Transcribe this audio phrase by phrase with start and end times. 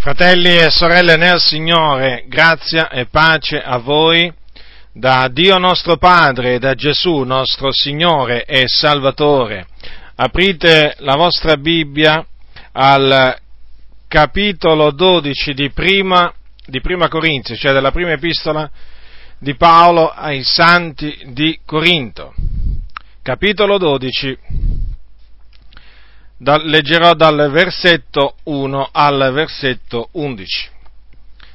[0.00, 4.32] Fratelli e sorelle nel Signore, grazia e pace a voi
[4.92, 9.66] da Dio nostro Padre e da Gesù nostro Signore e Salvatore.
[10.14, 12.24] Aprite la vostra Bibbia
[12.72, 13.36] al
[14.06, 16.32] capitolo 12 di prima,
[16.64, 18.70] di prima Corinzi, cioè della prima epistola
[19.36, 22.34] di Paolo ai santi di Corinto.
[23.20, 24.38] Capitolo 12
[26.38, 30.68] da, leggerò dal versetto 1 al versetto 11.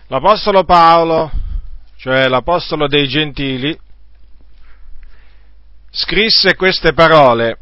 [0.07, 1.31] L'Apostolo Paolo,
[1.97, 3.77] cioè l'Apostolo dei Gentili,
[5.89, 7.59] scrisse queste parole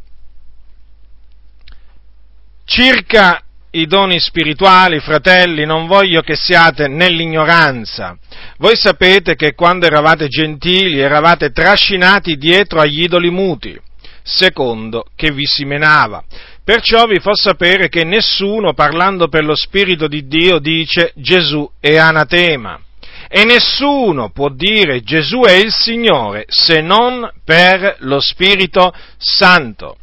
[2.72, 8.18] circa i doni spirituali, fratelli, non voglio che siate nell'ignoranza.
[8.58, 13.78] Voi sapete che quando eravate gentili eravate trascinati dietro agli idoli muti,
[14.24, 16.24] secondo che vi si menava
[16.72, 21.98] Perciò vi fa sapere che nessuno, parlando per lo Spirito di Dio, dice Gesù è
[21.98, 22.80] anatema.
[23.28, 29.98] E nessuno può dire Gesù è il Signore se non per lo Spirito Santo.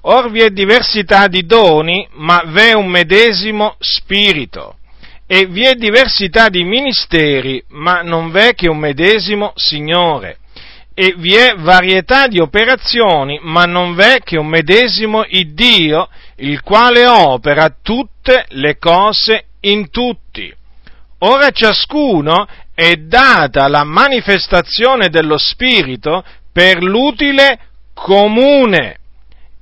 [0.00, 4.78] Or vi è diversità di doni, ma v'è un medesimo Spirito.
[5.28, 10.39] E vi è diversità di ministeri, ma non v'è che un medesimo Signore
[10.94, 17.06] e vi è varietà di operazioni, ma non v'è che un medesimo Iddio, il quale
[17.06, 20.52] opera tutte le cose in tutti.
[21.18, 27.58] Ora ciascuno è data la manifestazione dello Spirito per l'utile
[27.94, 28.96] comune.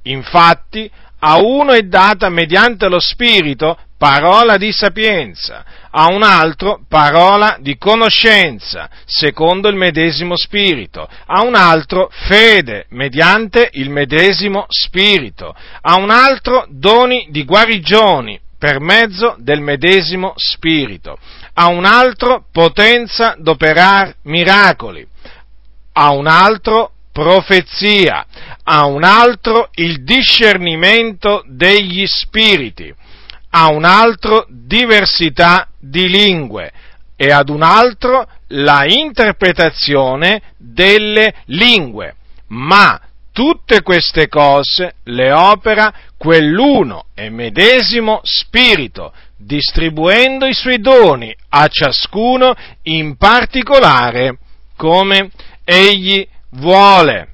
[0.03, 7.57] Infatti, a uno è data mediante lo Spirito parola di sapienza, a un altro parola
[7.61, 15.97] di conoscenza, secondo il medesimo spirito, a un altro fede, mediante il medesimo spirito, a
[15.97, 21.19] un altro doni di guarigioni, per mezzo del medesimo spirito,
[21.55, 25.07] a un altro potenza d'operare miracoli,
[25.93, 28.27] a un altro profezia,
[28.63, 32.95] a un altro il discernimento degli spiriti,
[33.51, 36.73] a un altro diversità di lingue
[37.17, 42.15] e ad un altro la interpretazione delle lingue.
[42.49, 43.01] Ma
[43.33, 52.55] tutte queste cose le opera quell'uno e medesimo Spirito, distribuendo i suoi doni a ciascuno
[52.83, 54.39] in particolare
[54.77, 55.31] come
[55.65, 57.29] egli vuole.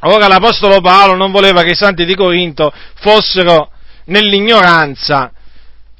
[0.00, 3.70] Ora l'Apostolo Paolo non voleva che i santi di Corinto fossero
[4.06, 5.32] nell'ignoranza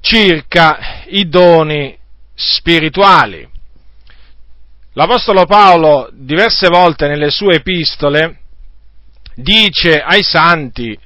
[0.00, 1.96] circa i doni
[2.34, 3.48] spirituali.
[4.92, 8.40] L'Apostolo Paolo diverse volte nelle sue epistole
[9.34, 10.96] dice ai santi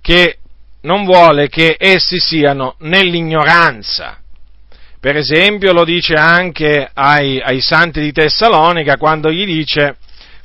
[0.00, 0.38] che
[0.82, 4.18] non vuole che essi siano nell'ignoranza.
[5.00, 9.96] Per esempio lo dice anche ai, ai santi di Tessalonica quando gli dice,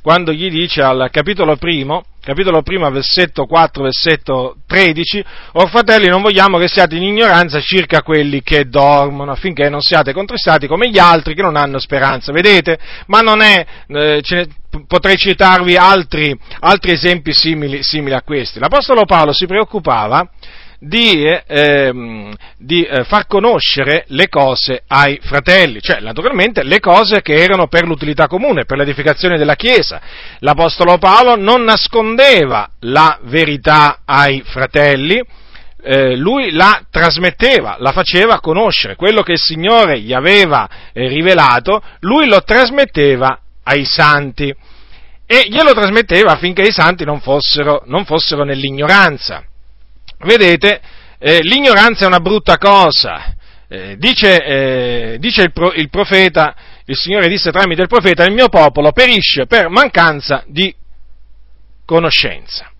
[0.02, 5.24] quando gli dice al capitolo primo, capitolo primo, versetto 4, versetto 13,
[5.54, 10.12] o fratelli non vogliamo che siate in ignoranza circa quelli che dormono, affinché non siate
[10.12, 12.78] contristati come gli altri che non hanno speranza, vedete?
[13.06, 14.46] Ma non è, eh, ne,
[14.86, 18.60] potrei citarvi altri, altri esempi simili, simili a questi.
[18.60, 20.28] L'Apostolo Paolo si preoccupava
[20.84, 27.34] di, eh, di eh, far conoscere le cose ai fratelli, cioè naturalmente le cose che
[27.34, 30.00] erano per l'utilità comune, per l'edificazione della Chiesa.
[30.40, 35.22] L'Apostolo Paolo non nascondeva la verità ai fratelli,
[35.84, 41.80] eh, lui la trasmetteva, la faceva conoscere, quello che il Signore gli aveva eh, rivelato,
[42.00, 44.52] lui lo trasmetteva ai santi
[45.24, 49.44] e glielo trasmetteva affinché i santi non fossero, non fossero nell'ignoranza.
[50.24, 50.80] Vedete,
[51.18, 53.34] eh, l'ignoranza è una brutta cosa.
[53.68, 58.34] Eh, dice, eh, dice il, pro, il, profeta, il Signore disse tramite il profeta, il
[58.34, 60.74] mio popolo perisce per mancanza di
[61.84, 62.70] conoscenza.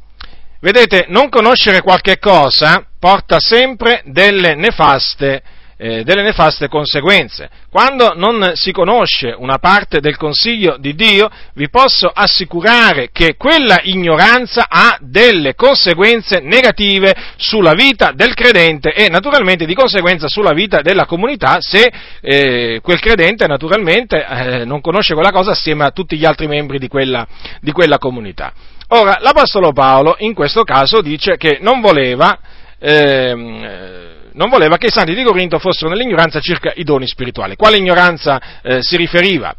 [0.61, 5.43] Vedete, non conoscere qualche cosa porta sempre delle nefaste
[5.83, 7.51] eh, delle nefaste conseguenze.
[7.69, 13.81] Quando non si conosce una parte del consiglio di Dio, vi posso assicurare che quella
[13.83, 20.83] ignoranza ha delle conseguenze negative sulla vita del credente e naturalmente di conseguenza sulla vita
[20.83, 26.17] della comunità se eh, quel credente naturalmente eh, non conosce quella cosa assieme a tutti
[26.17, 27.27] gli altri membri di quella,
[27.61, 28.53] di quella comunità.
[28.89, 32.39] Ora, l'Apostolo Paolo in questo caso dice che non voleva
[32.79, 37.57] ehm, non voleva che i santi di Corinto fossero nell'ignoranza circa i doni spirituali.
[37.57, 39.55] Quale ignoranza eh, si riferiva?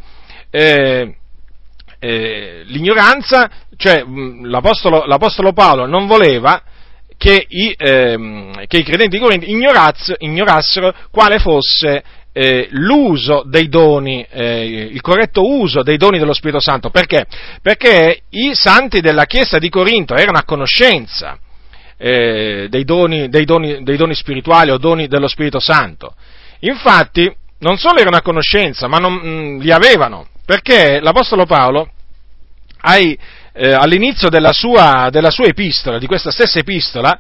[0.50, 1.16] Eh,
[2.00, 4.04] eh, l'ignoranza, cioè
[4.44, 6.62] l'apostolo, l'apostolo, Paolo non voleva
[7.18, 9.46] che i, ehm, che i credenti di Corinto
[10.20, 12.04] ignorassero quale fosse
[12.34, 16.90] eh, l'uso dei doni, eh, il corretto uso dei doni dello Spirito Santo.
[16.90, 17.26] Perché?
[17.62, 21.38] Perché i santi della Chiesa di Corinto erano a conoscenza
[22.06, 26.14] eh, dei, doni, dei, doni, dei, doni, spirituali o doni dello Spirito Santo.
[26.60, 31.90] Infatti, non solo erano a conoscenza, ma non, mh, mm, li avevano, perché l'Apostolo Paolo
[32.82, 33.18] ai,
[33.54, 37.18] eh, all'inizio della sua, della sua epistola, di questa stessa epistola,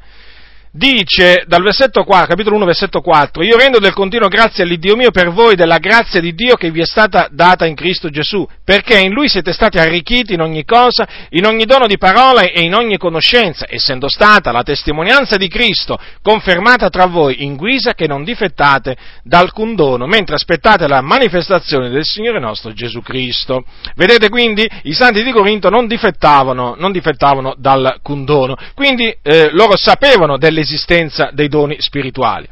[0.76, 5.12] dice dal versetto 4, capitolo 1, versetto 4, io rendo del continuo grazie all'Iddio mio
[5.12, 8.98] per voi della grazia di Dio che vi è stata data in Cristo Gesù, perché
[8.98, 12.74] in Lui siete stati arricchiti in ogni cosa, in ogni dono di parola e in
[12.74, 18.24] ogni conoscenza, essendo stata la testimonianza di Cristo confermata tra voi in guisa che non
[18.24, 23.64] difettate d'alcun dono, mentre aspettate la manifestazione del Signore nostro Gesù Cristo.
[23.96, 29.78] Vedete quindi, i santi di Corinto non difettavano, non difettavano d'alcun dono, quindi eh, loro
[29.78, 32.48] sapevano delle l'esistenza dei doni spirituali.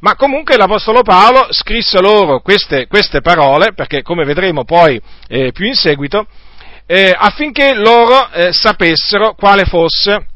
[0.00, 5.66] Ma comunque l'Apostolo Paolo scrisse loro queste, queste parole, perché come vedremo poi eh, più
[5.66, 6.26] in seguito,
[6.86, 10.26] eh, affinché loro eh, sapessero quale fosse,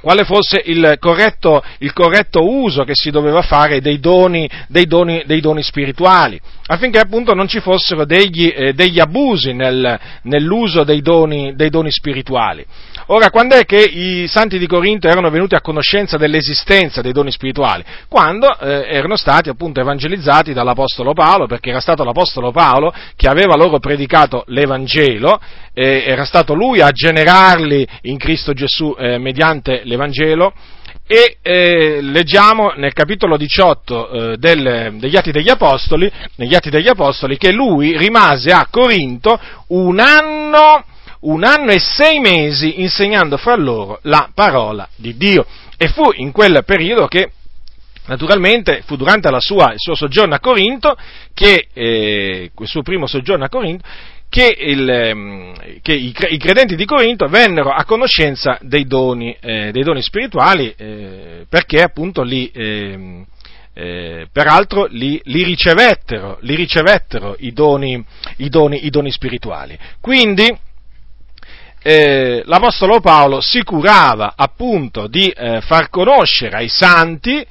[0.00, 5.24] quale fosse il, corretto, il, corretto, uso che si doveva fare dei doni, dei doni,
[5.26, 11.02] dei doni spirituali, affinché appunto non ci fossero degli, eh, degli abusi nel, nell'uso dei
[11.02, 12.64] doni, dei doni spirituali.
[13.14, 17.30] Ora, quando è che i santi di Corinto erano venuti a conoscenza dell'esistenza dei doni
[17.30, 17.84] spirituali?
[18.08, 23.54] Quando eh, erano stati appunto evangelizzati dall'Apostolo Paolo, perché era stato l'Apostolo Paolo che aveva
[23.54, 25.38] loro predicato l'Evangelo,
[25.74, 30.54] eh, era stato lui a generarli in Cristo Gesù eh, mediante l'Evangelo,
[31.06, 36.88] e eh, leggiamo nel capitolo 18 eh, del, degli, Atti degli, Apostoli, negli Atti degli
[36.88, 40.84] Apostoli che lui rimase a Corinto un anno
[41.22, 45.46] un anno e sei mesi insegnando fra loro la parola di Dio.
[45.76, 47.30] E fu in quel periodo che
[48.04, 50.96] Naturalmente fu durante sua, il suo soggiorno a Corinto,
[51.32, 53.84] che, eh, il suo primo soggiorno a Corinto,
[54.28, 59.82] che, il, ehm, che i, credenti di Corinto vennero a conoscenza dei doni, eh, dei
[59.84, 63.24] doni spirituali, eh, perché appunto li, ehm,
[63.74, 68.04] eh, peraltro li, li, ricevettero, li ricevettero i doni,
[68.38, 69.78] i, doni, i doni spirituali.
[70.00, 70.50] Quindi,
[71.82, 77.44] eh, l'Apostolo Paolo si curava appunto di eh, far conoscere ai santi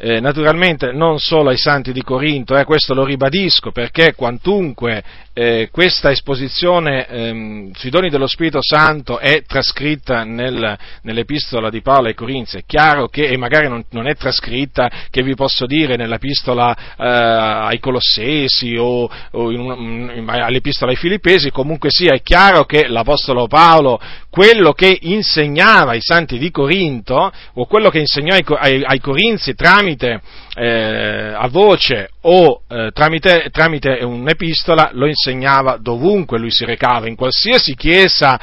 [0.00, 5.02] eh, naturalmente non solo ai santi di Corinto, eh, questo lo ribadisco perché quantunque
[5.38, 12.08] eh, questa esposizione ehm, sui doni dello Spirito Santo è trascritta nel, nell'epistola di Paolo
[12.08, 15.94] ai Corinzi, è chiaro che, e magari non, non, è trascritta, che vi posso dire,
[15.94, 22.64] nell'epistola eh, ai Colossesi o, o in, in, all'epistola ai Filippesi, comunque sia, è chiaro
[22.64, 28.44] che l'Apostolo Paolo, quello che insegnava ai santi di Corinto, o quello che insegnò ai,
[28.44, 30.20] ai, ai Corinzi tramite,
[30.56, 37.16] eh, a voce o eh, tramite, tramite un'epistola lo insegnava dovunque lui si recava, in
[37.16, 38.38] qualsiasi chiesa,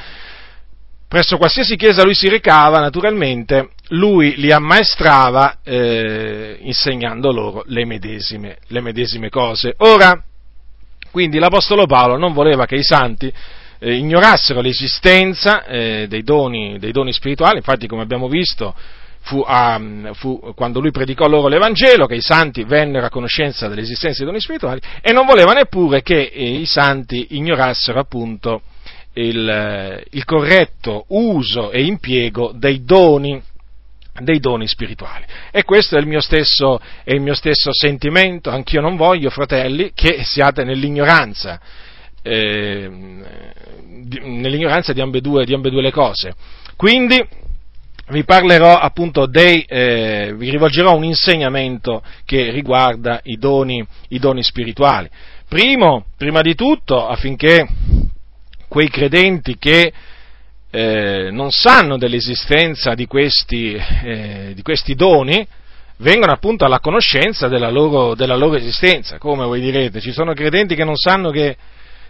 [1.08, 8.58] presso qualsiasi chiesa lui si recava, naturalmente lui li ammaestrava eh, insegnando loro le medesime,
[8.68, 9.76] le medesime, cose.
[9.78, 10.20] Ora,
[11.12, 13.32] quindi l'Apostolo Paolo non voleva che i santi
[13.78, 18.74] eh, ignorassero l'esistenza eh, dei doni, dei, doni, spirituali, infatti come abbiamo visto
[19.26, 19.82] fu, a,
[20.14, 24.40] fu, quando lui predicò loro l'Evangelo, che i santi vennero a conoscenza dell'esistenza dei doni
[24.40, 28.62] spirituali, e non voleva neppure che eh, i santi ignorassero appunto
[29.14, 33.42] il, il, corretto uso e impiego dei doni,
[34.22, 35.26] dei doni spirituali.
[35.50, 40.24] E questo è il, stesso, è il mio stesso sentimento, anch'io non voglio, fratelli, che
[40.24, 41.60] siate nell'ignoranza.
[42.22, 42.90] Eh,
[44.22, 46.36] nell'ignoranza di ambedue, di ambedue le cose.
[46.76, 47.24] Quindi,
[48.10, 54.44] vi parlerò appunto dei, eh, vi rivolgerò un insegnamento che riguarda i doni, i doni
[54.44, 55.10] spirituali.
[55.48, 57.68] Primo, prima di tutto, affinché
[58.68, 59.92] quei credenti che
[60.70, 65.48] eh, non sanno dell'esistenza di questi, eh, di questi doni,
[65.98, 69.18] vengono appunto alla conoscenza della loro, della loro, esistenza.
[69.18, 71.56] Come voi direte, ci sono credenti che non sanno che,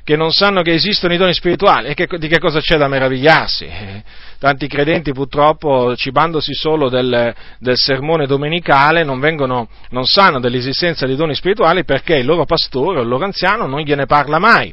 [0.06, 2.88] che, non sanno che esistono i doni spirituali e che, di che cosa c'è da
[2.88, 3.68] meravigliarsi?
[4.38, 11.16] tanti credenti purtroppo cibandosi solo del, del sermone domenicale non, vengono, non sanno dell'esistenza di
[11.16, 14.72] doni spirituali perché il loro pastore o il loro anziano non gliene parla mai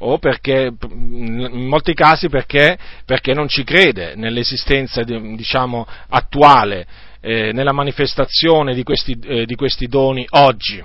[0.00, 6.86] o perché, in molti casi perché, perché non ci crede nell'esistenza diciamo, attuale,
[7.22, 10.82] eh, nella manifestazione di questi, eh, di questi doni oggi.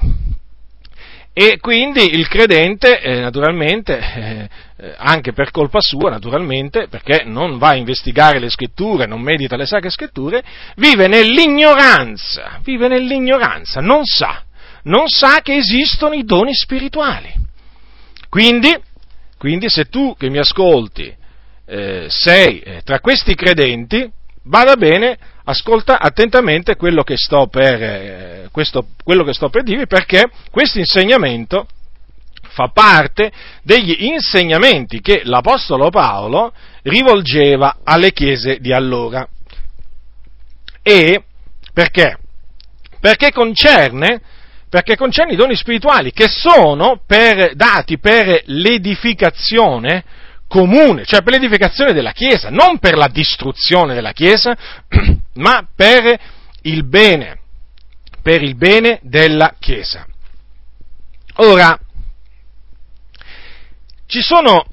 [1.34, 7.58] E quindi il credente, eh, naturalmente, eh, eh, anche per colpa sua naturalmente, perché non
[7.58, 10.44] va a investigare le scritture, non medita le sacre scritture,
[10.76, 14.44] vive nell'ignoranza, vive nell'ignoranza, non sa,
[14.84, 17.34] non sa che esistono i doni spirituali.
[18.28, 18.76] Quindi,
[19.38, 21.16] quindi se tu che mi ascolti
[21.66, 24.10] eh, sei eh, tra questi credenti,
[24.44, 30.30] vada bene, ascolta attentamente quello che sto per, eh, questo, che sto per dirvi, perché
[30.50, 31.68] questo insegnamento
[32.50, 33.32] fa parte
[33.64, 39.28] degli insegnamenti che l'Apostolo Paolo rivolgeva alle chiese di allora.
[40.84, 41.24] E
[41.74, 42.18] perché?
[43.00, 44.22] Perché concerne,
[44.70, 50.04] perché concerne i doni spirituali che sono per, dati per l'edificazione
[50.52, 54.54] comune, cioè per l'edificazione della Chiesa, non per la distruzione della Chiesa,
[55.36, 56.20] ma per
[56.64, 57.40] il bene,
[58.22, 60.06] per il bene della Chiesa.
[61.36, 61.80] Ora,
[64.08, 64.66] ci sono,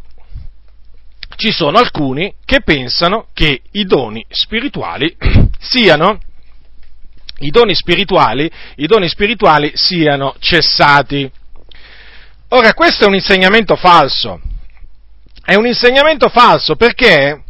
[1.36, 5.16] ci sono alcuni che pensano che i doni spirituali
[5.60, 6.18] siano
[7.38, 11.30] i doni spirituali, i doni spirituali siano cessati.
[12.48, 14.40] Ora, questo è un insegnamento falso.
[15.48, 17.42] È un insegnamento falso perché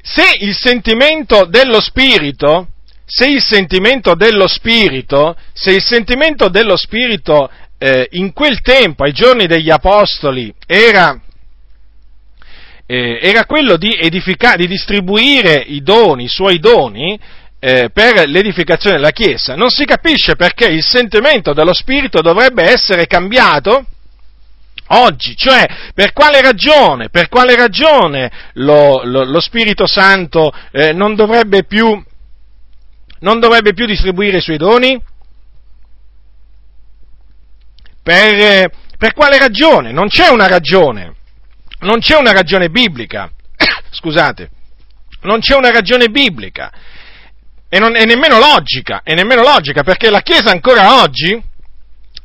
[0.00, 2.68] se il sentimento dello spirito,
[3.04, 9.12] se il sentimento dello spirito, se il sentimento dello spirito eh, in quel tempo, ai
[9.12, 11.20] giorni degli apostoli, era,
[12.86, 17.20] eh, era quello di, edifica- di distribuire i doni, i suoi doni,
[17.58, 23.06] eh, per l'edificazione della Chiesa, non si capisce perché il sentimento dello Spirito dovrebbe essere
[23.06, 23.84] cambiato
[24.92, 31.14] oggi, cioè per quale ragione, per quale ragione lo, lo, lo Spirito Santo eh, non,
[31.14, 32.02] dovrebbe più,
[33.20, 35.00] non dovrebbe più distribuire i suoi doni?
[38.02, 39.92] Per, per quale ragione?
[39.92, 41.14] Non c'è una ragione,
[41.80, 43.30] non c'è una ragione biblica,
[43.90, 44.50] scusate,
[45.22, 46.72] non c'è una ragione biblica
[47.68, 51.40] e, non, e nemmeno logica, e nemmeno logica, perché la Chiesa ancora oggi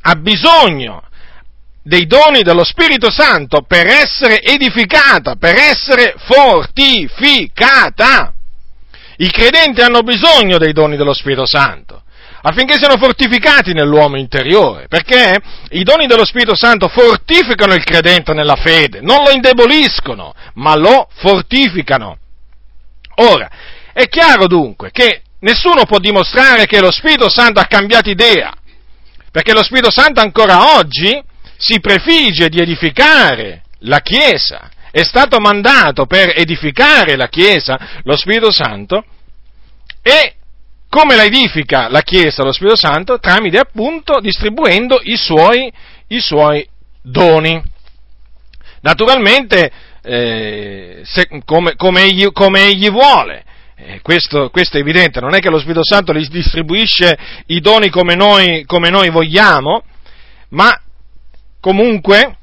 [0.08, 1.02] ha bisogno
[1.86, 7.54] dei doni dello Spirito Santo per essere edificata, per essere fortificata.
[9.18, 12.02] I credenti hanno bisogno dei doni dello Spirito Santo
[12.42, 15.36] affinché siano fortificati nell'uomo interiore, perché
[15.70, 21.08] i doni dello Spirito Santo fortificano il credente nella fede, non lo indeboliscono, ma lo
[21.14, 22.18] fortificano.
[23.16, 23.48] Ora,
[23.92, 28.52] è chiaro dunque che nessuno può dimostrare che lo Spirito Santo ha cambiato idea,
[29.32, 31.20] perché lo Spirito Santo ancora oggi
[31.56, 38.50] si prefigge di edificare la Chiesa, è stato mandato per edificare la Chiesa, lo Spirito
[38.50, 39.04] Santo,
[40.02, 40.34] e
[40.88, 43.18] come la edifica la Chiesa lo Spirito Santo?
[43.18, 45.70] Tramite appunto distribuendo i suoi,
[46.08, 46.66] i suoi
[47.02, 47.62] doni.
[48.80, 49.70] Naturalmente,
[50.02, 53.44] eh, se, come, come, egli, come, egli, vuole.
[53.76, 57.90] Eh, questo, questo, è evidente, non è che lo Spirito Santo li distribuisce i doni
[57.90, 59.82] come noi, come noi vogliamo,
[60.50, 60.80] ma
[61.66, 62.36] comunque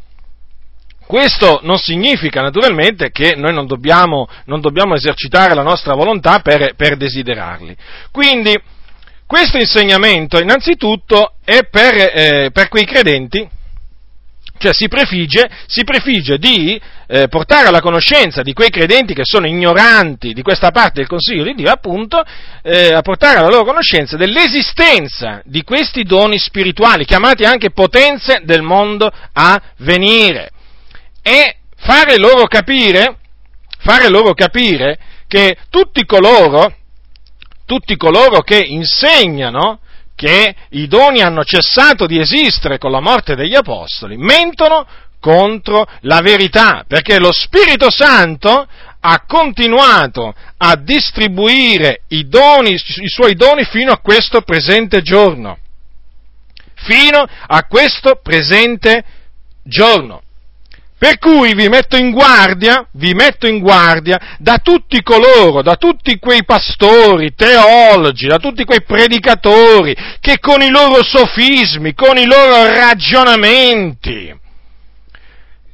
[1.08, 6.74] questo non significa naturalmente che noi non dobbiamo, non dobbiamo esercitare la nostra volontà per,
[6.76, 7.74] per, desiderarli.
[8.12, 8.54] Quindi
[9.26, 13.48] questo insegnamento innanzitutto è per, eh, per quei credenti,
[14.64, 19.46] cioè si prefigge, si prefigge di eh, portare alla conoscenza di quei credenti che sono
[19.46, 22.24] ignoranti di questa parte del Consiglio di Dio, appunto,
[22.62, 28.62] eh, a portare alla loro conoscenza dell'esistenza di questi doni spirituali, chiamati anche potenze del
[28.62, 30.52] mondo a venire.
[31.22, 33.18] E fare loro capire,
[33.80, 36.74] fare loro capire che tutti coloro,
[37.66, 39.80] tutti coloro che insegnano
[40.24, 44.88] che i doni hanno cessato di esistere con la morte degli apostoli, mentono
[45.20, 48.66] contro la verità, perché lo Spirito Santo
[49.02, 55.58] ha continuato a distribuire i, doni, i suoi doni fino a questo presente giorno.
[56.76, 59.04] Fino a questo presente
[59.62, 60.22] giorno.
[61.04, 66.18] Per cui vi metto in guardia, vi metto in guardia da tutti coloro, da tutti
[66.18, 72.70] quei pastori, teologi, da tutti quei predicatori che con i loro sofismi, con i loro
[72.70, 74.34] ragionamenti,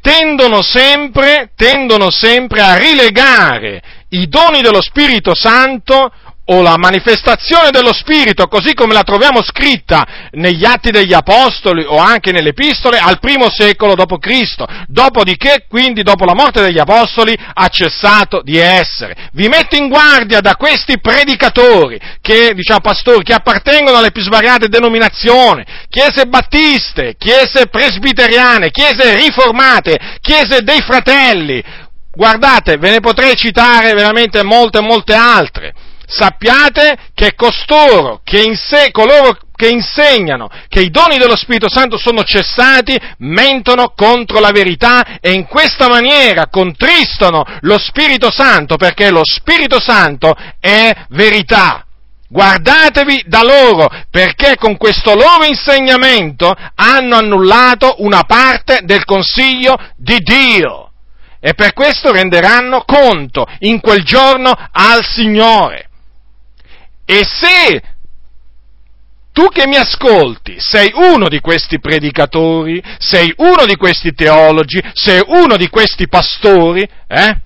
[0.02, 6.12] tendono sempre, tendono sempre a rilegare i doni dello Spirito Santo
[6.52, 11.98] o la manifestazione dello Spirito, così come la troviamo scritta negli Atti degli Apostoli o
[11.98, 14.64] anche nelle Epistole, al primo secolo d.C.
[14.88, 19.30] Dopodiché, quindi, dopo la morte degli Apostoli, ha cessato di essere.
[19.34, 24.70] Vi metto in guardia da questi predicatori, che, diciamo, pastori, che appartengono alle più svariate
[24.70, 31.64] denominazioni, chiese battiste, chiese presbiteriane, chiese riformate, chiese dei fratelli.
[32.12, 35.74] Guardate, ve ne potrei citare veramente molte molte altre
[36.10, 41.98] sappiate che costoro, che in sé, coloro che insegnano che i doni dello Spirito Santo
[41.98, 49.12] sono cessati, mentono contro la verità e in questa maniera contristano lo Spirito Santo, perché
[49.12, 51.84] lo Spirito Santo è verità.
[52.28, 60.20] Guardatevi da loro, perché con questo loro insegnamento hanno annullato una parte del consiglio di
[60.20, 60.92] Dio.
[61.42, 65.89] E per questo renderanno conto in quel giorno al Signore.
[67.12, 67.82] E se
[69.34, 75.20] tu che mi ascolti sei uno di questi predicatori, sei uno di questi teologi, sei
[75.26, 77.42] uno di questi pastori, eh,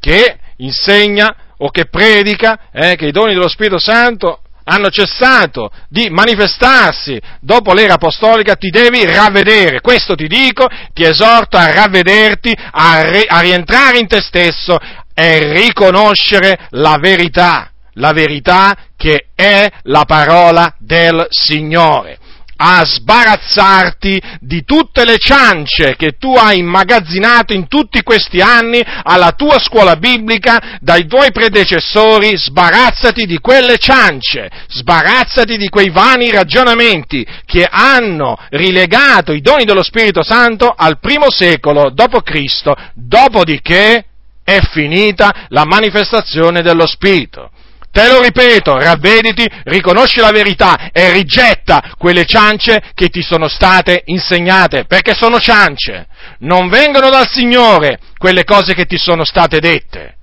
[0.00, 6.08] che insegna o che predica eh, che i doni dello Spirito Santo hanno cessato di
[6.10, 9.80] manifestarsi dopo l'era apostolica, ti devi ravvedere.
[9.80, 14.76] Questo ti dico, ti esorto a ravvederti, a, re, a rientrare in te stesso
[15.14, 22.18] e riconoscere la verità la verità che è la parola del Signore,
[22.56, 29.32] a sbarazzarti di tutte le ciance che tu hai immagazzinato in tutti questi anni alla
[29.32, 37.26] tua scuola biblica, dai tuoi predecessori, sbarazzati di quelle ciance, sbarazzati di quei vani ragionamenti
[37.44, 44.04] che hanno rilegato i doni dello Spirito Santo al primo secolo d.C., dopodiché
[44.44, 47.50] è finita la manifestazione dello Spirito.
[47.94, 54.02] Te lo ripeto, ravvediti, riconosci la verità e rigetta quelle ciance che ti sono state
[54.06, 56.08] insegnate, perché sono ciance.
[56.40, 60.16] Non vengono dal Signore quelle cose che ti sono state dette.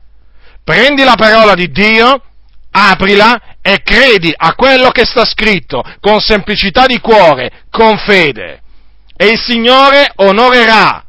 [0.66, 2.22] Prendi la parola di Dio,
[2.72, 8.60] aprila e credi a quello che sta scritto con semplicità di cuore, con fede.
[9.16, 11.06] E il Signore onorerà,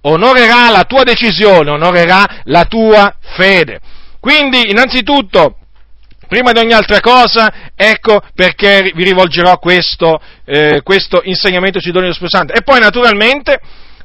[0.00, 3.78] onorerà la tua decisione, onorerà la tua fede.
[4.18, 5.54] Quindi, innanzitutto,
[6.30, 12.04] Prima di ogni altra cosa, ecco perché vi rivolgerò questo, eh, questo insegnamento sui doni
[12.04, 12.52] dello Spirito Santo.
[12.52, 13.58] E poi naturalmente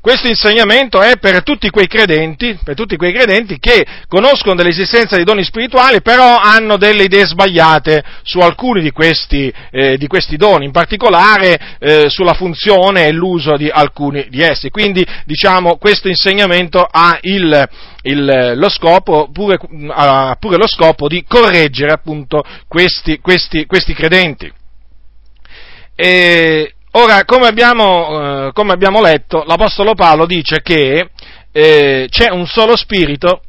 [0.06, 5.26] questo insegnamento è per tutti quei credenti, per tutti quei credenti che conoscono dell'esistenza dei
[5.26, 10.66] doni spirituali, però hanno delle idee sbagliate su alcuni di questi, eh, di questi doni,
[10.66, 14.70] in particolare eh, sulla funzione e l'uso di alcuni di essi.
[14.70, 17.68] Quindi, diciamo, questo insegnamento ha il,
[18.04, 19.58] il, lo scopo, pure,
[19.90, 24.54] ha pure lo scopo di correggere appunto questi, questi, questi credenti.
[25.96, 31.10] E ora, come abbiamo, eh, come abbiamo, letto, l'Apostolo Paolo dice che
[31.52, 33.42] eh, c'è un solo spirito,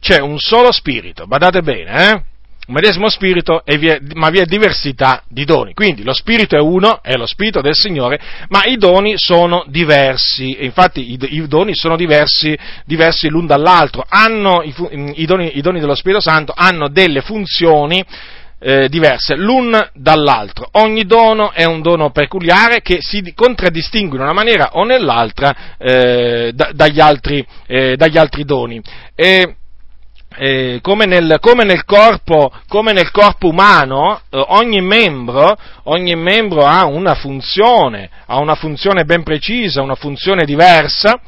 [0.00, 2.22] c'è un solo spirito, badate bene, eh?
[2.68, 5.72] un medesimo spirito, vi è, ma vi è diversità di doni.
[5.72, 10.64] Quindi lo spirito è uno, è lo spirito del Signore, ma i doni sono diversi.
[10.64, 14.04] Infatti i, i doni sono diversi, diversi l'un dall'altro.
[14.06, 14.74] Hanno, i,
[15.14, 18.04] i, doni, I doni dello Spirito Santo hanno delle funzioni
[18.60, 20.68] eh, diverse l'un dall'altro.
[20.72, 26.52] Ogni dono è un dono peculiare che si contraddistingue in una maniera o nell'altra eh,
[26.54, 28.80] da, dagli, altri, eh, dagli, altri, doni.
[29.14, 29.54] E,
[30.36, 36.64] eh, come, nel, come, nel corpo, come, nel, corpo, umano, eh, ogni membro, ogni, membro,
[36.64, 41.20] ha una funzione, ha una funzione ben precisa, una funzione diversa,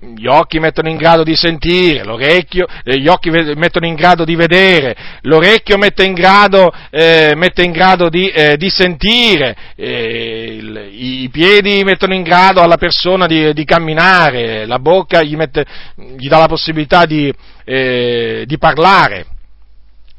[0.00, 4.36] gli occhi mettono in grado di sentire, l'orecchio, eh, gli occhi mettono in grado di
[4.36, 10.88] vedere, l'orecchio mette in grado, eh, mette in grado di, eh, di, sentire, eh, il,
[10.92, 15.64] i piedi mettono in grado alla persona di, di camminare, la bocca gli, mette,
[16.16, 17.32] gli, dà la possibilità di,
[17.64, 19.26] eh, di parlare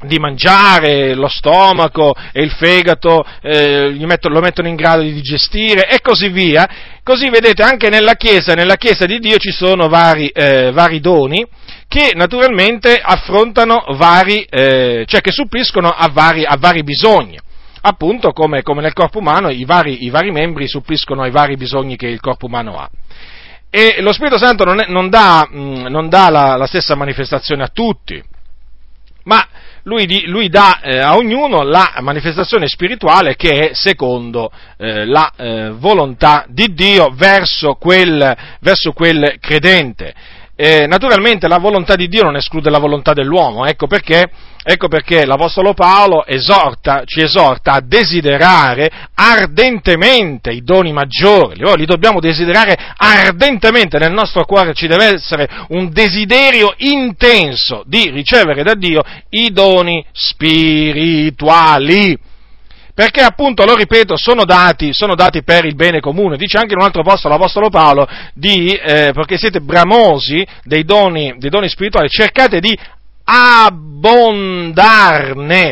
[0.06, 5.90] di mangiare, lo stomaco e il fegato eh, mettono, lo mettono in grado di digestire
[5.90, 6.68] e così via.
[7.04, 11.46] Così vedete anche nella Chiesa, nella Chiesa di Dio ci sono vari, eh, vari doni
[11.88, 17.38] che naturalmente affrontano vari, eh, cioè che suppliscono a vari, a vari bisogni.
[17.82, 21.96] Appunto come, come, nel corpo umano i vari, i vari membri suppliscono ai vari bisogni
[21.96, 22.90] che il corpo umano ha.
[23.72, 26.96] E lo Spirito Santo non, è, non dà, mh, mm, non dà la, la stessa
[26.96, 28.22] manifestazione a tutti,
[29.24, 29.48] ma
[29.90, 35.70] lui, lui dà eh, a ognuno la manifestazione spirituale che è secondo eh, la eh,
[35.72, 40.14] volontà di Dio verso quel, verso quel credente.
[40.62, 44.30] Eh, naturalmente la volontà di Dio non esclude la volontà dell'uomo, ecco perché,
[44.62, 51.86] ecco perché l'Apostolo Paolo esorta, ci esorta a desiderare ardentemente i doni maggiori, oh, li
[51.86, 58.74] dobbiamo desiderare ardentemente, nel nostro cuore ci deve essere un desiderio intenso di ricevere da
[58.74, 62.18] Dio i doni spirituali
[63.00, 66.36] perché appunto, lo ripeto, sono dati, sono dati, per il bene comune.
[66.36, 71.34] Dice anche in un altro posto l'Apostolo Paolo, di, eh, perché siete bramosi dei doni,
[71.38, 72.78] dei doni spirituali, cercate di
[73.24, 74.58] abbondarne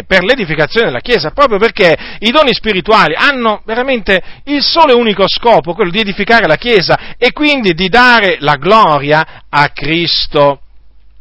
[0.08, 5.28] per l'edificazione della Chiesa, proprio perché i doni spirituali hanno veramente il solo e unico
[5.28, 10.62] scopo, quello di edificare la Chiesa e quindi di dare la gloria a Cristo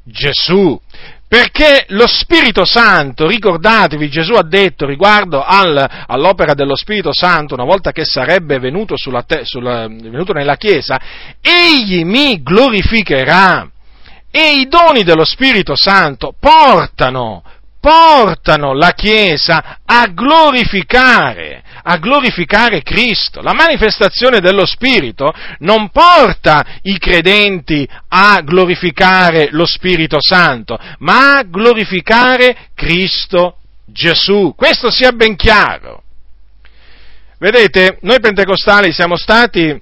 [0.04, 0.80] Gesù.
[1.28, 7.64] Perché lo Spirito Santo, ricordatevi, Gesù ha detto riguardo al, all'opera dello Spirito Santo, una
[7.64, 8.94] volta che sarebbe venuto,
[9.26, 11.00] te, sulla, venuto nella Chiesa,
[11.40, 13.68] egli mi glorificherà.
[14.30, 17.42] E i doni dello Spirito Santo portano,
[17.80, 23.40] portano la Chiesa a glorificare, a glorificare Cristo.
[23.40, 31.42] La manifestazione dello Spirito non porta i credenti a glorificare lo Spirito Santo, ma a
[31.44, 34.54] glorificare Cristo Gesù.
[34.56, 36.02] Questo sia ben chiaro.
[37.38, 39.80] Vedete, noi pentecostali siamo stati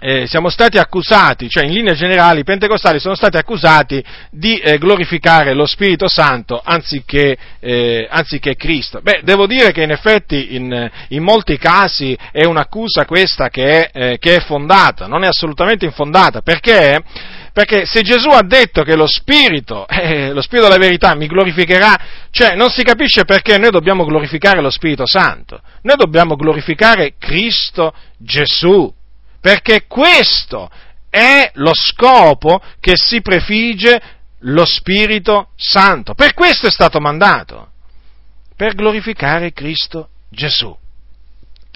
[0.00, 4.78] eh, siamo stati accusati, cioè in linea generale i pentecostali sono stati accusati di eh,
[4.78, 9.00] glorificare lo Spirito Santo anziché, eh, anziché, Cristo.
[9.02, 13.90] Beh, devo dire che in effetti in, in molti casi è un'accusa questa che è,
[13.92, 17.02] eh, che è, fondata, non è assolutamente infondata, perché?
[17.52, 22.00] Perché se Gesù ha detto che lo Spirito, eh, lo Spirito della verità mi glorificherà,
[22.30, 27.92] cioè non si capisce perché noi dobbiamo glorificare lo Spirito Santo, noi dobbiamo glorificare Cristo
[28.16, 28.90] Gesù
[29.40, 30.70] perché questo
[31.08, 34.00] è lo scopo che si prefigge
[34.40, 36.14] lo Spirito Santo.
[36.14, 37.70] Per questo è stato mandato,
[38.56, 40.76] per glorificare Cristo Gesù.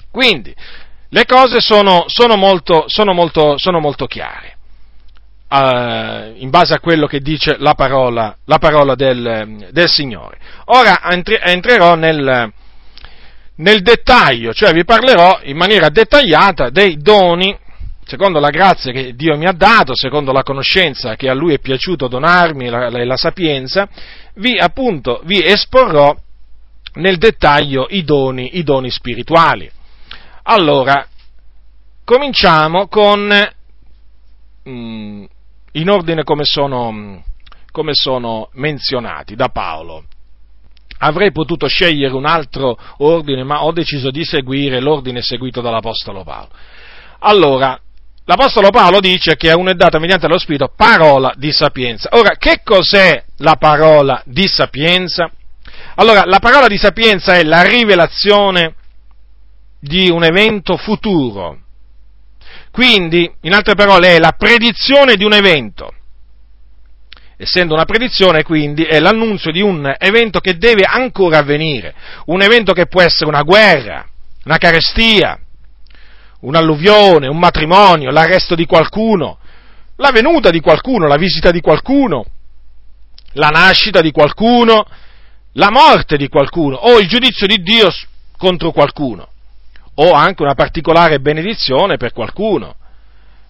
[0.09, 0.55] Quindi,
[1.09, 4.53] le cose sono, sono, molto, sono, molto, sono molto, chiare.
[5.47, 10.37] Uh, in base a quello che dice la parola, la parola del, del, Signore.
[10.65, 12.51] Ora entrerò nel,
[13.57, 17.57] nel dettaglio, cioè vi parlerò in maniera dettagliata dei doni,
[18.05, 21.59] secondo la grazia che Dio mi ha dato, secondo la conoscenza che a Lui è
[21.59, 23.87] piaciuto donarmi, la, la, la sapienza,
[24.35, 26.15] vi appunto vi esporrò
[26.95, 29.69] nel dettaglio i doni, i doni spirituali.
[30.43, 31.07] Allora,
[32.03, 33.31] cominciamo con,
[34.69, 35.23] mm,
[35.71, 37.23] in ordine come sono,
[37.71, 40.05] come sono menzionati da Paolo.
[40.99, 46.49] Avrei potuto scegliere un altro ordine, ma ho deciso di seguire l'ordine seguito dall'Apostolo Paolo.
[47.19, 47.79] Allora,
[48.25, 52.09] l'Apostolo Paolo dice che a uno è data mediante lo Spirito parola di sapienza.
[52.13, 55.29] Ora, che cos'è la parola di sapienza?
[55.95, 58.75] Allora, la parola di sapienza è la rivelazione
[59.79, 61.59] di un evento futuro.
[62.71, 65.93] Quindi, in altre parole, è la predizione di un evento
[67.37, 71.93] essendo una predizione, quindi, è l'annunzio di un evento che deve ancora avvenire,
[72.25, 74.07] un evento che può essere una guerra,
[74.45, 75.39] una carestia,
[76.41, 79.37] un'alluvione, un matrimonio, l'arresto di qualcuno,
[79.97, 82.25] la venuta di qualcuno, la visita di qualcuno,
[83.33, 84.85] la nascita di qualcuno,
[85.53, 87.89] la morte di qualcuno o il giudizio di Dio
[88.37, 89.29] contro qualcuno
[89.95, 92.75] o anche una particolare benedizione per qualcuno.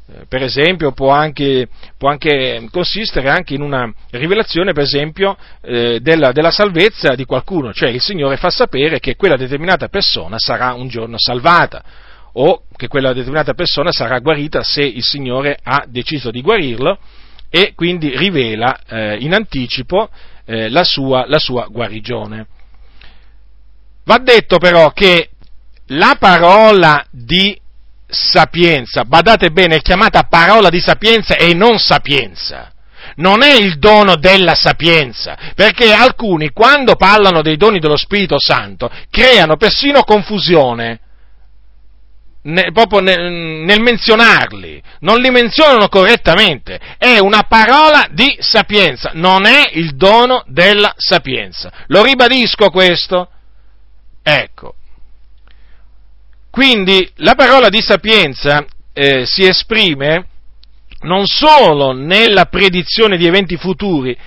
[0.08, 6.00] Eh, per esempio può anche, può anche, consistere anche in una rivelazione, per esempio, eh,
[6.00, 10.74] della, della, salvezza di qualcuno, cioè il Signore fa sapere che quella determinata persona sarà
[10.74, 11.84] un giorno salvata
[12.34, 17.00] o che quella determinata persona sarà guarita se il Signore ha deciso di guarirlo
[17.50, 20.10] e quindi rivela eh, in anticipo
[20.46, 22.46] eh, la, sua, la sua guarigione.
[24.04, 25.30] Va detto però che
[25.88, 27.60] la parola di
[28.08, 32.72] sapienza, badate bene, è chiamata parola di sapienza e non sapienza.
[33.18, 38.91] Non è il dono della sapienza, perché alcuni quando parlano dei doni dello Spirito Santo
[39.10, 41.00] creano persino confusione
[42.46, 49.46] ne, proprio nel, nel menzionarli, non li menzionano correttamente, è una parola di sapienza, non
[49.46, 51.72] è il dono della sapienza.
[51.88, 53.30] Lo ribadisco questo?
[54.22, 54.76] Ecco,
[56.56, 60.26] quindi la parola di sapienza eh, si esprime
[61.02, 64.18] non solo nella predizione di eventi futuri,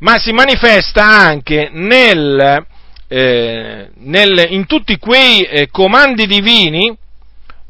[0.00, 2.66] ma si manifesta anche nel,
[3.06, 6.96] eh, nel, in tutti quei eh, comandi divini eh,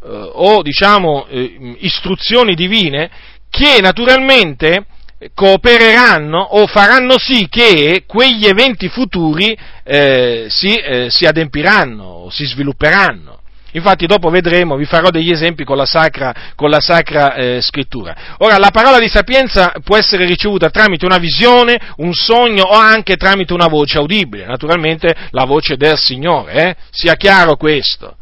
[0.01, 3.11] o diciamo eh, istruzioni divine
[3.51, 4.87] che naturalmente
[5.35, 12.47] coopereranno o faranno sì che quegli eventi futuri eh, si, eh, si adempiranno o si
[12.47, 13.41] svilupperanno.
[13.77, 18.37] Infatti dopo vedremo, vi farò degli esempi con la sacra, con la sacra eh, scrittura.
[18.39, 23.17] Ora, la parola di sapienza può essere ricevuta tramite una visione, un sogno o anche
[23.17, 26.77] tramite una voce audibile, naturalmente la voce del Signore, eh?
[26.91, 28.17] sia chiaro questo.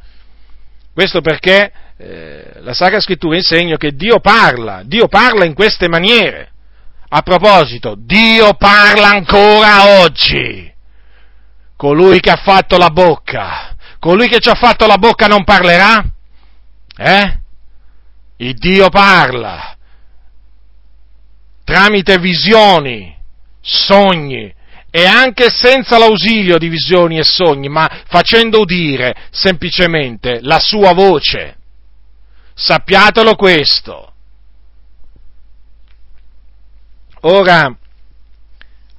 [0.93, 6.51] Questo perché eh, la sacra scrittura insegna che Dio parla, Dio parla in queste maniere.
[7.11, 10.73] A proposito, Dio parla ancora oggi.
[11.77, 13.74] Colui che ha fatto la bocca
[14.05, 16.05] colui che ci ha fatto la bocca non parlerà?
[16.95, 17.41] Eh?
[18.37, 19.75] Il Dio parla
[21.65, 23.17] tramite visioni,
[23.63, 24.55] sogni
[24.91, 31.57] e anche senza l'ausilio di visioni e sogni, ma facendo udire semplicemente la sua voce.
[32.53, 34.13] Sappiatelo questo.
[37.23, 37.75] Ora,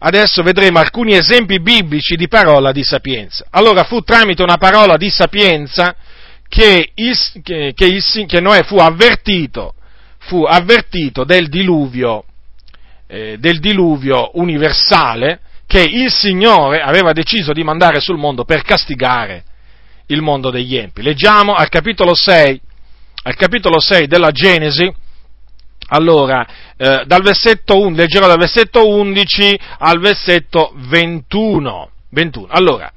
[0.05, 3.47] adesso vedremo alcuni esempi biblici di parola di sapienza.
[3.49, 5.95] Allora fu tramite una parola di sapienza
[6.47, 9.73] che, il, che, che, il, che Noè fu avvertito,
[10.19, 12.23] fu avvertito del, diluvio,
[13.07, 19.43] eh, del diluvio universale che il Signore aveva deciso di mandare sul mondo per castigare
[20.07, 21.01] il mondo degli empi.
[21.01, 22.61] Leggiamo al capitolo 6,
[23.23, 24.93] al capitolo 6 della Genesi,
[25.87, 26.45] allora,
[26.77, 31.89] eh, dal versetto 1, leggerò dal versetto 11 al versetto 21.
[32.09, 32.47] 21.
[32.49, 32.91] Allora,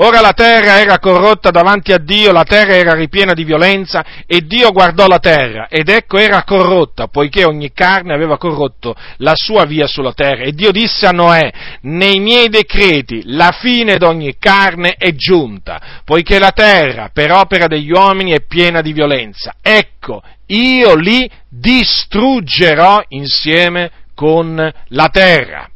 [0.00, 4.42] Ora la terra era corrotta davanti a Dio, la terra era ripiena di violenza e
[4.46, 9.64] Dio guardò la terra ed ecco era corrotta, poiché ogni carne aveva corrotto la sua
[9.64, 10.44] via sulla terra.
[10.44, 16.38] E Dio disse a Noè, nei miei decreti la fine d'ogni carne è giunta, poiché
[16.38, 19.54] la terra per opera degli uomini è piena di violenza.
[19.60, 25.68] Ecco, io li distruggerò insieme con la terra.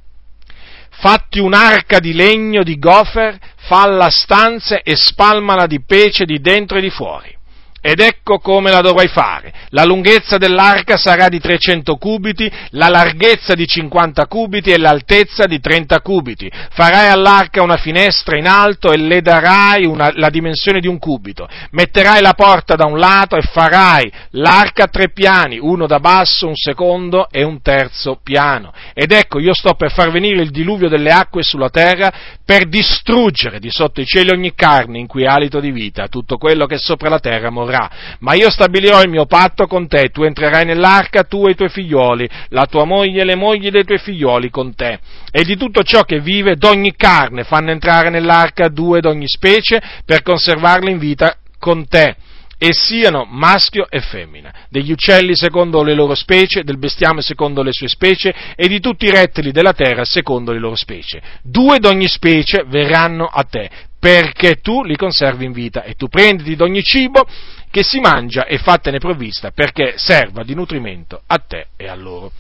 [1.03, 6.81] Fatti un'arca di legno di gofer, falla stanze e spalmala di pece di dentro e
[6.81, 7.37] di fuori.
[7.85, 9.53] Ed ecco come la dovrai fare.
[9.71, 15.59] La lunghezza dell'arca sarà di 300 cubiti, la larghezza di 50 cubiti e l'altezza di
[15.59, 16.49] 30 cubiti.
[16.71, 21.49] Farai all'arca una finestra in alto e le darai una, la dimensione di un cubito.
[21.71, 26.47] Metterai la porta da un lato e farai l'arca a tre piani, uno da basso,
[26.47, 28.73] un secondo e un terzo piano.
[28.95, 32.13] Ed ecco, io sto per far venire il diluvio delle acque sulla terra
[32.45, 36.67] per distruggere di sotto i cieli ogni carne in cui alito di vita, tutto quello
[36.67, 37.91] che sopra la terra morrà morrà.
[38.21, 41.71] Ma io stabilirò il mio patto con te, tu entrerai nell'arca, tu e i tuoi
[41.71, 44.99] figlioli, la tua moglie e le mogli dei tuoi figlioli con te.
[45.31, 50.23] E di tutto ciò che vive, d'ogni carne, fanno entrare nell'arca due d'ogni specie, per
[50.23, 52.17] conservarle in vita con te
[52.59, 57.73] e siano maschio e femmina, degli uccelli secondo le loro specie, del bestiame secondo le
[57.73, 61.21] sue specie e di tutti i rettili della terra secondo le loro specie.
[61.43, 66.55] Due d'ogni specie verranno a te, perché tu li conservi in vita e tu prenditi
[66.55, 67.25] d'ogni cibo
[67.73, 72.31] che si mangia e fattene provvista perché serva di nutrimento a te e a loro.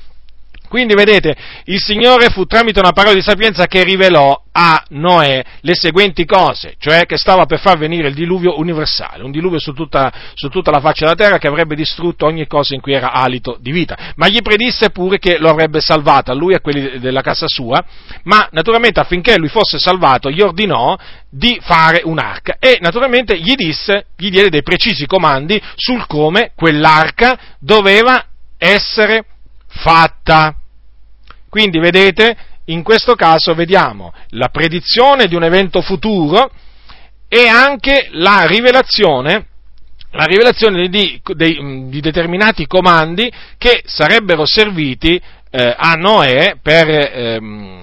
[0.72, 5.74] Quindi vedete, il Signore fu tramite una parola di sapienza che rivelò a Noè le
[5.74, 10.10] seguenti cose, cioè che stava per far venire il diluvio universale, un diluvio su tutta,
[10.32, 13.58] su tutta la faccia della terra che avrebbe distrutto ogni cosa in cui era alito
[13.60, 16.98] di vita, ma gli predisse pure che lo avrebbe salvato a lui e a quelli
[17.00, 17.84] della casa sua,
[18.22, 20.96] ma naturalmente affinché lui fosse salvato gli ordinò
[21.28, 27.38] di fare un'arca e naturalmente gli disse, gli diede dei precisi comandi sul come quell'arca
[27.58, 28.24] doveva
[28.56, 29.26] essere
[29.66, 30.56] fatta.
[31.52, 32.34] Quindi vedete,
[32.66, 36.50] in questo caso vediamo la predizione di un evento futuro
[37.28, 39.48] e anche la rivelazione,
[40.12, 47.82] la rivelazione di, di, di, determinati comandi che sarebbero serviti eh, a Noè per, ehm,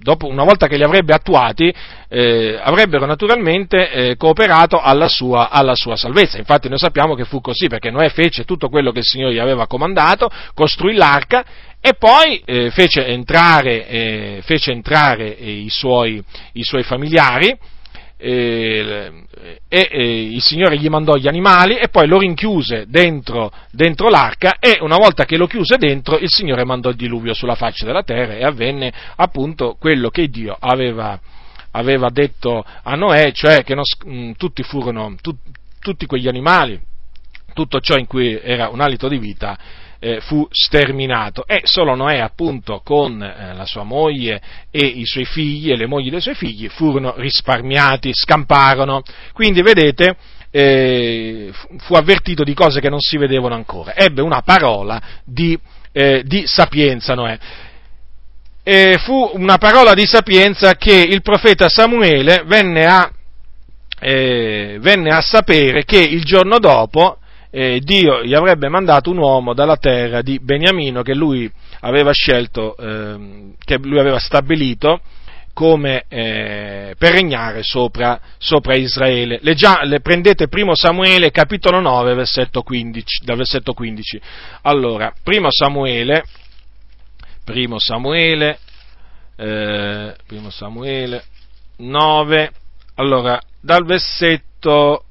[0.00, 1.72] dopo, una volta che li avrebbe attuati,
[2.08, 6.36] eh, avrebbero naturalmente eh, cooperato alla sua, alla sua, salvezza.
[6.36, 9.38] Infatti noi sappiamo che fu così, perché Noè fece tutto quello che il Signore gli
[9.38, 11.44] aveva comandato, costruì l'arca
[11.80, 17.56] e poi eh, fece entrare, eh, fece entrare eh, i, suoi, i, suoi, familiari
[18.16, 19.12] eh,
[19.68, 24.56] e, e, il Signore gli mandò gli animali e poi lo rinchiuse dentro, dentro, l'arca
[24.58, 28.02] e una volta che lo chiuse dentro il Signore mandò il diluvio sulla faccia della
[28.02, 31.18] terra e avvenne appunto quello che Dio aveva,
[31.70, 35.32] aveva detto a Noè, cioè che non, mh, tutti furono, tu,
[35.80, 36.80] tutti quegli animali,
[37.54, 39.56] tutto ciò in cui era un alito di vita,
[40.00, 45.24] eh, fu sterminato e solo Noè appunto con eh, la sua moglie e i suoi
[45.24, 49.02] figli e le mogli dei suoi figli furono risparmiati, scamparono.
[49.32, 50.16] Quindi vedete,
[50.50, 55.58] eh, fu avvertito di cose che non si vedevano ancora, ebbe una parola di,
[55.92, 57.38] eh, di sapienza Noè.
[58.62, 63.10] eh, fu una parola di sapienza che il profeta Samuele venne a,
[63.98, 67.17] eh, venne a sapere che il giorno dopo
[67.50, 72.76] eh, Dio gli avrebbe mandato un uomo dalla terra di Beniamino che lui aveva scelto,
[72.76, 75.00] ehm, che lui aveva stabilito
[75.58, 79.40] come eh, per regnare sopra, sopra Israele.
[79.42, 84.20] Leggia, le prendete primo Samuele capitolo 9 versetto 15, dal versetto 15.
[84.62, 86.22] Allora, primo Samuele,
[87.44, 88.58] primo Samuele,
[89.34, 91.24] eh, primo Samuele
[91.78, 92.50] 9,
[92.94, 95.04] allora, dal versetto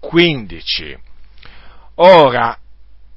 [0.00, 1.03] 15.
[1.96, 2.58] Ora,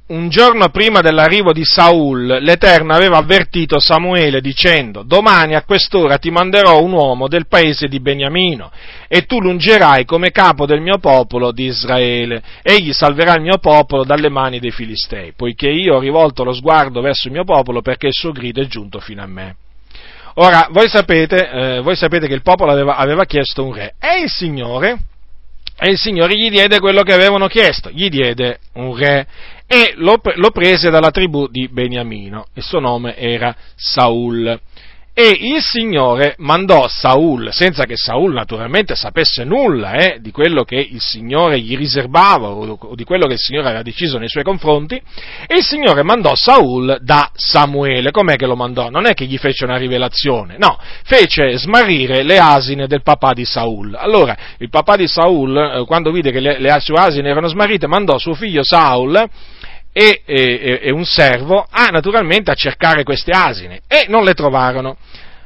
[0.08, 6.30] un giorno prima dell'arrivo di Saul, l'Eterno aveva avvertito Samuele dicendo, domani a quest'ora ti
[6.30, 8.72] manderò un uomo del paese di Beniamino,
[9.08, 12.42] e tu l'ungerai come capo del mio popolo di Israele.
[12.62, 17.02] Egli salverà il mio popolo dalle mani dei Filistei, poiché io ho rivolto lo sguardo
[17.02, 19.56] verso il mio popolo perché il suo grido è giunto fino a me.
[20.36, 24.22] Ora, voi sapete, eh, voi sapete che il popolo aveva, aveva chiesto un re, e
[24.22, 24.98] il Signore,
[25.80, 29.28] e il Signore gli diede quello che avevano chiesto, gli diede un re
[29.68, 34.60] e lo, lo prese dalla tribù di Beniamino, il suo nome era Saul.
[35.20, 40.76] E il Signore mandò Saul, senza che Saul naturalmente sapesse nulla eh, di quello che
[40.76, 44.94] il Signore gli riservava o di quello che il Signore aveva deciso nei suoi confronti,
[45.48, 48.12] e il Signore mandò Saul da Samuele.
[48.12, 48.90] Com'è che lo mandò?
[48.92, 53.44] Non è che gli fece una rivelazione, no, fece smarrire le asine del papà di
[53.44, 53.96] Saul.
[53.96, 57.88] Allora, il papà di Saul, eh, quando vide che le, le sue asine erano smarrite,
[57.88, 59.28] mandò suo figlio Saul
[59.98, 64.96] e, e, e, un servo a naturalmente a cercare queste asine e non le trovarono.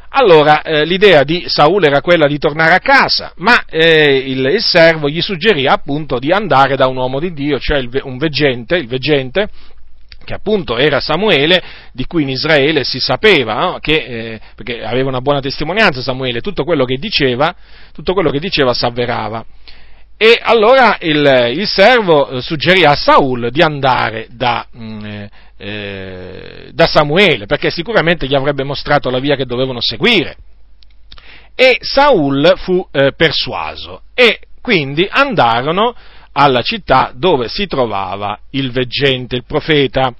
[0.09, 4.61] Allora eh, l'idea di Saul era quella di tornare a casa, ma eh, il, il,
[4.61, 8.75] servo gli suggerì appunto di andare da un uomo di Dio, cioè il, un veggente,
[8.75, 9.47] il veggente,
[10.25, 13.77] che appunto era Samuele, di cui in Israele si sapeva, no?
[13.79, 17.55] che, eh, perché aveva una buona testimonianza Samuele, tutto quello che diceva,
[17.93, 19.45] tutto quello che diceva s'avverava.
[20.23, 26.69] E allora il, il servo eh, suggerì a Saul di andare da, mm, eh, eh,
[26.73, 30.35] da Samuele, perché sicuramente gli avrebbe mostrato la via che dovevano seguire.
[31.55, 35.95] E Saul fu eh, persuaso e quindi andarono
[36.33, 40.13] alla città dove si trovava il veggente, il profeta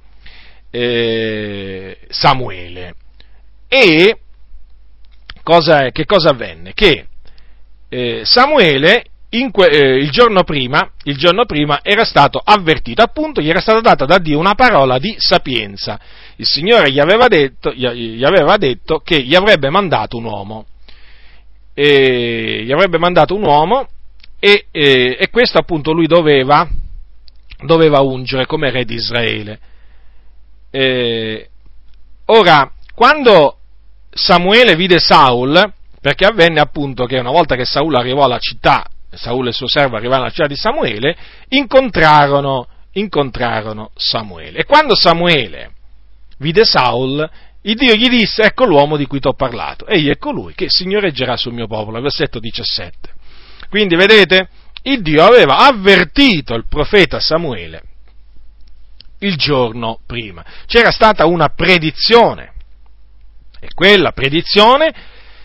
[0.71, 2.95] eh, Samuele.
[3.67, 4.17] E
[5.43, 6.73] cosa, che cosa avvenne?
[6.73, 7.05] Che
[7.87, 9.03] eh, Samuele
[9.52, 13.80] que- eh, il, giorno prima, il, giorno prima, era stato avvertito, appunto gli era stata
[13.80, 16.00] data da Dio una parola di sapienza.
[16.36, 20.65] Il Signore gli aveva detto, gli aveva detto che gli avrebbe mandato un uomo.
[21.74, 23.88] E gli avrebbe mandato un uomo
[24.38, 26.67] e, e, e questo appunto lui doveva,
[27.63, 29.60] doveva ungere come re di Israele.
[30.70, 31.50] E,
[32.26, 33.60] ora, quando
[34.10, 39.45] Samuele vide Saul, perché avvenne appunto che una volta che Saul arrivò alla città Saul
[39.45, 41.15] e il suo servo arrivarono alla città di Samuele,
[41.50, 44.60] incontrarono, incontrarono Samuele.
[44.60, 45.71] E quando Samuele
[46.38, 47.30] vide Saul,
[47.63, 50.69] il Dio gli disse, ecco l'uomo di cui ti ho parlato, egli è colui che
[50.69, 53.10] signoreggerà sul mio popolo, versetto 17.
[53.69, 54.50] Quindi vedete,
[54.84, 57.84] il Dio aveva avvertito il profeta Samuele
[59.21, 60.43] il giorno prima.
[60.65, 62.54] C'era stata una predizione
[63.60, 64.93] e quella predizione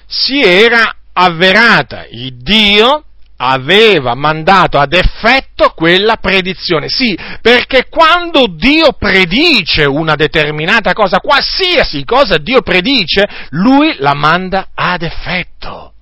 [0.06, 2.06] si era avverata.
[2.06, 3.05] Il Dio
[3.36, 6.88] aveva mandato ad effetto quella predizione.
[6.88, 14.68] Sì, perché quando Dio predice una determinata cosa, qualsiasi cosa Dio predice, Lui la manda
[14.74, 15.92] ad effetto.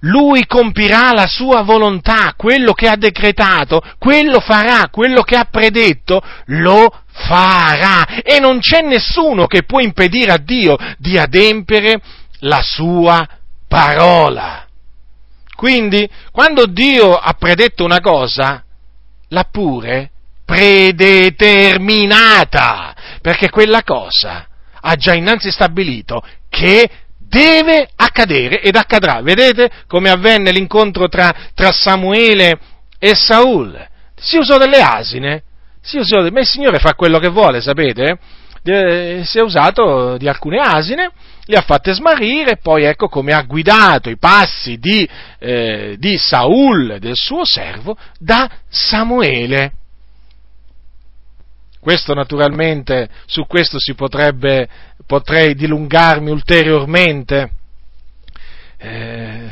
[0.00, 6.20] Lui compirà la sua volontà, quello che ha decretato, quello farà, quello che ha predetto,
[6.46, 8.20] lo farà.
[8.22, 12.02] E non c'è nessuno che può impedire a Dio di adempiere
[12.40, 13.26] la sua
[13.66, 14.63] parola.
[15.54, 18.64] Quindi, quando Dio ha predetto una cosa,
[19.28, 20.10] l'ha pure
[20.44, 24.46] predeterminata, perché quella cosa
[24.80, 29.22] ha già innanzi stabilito che deve accadere ed accadrà.
[29.22, 32.58] Vedete come avvenne l'incontro tra, tra Samuele
[32.98, 33.88] e Saul?
[34.14, 35.42] Si usò delle asine,
[35.80, 38.18] si usò, ma il Signore fa quello che vuole, sapete?
[38.64, 41.10] si è usato di alcune asine
[41.46, 46.16] li ha fatte smarrire e poi ecco come ha guidato i passi di, eh, di
[46.16, 49.72] Saul, del suo servo, da Samuele.
[51.80, 54.66] Questo naturalmente, su questo si potrebbe,
[55.06, 57.50] potrei dilungarmi ulteriormente,
[58.78, 59.50] eh,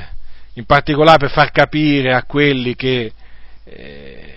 [0.54, 3.12] in particolare per far capire a quelli che,
[3.64, 4.34] eh,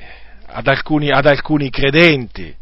[0.48, 2.54] ad, alcuni, ad alcuni credenti,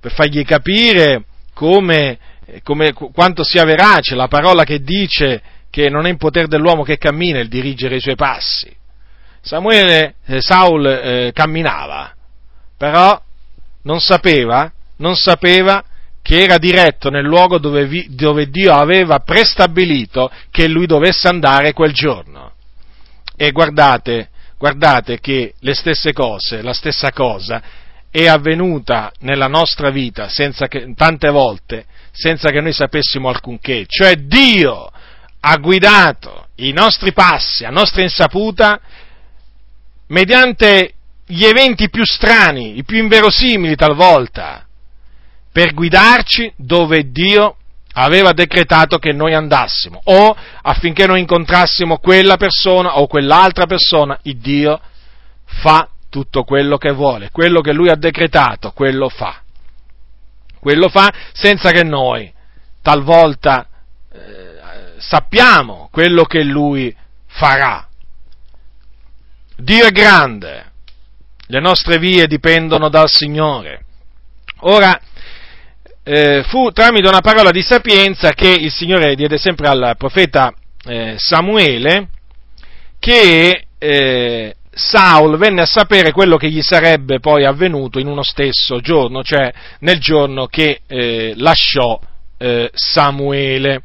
[0.00, 2.18] per fargli capire come
[2.62, 6.98] come, quanto sia verace la parola che dice che non è in potere dell'uomo che
[6.98, 8.74] cammina il dirigere i suoi passi.
[9.40, 12.14] Samuele, eh, Saul eh, camminava,
[12.76, 13.20] però
[13.82, 15.82] non sapeva, non sapeva
[16.22, 21.72] che era diretto nel luogo dove, vi, dove Dio aveva prestabilito che lui dovesse andare
[21.72, 22.52] quel giorno.
[23.36, 27.62] E guardate, guardate che le stesse cose, la stessa cosa
[28.08, 30.28] è avvenuta nella nostra vita
[30.68, 34.90] che, tante volte senza che noi sapessimo alcunché, cioè Dio
[35.40, 38.80] ha guidato i nostri passi a nostra insaputa
[40.08, 40.92] mediante
[41.26, 44.66] gli eventi più strani, i più inverosimili talvolta,
[45.50, 47.56] per guidarci dove Dio
[47.94, 54.38] aveva decretato che noi andassimo, o affinché noi incontrassimo quella persona o quell'altra persona, il
[54.38, 54.80] Dio
[55.44, 59.41] fa tutto quello che vuole, quello che Lui ha decretato, quello fa.
[60.62, 62.32] Quello fa senza che noi
[62.82, 63.66] talvolta
[64.12, 66.96] eh, sappiamo quello che Lui
[67.26, 67.84] farà.
[69.56, 70.70] Dio è grande,
[71.48, 73.86] le nostre vie dipendono dal Signore.
[74.60, 74.96] Ora,
[76.04, 80.54] eh, fu tramite una parola di sapienza che il Signore diede sempre al profeta
[80.84, 82.08] eh, Samuele
[83.00, 88.80] che eh, Saul venne a sapere quello che gli sarebbe poi avvenuto in uno stesso
[88.80, 92.00] giorno, cioè nel giorno che eh, lasciò
[92.38, 93.82] eh, Samuele.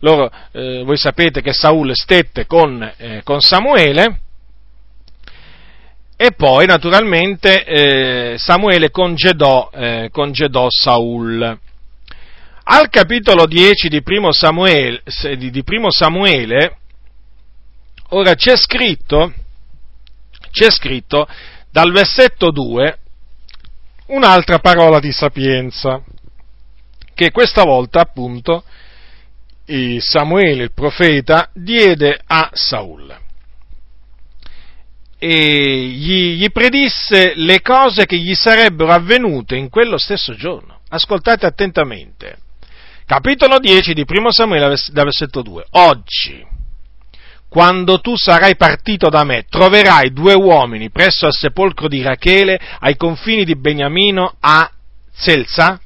[0.00, 2.90] Loro, eh, voi sapete che Saul stette con,
[3.22, 4.20] con Samuele,
[6.16, 11.58] e poi naturalmente eh, Samuele congedò, eh, congedò, Saul.
[12.62, 15.02] Al capitolo 10 di primo, Samuele,
[15.36, 16.76] di primo Samuele
[18.10, 19.32] ora c'è scritto,
[20.50, 21.26] c'è scritto
[21.70, 22.98] dal versetto 2
[24.06, 26.02] un'altra parola di sapienza,
[27.14, 28.64] che questa volta appunto
[29.98, 33.28] Samuele il profeta diede a Saul
[35.22, 40.80] e gli, gli predisse le cose che gli sarebbero avvenute in quello stesso giorno.
[40.88, 42.38] Ascoltate attentamente.
[43.04, 45.66] Capitolo 10 di 1 Samuele, da versetto 2.
[45.72, 46.42] Oggi,
[47.50, 52.96] quando tu sarai partito da me, troverai due uomini presso al sepolcro di Rachele ai
[52.96, 54.70] confini di Beniamino a
[55.12, 55.80] Zelza,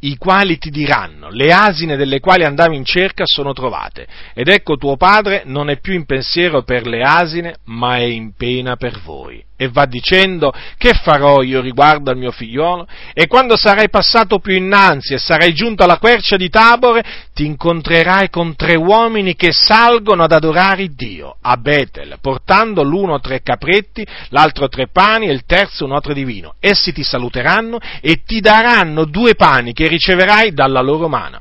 [0.00, 4.76] i quali ti diranno, le asine delle quali andavi in cerca sono trovate, ed ecco
[4.76, 9.00] tuo padre non è più in pensiero per le asine, ma è in pena per
[9.00, 12.86] voi e va dicendo che farò io riguardo al mio figliolo?
[13.12, 17.02] E quando sarai passato più innanzi e sarai giunto alla quercia di Tabore,
[17.34, 23.42] ti incontrerai con tre uomini che salgono ad adorare Dio a Betel, portando l'uno tre
[23.42, 26.54] capretti, l'altro tre pani e il terzo un otro di vino.
[26.60, 31.40] Essi ti saluteranno e ti daranno due pani che riceverai dalla loro mano.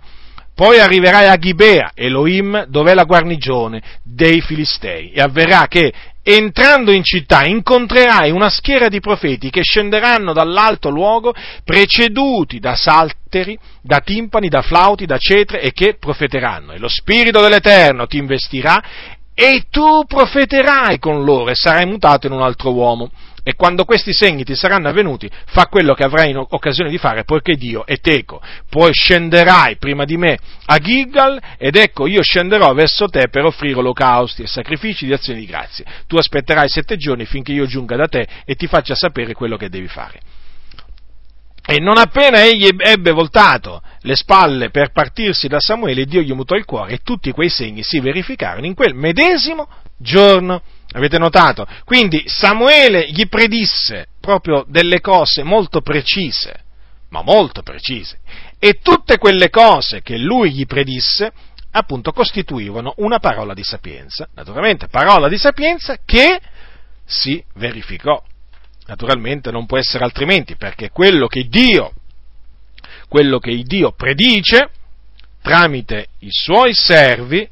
[0.56, 5.94] Poi arriverai a Ghibea, Elohim, dov'è la guarnigione dei Filistei, e avverrà che
[6.30, 13.58] entrando in città incontrerai una schiera di profeti che scenderanno dall'alto luogo preceduti da salteri,
[13.82, 16.74] da timpani, da flauti, da cetre e che profeteranno.
[16.74, 18.84] E lo Spirito dell'Eterno ti investirà
[19.34, 23.10] e tu profeterai con loro e sarai mutato in un altro uomo
[23.48, 27.56] e quando questi segni ti saranno avvenuti, fa quello che avrai occasione di fare, poiché
[27.56, 28.42] Dio è teco.
[28.70, 33.80] Poi scenderai prima di me a Gilgal, ed ecco io scenderò verso te per offrire
[33.80, 35.86] olocausti e sacrifici di azione di grazie.
[36.08, 39.70] Tu aspetterai sette giorni finché io giunga da te e ti faccia sapere quello che
[39.70, 40.20] devi fare.
[41.66, 46.56] E non appena egli ebbe voltato le spalle per partirsi da Samuele, Dio gli mutò
[46.56, 50.62] il cuore e tutti quei segni si verificarono in quel medesimo giorno.
[50.94, 51.68] Avete notato?
[51.84, 56.64] Quindi Samuele gli predisse proprio delle cose molto precise,
[57.10, 58.20] ma molto precise.
[58.60, 61.32] E tutte quelle cose che lui gli predisse,
[61.72, 64.28] appunto, costituivano una parola di sapienza.
[64.34, 66.40] Naturalmente, parola di sapienza che
[67.06, 68.22] si verificò.
[68.88, 71.92] Naturalmente non può essere altrimenti, perché quello che Dio,
[73.10, 74.70] quello che Dio predice,
[75.42, 77.48] tramite i suoi servi,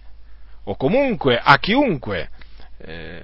[0.67, 2.29] o comunque a chiunque
[2.77, 3.23] eh,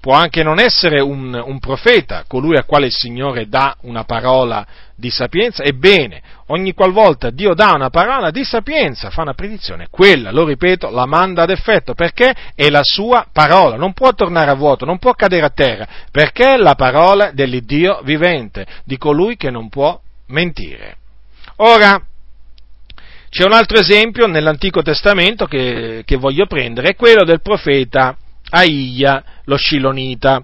[0.00, 4.66] può anche non essere un, un, profeta, colui a quale il Signore dà una parola
[4.96, 10.30] di sapienza, ebbene, ogni qualvolta Dio dà una parola di sapienza, fa una predizione, quella,
[10.30, 14.54] lo ripeto, la manda ad effetto, perché è la sua parola, non può tornare a
[14.54, 19.50] vuoto, non può cadere a terra, perché è la parola dell'Iddio vivente, di colui che
[19.50, 20.96] non può mentire.
[21.56, 22.02] Ora,
[23.28, 28.16] c'è un altro esempio nell'Antico Testamento che, che voglio prendere, è quello del profeta
[28.50, 30.42] Aia, lo Scilonita.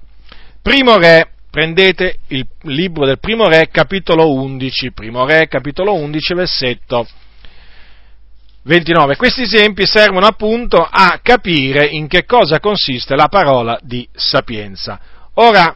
[0.62, 7.06] Primo re, prendete il libro del primo re, capitolo 11, primo re, capitolo 11, versetto
[8.64, 9.16] 29.
[9.16, 14.98] Questi esempi servono appunto a capire in che cosa consiste la parola di sapienza.
[15.34, 15.74] Ora,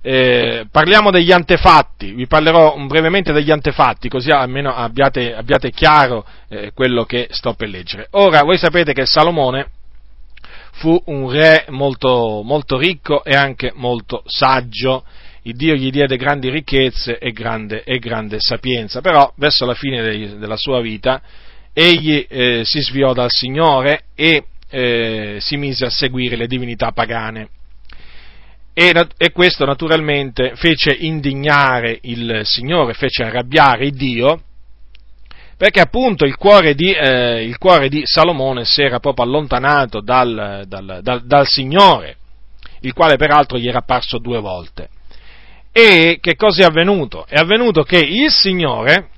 [0.00, 6.72] eh, parliamo degli antefatti, vi parlerò brevemente degli antefatti, così almeno abbiate, abbiate chiaro eh,
[6.74, 8.08] quello che sto per leggere.
[8.12, 9.66] Ora, voi sapete che Salomone
[10.72, 15.04] fu un re molto, molto ricco e anche molto saggio,
[15.42, 20.02] il Dio gli diede grandi ricchezze e grande, e grande sapienza, però verso la fine
[20.02, 21.20] dei, della sua vita
[21.72, 27.48] egli eh, si sviò dal Signore e eh, si mise a seguire le divinità pagane.
[28.74, 34.42] E, e, questo naturalmente fece indignare il Signore, fece arrabbiare Dio,
[35.62, 40.64] perché appunto il cuore di, eh, il cuore di Salomone si era proprio allontanato dal,
[40.66, 42.16] dal, dal, dal, Signore,
[42.80, 44.88] il quale peraltro gli era apparso due volte.
[45.70, 47.26] E che cosa è avvenuto?
[47.28, 49.10] È avvenuto che il Signore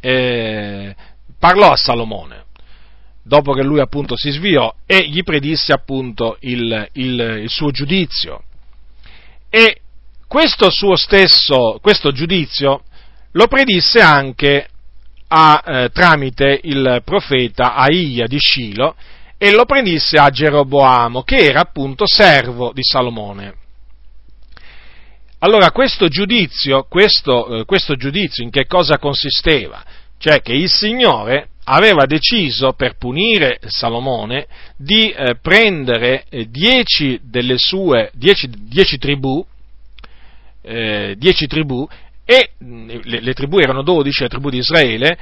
[0.00, 0.96] eh,
[1.38, 2.44] parlò a Salomone,
[3.22, 8.42] dopo che lui appunto si sviò, e gli predisse appunto il, il, il suo giudizio.
[9.50, 9.82] E
[10.26, 12.84] questo suo stesso, questo giudizio
[13.32, 14.68] lo predisse anche
[15.28, 18.94] a, eh, tramite il profeta Aia di Scilo
[19.38, 23.54] e lo predisse a Geroboamo, che era appunto servo di Salomone.
[25.40, 29.84] Allora questo giudizio, questo, eh, questo giudizio in che cosa consisteva?
[30.18, 34.46] Cioè che il Signore aveva deciso per punire Salomone
[34.76, 39.44] di eh, prendere eh, dieci delle sue, dieci, dieci tribù,
[40.62, 41.86] eh, dieci tribù
[42.26, 45.16] e mm, le, le, tribù erano dodici, le tribù di Israele,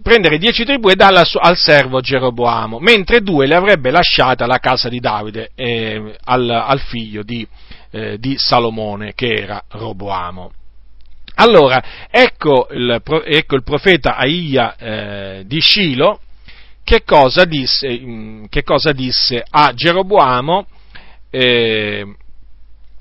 [0.00, 4.88] prendere dieci tribù e darle al servo Geroboamo, mentre due le avrebbe lasciate alla casa
[4.88, 7.46] di Davide, eh, al, al, figlio di,
[7.90, 10.52] eh, di Salomone, che era Roboamo.
[11.36, 16.20] Allora, ecco il, ecco il profeta Aia eh, di Scilo
[16.84, 20.66] che cosa disse, mm, che cosa disse a Geroboamo,
[21.30, 22.14] eh,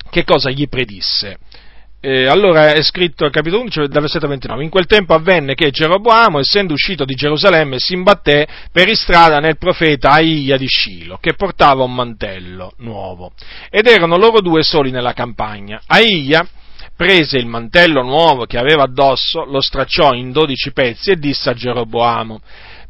[0.10, 1.38] che cosa gli predisse.
[2.06, 5.72] Eh, allora è scritto al capitolo 11 dal versetto 29, in quel tempo avvenne che
[5.72, 11.36] Geroboamo, essendo uscito di Gerusalemme, si imbatté per istrada nel profeta Aia di Scilo, che
[11.36, 13.32] portava un mantello nuovo,
[13.70, 15.82] ed erano loro due soli nella campagna.
[15.88, 16.45] Aia
[16.93, 21.54] prese il mantello nuovo che aveva addosso, lo stracciò in dodici pezzi e disse a
[21.54, 22.41] Geroboamo,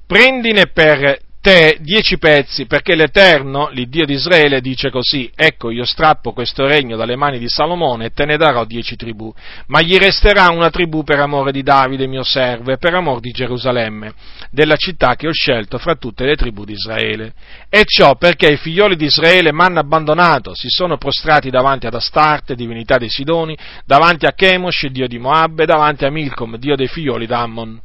[0.07, 6.31] prendine per te dieci pezzi, perché l'Eterno, l'Iddio di Israele, dice così, ecco io strappo
[6.31, 9.31] questo regno dalle mani di Salomone e te ne darò dieci tribù,
[9.67, 13.31] ma gli resterà una tribù per amore di Davide mio servo e per amore di
[13.31, 14.13] Gerusalemme,
[14.51, 17.33] della città che ho scelto fra tutte le tribù di Israele.
[17.67, 22.55] E ciò perché i figlioli di Israele m'hanno abbandonato, si sono prostrati davanti ad Astarte,
[22.55, 26.87] divinità dei Sidoni, davanti a Chemosh, dio di Moab, e davanti a Milcom, dio dei
[26.87, 27.81] figlioli d'Ammon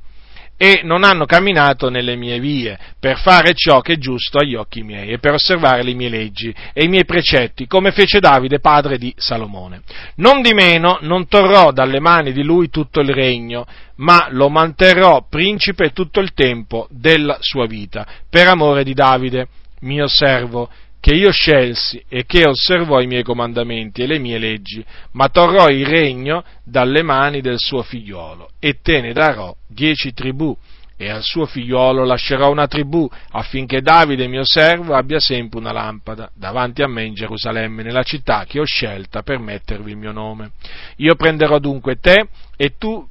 [0.60, 4.82] e non hanno camminato nelle mie vie per fare ciò che è giusto agli occhi
[4.82, 8.98] miei e per osservare le mie leggi e i miei precetti, come fece Davide, padre
[8.98, 9.82] di Salomone.
[10.16, 15.24] Non di meno non torrò dalle mani di lui tutto il regno, ma lo manterrò
[15.30, 19.46] principe tutto il tempo della sua vita, per amore di Davide,
[19.80, 20.68] mio servo,
[21.00, 25.68] che io scelsi e che osservò i miei comandamenti e le mie leggi, ma torrò
[25.68, 30.56] il regno dalle mani del suo figliuolo e te ne darò dieci tribù
[31.00, 36.28] e al suo figliuolo lascerò una tribù affinché Davide mio servo abbia sempre una lampada
[36.34, 40.50] davanti a me in Gerusalemme, nella città che ho scelta per mettervi il mio nome.
[40.96, 42.26] Io prenderò dunque te
[42.56, 43.06] e tu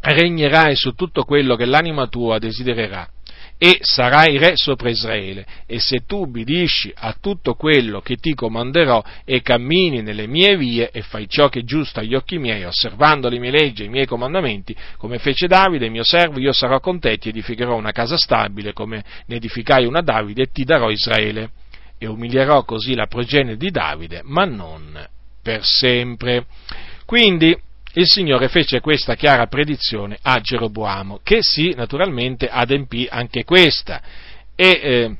[0.00, 3.08] regnerai su tutto quello che l'anima tua desidererà
[3.58, 9.02] e sarai re sopra Israele, e se tu ubbidisci a tutto quello che ti comanderò
[9.24, 13.28] e cammini nelle mie vie e fai ciò che è giusto agli occhi miei, osservando
[13.28, 17.00] le mie leggi e i miei comandamenti, come fece Davide, mio servo, io sarò con
[17.00, 21.50] te ti edificherò una casa stabile, come ne edificai una Davide, e ti darò Israele.
[21.98, 25.04] E umilierò così la progenie di Davide, ma non
[25.42, 26.46] per sempre.
[27.04, 27.56] Quindi,
[27.94, 34.00] il Signore fece questa chiara predizione a Geroboamo, che si naturalmente adempì anche questa.
[34.54, 35.16] E, eh,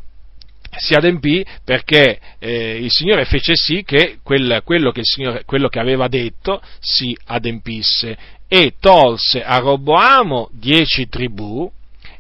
[0.77, 5.79] si adempì perché eh, il Signore fece sì che quel, quello, che Signore, quello che
[5.79, 8.17] aveva detto si adempisse
[8.47, 11.71] e tolse a Roboamo dieci tribù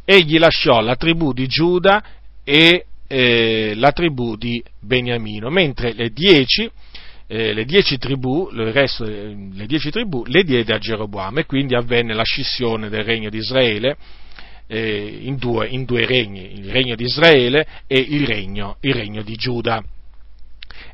[0.05, 2.03] e gli lasciò la tribù di Giuda
[2.43, 6.71] e eh, la tribù di Beniamino, mentre le dieci
[7.31, 12.15] eh, le dieci tribù, resto, le dieci tribù le diede a Geroboamo e quindi avvenne
[12.15, 13.97] la scissione del regno di Israele
[14.67, 19.23] eh, in, due, in, due, regni, il regno di Israele e il regno, il regno
[19.23, 19.85] di Giuda.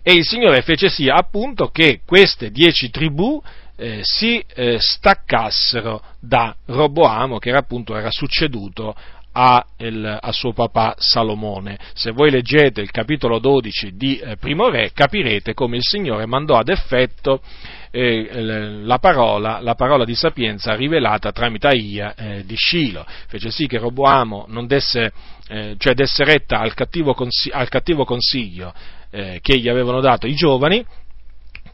[0.03, 3.41] E il Signore fece sì appunto che queste dieci tribù
[3.77, 8.95] eh, si eh, staccassero da Roboamo che era appunto era succeduto
[9.37, 11.79] a, il, a, suo papà Salomone.
[11.93, 16.57] Se voi leggete il capitolo 12 di eh, Primo Re capirete come il Signore mandò
[16.57, 17.41] ad effetto
[17.91, 18.43] eh,
[18.83, 23.05] la, parola, la, parola, di sapienza rivelata tramite Aia eh, di Scilo.
[23.29, 25.13] Fece sì che Roboamo non desse,
[25.49, 28.73] eh, cioè desse retta al cattivo, consi- al cattivo consiglio
[29.11, 30.85] eh, che gli avevano dato i giovani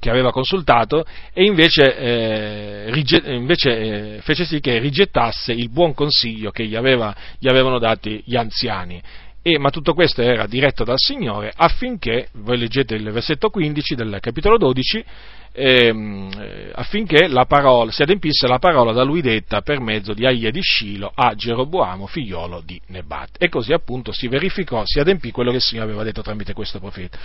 [0.00, 3.78] che aveva consultato e invece, eh, rige- invece
[4.16, 8.34] eh, fece sì che rigettasse il buon consiglio che gli, aveva, gli avevano dati gli
[8.34, 9.00] anziani.
[9.42, 14.18] E, ma tutto questo era diretto dal Signore affinché, voi leggete il versetto 15 del
[14.20, 15.04] capitolo 12,
[15.52, 20.26] ehm, eh, affinché la parola, si adempisse la parola da lui detta per mezzo di
[20.26, 23.36] Aia di Scilo a Geroboamo, figliolo di Nebat.
[23.38, 26.78] E così appunto si verificò, si adempì quello che il Signore aveva detto tramite questo
[26.78, 27.18] profeta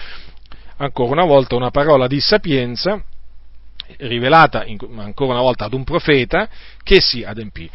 [0.77, 3.01] ancora una volta una parola di sapienza
[3.97, 6.49] rivelata in, ancora una volta ad un profeta
[6.83, 7.69] che si adempì.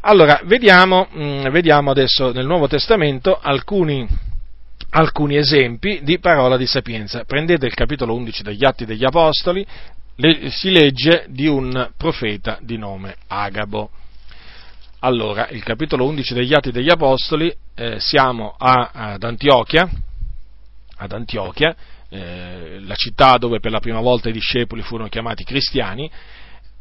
[0.00, 4.06] Allora, vediamo, mh, mm, vediamo adesso nel Nuovo Testamento alcuni,
[4.90, 7.24] alcuni, esempi di parola di sapienza.
[7.24, 9.66] Prendete il capitolo 11 degli Atti degli Apostoli,
[10.16, 13.90] le, si legge di un profeta di nome Agabo.
[15.00, 19.88] Allora, il capitolo 11 degli Atti degli Apostoli, eh, siamo a, ad Antiochia,
[20.96, 21.74] ad Antiochia
[22.14, 26.08] eh, la città dove per la prima volta i discepoli furono chiamati cristiani,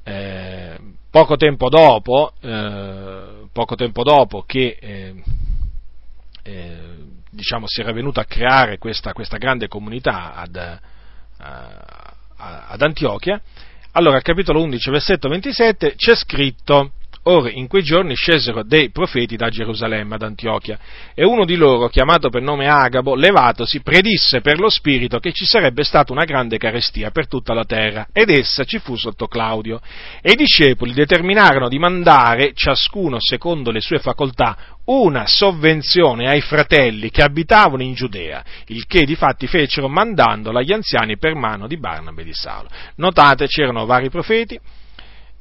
[0.04, 0.78] eh,
[1.10, 5.24] poco, tempo dopo, eh, poco tempo dopo, che eh,
[6.44, 6.78] eh,
[7.32, 12.16] diciamo, si era venuta a creare questa, questa grande comunità ad, a,
[12.68, 13.42] ad Antiochia,
[13.94, 16.92] allora al capitolo 11, versetto 27 c'è scritto
[17.26, 20.78] Ora, in quei giorni scesero dei profeti da Gerusalemme ad Antiochia,
[21.14, 25.46] e uno di loro, chiamato per nome Agabo, levatosi, predisse per lo Spirito che ci
[25.46, 29.80] sarebbe stata una grande carestia per tutta la terra, ed essa ci fu sotto Claudio.
[30.22, 37.10] E i discepoli determinarono di mandare, ciascuno secondo le sue facoltà, una sovvenzione ai fratelli
[37.10, 41.78] che abitavano in Giudea, il che di fatti fecero mandandola agli anziani per mano di
[41.78, 42.68] Barnabe e di Saulo.
[42.98, 44.60] Notate, c'erano vari profeti,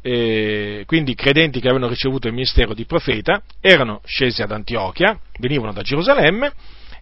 [0.03, 5.73] eh, quindi credenti che avevano ricevuto il ministero di profeta, erano scesi ad Antiochia, venivano
[5.73, 6.53] da Gerusalemme,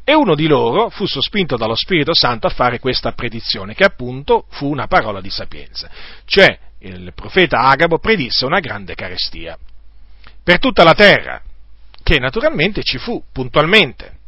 [0.04, 4.44] e uno di loro fu sospinto dallo Spirito Santo a fare questa predizione, che appunto
[4.50, 5.90] fu una parola di sapienza.
[6.24, 9.58] Cioè, il profeta Agabo predisse una grande carestia
[10.42, 11.42] per tutta la terra,
[12.02, 14.18] che naturalmente ci fu puntualmente.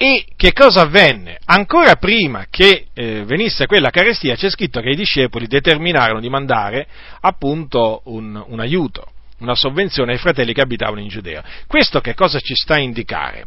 [0.00, 1.40] E che cosa avvenne?
[1.46, 6.86] Ancora prima che eh, venisse quella carestia c'è scritto che i discepoli determinarono di mandare
[7.20, 11.42] appunto un, un aiuto, una sovvenzione ai fratelli che abitavano in Giudea.
[11.66, 13.46] Questo che cosa ci sta a indicare?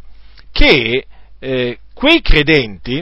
[0.51, 1.05] Che
[1.39, 3.01] eh, quei credenti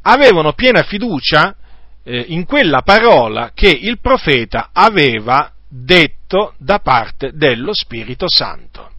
[0.00, 1.54] avevano piena fiducia
[2.02, 8.90] eh, in quella parola che il profeta aveva detto da parte dello Spirito Santo.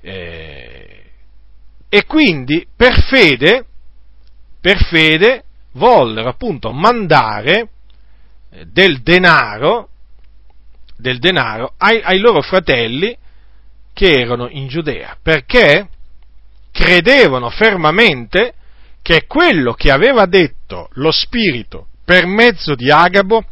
[0.00, 0.93] Eh,
[1.94, 3.66] e quindi per fede,
[4.60, 7.68] per fede vollero appunto mandare
[8.50, 9.90] eh, del denaro,
[10.96, 13.16] del denaro ai, ai loro fratelli
[13.92, 15.88] che erano in Giudea, perché
[16.72, 18.54] credevano fermamente
[19.00, 23.44] che quello che aveva detto lo Spirito per mezzo di Agabo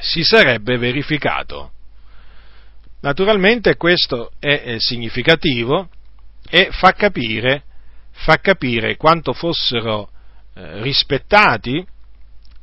[0.00, 1.72] si sarebbe verificato.
[3.00, 5.88] Naturalmente questo è significativo
[6.48, 7.62] e fa capire,
[8.10, 10.10] fa capire quanto fossero
[10.54, 11.84] eh, rispettati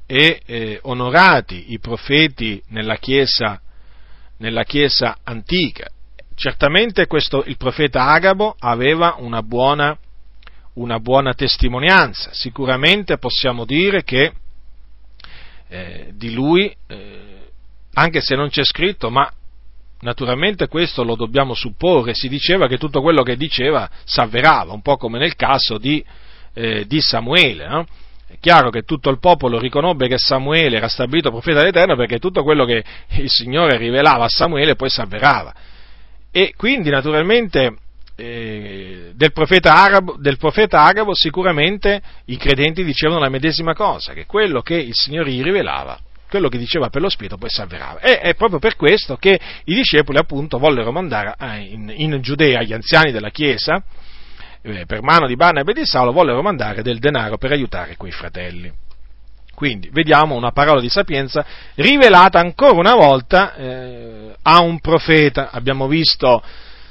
[0.05, 3.61] e eh, onorati i profeti nella Chiesa,
[4.37, 5.89] nella chiesa antica.
[6.35, 9.97] Certamente questo, il profeta Agabo aveva una buona,
[10.73, 14.33] una buona testimonianza, sicuramente possiamo dire che
[15.69, 17.51] eh, di lui, eh,
[17.93, 19.31] anche se non c'è scritto, ma
[20.01, 24.97] Naturalmente questo lo dobbiamo supporre, si diceva che tutto quello che diceva s'avverava, un po'
[24.97, 26.03] come nel caso di,
[26.53, 27.67] eh, di Samuele.
[27.67, 27.85] No?
[28.27, 32.41] È chiaro che tutto il popolo riconobbe che Samuele era stabilito profeta dell'Eterno perché tutto
[32.41, 32.83] quello che
[33.17, 35.53] il Signore rivelava a Samuele poi s'avverava.
[36.31, 37.75] E quindi naturalmente
[38.15, 44.25] eh, del, profeta Arabo, del profeta Agabo sicuramente i credenti dicevano la medesima cosa, che
[44.25, 45.99] quello che il Signore gli rivelava
[46.31, 47.99] quello che diceva per lo Spirito poi si avverava.
[47.99, 52.71] E è proprio per questo che i discepoli appunto vollero mandare in, in Giudea gli
[52.71, 53.83] anziani della Chiesa,
[54.61, 58.13] eh, per mano di Barnabé e di Saulo, vollero mandare del denaro per aiutare quei
[58.13, 58.71] fratelli.
[59.53, 65.51] Quindi vediamo una parola di sapienza rivelata ancora una volta eh, a un profeta.
[65.51, 66.41] Abbiamo visto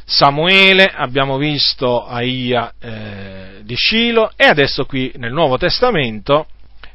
[0.04, 6.46] Samuele, abbiamo visto Aia eh, di Scilo e adesso qui nel Nuovo Testamento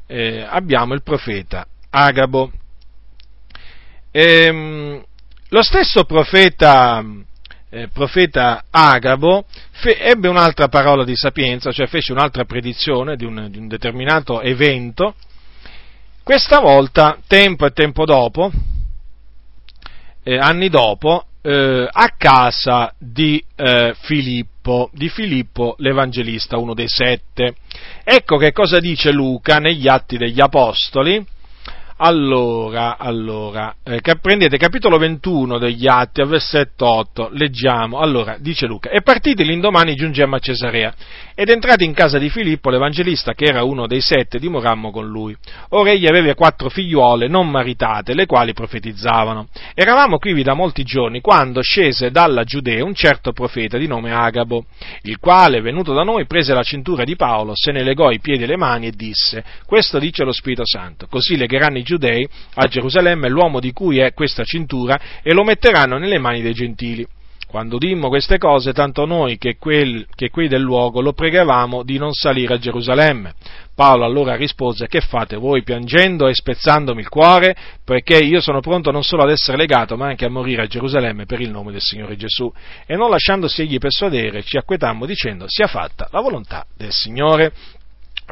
[0.05, 1.65] eh, abbiamo il profeta
[1.95, 2.51] Agabo.
[4.11, 5.01] Ehm,
[5.49, 7.03] lo stesso profeta
[7.69, 13.47] eh, profeta Agabo fe, ebbe un'altra parola di sapienza, cioè fece un'altra predizione di un,
[13.49, 15.15] di un determinato evento,
[16.23, 18.51] questa volta, tempo e tempo dopo,
[20.23, 27.55] eh, anni dopo, eh, a casa di eh, Filippo, di Filippo l'Evangelista, uno dei sette.
[28.03, 31.23] Ecco che cosa dice Luca negli Atti degli Apostoli,
[31.97, 38.89] allora, allora, eh, prendete capitolo 21 degli Atti, al versetto 8, leggiamo, allora, dice Luca,
[38.89, 40.93] e partiti l'indomani giungemmo a Cesarea,
[41.33, 45.33] ed entrati in casa di Filippo l'Evangelista, che era uno dei sette, dimorammo con lui.
[45.69, 49.47] Ora egli aveva quattro figliuole non maritate, le quali profetizzavano.
[49.73, 54.65] Eravamo qui da molti giorni, quando scese dalla Giudea un certo profeta di nome Agabo,
[55.03, 58.43] il quale, venuto da noi, prese la cintura di Paolo, se ne legò i piedi
[58.43, 62.67] e le mani e disse, questo dice lo Spirito Santo, così legheranno i giudei a
[62.67, 67.07] Gerusalemme l'uomo di cui è questa cintura e lo metteranno nelle mani dei gentili.
[67.47, 71.97] Quando udimmo queste cose, tanto noi che, quel, che quei del luogo lo pregavamo di
[71.97, 73.33] non salire a Gerusalemme.
[73.73, 77.55] Paolo allora rispose, che fate voi piangendo e spezzandomi il cuore,
[77.85, 81.25] poiché io sono pronto non solo ad essere legato, ma anche a morire a Gerusalemme
[81.25, 82.51] per il nome del Signore Gesù.
[82.85, 87.53] E non lasciandosi egli persuadere, ci acquetammo dicendo, sia fatta la volontà del Signore.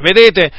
[0.01, 0.51] Vedete,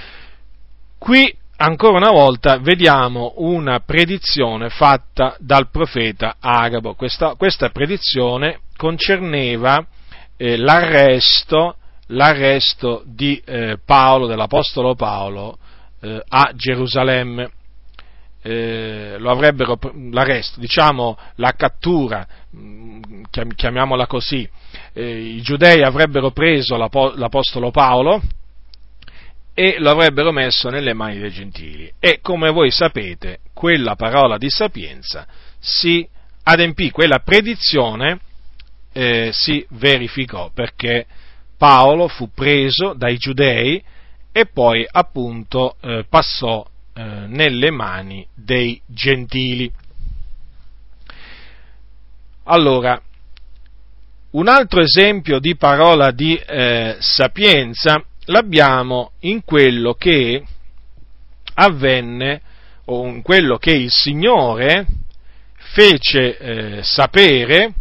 [0.97, 6.95] qui ancora una volta vediamo una predizione fatta dal profeta Agabo.
[6.95, 9.85] Questa, questa predizione concerneva
[10.37, 11.77] eh, l'arresto,
[12.09, 15.59] l'arresto, di eh, Paolo, dell'Apostolo Paolo,
[16.01, 17.51] eh, a Gerusalemme.
[18.47, 23.23] Eh, l'arresto, diciamo la cattura, mm,
[23.55, 24.47] chiamiamola così,
[24.93, 28.21] eh, i giudei avrebbero preso l'Apostolo Paolo,
[29.55, 31.91] e lo avrebbero messo nelle mani dei gentili.
[32.01, 35.27] E come voi sapete, quella parola di sapienza
[35.61, 36.07] si
[36.43, 38.19] adempì, quella predizione
[38.93, 41.07] eh, si verificò perché
[41.57, 43.83] Paolo fu preso dai giudei
[44.33, 49.71] e poi appunto eh, passò eh, nelle mani dei gentili.
[52.45, 53.01] Allora,
[54.33, 60.43] un altro esempio di parola di eh, sapienza l'abbiamo in quello che
[61.55, 62.41] avvenne
[62.87, 64.87] o in quello che il Signore
[65.57, 67.73] fece eh, sapere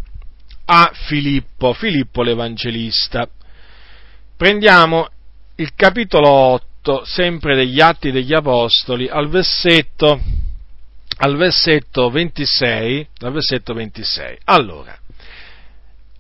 [0.66, 3.28] a Filippo, Filippo l'Evangelista.
[4.36, 5.10] Prendiamo
[5.56, 10.20] il capitolo 8, sempre degli Atti degli Apostoli, al versetto,
[11.18, 14.38] al versetto 26, al versetto 26.
[14.46, 14.98] Allora,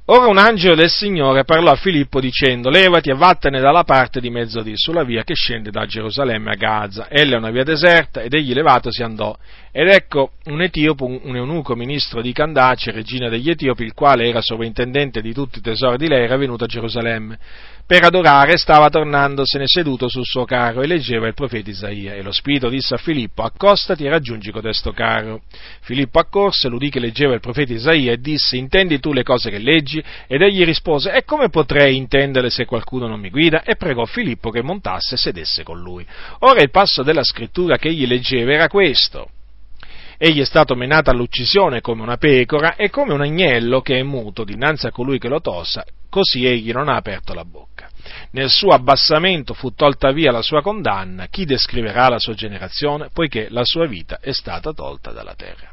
[0.07, 4.29] Ora un angelo del Signore parlò a Filippo dicendo, levati e vattene dalla parte di
[4.29, 7.07] mezzodì, sulla via che scende da Gerusalemme a Gaza.
[7.09, 9.33] Ella è una via deserta, ed egli levatosi andò.
[9.71, 14.41] Ed ecco un etiopo, un eunuco ministro di Candace, regina degli Etiopi, il quale era
[14.41, 17.39] sovrintendente di tutti i tesori di lei, era venuto a Gerusalemme
[17.85, 22.15] per adorare stava tornandosene seduto sul suo carro e leggeva il profeta Isaia.
[22.15, 25.41] E lo Spirito disse a Filippo, accostati e raggiungi codesto carro.
[25.81, 29.59] Filippo accorse, l'udì che leggeva il profeta Isaia e disse, intendi tu le cose che
[29.59, 30.03] leggi?
[30.27, 33.63] Ed egli rispose, e come potrei intenderle se qualcuno non mi guida?
[33.63, 36.05] E pregò Filippo che montasse e sedesse con lui.
[36.39, 39.29] Ora il passo della scrittura che egli leggeva era questo.
[40.25, 44.45] Egli è stato menato all'uccisione come una pecora e come un agnello che è muto
[44.45, 47.89] dinanzi a colui che lo tossa, così egli non ha aperto la bocca.
[48.31, 53.47] Nel suo abbassamento fu tolta via la sua condanna, chi descriverà la sua generazione, poiché
[53.49, 55.72] la sua vita è stata tolta dalla terra.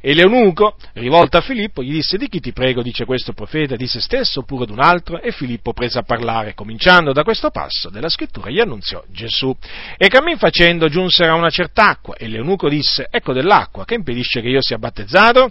[0.00, 3.86] E l'eunuco, rivolto a Filippo, gli disse, di chi ti prego, dice questo profeta, di
[3.86, 5.20] se stesso oppure d'un altro?
[5.20, 9.54] E Filippo prese a parlare, cominciando da questo passo della scrittura, gli annunziò Gesù.
[9.96, 14.40] E cammin facendo giunsero a una certa acqua, e l'eunuco disse, ecco dell'acqua, che impedisce
[14.40, 15.50] che io sia battezzato?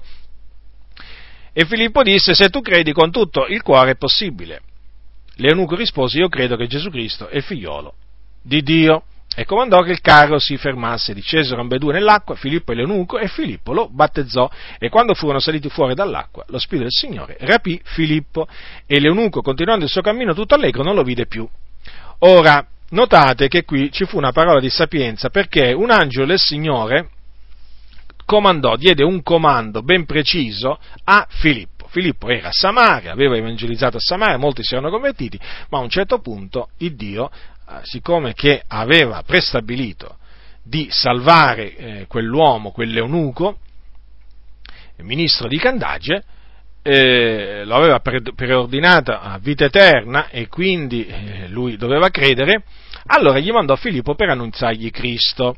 [1.51, 4.61] E Filippo disse, se tu credi con tutto il cuore è possibile.
[5.35, 7.93] L'eunuco rispose, io credo che Gesù Cristo è figliolo
[8.41, 9.03] di Dio
[9.39, 11.13] e comandò che il carro si fermasse.
[11.13, 14.49] Discesero ambedue nell'acqua, Filippo e l'eunuco, e Filippo lo battezzò.
[14.79, 18.47] E quando furono saliti fuori dall'acqua, lo Spirito del Signore rapì Filippo,
[18.87, 21.47] e l'eunuco, continuando il suo cammino tutto allegro, non lo vide più.
[22.21, 27.09] Ora, notate che qui ci fu una parola di sapienza, perché un angelo del Signore
[28.25, 31.85] comandò, diede un comando ben preciso a Filippo.
[31.89, 35.89] Filippo era a Samaria, aveva evangelizzato a Samaria, molti si erano convertiti, ma a un
[35.89, 37.29] certo punto il Dio
[37.83, 40.17] siccome che aveva prestabilito
[40.63, 43.57] di salvare eh, quell'uomo, quell'eunuco,
[44.97, 46.23] ministro di Candace,
[46.81, 52.63] eh, lo aveva preordinato a vita eterna e quindi eh, lui doveva credere,
[53.07, 55.55] allora gli mandò Filippo per annunziargli Cristo.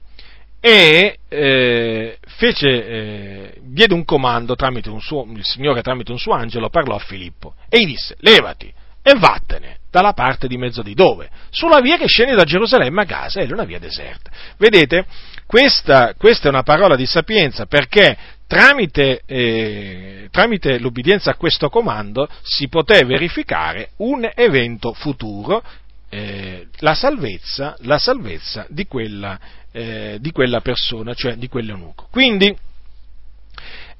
[0.62, 6.34] e eh, fece, eh, diede un comando tramite un suo, il Signore tramite un suo
[6.34, 10.93] angelo parlò a Filippo e gli disse levati e vattene dalla parte di mezzo di
[10.93, 11.29] dove?
[11.49, 14.29] Sulla via che scende da Gerusalemme a Gaza, è una via deserta.
[14.57, 15.05] Vedete,
[15.45, 22.27] questa, questa è una parola di sapienza perché tramite, eh, tramite l'ubbidienza a questo comando
[22.41, 25.63] si poté verificare un evento futuro
[26.09, 29.39] eh, la salvezza, la salvezza di, quella,
[29.71, 32.07] eh, di, quella, persona, cioè di quell'eunuco.
[32.09, 32.55] Quindi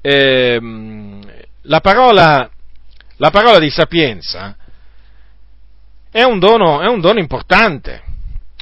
[0.00, 1.20] ehm,
[1.62, 2.50] la, parola,
[3.16, 4.56] la, parola, di sapienza
[6.10, 8.02] è un, dono, è un dono importante.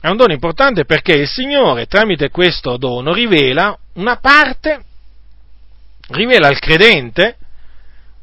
[0.00, 4.84] È un dono importante perché il Signore tramite questo dono rivela una parte,
[6.10, 7.36] rivela al credente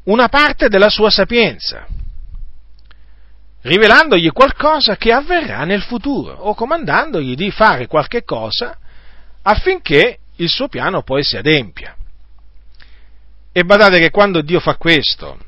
[0.04, 1.86] una parte della sua sapienza
[3.66, 8.78] rivelandogli qualcosa che avverrà nel futuro o comandandogli di fare qualche cosa
[9.42, 11.96] affinché il suo piano poi si adempia.
[13.52, 15.38] E badate che quando Dio fa questo,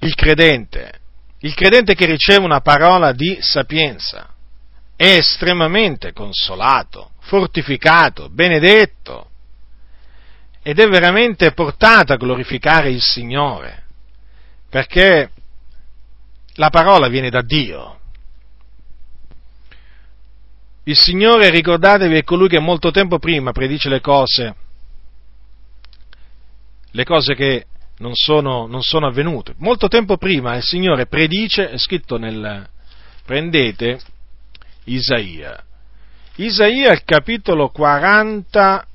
[0.00, 1.00] il credente,
[1.40, 4.28] il credente che riceve una parola di sapienza,
[4.96, 9.30] è estremamente consolato, fortificato, benedetto
[10.62, 13.84] ed è veramente portato a glorificare il Signore,
[14.68, 15.30] perché
[16.54, 18.00] la parola viene da Dio.
[20.82, 24.54] Il Signore, ricordatevi, è colui che molto tempo prima predice le cose,
[26.90, 27.66] le cose che
[27.98, 29.54] non sono, non sono avvenute.
[29.58, 32.66] Molto tempo prima il Signore predice, è scritto nel,
[33.24, 34.00] prendete
[34.84, 35.62] Isaia.
[36.36, 38.86] Isaia, capitolo 40,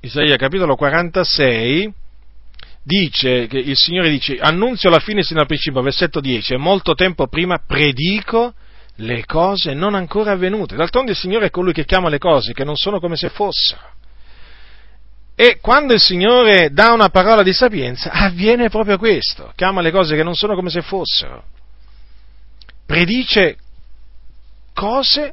[0.00, 1.92] Isaia, capitolo 46,
[2.82, 6.94] dice, che il Signore dice, annunzio la fine sino al principio, versetto 10, e molto
[6.94, 8.54] tempo prima predico
[8.96, 10.76] le cose non ancora avvenute.
[10.76, 13.98] D'altronde il Signore è colui che chiama le cose che non sono come se fossero.
[15.40, 20.14] E quando il Signore dà una parola di sapienza, avviene proprio questo, chiama le cose
[20.14, 21.44] che non sono come se fossero.
[22.84, 23.56] Predice
[24.74, 25.32] cose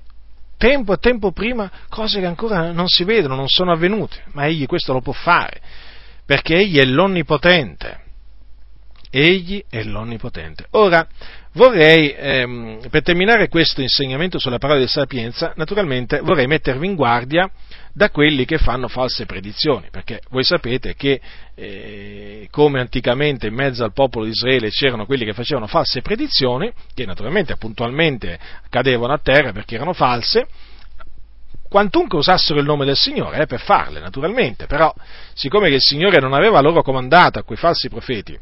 [0.55, 4.65] tempo e tempo prima, cose che ancora non si vedono, non sono avvenute, ma egli
[4.65, 5.59] questo lo può fare
[6.23, 7.99] perché egli è l'onnipotente.
[9.09, 10.67] Egli è l'onnipotente.
[10.71, 11.05] Ora,
[11.51, 17.51] vorrei, ehm, per terminare questo insegnamento sulla parola di sapienza, naturalmente vorrei mettervi in guardia
[17.97, 21.19] da quelli che fanno false predizioni, perché voi sapete che
[21.55, 26.71] eh, come anticamente in mezzo al popolo di Israele c'erano quelli che facevano false predizioni,
[26.93, 28.37] che naturalmente puntualmente
[28.69, 30.45] cadevano a terra perché erano false,
[31.67, 34.93] quantunque usassero il nome del Signore, eh, per farle, naturalmente, però,
[35.33, 38.39] siccome il Signore non aveva loro comandato a quei falsi profeti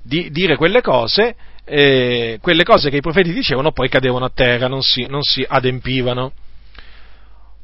[0.00, 1.34] di dire quelle cose,
[1.64, 5.44] eh, quelle cose che i profeti dicevano poi cadevano a terra, non si, non si
[5.46, 6.30] adempivano.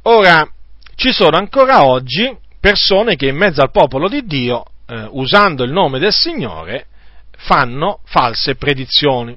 [0.06, 0.46] Ora,
[0.94, 5.72] ci sono ancora oggi persone che in mezzo al popolo di Dio, eh, usando il
[5.72, 6.86] nome del Signore,
[7.36, 9.36] fanno false predizioni.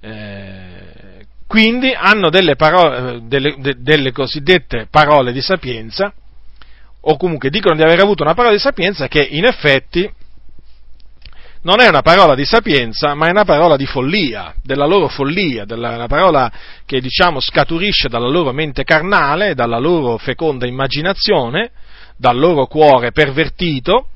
[0.00, 6.12] Eh, quindi hanno delle, parole, delle, delle cosiddette parole di sapienza,
[7.02, 10.10] o comunque dicono di aver avuto una parola di sapienza che in effetti
[11.62, 15.64] non è una parola di sapienza, ma è una parola di follia, della loro follia,
[15.64, 16.50] della, una parola
[16.84, 21.70] che diciamo scaturisce dalla loro mente carnale, dalla loro feconda immaginazione,
[22.16, 24.08] dal loro cuore pervertito,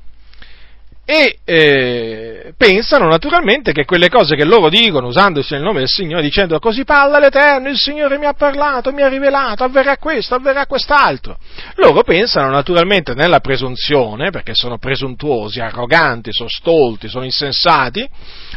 [1.09, 6.21] e eh, pensano naturalmente che quelle cose che loro dicono usandosi il nome del Signore,
[6.21, 10.65] dicendo così parla l'Eterno, il Signore mi ha parlato, mi ha rivelato, avverrà questo, avverrà
[10.65, 11.37] quest'altro.
[11.75, 18.05] Loro pensano naturalmente nella presunzione, perché sono presuntuosi, arroganti, sono stolti, sono insensati,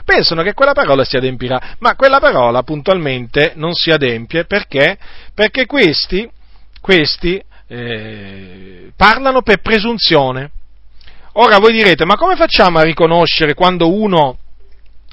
[0.04, 4.98] pensano che quella parola si adempirà, ma quella parola puntualmente non si adempie perché?
[5.32, 6.28] Perché questi,
[6.80, 10.50] questi eh, parlano per presunzione
[11.34, 14.38] Ora voi direte, ma come facciamo a riconoscere quando uno,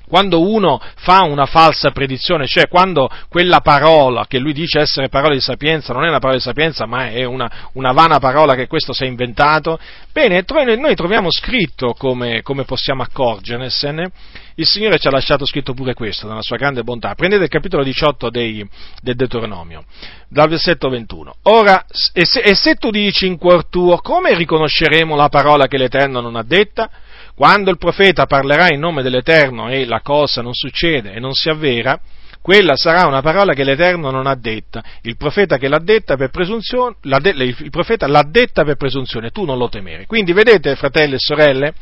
[0.07, 5.33] quando uno fa una falsa predizione, cioè quando quella parola che lui dice essere parola
[5.33, 8.67] di sapienza non è una parola di sapienza, ma è una, una vana parola che
[8.67, 9.79] questo si è inventato?
[10.11, 10.43] Bene,
[10.77, 14.11] noi troviamo scritto come, come possiamo accorgersene
[14.59, 17.13] il Signore ci ha lasciato scritto pure questo, nella sua grande bontà.
[17.13, 18.67] Prendete il capitolo 18 dei,
[19.03, 19.83] del Deuteronomio,
[20.27, 21.35] dal versetto 21.
[21.43, 25.77] Ora, e se, e se tu dici in cuor tuo, come riconosceremo la parola che
[25.77, 26.89] l'Eterno non ha detta?
[27.37, 31.49] Quando il profeta parlerà in nome dell'Eterno e la cosa non succede e non si
[31.49, 31.99] avvera,
[32.41, 34.83] quella sarà una parola che l'Eterno non ha detta.
[35.03, 39.69] Il profeta l'ha detta per presunzione, il profeta l'ha detta per presunzione, tu non lo
[39.69, 40.07] temere.
[40.07, 41.75] Quindi vedete, fratelli e sorelle,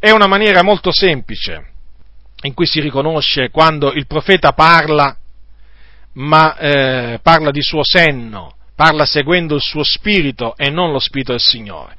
[0.00, 1.68] è una maniera molto semplice
[2.42, 5.16] in cui si riconosce quando il profeta parla,
[6.14, 11.30] ma eh, parla di suo senno, parla seguendo il suo spirito e non lo spirito
[11.30, 11.94] del Signore.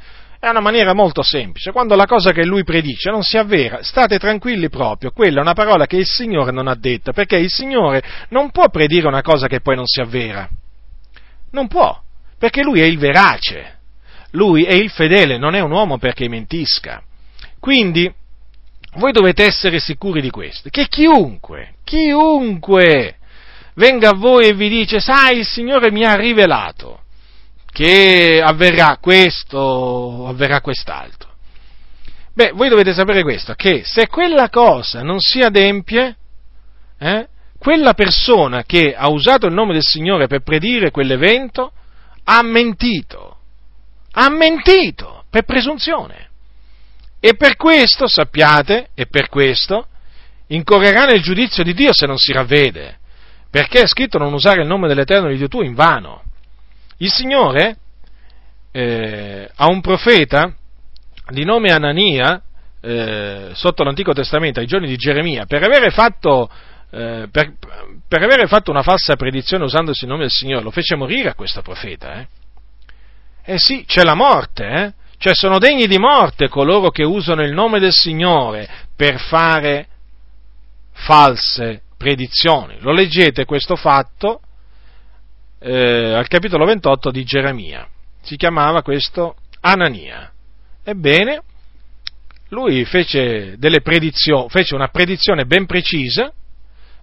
[0.45, 1.71] È una maniera molto semplice.
[1.71, 5.09] Quando la cosa che lui predice non si avvera, state tranquilli proprio.
[5.09, 8.69] Quella è una parola che il Signore non ha detta, perché il Signore non può
[8.69, 10.47] predire una cosa che poi non si avvera.
[11.49, 11.99] Non può,
[12.37, 13.79] perché lui è il verace.
[14.33, 17.01] Lui è il fedele, non è un uomo perché mentisca.
[17.59, 18.13] Quindi,
[18.97, 23.15] voi dovete essere sicuri di questo, che chiunque, chiunque
[23.73, 26.99] venga a voi e vi dice, sai, il Signore mi ha rivelato
[27.75, 31.29] che avverrà questo, avverrà quest'altro.
[32.33, 36.15] Beh, voi dovete sapere questo, che se quella cosa non si adempie,
[36.97, 41.73] eh, quella persona che ha usato il nome del Signore per predire quell'evento
[42.23, 43.39] ha mentito,
[44.13, 46.29] ha mentito per presunzione.
[47.19, 49.87] E per questo, sappiate, e per questo,
[50.47, 52.99] incorrerà nel giudizio di Dio se non si ravvede,
[53.49, 56.23] perché è scritto non usare il nome dell'Eterno di Dio tuo in vano.
[56.97, 57.77] Il Signore
[58.71, 60.53] eh, a un profeta
[61.29, 62.41] di nome Anania,
[62.81, 66.49] eh, sotto l'Antico Testamento, ai giorni di Geremia, per avere fatto,
[66.91, 67.53] eh, per,
[68.07, 71.35] per avere fatto una falsa predizione usandosi il nome del Signore, lo fece morire a
[71.35, 72.19] questo profeta.
[72.19, 72.27] Eh,
[73.43, 74.93] eh sì, c'è la morte, eh?
[75.17, 79.87] Cioè sono degni di morte coloro che usano il nome del Signore per fare
[80.91, 82.77] false predizioni.
[82.79, 84.41] Lo leggete questo fatto
[85.59, 87.87] eh, al capitolo 28 di Geremia.
[88.21, 90.31] Si chiamava questo Anania.
[90.83, 91.41] Ebbene,
[92.49, 96.31] lui fece, fece una predizione ben precisa,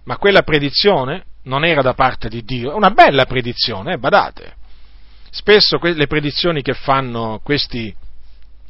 [0.05, 4.55] ma quella predizione non era da parte di Dio, una bella predizione, eh, badate.
[5.29, 7.93] Spesso que- le predizioni che fanno questi,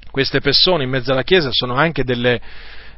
[0.10, 2.42] queste persone in mezzo alla Chiesa sono anche delle,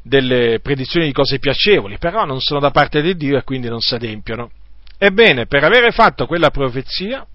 [0.02, 3.80] delle predizioni di cose piacevoli, però non sono da parte di Dio e quindi non
[3.80, 4.52] si adempiono.
[4.98, 7.26] Ebbene, per avere fatto quella profezia,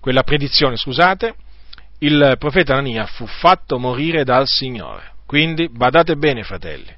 [0.00, 1.34] quella predizione, scusate,
[1.98, 5.12] il profeta Anania fu fatto morire dal Signore.
[5.26, 6.92] Quindi badate bene, fratelli,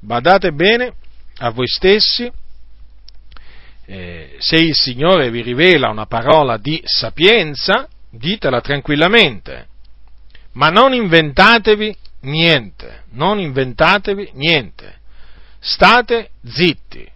[0.00, 0.94] badate bene
[1.38, 2.30] a voi stessi.
[3.86, 9.68] Eh, se il Signore vi rivela una parola di sapienza, ditela tranquillamente,
[10.52, 14.98] ma non inventatevi niente, non inventatevi niente.
[15.60, 17.08] State zitti,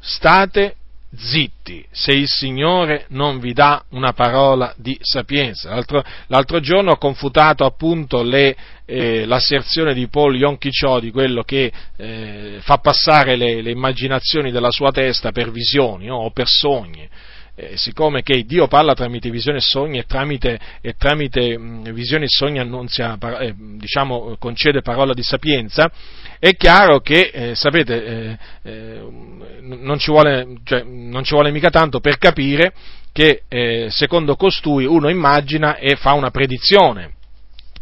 [0.00, 0.76] state
[1.14, 5.70] zitti se il Signore non vi dà una parola di sapienza.
[5.70, 8.56] L'altro, l'altro giorno ho confutato appunto le,
[8.86, 14.70] eh, l'asserzione di Paul Yonkichò di quello che eh, fa passare le, le, immaginazioni della
[14.70, 16.16] sua testa per visioni no?
[16.16, 17.08] o per sogni
[17.54, 22.24] eh, siccome che Dio parla tramite visioni e sogni e tramite, e tramite mh, visioni
[22.24, 25.90] e sogni annunzia, eh, diciamo, concede parola di sapienza,
[26.42, 29.00] è chiaro che, eh, sapete, eh, eh,
[29.60, 32.72] non ci, vuole, cioè, non, ci vuole, mica tanto per capire
[33.12, 37.12] che eh, secondo costui uno immagina e fa una predizione.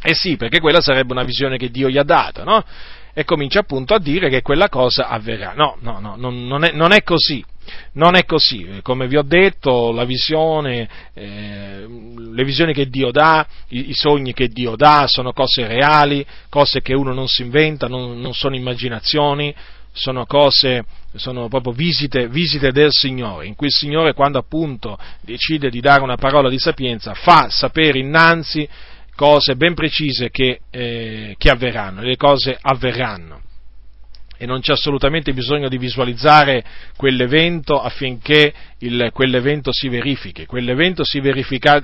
[0.03, 2.63] Eh sì, perché quella sarebbe una visione che Dio gli ha dato, no?
[3.13, 5.53] E comincia appunto a dire che quella cosa avverrà.
[5.55, 7.45] No, no, no, non, è, non è così.
[7.93, 13.47] Non è così, come vi ho detto, la visione, eh, le visioni che Dio dà,
[13.69, 17.87] i, i, sogni che Dio dà sono cose reali, cose che uno non si inventa,
[17.87, 19.55] non, non sono immaginazioni,
[19.93, 20.85] sono cose,
[21.15, 26.03] sono proprio visite, visite, del Signore, in cui il Signore quando appunto decide di dare
[26.03, 28.69] una parola di sapienza fa sapere innanzi
[29.21, 33.43] cose ben precise che, eh, che avverranno, le cose avverranno
[34.39, 36.65] e non c'è assolutamente bisogno di visualizzare
[36.97, 40.47] quell'evento affinché il, quell'evento si verifichi.
[40.47, 41.21] Quell'evento si,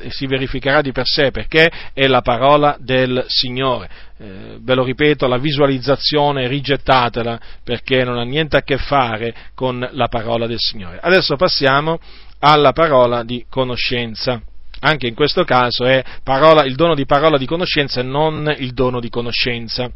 [0.09, 3.91] si, verificherà di per sé perché è la parola del Signore.
[4.17, 9.87] Eh, ve lo ripeto, la visualizzazione rigettatela perché non ha niente a che fare con
[9.93, 10.99] la parola del Signore.
[11.03, 11.99] Adesso passiamo
[12.39, 14.41] alla parola di conoscenza
[14.81, 18.73] anche in questo caso è parola, il dono di parola di conoscenza e non il
[18.73, 19.91] dono di conoscenza.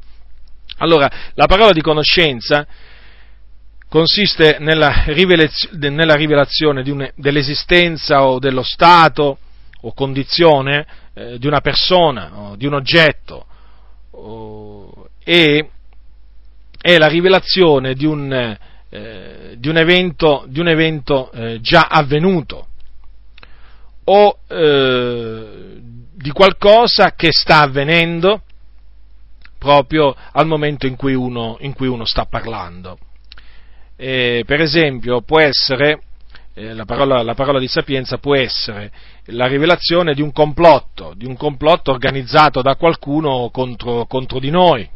[0.78, 2.66] Allora, la parola di conoscenza
[3.88, 5.04] consiste nella,
[5.72, 9.38] nella rivelazione un, dell'esistenza o dello stato
[9.82, 13.46] o condizione eh, di una persona o di un oggetto
[14.12, 15.70] o, e
[16.80, 18.56] è la rivelazione di un,
[18.88, 22.68] eh, di un evento, di un evento eh, già avvenuto
[24.04, 25.78] o eh,
[26.12, 28.42] di qualcosa che sta avvenendo
[29.60, 32.98] proprio al momento in cui uno, in cui uno sta parlando.
[33.96, 36.00] Eh, per esempio, può essere,
[36.54, 38.90] eh, la, parola, la, parola, di sapienza può essere
[39.26, 44.88] la rivelazione di un complotto, di un complotto organizzato da qualcuno contro, contro di noi,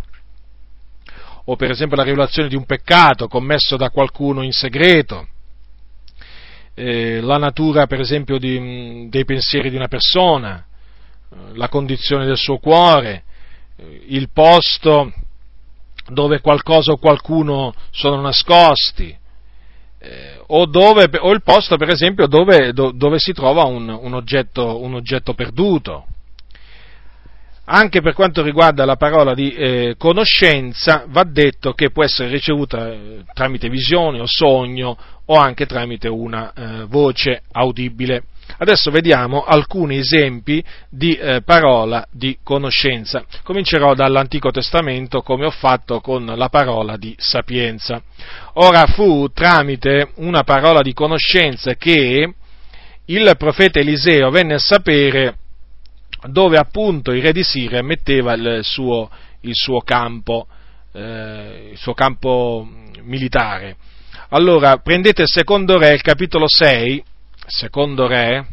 [1.45, 5.29] o per esempio la rivelazione di un peccato commesso da qualcuno in segreto,
[6.75, 10.65] eh, la natura, per esempio, di, dei pensieri di una persona,
[11.31, 13.23] eh, la condizione del suo cuore,
[13.77, 15.13] eh, il posto
[16.09, 19.17] dove qualcosa o qualcuno sono nascosti,
[19.99, 24.83] eh, o, dove, o, il posto, per esempio, dove, dove si trova un, un, oggetto,
[24.83, 26.07] un, oggetto, perduto.
[27.67, 32.91] Anche per quanto riguarda la parola di eh, conoscenza, va detto che può essere ricevuta
[32.91, 34.95] eh, tramite visione o sogno
[35.25, 38.25] o anche tramite una eh, voce audibile.
[38.59, 43.25] Adesso vediamo alcuni esempi di eh, parola di conoscenza.
[43.43, 48.03] Comincerò dall'Antico Testamento come ho fatto con la parola di sapienza.
[48.55, 52.35] Ora fu tramite una parola di conoscenza che
[53.07, 55.37] il profeta Eliseo venne a sapere
[56.27, 59.11] dove appunto il re di Siria metteva il suo,
[59.41, 60.47] il suo campo,
[60.93, 62.67] eh, il suo campo
[63.03, 63.77] militare.
[64.31, 67.05] Allora, prendete il secondo re, il capitolo 6,
[67.47, 68.47] secondo re,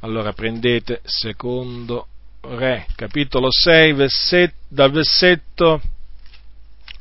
[0.00, 2.06] allora prendete secondo
[2.40, 5.80] re, capitolo 6, verset, dal versetto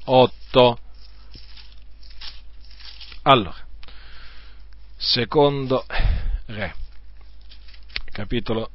[0.06, 0.80] 8.
[3.24, 3.56] Allora,
[4.96, 5.86] secondo
[6.46, 6.74] re,
[8.12, 8.72] capitolo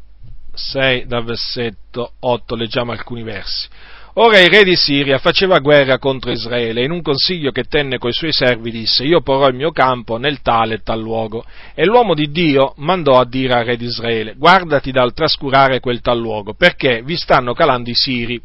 [0.54, 3.68] 6, dal versetto 8, leggiamo alcuni versi.
[4.16, 7.98] Ora il re di Siria faceva guerra contro Israele e in un consiglio che tenne
[7.98, 11.44] coi suoi servi disse io porrò il mio campo nel tale e tal luogo.
[11.74, 16.00] E l'uomo di Dio mandò a dire al re di Israele guardati dal trascurare quel
[16.00, 18.40] tal luogo perché vi stanno calando i siri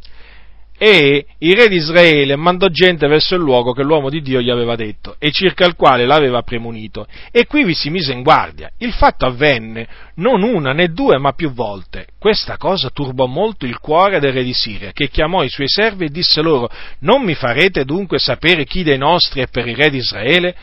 [0.82, 4.50] e il re di Israele mandò gente verso il luogo che l'uomo di Dio gli
[4.50, 8.72] aveva detto e circa il quale l'aveva premunito e qui vi si mise in guardia.
[8.78, 12.08] Il fatto avvenne non una né due ma più volte.
[12.18, 16.06] Questa cosa turbò molto il cuore del re di Siria che chiamò i suoi servi
[16.06, 16.70] e disse loro
[17.00, 20.56] non mi farete dunque sapere chi dei nostri è per il re di Israele?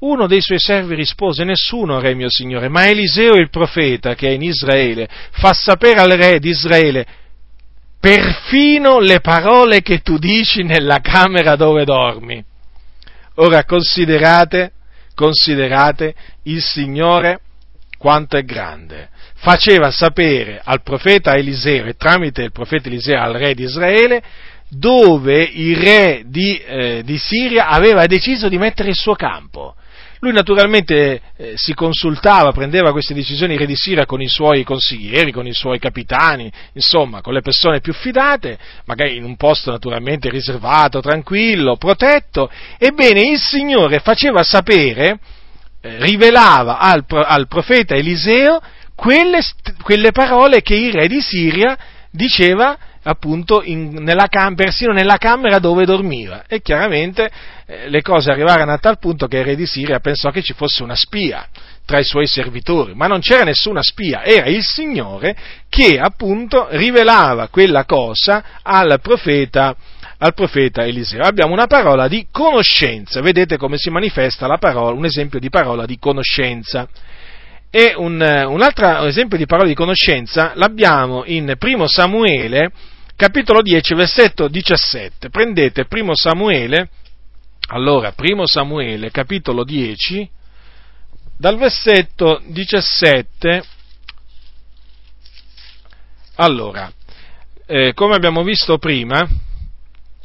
[0.00, 4.32] Uno dei suoi servi rispose, nessuno, re mio signore, ma Eliseo il profeta che è
[4.32, 7.22] in Israele fa sapere al re di Israele
[8.04, 12.44] perfino le parole che tu dici nella camera dove dormi.
[13.36, 14.72] Ora considerate,
[15.14, 17.40] considerate il Signore
[17.96, 19.08] quanto è grande.
[19.36, 24.22] Faceva sapere al profeta Eliseo e tramite il profeta Eliseo al re di Israele
[24.68, 29.76] dove il re di, eh, di Siria aveva deciso di mettere il suo campo.
[30.24, 35.30] Lui naturalmente eh, si consultava, prendeva queste decisioni re di Siria con i suoi consiglieri,
[35.32, 40.30] con i suoi capitani, insomma, con le persone più fidate, magari in un posto naturalmente
[40.30, 42.50] riservato, tranquillo, protetto.
[42.78, 45.18] Ebbene, il Signore faceva sapere,
[45.82, 48.62] eh, rivelava al, al, profeta Eliseo
[48.94, 49.42] quelle,
[49.82, 51.76] quelle parole che il re di Siria
[52.10, 57.30] diceva appunto in, nella cam- persino nella camera dove dormiva e chiaramente
[57.66, 60.52] eh, le cose arrivarono a tal punto che il re di Siria pensò che ci
[60.52, 61.46] fosse una spia
[61.86, 65.36] tra i suoi servitori, ma non c'era nessuna spia, era il Signore
[65.68, 69.76] che appunto rivelava quella cosa al profeta,
[70.18, 71.22] al profeta Eliseo.
[71.22, 75.84] Abbiamo una parola di conoscenza, vedete come si manifesta la parola, un esempio di parola
[75.84, 76.88] di conoscenza.
[77.70, 82.70] E un, un altro esempio di parola di conoscenza l'abbiamo in 1 Samuele,
[83.16, 85.30] capitolo 10, versetto 17.
[85.30, 86.88] Prendete 1 Samuele,
[87.68, 90.28] allora, 1 Samuele, capitolo 10,
[91.36, 93.64] dal versetto 17,
[96.36, 96.92] allora,
[97.66, 99.26] eh, come abbiamo visto prima,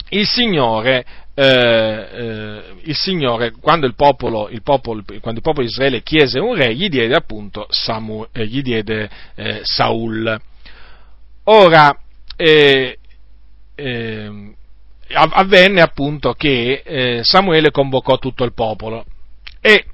[0.09, 5.71] il Signore, eh, eh, il Signore quando, il popolo, il popolo, quando, il popolo, di
[5.71, 10.39] Israele chiese un re, gli diede appunto Samu, eh, gli diede, eh, Saul.
[11.45, 11.95] Ora,
[12.41, 12.97] eh,
[13.75, 14.55] eh,
[15.09, 19.03] avvenne appunto che eh, Samuele convocò tutto il popolo
[19.59, 19.85] e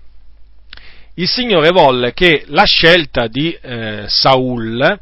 [1.15, 4.99] il Signore volle che la scelta di eh, Saul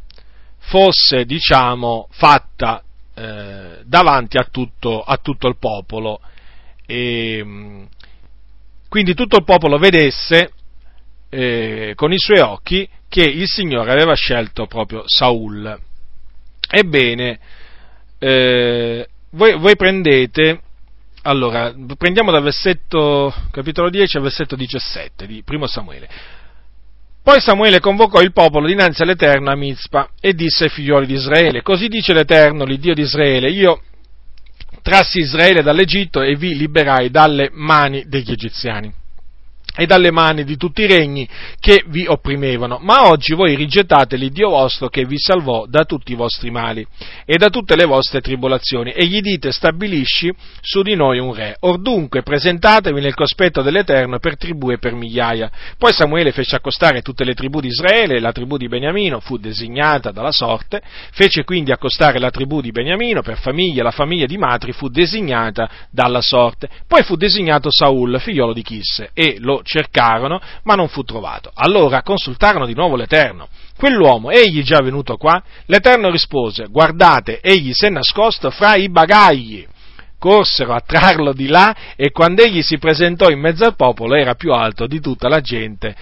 [0.59, 2.81] fosse, diciamo, fatta
[3.13, 6.21] eh, davanti a tutto, a tutto, il popolo.
[6.85, 7.87] E,
[8.87, 10.51] quindi tutto il popolo vedesse
[11.29, 15.91] eh, con i suoi occhi che il Signore aveva scelto proprio Saul.
[16.75, 17.37] Ebbene,
[18.17, 20.59] eh, voi, voi, prendete,
[21.21, 26.09] allora, prendiamo dal versetto, capitolo 10 al versetto 17 di primo Samuele.
[27.21, 31.61] Poi Samuele convocò il popolo dinanzi all'Eterno a Mizpa e disse ai figlioli di Israele,
[31.61, 33.79] così dice l'Eterno, l'Iddio di Israele, io
[34.81, 38.91] trassi Israele dall'Egitto e vi liberai dalle mani degli egiziani.
[39.75, 41.27] E dalle mani di tutti i regni
[41.59, 46.15] che vi opprimevano, ma oggi voi rigettate l'Iddio vostro che vi salvò da tutti i
[46.15, 46.85] vostri mali
[47.25, 50.31] e da tutte le vostre tribolazioni, e gli dite stabilisci
[50.61, 51.55] su di noi un re.
[51.61, 55.49] Or dunque presentatevi nel cospetto dell'Eterno per tribù e per migliaia.
[55.77, 60.11] Poi Samuele fece accostare tutte le tribù di Israele, la tribù di Beniamino fu designata
[60.11, 60.81] dalla sorte,
[61.11, 65.69] fece quindi accostare la tribù di Beniamino per famiglia, la famiglia di Matri fu designata
[65.89, 66.69] dalla sorte.
[66.87, 71.51] Poi fu designato Saul, figliolo di Chisse, e lo cercarono, ma non fu trovato.
[71.53, 73.47] Allora consultarono di nuovo l'Eterno.
[73.77, 75.41] Quell'uomo, egli già venuto qua?
[75.65, 79.67] L'Eterno rispose, guardate, egli si è nascosto fra i bagagli.
[80.19, 84.35] Corsero a trarlo di là e quando egli si presentò in mezzo al popolo era
[84.35, 85.95] più alto di tutta la gente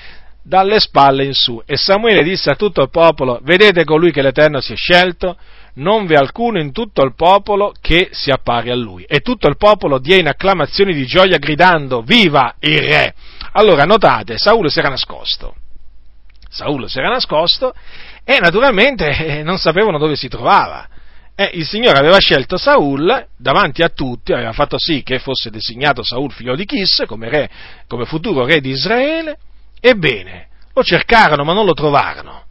[0.43, 1.61] dalle spalle in su.
[1.65, 5.37] E Samuele disse a tutto il popolo, vedete colui che l'Eterno si è scelto?
[5.73, 9.03] Non v'è alcuno in tutto il popolo che si appari a lui.
[9.07, 13.13] E tutto il popolo diè in acclamazioni di gioia gridando, viva il re!
[13.53, 15.55] Allora, notate, Saulo si era nascosto.
[16.49, 17.73] Saulo si era nascosto
[18.23, 20.87] e naturalmente eh, non sapevano dove si trovava.
[21.35, 26.03] Eh, il Signore aveva scelto Saul davanti a tutti, aveva fatto sì che fosse designato
[26.03, 27.49] Saul figlio di Chis come, re,
[27.87, 29.37] come futuro re di Israele.
[29.79, 32.43] Ebbene, lo cercarono ma non lo trovarono.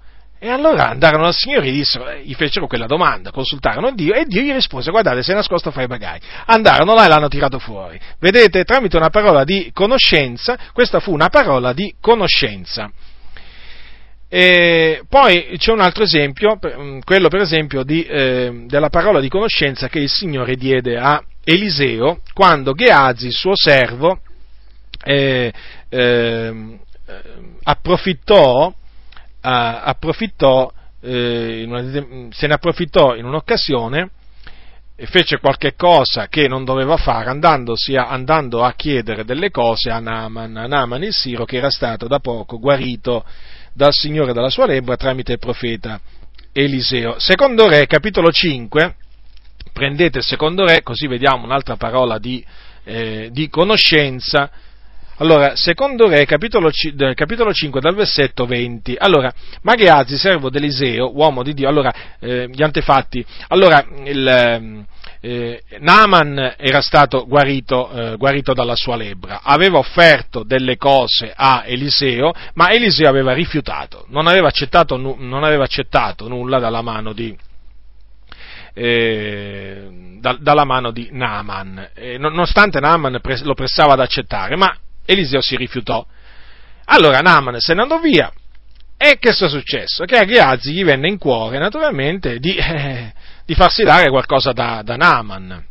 [0.43, 4.25] E allora andarono al Signore e dissero, eh, gli fecero quella domanda, consultarono Dio e
[4.25, 6.23] Dio gli rispose, guardate, è nascosto fra i bagagli.
[6.47, 8.01] Andarono là e l'hanno tirato fuori.
[8.19, 12.91] Vedete, tramite una parola di conoscenza, questa fu una parola di conoscenza.
[14.31, 19.29] E poi c'è un altro esempio, mm, quello per esempio di, eh, della parola di
[19.29, 24.21] conoscenza che il Signore diede a Eliseo quando Geazi, il suo servo,
[25.05, 25.53] eh,
[25.91, 26.79] eh,
[27.63, 28.73] approfittò
[29.41, 34.11] approfittò, eh, una, se ne approfittò in un'occasione
[34.97, 39.99] e fece qualche cosa che non doveva fare a, andando a chiedere delle cose a
[39.99, 43.25] Naaman, a Naaman il Siro che era stato da poco guarito
[43.73, 45.99] dal Signore dalla sua lebbra tramite il profeta
[46.53, 47.19] Eliseo.
[47.19, 48.95] Secondo Re, capitolo 5,
[49.73, 52.45] prendete secondo Re, così vediamo un'altra parola di,
[52.85, 54.51] eh, di conoscenza,
[55.21, 56.71] allora, secondo Re, capitolo,
[57.15, 58.97] capitolo 5, dal versetto 20.
[58.99, 59.31] Allora,
[59.63, 64.87] Magheazi, servo d'Eliseo, uomo di Dio, allora, eh, gli antefatti, allora, il,
[65.21, 71.65] eh, Naaman era stato guarito, eh, guarito, dalla sua lebbra, aveva offerto delle cose a
[71.67, 77.37] Eliseo, ma Eliseo aveva rifiutato, non aveva accettato, non aveva accettato nulla dalla mano di,
[78.73, 84.75] eh, da, dalla mano di Naaman, eh, nonostante Naaman lo pressava ad accettare, ma
[85.11, 86.07] Eliseo si rifiutò.
[86.87, 88.33] Allora Naaman se ne andò via.
[88.97, 90.05] E che sia successo?
[90.05, 93.13] Che a Ghiazzi gli venne in cuore, naturalmente, di, eh,
[93.45, 95.65] di farsi dare qualcosa da, da Naaman.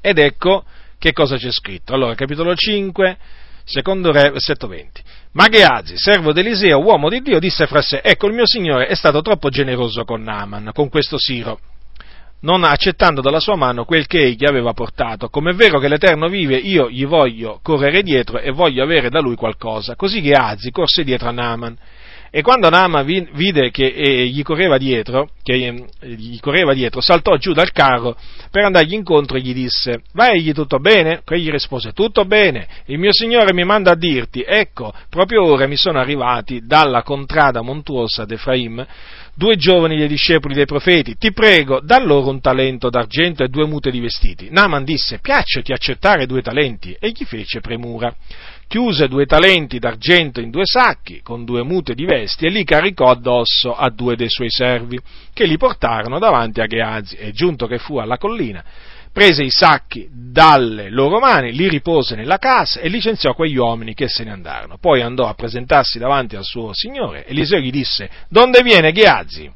[0.00, 0.64] Ed ecco
[0.98, 1.94] che cosa c'è scritto.
[1.94, 3.18] Allora, capitolo 5,
[3.64, 5.02] secondo re, versetto 20.
[5.32, 8.94] Ma Geazi, servo d'Eliseo, uomo di Dio, disse fra sé, ecco il mio Signore è
[8.94, 11.58] stato troppo generoso con Naaman, con questo Siro,
[12.42, 15.28] non accettando dalla sua mano quel che egli aveva portato.
[15.28, 19.20] Come è vero che l'Eterno vive, io gli voglio correre dietro e voglio avere da
[19.20, 19.96] lui qualcosa.
[19.96, 21.76] Così Geazi corse dietro a Naaman.
[22.34, 23.04] E quando Naaman
[23.34, 28.16] vide che gli, correva dietro, che eh, gli correva dietro, saltò giù dal carro
[28.50, 31.20] per andargli incontro e gli disse, va egli tutto bene?
[31.28, 35.76] Egli rispose, tutto bene, il mio Signore mi manda a dirti, ecco, proprio ora mi
[35.76, 38.86] sono arrivati dalla contrada montuosa d'Efraim
[39.34, 43.66] due giovani dei discepoli dei profeti, ti prego, da loro un talento d'argento e due
[43.66, 44.48] mute di vestiti.
[44.50, 48.14] Naaman disse, piaccioti accettare due talenti, e gli fece premura.
[48.66, 53.10] Chiuse due talenti d'argento in due sacchi, con due mute di vesti, e li caricò
[53.10, 54.98] addosso a due dei suoi servi,
[55.32, 58.62] che li portarono davanti a Geazi, e giunto che fu alla collina,
[59.12, 64.08] prese i sacchi dalle loro mani, li ripose nella casa e licenziò quegli uomini che
[64.08, 64.78] se ne andarono.
[64.78, 67.26] Poi andò a presentarsi davanti al suo signore.
[67.26, 69.50] Eliseo gli disse, Donde viene Ghiazzi?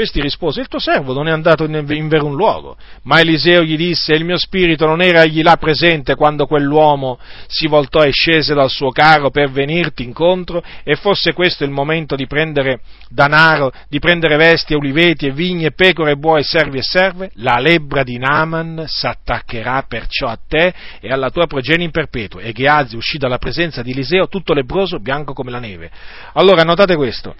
[0.00, 2.74] Questi rispose, il tuo servo non è andato in, in verun luogo.
[3.02, 7.66] Ma Eliseo gli disse, il mio spirito non era egli là presente quando quell'uomo si
[7.66, 12.26] voltò e scese dal suo carro per venirti incontro, e fosse questo il momento di
[12.26, 17.30] prendere danaro, di prendere vesti, oliveti e vigni e pecore buoi, servi e serve?
[17.34, 22.40] La lebbra di Naaman s'attaccherà perciò a te e alla tua progenie in perpetuo.
[22.40, 25.90] E Geazi uscì dalla presenza di Eliseo tutto lebroso, bianco come la neve.
[26.32, 27.34] Allora, notate questo.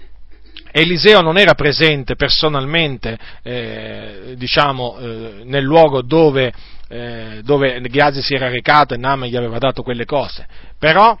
[0.71, 6.53] Eliseo non era presente personalmente, eh, diciamo, eh, nel luogo dove,
[6.87, 10.47] eh, dove Ghiazi si era recato e Naaman gli aveva dato quelle cose,
[10.77, 11.17] però,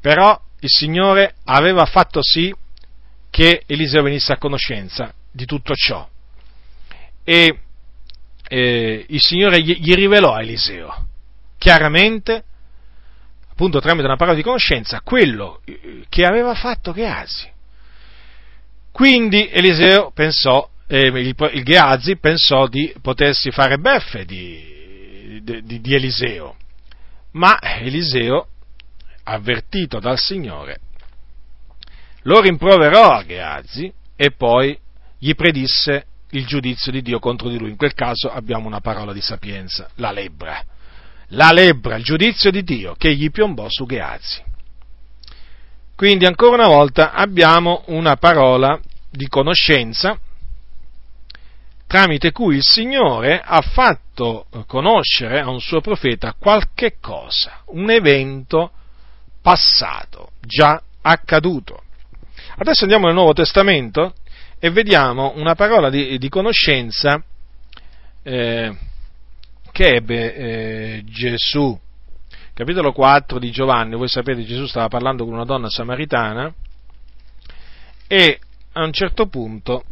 [0.00, 2.52] però il Signore aveva fatto sì
[3.30, 6.08] che Eliseo venisse a conoscenza di tutto ciò.
[7.22, 7.58] E
[8.48, 11.06] eh, il Signore gli, gli rivelò a Eliseo
[11.58, 12.44] chiaramente
[13.48, 17.52] appunto tramite una parola di conoscenza, quello eh, che aveva fatto Geasi.
[18.94, 25.94] Quindi Eliseo pensò, eh, il, il Geazi pensò di potersi fare beffe di, di, di
[25.94, 26.54] Eliseo,
[27.32, 28.46] ma Eliseo,
[29.24, 30.78] avvertito dal Signore,
[32.22, 34.78] lo rimproverò a Geazi e poi
[35.18, 37.70] gli predisse il giudizio di Dio contro di lui.
[37.70, 40.64] In quel caso abbiamo una parola di sapienza, la lebbra.
[41.30, 44.52] La lebbra, il giudizio di Dio che gli piombò su Geazi.
[45.96, 48.80] Quindi ancora una volta abbiamo una parola
[49.10, 50.18] di conoscenza
[51.86, 58.72] tramite cui il Signore ha fatto conoscere a un suo profeta qualche cosa, un evento
[59.40, 61.82] passato, già accaduto.
[62.56, 64.14] Adesso andiamo nel Nuovo Testamento
[64.58, 67.22] e vediamo una parola di, di conoscenza
[68.24, 68.76] eh,
[69.70, 71.78] che ebbe eh, Gesù.
[72.54, 76.54] Capitolo 4 di Giovanni, voi sapete Gesù stava parlando con una donna samaritana
[78.06, 78.38] e
[78.74, 79.82] a un certo punto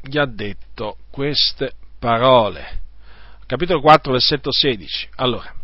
[0.00, 2.80] gli ha detto queste parole.
[3.44, 5.10] Capitolo 4, versetto 16.
[5.16, 5.54] Allora,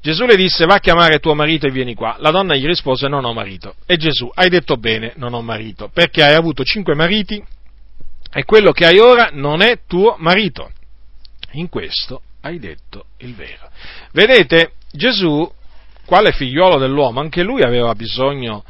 [0.00, 2.14] Gesù le disse va a chiamare tuo marito e vieni qua.
[2.20, 3.74] La donna gli rispose non ho marito.
[3.86, 7.44] E Gesù, hai detto bene, non ho marito, perché hai avuto cinque mariti
[8.32, 10.70] e quello che hai ora non è tuo marito.
[11.54, 13.68] In questo hai detto il vero.
[14.12, 15.50] Vedete, Gesù,
[16.06, 18.64] quale figliuolo dell'uomo, anche lui aveva bisogno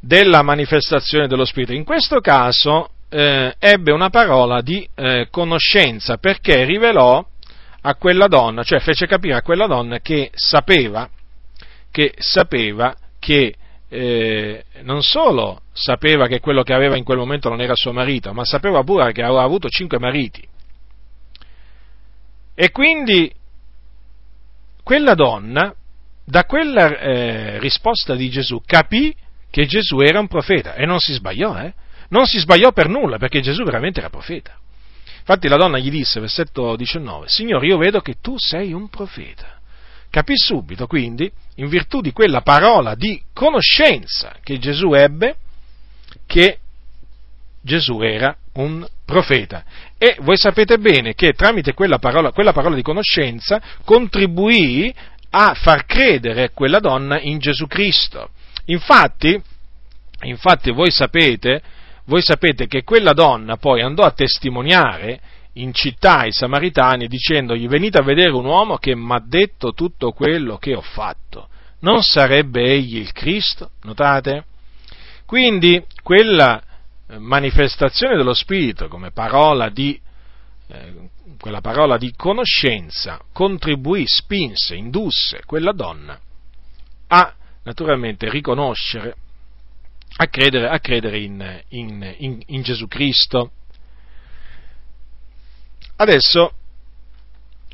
[0.00, 1.72] della manifestazione dello Spirito.
[1.72, 7.24] In questo caso eh, ebbe una parola di eh, conoscenza perché rivelò
[7.82, 11.08] a quella donna, cioè fece capire a quella donna che sapeva
[11.96, 13.54] che, sapeva che
[13.88, 18.34] eh, non solo sapeva che quello che aveva in quel momento non era suo marito,
[18.34, 20.46] ma sapeva pure che aveva avuto cinque mariti.
[22.54, 23.32] E quindi
[24.86, 25.74] quella donna,
[26.24, 29.12] da quella eh, risposta di Gesù, capì
[29.50, 31.74] che Gesù era un profeta e non si sbagliò, eh?
[32.10, 34.56] Non si sbagliò per nulla perché Gesù veramente era profeta.
[35.18, 39.58] Infatti la donna gli disse, versetto 19, Signore, io vedo che tu sei un profeta.
[40.08, 45.34] Capì subito, quindi, in virtù di quella parola di conoscenza che Gesù ebbe,
[46.26, 46.60] che
[47.60, 49.64] Gesù era un profeta.
[49.98, 54.94] E voi sapete bene che tramite quella parola, quella parola di conoscenza contribuì
[55.30, 58.30] a far credere quella donna in Gesù Cristo.
[58.66, 59.40] Infatti,
[60.22, 61.62] infatti voi sapete
[62.06, 65.20] voi sapete che quella donna poi andò a testimoniare
[65.54, 70.12] in città ai samaritani dicendogli venite a vedere un uomo che mi ha detto tutto
[70.12, 71.48] quello che ho fatto.
[71.80, 73.70] Non sarebbe egli il Cristo?
[73.82, 74.44] Notate?
[75.24, 76.62] Quindi quella
[77.18, 79.98] manifestazione dello Spirito come parola di,
[80.68, 81.08] eh,
[81.38, 86.18] quella parola di conoscenza contribuì, spinse, indusse quella donna
[87.08, 89.16] a naturalmente riconoscere
[90.18, 93.50] a credere, a credere in, in, in, in Gesù Cristo.
[95.96, 96.52] Adesso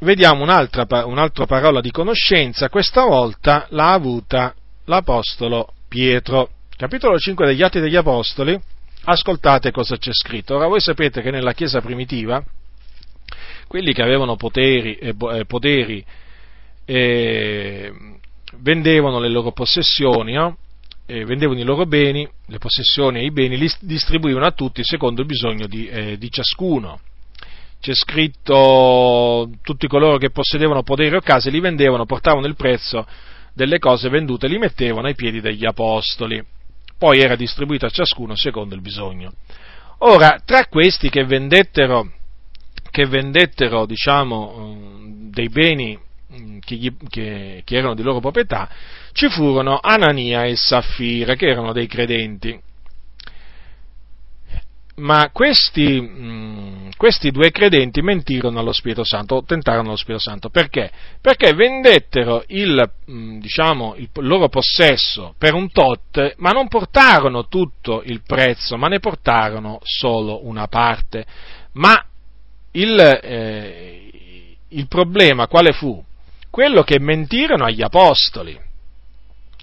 [0.00, 4.54] vediamo un'altra, un'altra parola di conoscenza, questa volta l'ha avuta
[4.84, 6.50] l'Apostolo Pietro.
[6.76, 8.60] Capitolo 5 degli Atti degli Apostoli,
[9.04, 10.56] ascoltate cosa c'è scritto.
[10.56, 12.42] Ora voi sapete che nella Chiesa primitiva,
[13.66, 16.04] quelli che avevano poteri, eh, poteri
[16.84, 17.92] eh,
[18.58, 20.56] vendevano le loro possessioni, no?
[21.06, 25.20] eh, vendevano i loro beni, le possessioni e i beni, li distribuivano a tutti secondo
[25.20, 27.00] il bisogno di, eh, di ciascuno.
[27.80, 33.04] C'è scritto tutti coloro che possedevano poderi o case li vendevano, portavano il prezzo
[33.54, 36.42] delle cose vendute li mettevano ai piedi degli apostoli.
[37.02, 39.32] Poi era distribuito a ciascuno secondo il bisogno.
[39.98, 42.12] Ora, tra questi che vendettero,
[42.92, 45.00] che vendettero diciamo,
[45.30, 45.98] dei beni
[46.34, 48.66] Mm, che, gli, che, che, erano di loro proprietà,
[49.12, 52.58] ci furono Anania e Saffira, che erano dei credenti.
[54.96, 60.50] Ma questi, mh, mm, questi due credenti mentirono allo Spirito Santo, tentarono allo Spirito Santo,
[60.50, 60.90] perché?
[61.20, 67.48] Perché vendettero il, mh, mm, diciamo, il loro possesso per un tot, ma non portarono
[67.48, 71.24] tutto il prezzo, ma ne portarono solo una parte.
[71.72, 72.04] Ma
[72.72, 74.10] il, eh,
[74.68, 76.04] il problema quale fu?
[76.52, 78.60] quello che mentirono agli apostoli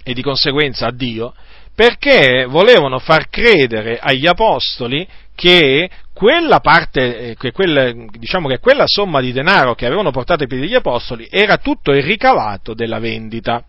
[0.03, 1.35] e di conseguenza a Dio,
[1.79, 8.83] perché volevano far credere agli apostoli che quella parte, eh, che quel, diciamo che quella
[8.85, 12.99] somma di denaro che avevano portato ai piedi degli apostoli era tutto il ricavato della
[12.99, 13.63] vendita.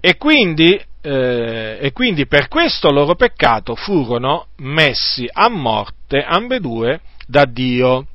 [0.00, 7.44] E quindi, eh, e quindi per questo loro peccato furono messi a morte ambedue da
[7.44, 8.06] Dio.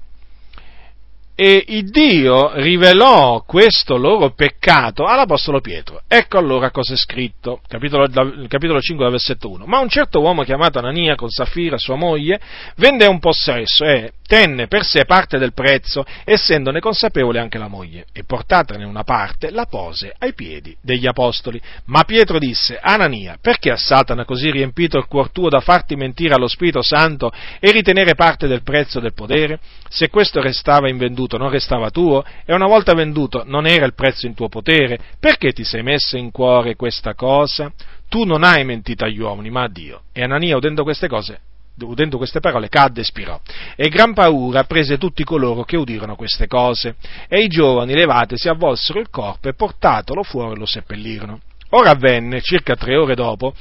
[1.35, 6.01] E il Dio rivelò questo loro peccato all'Apostolo Pietro.
[6.07, 8.07] Ecco allora cosa è scritto, capitolo,
[8.47, 9.65] capitolo 5, versetto 1.
[9.65, 12.39] Ma un certo uomo chiamato Anania con Safira, sua moglie,
[12.75, 18.05] vende un possesso e tenne per sé parte del prezzo, essendone consapevole anche la moglie,
[18.13, 21.61] e portatane una parte la pose ai piedi degli apostoli.
[21.85, 26.33] Ma Pietro disse, Anania, perché a Satana così riempito il cuor tuo da farti mentire
[26.33, 29.59] allo Spirito Santo e ritenere parte del prezzo del potere?
[29.89, 34.25] Se questo restava invenduto, non restava tuo, e una volta venduto non era il prezzo
[34.25, 37.71] in tuo potere, perché ti sei messo in cuore questa cosa?
[38.09, 40.01] Tu non hai mentito agli uomini, ma a Dio.
[40.11, 41.39] E Anania, udendo queste cose,
[41.81, 43.39] udendo queste parole, cadde e spirò.
[43.75, 46.95] E gran paura prese tutti coloro che udirono queste cose.
[47.27, 51.39] E i giovani, levatesi, avvolsero il corpo e portatolo fuori lo seppellirono.
[51.69, 53.55] Ora avvenne, circa tre ore dopo,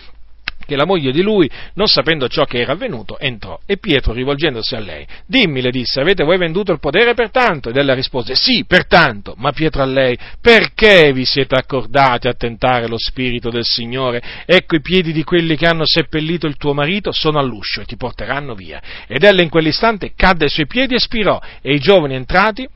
[0.65, 4.75] che la moglie di lui, non sapendo ciò che era avvenuto, entrò e Pietro, rivolgendosi
[4.75, 7.69] a lei, dimmi, le disse, avete voi venduto il potere per tanto?
[7.69, 9.35] Ed ella rispose, sì, per tanto.
[9.37, 14.23] Ma Pietro a lei, perché vi siete accordati a tentare lo Spirito del Signore?
[14.47, 17.97] Ecco i piedi di quelli che hanno seppellito il tuo marito sono all'uscio e ti
[17.97, 18.81] porteranno via.
[19.07, 22.69] Ed ella in quell'istante cadde ai suoi piedi e spirò, e i giovani entrati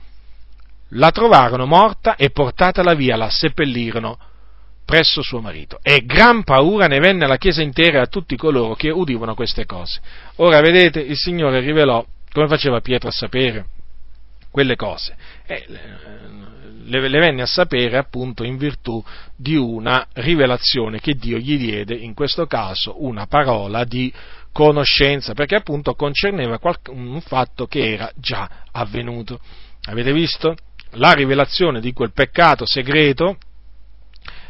[0.91, 4.19] la trovarono morta e portatela via, la seppellirono
[4.87, 5.79] presso suo marito.
[5.83, 9.67] E gran paura ne venne alla Chiesa intera e a tutti coloro che udivano queste
[9.67, 10.01] cose.
[10.37, 12.03] Ora vedete, il Signore rivelò
[12.33, 13.67] come faceva Pietro a sapere
[14.51, 15.15] quelle cose.
[15.45, 15.65] E
[16.85, 19.03] le, le venne a sapere appunto in virtù
[19.37, 24.13] di una rivelazione che Dio gli diede, in questo caso una parola di
[24.53, 26.59] conoscenza, perché appunto concerneva
[26.91, 29.41] un fatto che era già avvenuto.
[29.87, 30.57] Avete visto?
[30.93, 33.37] La rivelazione di quel peccato segreto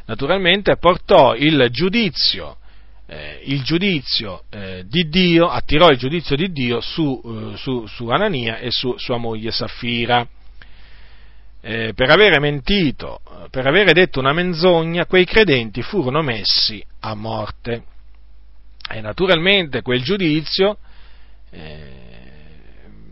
[0.06, 2.56] naturalmente portò il giudizio,
[3.06, 8.08] eh, il giudizio eh, di Dio, attirò il giudizio di Dio su, eh, su, su
[8.08, 10.26] Anania e su sua moglie Saffira.
[11.60, 13.20] Eh, per avere mentito,
[13.50, 17.82] per avere detto una menzogna, quei credenti furono messi a morte.
[18.88, 20.78] E naturalmente quel giudizio
[21.50, 21.90] eh,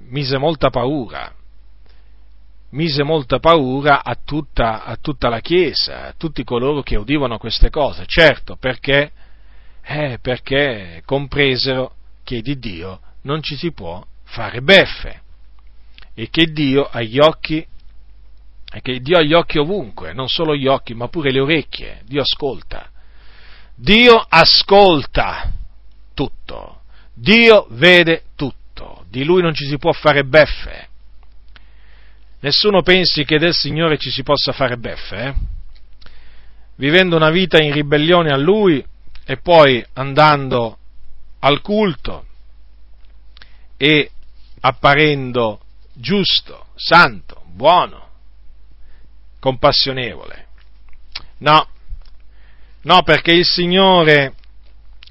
[0.09, 1.35] mise molta paura
[2.75, 7.71] mise molta paura a tutta, a tutta, la Chiesa, a tutti coloro che udivano queste
[7.71, 8.05] cose.
[8.07, 9.13] Certo, perché,
[9.83, 15.23] eh, perché compresero che di Dio non ci si può fare beffe
[16.15, 17.65] e che Dio ha gli occhi,
[18.83, 22.03] che Dio ha gli occhi ovunque, non solo gli occhi, ma pure le orecchie.
[22.05, 22.91] Dio ascolta.
[23.77, 25.51] Dio ascolta
[26.13, 26.83] tutto.
[27.13, 29.05] Dio vede tutto.
[29.09, 30.89] Di Lui non ci si può fare beffe.
[32.45, 35.35] Nessuno pensi che del Signore ci si possa fare beffe, eh?
[36.75, 38.85] vivendo una vita in ribellione a Lui
[39.25, 40.77] e poi andando
[41.39, 42.27] al culto
[43.79, 44.11] e
[44.61, 45.61] apparendo
[45.95, 48.09] giusto, santo, buono,
[49.41, 50.47] compassionevole.
[51.39, 51.67] No,
[52.83, 54.35] no, perché il Signore,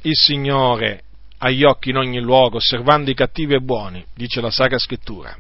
[0.03, 1.01] il Signore
[1.39, 5.35] ha gli occhi in ogni luogo, osservando i cattivi e buoni, dice la Sacra Scrittura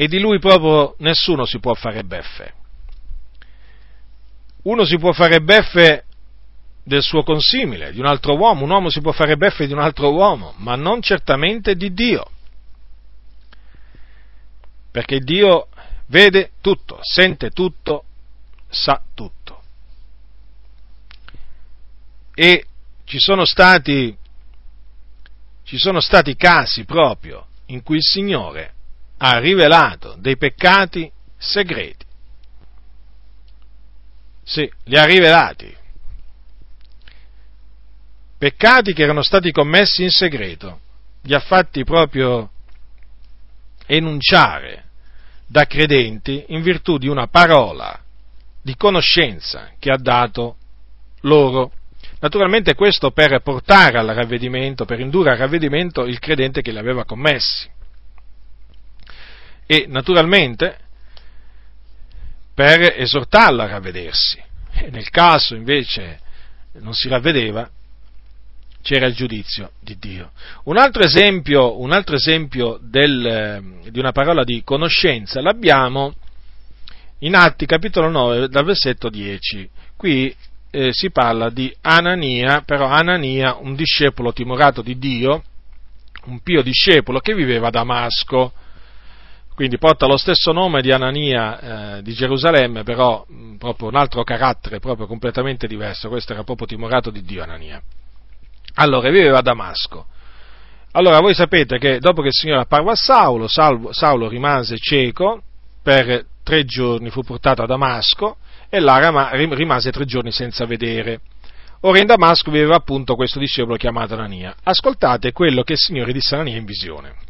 [0.00, 2.54] e di lui proprio nessuno si può fare beffe.
[4.62, 6.04] Uno si può fare beffe
[6.82, 9.78] del suo consimile, di un altro uomo, un uomo si può fare beffe di un
[9.78, 12.24] altro uomo, ma non certamente di Dio.
[14.90, 15.68] Perché Dio
[16.06, 18.04] vede tutto, sente tutto,
[18.70, 19.62] sa tutto.
[22.34, 22.64] E
[23.04, 24.16] ci sono stati,
[25.62, 28.78] ci sono stati casi proprio in cui il Signore
[29.22, 32.06] ha rivelato dei peccati segreti.
[34.42, 35.76] Sì, li ha rivelati.
[38.38, 40.80] Peccati che erano stati commessi in segreto,
[41.22, 42.50] li ha fatti proprio
[43.86, 44.84] enunciare
[45.46, 47.98] da credenti in virtù di una parola
[48.62, 50.56] di conoscenza che ha dato
[51.22, 51.72] loro.
[52.20, 57.04] Naturalmente questo per portare al ravvedimento, per indurre al ravvedimento il credente che li aveva
[57.04, 57.68] commessi
[59.70, 60.76] e naturalmente
[62.52, 64.42] per esortarla a ravvedersi.
[64.72, 66.18] E nel caso invece
[66.80, 67.70] non si ravvedeva,
[68.82, 70.32] c'era il giudizio di Dio.
[70.64, 76.14] Un altro esempio, un altro esempio del, di una parola di conoscenza l'abbiamo
[77.18, 79.70] in Atti capitolo 9 dal versetto 10.
[79.96, 80.34] Qui
[80.72, 85.44] eh, si parla di Anania, però Anania, un discepolo timorato di Dio,
[86.24, 88.52] un pio discepolo che viveva a Damasco
[89.60, 94.24] quindi porta lo stesso nome di Anania eh, di Gerusalemme, però mh, proprio un altro
[94.24, 96.08] carattere, proprio completamente diverso.
[96.08, 97.78] Questo era proprio timorato di Dio Anania.
[98.76, 100.06] Allora, viveva a Damasco.
[100.92, 105.42] Allora voi sapete che dopo che il Signore apparve a Saulo, Saulo rimase cieco
[105.82, 108.38] per tre giorni, fu portato a Damasco
[108.70, 111.20] e là rimase tre giorni senza vedere.
[111.80, 114.56] Ora in Damasco viveva appunto questo discepolo chiamato Anania.
[114.62, 117.28] Ascoltate quello che il Signore disse a Anania in visione.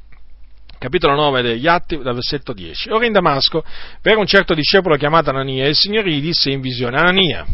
[0.80, 2.88] Capitolo 9 degli Atti, dal versetto 10.
[2.88, 3.62] Ora in Damasco,
[4.00, 7.44] per un certo discepolo chiamato Anania, il Signore gli disse in visione, Anania,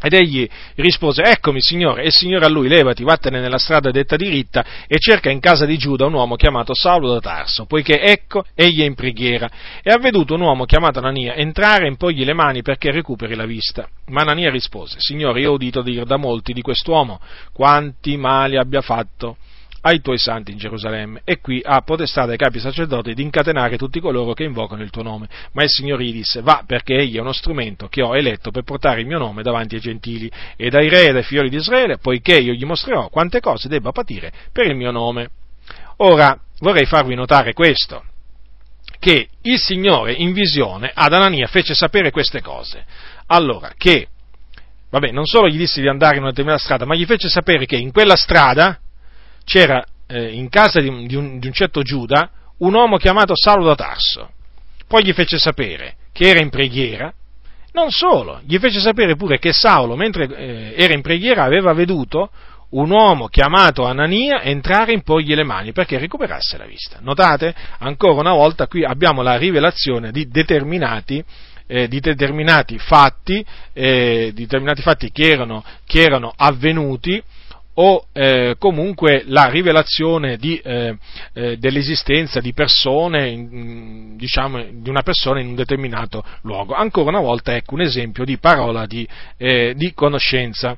[0.00, 4.14] ed egli rispose, eccomi signore, e il signore a lui, levati, vattene nella strada detta
[4.14, 8.44] diritta e cerca in casa di Giuda un uomo chiamato Saulo da Tarso, poiché ecco,
[8.54, 9.50] egli è in preghiera.
[9.82, 13.46] E ha veduto un uomo chiamato Anania entrare e impogli le mani perché recuperi la
[13.46, 13.88] vista.
[14.10, 17.20] Ma Anania rispose, signore, io ho udito dire da molti di quest'uomo
[17.52, 19.38] quanti mali abbia fatto
[19.82, 24.00] ai tuoi santi in Gerusalemme, e qui ha potestà dai capi sacerdoti di incatenare tutti
[24.00, 25.28] coloro che invocano il tuo nome.
[25.52, 28.62] Ma il Signore gli disse, va, perché egli è uno strumento che ho eletto per
[28.62, 31.98] portare il mio nome davanti ai gentili e dai re e dai figlioli di Israele,
[31.98, 35.28] poiché io gli mostrerò quante cose debba patire per il mio nome.
[35.98, 38.04] Ora, vorrei farvi notare questo,
[38.98, 42.84] che il Signore in visione ad Anania fece sapere queste cose.
[43.26, 44.08] Allora, che,
[44.90, 47.66] vabbè, non solo gli disse di andare in una determinata strada, ma gli fece sapere
[47.66, 48.80] che in quella strada
[49.46, 53.64] c'era eh, in casa di, di, un, di un certo Giuda un uomo chiamato Saulo
[53.64, 54.30] da Tarso.
[54.86, 57.12] Poi gli fece sapere che era in preghiera,
[57.72, 62.30] non solo, gli fece sapere pure che Saulo, mentre eh, era in preghiera, aveva veduto
[62.70, 66.98] un uomo chiamato Anania entrare in pogli le mani perché recuperasse la vista.
[67.00, 67.54] Notate?
[67.78, 71.22] Ancora una volta qui abbiamo la rivelazione di determinati,
[71.66, 77.22] eh, di determinati fatti, eh, determinati fatti che erano, che erano avvenuti
[77.78, 80.96] o eh, comunque la rivelazione di, eh,
[81.34, 86.74] eh, dell'esistenza di persone, in, diciamo, di una persona in un determinato luogo.
[86.74, 90.76] Ancora una volta ecco un esempio di parola di, eh, di conoscenza.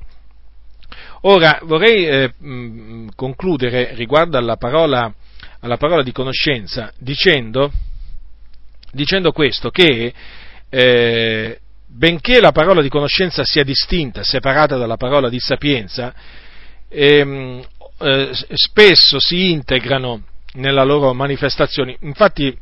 [1.21, 5.13] Ora vorrei eh, mh, concludere riguardo alla parola,
[5.61, 7.71] alla parola di conoscenza dicendo,
[8.91, 10.13] dicendo questo, che
[10.69, 16.13] eh, benché la parola di conoscenza sia distinta, separata dalla parola di sapienza,
[16.89, 17.63] ehm,
[17.99, 21.97] eh, spesso si integrano nella loro manifestazione.
[22.01, 22.55] Infatti,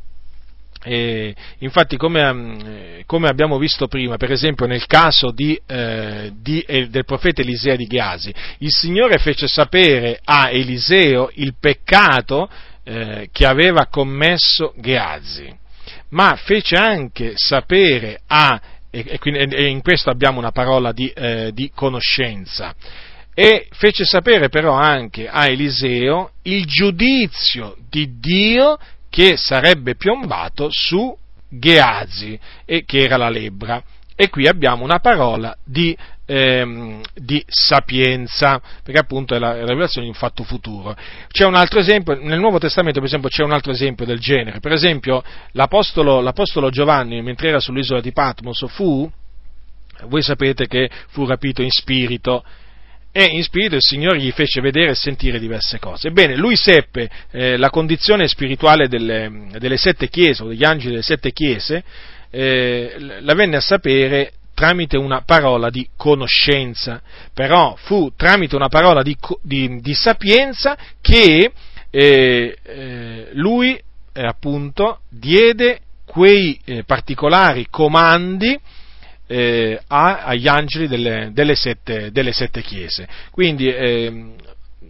[0.84, 6.88] eh, infatti come, come, abbiamo visto prima, per esempio nel caso di, eh, di, eh,
[6.88, 12.48] del profeta Eliseo di Ghiasi, il Signore fece sapere a Eliseo il peccato
[12.84, 15.52] eh, che aveva commesso Ghiasi,
[16.10, 18.60] ma fece anche sapere a,
[18.90, 22.74] e, e, e in questo abbiamo una parola di, eh, di conoscenza,
[23.38, 28.76] e fece sapere però anche a Eliseo il giudizio di Dio
[29.08, 31.16] che sarebbe piombato su
[31.48, 33.80] Geazi, e che era la lebbra.
[34.16, 35.96] E qui abbiamo una parola di,
[36.26, 40.96] ehm, di sapienza, perché appunto è la, rivelazione di un fatto futuro.
[41.28, 44.58] C'è un altro esempio, nel Nuovo Testamento per esempio c'è un altro esempio del genere,
[44.58, 49.08] per esempio l'Apostolo, l'Apostolo Giovanni mentre era sull'isola di Patmos fu,
[50.06, 52.42] voi sapete che fu rapito in spirito,
[53.18, 56.06] e in spirito il Signore gli fece vedere e sentire diverse cose.
[56.06, 61.02] Ebbene, lui seppe eh, la condizione spirituale delle, delle, sette chiese, o degli angeli delle
[61.02, 61.82] sette chiese,
[62.30, 67.02] eh, la venne a sapere tramite una parola di conoscenza,
[67.34, 71.50] però fu tramite una parola di, di, di sapienza che
[71.90, 78.56] eh, eh lui eh, appunto diede quei eh, particolari comandi
[79.28, 83.06] eh, agli angeli delle, delle, sette, delle, sette, chiese.
[83.30, 84.34] Quindi eh,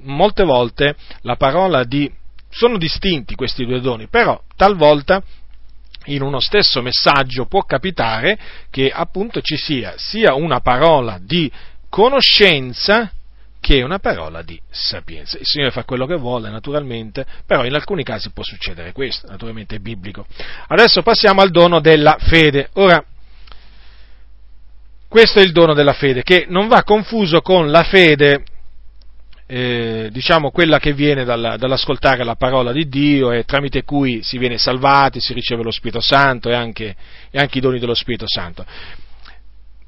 [0.02, 2.10] molte volte la parola di...
[2.48, 5.22] sono distinti questi due doni, però talvolta
[6.06, 8.38] in uno stesso messaggio può capitare
[8.70, 11.50] che appunto ci sia sia una parola di
[11.90, 13.10] conoscenza
[13.60, 15.36] che una parola di sapienza.
[15.36, 19.76] Il Signore fa quello che vuole, naturalmente, però in alcuni casi può succedere questo, naturalmente
[19.76, 20.24] è biblico.
[20.68, 22.70] Adesso passiamo al dono della fede.
[22.74, 23.04] Ora,
[25.08, 28.44] questo è il dono della fede, che non va confuso con la fede,
[29.46, 34.36] eh, diciamo quella che viene dalla, dall'ascoltare la parola di Dio e tramite cui si
[34.36, 36.94] viene salvati, si riceve lo Spirito Santo e anche,
[37.30, 38.66] e anche i doni dello Spirito Santo.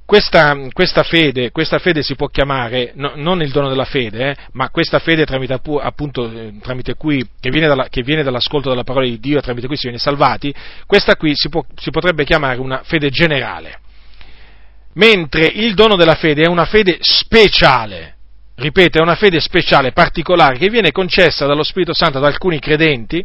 [0.07, 4.37] Questa, questa, fede, questa, fede, si può chiamare no, non il dono della fede, eh,
[4.53, 8.83] ma questa fede tramite, appunto, eh, tramite cui, che viene, dalla, che viene, dall'ascolto della
[8.83, 10.53] parola di Dio e tramite cui si viene salvati,
[10.87, 13.79] questa qui si, può, si potrebbe chiamare una fede generale
[14.95, 18.17] mentre il dono della fede è una fede speciale,
[18.57, 23.25] ripeto, è una fede speciale, particolare, che viene concessa dallo Spirito Santo ad alcuni credenti,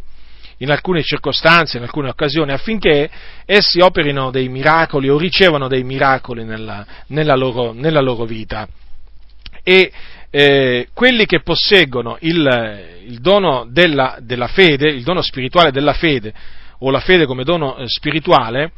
[0.60, 3.10] in alcune circostanze, in alcune occasioni, affinché
[3.46, 8.68] essi operino dei miracoli o ricevano dei miracoli nella, nella, loro, nella loro, vita.
[9.64, 9.92] E
[10.30, 16.34] eh, quelli che posseggono il, il dono della, della, fede, il dono spirituale della fede,
[16.80, 18.72] o la fede come dono eh, spirituale,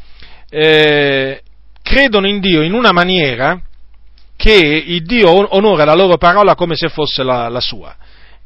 [0.50, 1.42] eh,
[1.88, 3.60] credono in Dio in una maniera
[4.36, 7.96] che il Dio onora la loro parola come se fosse la, la sua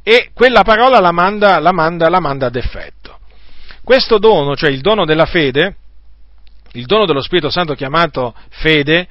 [0.04, 3.18] e quella parola la manda, la manda, la manda ad effetto.
[3.84, 5.76] Questo dono, cioè il dono della fede,
[6.74, 9.08] il dono dello Spirito Santo chiamato fede,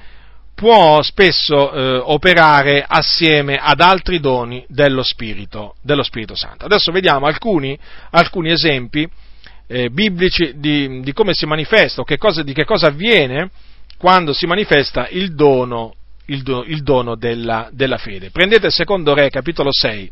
[0.54, 6.66] può spesso eh, operare assieme ad altri doni dello Spirito, dello Spirito Santo.
[6.66, 7.76] Adesso vediamo alcuni,
[8.10, 9.08] alcuni esempi
[9.66, 13.50] eh, biblici di, di, come si manifesta, che cosa, di che cosa avviene
[14.00, 15.92] quando si manifesta il dono,
[16.28, 18.30] il do, il dono della, della, fede.
[18.30, 20.10] Prendete il secondo Re, capitolo 6.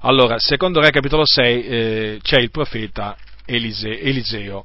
[0.00, 3.14] Allora, secondo Re, capitolo 6, eh, c'è il profeta
[3.44, 4.64] Elise, Eliseo.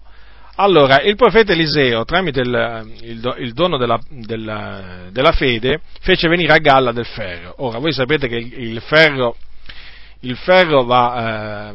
[0.56, 6.54] Allora, il profeta Eliseo, tramite il, il, il dono della, della, della, fede, fece venire
[6.54, 7.56] a galla del ferro.
[7.58, 9.36] Ora, voi sapete che il, il ferro,
[10.36, 11.74] ferro va,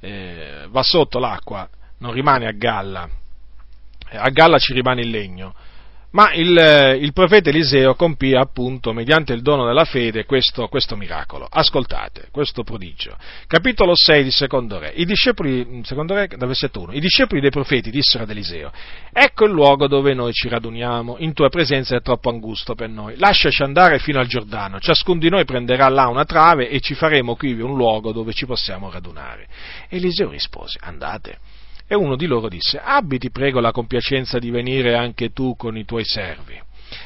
[0.00, 1.68] eh, eh, va sotto l'acqua,
[1.98, 3.20] non rimane a galla
[4.16, 5.54] a galla ci rimane il legno.
[6.12, 11.46] Ma il, il, profeta Eliseo compì appunto, mediante il dono della fede, questo, questo, miracolo.
[11.50, 13.16] Ascoltate, questo prodigio.
[13.46, 14.92] Capitolo 6 di Secondo Re.
[14.94, 16.92] I discepoli, secondo Re, da versetto 1.
[16.92, 18.70] I discepoli dei profeti dissero ad Eliseo,
[19.10, 23.16] ecco il luogo dove noi ci raduniamo, in tua presenza è troppo angusto per noi.
[23.16, 27.36] Lasciaci andare fino al Giordano, ciascun di noi prenderà là una trave e ci faremo
[27.36, 29.48] qui un luogo dove ci possiamo radunare.
[29.88, 31.38] Eliseo rispose, andate.
[31.86, 35.76] E uno di loro disse, abbi ti prego la compiacenza di venire anche tu con
[35.76, 36.60] i tuoi servi.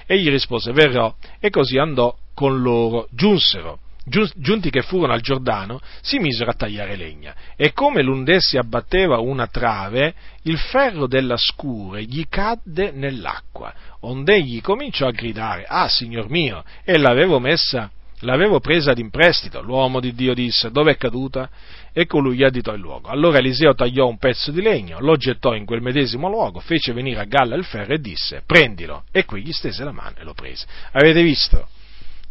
[0.06, 3.08] Egli rispose, verrò, e così andò con loro.
[3.10, 7.34] Giunsero, giunti che furono al Giordano, si misero a tagliare legna.
[7.56, 14.60] E come l'undessi abbatteva una trave, il ferro della scure gli cadde nell'acqua, onde egli
[14.60, 17.90] cominciò a gridare, ah, signor mio, e l'avevo messa
[18.20, 19.60] L'avevo presa ad imprestito.
[19.60, 21.50] L'uomo di Dio disse: Dove è caduta?
[21.92, 23.08] E colui gli additò il luogo.
[23.08, 27.20] Allora Eliseo tagliò un pezzo di legno, lo gettò in quel medesimo luogo, fece venire
[27.20, 29.04] a galla il ferro e disse: Prendilo.
[29.12, 30.66] E qui gli stese la mano e lo prese.
[30.92, 31.68] Avete visto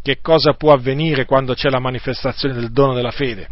[0.02, 3.50] che cosa può avvenire quando c'è la manifestazione del dono della fede?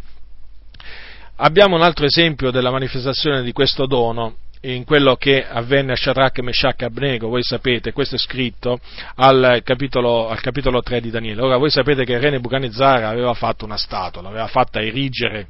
[1.37, 4.35] Abbiamo un altro esempio della manifestazione di questo dono
[4.65, 8.79] in quello che avvenne a Shadrach, Meshach e Abnego, voi sapete, questo è scritto
[9.15, 11.41] al capitolo, al capitolo 3 di Daniele.
[11.41, 15.47] Ora voi sapete che il re Nebuchadnezzar aveva fatto una statua, l'aveva fatta erigere,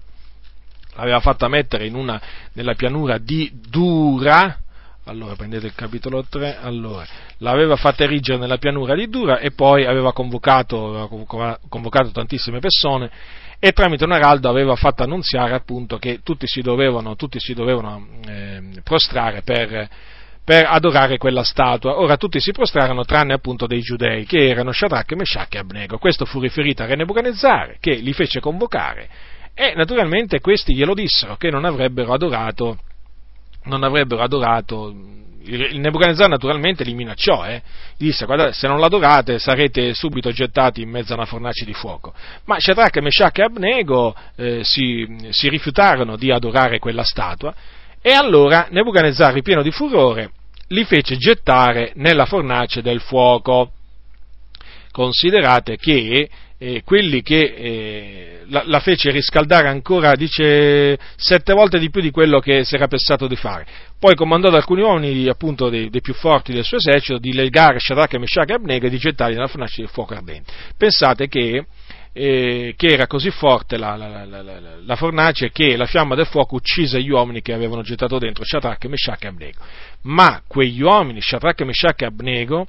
[0.96, 2.20] l'aveva fatta mettere una,
[2.54, 4.58] nella pianura di Dura,
[5.06, 7.06] allora prendete il capitolo 3, allora,
[7.38, 13.12] l'aveva fatta erigere nella pianura di Dura e poi aveva convocato, aveva convocato tantissime persone
[13.66, 18.08] e tramite un araldo aveva fatto annunziare appunto che tutti si dovevano, tutti si dovevano
[18.28, 19.88] eh, prostrare per,
[20.44, 21.98] per, adorare quella statua.
[21.98, 25.98] Ora tutti si prostrarono tranne appunto dei giudei che erano Shadrach, Meshach e Abnego.
[25.98, 29.08] Questo fu riferito a Re Nebuchadnezzar che li fece convocare
[29.54, 32.80] e naturalmente questi glielo dissero che non avrebbero adorato,
[33.64, 34.94] non avrebbero adorato
[35.46, 37.62] il Nebuchadnezzar naturalmente li minacciò, eh?
[37.98, 42.14] disse guardate se non l'adorate sarete subito gettati in mezzo a una fornace di fuoco.
[42.46, 47.54] Ma Shadrach, Meshach e Abnego eh, si, si rifiutarono di adorare quella statua
[48.02, 50.32] e allora Nebuchadnezzar, ripieno di furore,
[50.68, 53.72] li fece gettare nella fornace del fuoco.
[54.92, 56.30] Considerate che
[56.64, 62.10] eh, quelli che eh, la, la, fece riscaldare ancora, dice, sette volte di più di
[62.10, 63.66] quello che si era pensato di fare.
[64.00, 67.80] Poi comandò ad alcuni uomini, appunto, dei, dei, più forti del suo esercito, di legare
[67.80, 70.54] Shadrach, Meshach e Abnega e di gettarli nella fornace di fuoco ardente.
[70.78, 71.66] Pensate che,
[72.14, 77.02] eh, che era così forte la, la, la, fornace che la fiamma del fuoco uccise
[77.02, 79.60] gli uomini che avevano gettato dentro Shadrach, Meshach e Abnego.
[80.04, 82.68] Ma quegli uomini, Shadrach, Meshach e Abnego,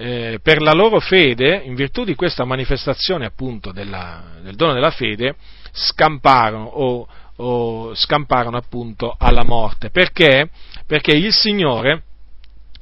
[0.00, 4.92] eh, per la loro fede, in virtù di questa manifestazione appunto della, del dono della
[4.92, 5.34] fede,
[5.72, 9.90] scamparono o, o scamparono appunto alla morte.
[9.90, 10.50] Perché?
[10.86, 12.04] Perché il Signore,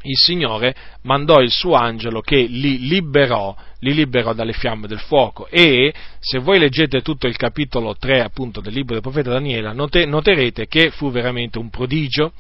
[0.02, 5.46] il Signore mandò il suo angelo che li liberò, li liberò dalle fiamme del fuoco
[5.48, 10.66] e se voi leggete tutto il capitolo 3 appunto del libro del profeta Daniele noterete
[10.66, 12.32] che fu veramente un prodigio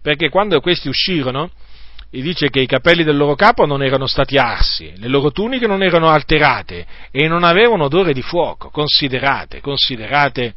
[0.00, 1.50] perché quando questi uscirono
[2.14, 5.66] e dice che i capelli del loro capo non erano stati arsi, le loro tuniche
[5.66, 8.68] non erano alterate e non avevano odore di fuoco.
[8.68, 10.54] Considerate, considerate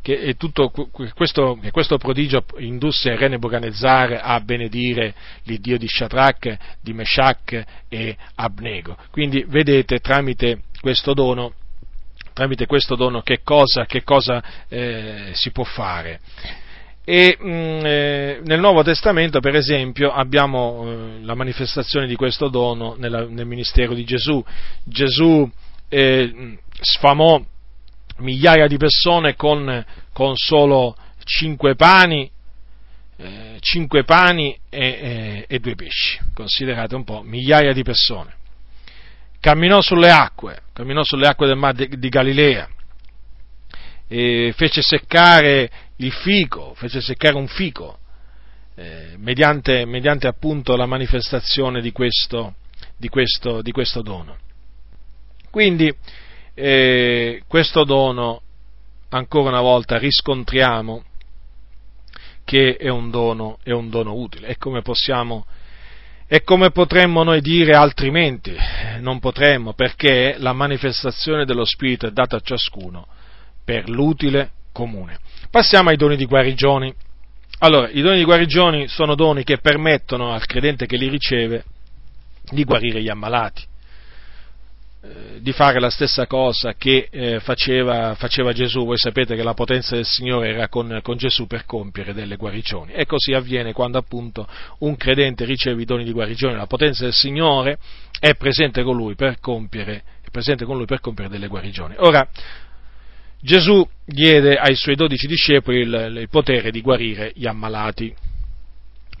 [0.00, 5.12] che, tutto questo, che questo, prodigio indusse il re Nebuchadnezzar a benedire
[5.42, 8.96] l'Iddio di Shadrach, di Meshach e Abnego.
[9.10, 11.52] Quindi vedete tramite questo dono,
[12.32, 16.20] tramite questo dono che cosa, che cosa eh, si può fare.
[17.08, 22.48] E mh, mm, eh, nel Nuovo Testamento, per esempio, abbiamo eh, la manifestazione di questo
[22.48, 24.44] dono nella, nel ministero di Gesù.
[24.82, 25.48] Gesù
[25.88, 27.40] eh, sfamò
[28.18, 32.28] migliaia di persone con, con solo cinque pani,
[33.18, 38.34] eh, cinque pani e, e, e due pesci, considerate un po', migliaia di persone.
[39.38, 42.68] Camminò sulle acque, camminò sulle acque del mare di, di Galilea,
[44.08, 47.98] fece seccare il fico, fece seccare un fico,
[48.74, 52.54] eh, mediante, mediante, appunto la manifestazione di questo,
[52.96, 54.36] di questo, di questo dono.
[55.50, 55.94] Quindi
[56.54, 58.42] eh, questo dono,
[59.08, 61.04] ancora una volta, riscontriamo
[62.44, 64.48] che è un dono, è un dono utile.
[64.48, 65.46] E come possiamo,
[66.26, 68.54] e come potremmo noi dire altrimenti?
[69.00, 73.06] Non potremmo, perché la manifestazione dello Spirito è data a ciascuno
[73.64, 75.18] per l'utile comune.
[75.50, 76.92] Passiamo ai doni di guarigioni.
[77.60, 81.64] Allora, i doni di guarigioni sono doni che permettono al credente che li riceve
[82.50, 83.62] di guarire gli ammalati,
[85.02, 88.84] eh, di fare la stessa cosa che eh, faceva, faceva, Gesù.
[88.84, 92.92] Voi sapete che la potenza del Signore era con, con, Gesù per compiere delle guarigioni.
[92.92, 94.46] E così avviene quando appunto
[94.80, 96.54] un credente riceve i doni di guarigione.
[96.54, 97.78] La potenza del Signore
[98.20, 100.02] è presente con lui per compiere,
[100.66, 101.94] con lui per compiere delle guarigioni.
[101.96, 102.28] Ora,
[103.40, 108.14] Gesù diede ai suoi dodici discepoli il, il potere di guarire gli ammalati.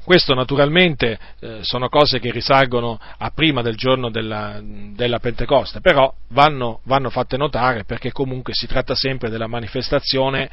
[0.06, 6.14] Questo naturalmente eh, sono cose che risalgono a prima del giorno della, della Pentecoste, però
[6.28, 10.48] vanno, vanno, fatte notare perché comunque si tratta sempre della manifestazione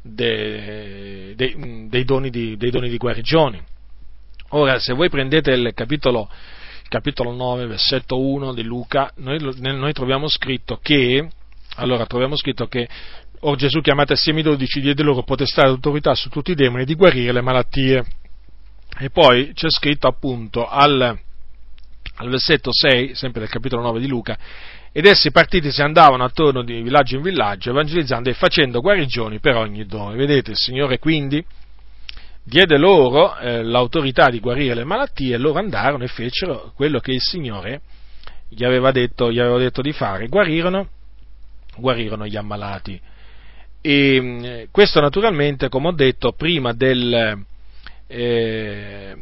[0.00, 3.62] de, de, dei, doni di, dei, doni di, guarigioni.
[4.50, 6.26] Ora, se voi prendete il capitolo,
[6.88, 11.28] capitolo 9, versetto 1 di Luca, noi, noi troviamo scritto che
[11.76, 12.88] allora troviamo scritto che
[13.46, 16.86] Or Gesù chiamate assieme i dodici diede loro potestà e autorità su tutti i demoni
[16.86, 18.02] di guarire le malattie.
[18.98, 24.38] E poi c'è scritto appunto al, al versetto 6, sempre del capitolo 9 di Luca,
[24.92, 29.56] ed essi partiti si andavano attorno di villaggio in villaggio, evangelizzando e facendo guarigioni per
[29.56, 30.16] ogni dove.
[30.16, 31.44] Vedete, il Signore quindi
[32.42, 37.12] diede loro eh, l'autorità di guarire le malattie e loro andarono e fecero quello che
[37.12, 37.82] il Signore
[38.48, 40.88] gli aveva detto, gli aveva detto di fare, guarirono
[41.76, 43.00] guarirono gli ammalati.
[43.80, 47.44] E mm, questo naturalmente, come ho detto, prima del,
[48.06, 49.16] eh,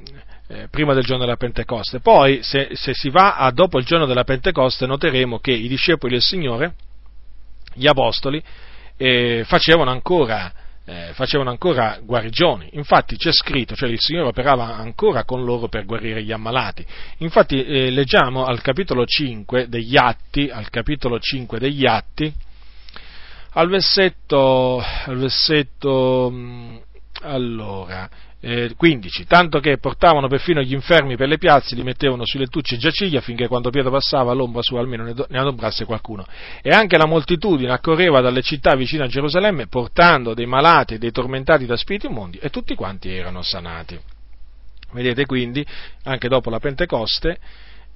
[0.48, 2.00] eh, prima del giorno della Pentecoste.
[2.00, 6.12] Poi, se, se, si va a dopo il giorno della Pentecoste, noteremo che i discepoli
[6.12, 6.74] del Signore,
[7.74, 8.42] gli apostoli,
[8.96, 10.52] eh, facevano ancora
[10.84, 12.70] eh, facevano ancora guarigioni.
[12.72, 16.84] Infatti c'è scritto, cioè il Signore operava ancora con loro per guarire gli ammalati.
[17.18, 22.32] Infatti eh, leggiamo al capitolo 5 degli Atti, al capitolo 5 degli Atti,
[23.54, 26.76] al versetto, al versetto mm,
[27.22, 28.08] allora,
[28.44, 32.74] eh, 15, tanto che portavano perfino gli infermi per le piazze, li mettevano sui lettucci
[32.74, 36.26] e giaciglia affinché quando Pietro passava l'ombra sua almeno ne, ne adombrasse qualcuno.
[36.60, 41.12] E anche la moltitudine accorreva dalle città vicine a Gerusalemme portando dei malati e dei
[41.12, 43.98] tormentati da spiriti immondi e tutti quanti erano sanati.
[44.90, 45.64] Vedete quindi,
[46.02, 47.38] anche dopo la Pentecoste,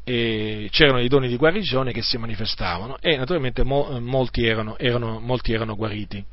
[0.04, 5.18] eh, c'erano i doni di guarigione che si manifestavano e naturalmente mo, molti, erano, erano,
[5.18, 6.24] molti erano guariti.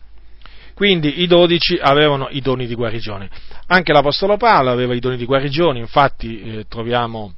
[0.73, 3.29] Quindi i dodici avevano i doni di guarigione.
[3.67, 7.33] Anche l'Apostolo Paolo aveva i doni di guarigione, infatti eh, troviamo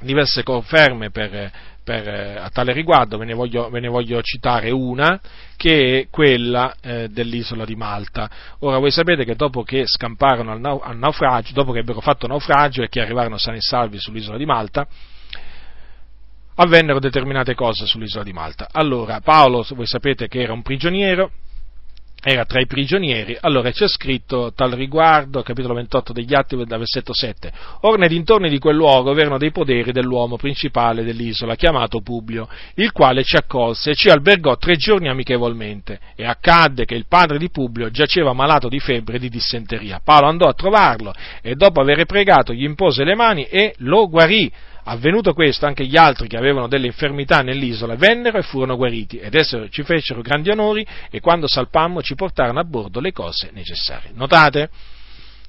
[0.00, 1.50] diverse conferme per,
[1.82, 5.20] per, eh, a tale riguardo, ve ne, voglio, ve ne, voglio, citare una,
[5.56, 8.30] che è quella eh, dell'isola di Malta.
[8.60, 12.26] Ora voi sapete che dopo che scamparono al, nau, al naufragio, dopo che ebbero fatto
[12.26, 14.86] naufragio e che arrivarono sani e salvi sull'isola di Malta,
[16.56, 18.68] avvennero determinate cose sull'isola di Malta.
[18.70, 21.30] Allora, Paolo, voi sapete che era un prigioniero,
[22.22, 27.52] era tra i prigionieri, allora c'è scritto tal riguardo, capitolo 28 degli Atti, versetto 7,
[27.80, 32.92] or nei dintorni di quel luogo avevano dei poderi dell'uomo principale dell'isola, chiamato Publio, il
[32.92, 37.48] quale ci accolse e ci albergò tre giorni amichevolmente, e accadde che il padre di
[37.48, 40.00] Publio giaceva malato di febbre e di dissenteria.
[40.04, 44.52] Paolo andò a trovarlo e dopo aver pregato gli impose le mani e lo guarì,
[44.90, 49.36] Avvenuto questo, anche gli altri che avevano delle infermità nell'isola vennero e furono guariti, ed
[49.36, 54.10] essi ci fecero grandi onori e quando salpammo ci portarono a bordo le cose necessarie.
[54.14, 54.68] Notate?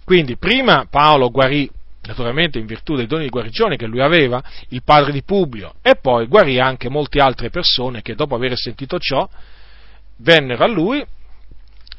[0.06, 1.68] Quindi prima Paolo guarì,
[2.04, 5.96] naturalmente in virtù dei doni di guarigione che lui aveva, il padre di Publio, e
[5.96, 9.28] poi guarì anche molte altre persone che dopo aver sentito ciò
[10.18, 11.04] vennero a lui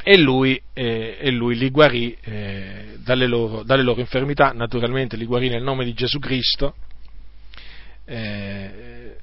[0.05, 5.27] e lui, eh, e lui li guarì eh, dalle, loro, dalle, loro, infermità, naturalmente li
[5.27, 6.77] guarì nel nome di Gesù Cristo
[8.05, 9.17] eh,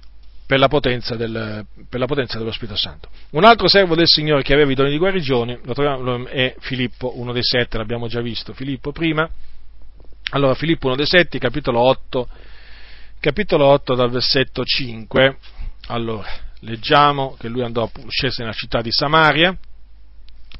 [0.45, 0.67] per, la
[1.15, 3.09] del, per, la potenza dello Spirito Santo.
[3.31, 5.59] Un altro servo del Signore che aveva i doni di guarigione
[6.27, 9.29] è Filippo, uno dei sette, l'abbiamo già visto, Filippo prima.
[10.31, 12.27] Allora, Filippo, uno dei sette, capitolo 8,
[13.19, 15.37] capitolo 8 dal versetto 5.
[15.87, 16.29] Allora,
[16.61, 19.57] leggiamo che lui andò, scese nella città di Samaria,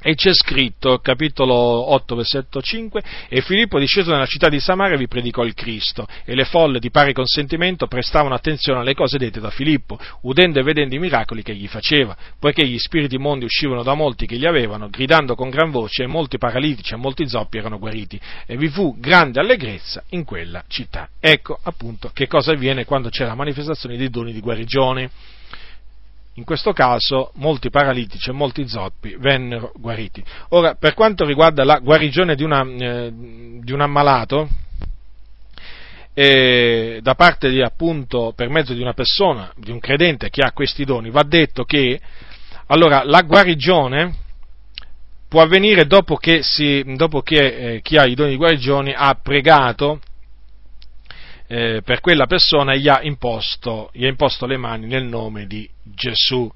[0.01, 5.07] e c'è scritto, capitolo 8, versetto 5, e Filippo disceso nella città di Samaria vi
[5.07, 9.49] predicò il Cristo, e le folle di pari consentimento prestavano attenzione alle cose dette da
[9.49, 13.93] Filippo, udendo e vedendo i miracoli che egli faceva, poiché gli spiriti mondi uscivano da
[13.93, 17.77] molti che gli avevano, gridando con gran voce, e molti paralitici e molti zoppi erano
[17.77, 21.09] guariti, e vi fu grande allegrezza in quella città.
[21.19, 25.09] Ecco appunto che cosa avviene quando c'è la manifestazione dei doni di guarigione
[26.39, 30.23] in questo caso molti paralitici e molti zoppi vennero guariti.
[30.49, 34.47] Ora, per quanto riguarda la guarigione di, una, eh, di un ammalato,
[36.13, 40.53] eh, da parte di appunto per mezzo di una persona, di un credente che ha
[40.53, 41.99] questi doni, va detto che
[42.67, 44.15] allora la guarigione
[45.27, 49.13] può avvenire dopo che, si, dopo che eh, chi ha i doni di guarigione ha
[49.21, 49.99] pregato
[51.51, 55.67] eh, per quella persona gli ha, imposto, gli ha imposto le mani nel nome di
[55.83, 56.47] Gesù.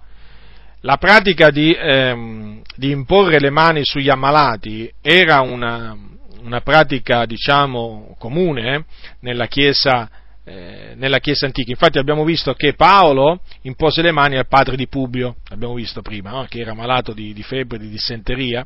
[0.82, 5.98] La pratica di, ehm, di imporre le mani sugli ammalati era una,
[6.44, 8.86] una pratica, diciamo, comune
[9.22, 10.08] nella Chiesa,
[10.44, 11.72] eh, nella Chiesa antica.
[11.72, 16.30] Infatti abbiamo visto che Paolo impose le mani al padre di Publio, abbiamo visto prima,
[16.30, 16.46] no?
[16.48, 18.64] che era malato di, di febbre, di dissenteria,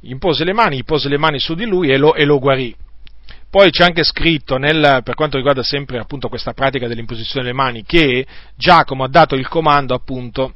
[0.00, 2.74] impose le mani, gli pose le mani su di lui e lo, e lo guarì.
[3.54, 7.84] Poi c'è anche scritto, nel, per quanto riguarda sempre appunto questa pratica dell'imposizione delle mani,
[7.84, 8.26] che
[8.56, 10.54] Giacomo ha dato il comando appunto,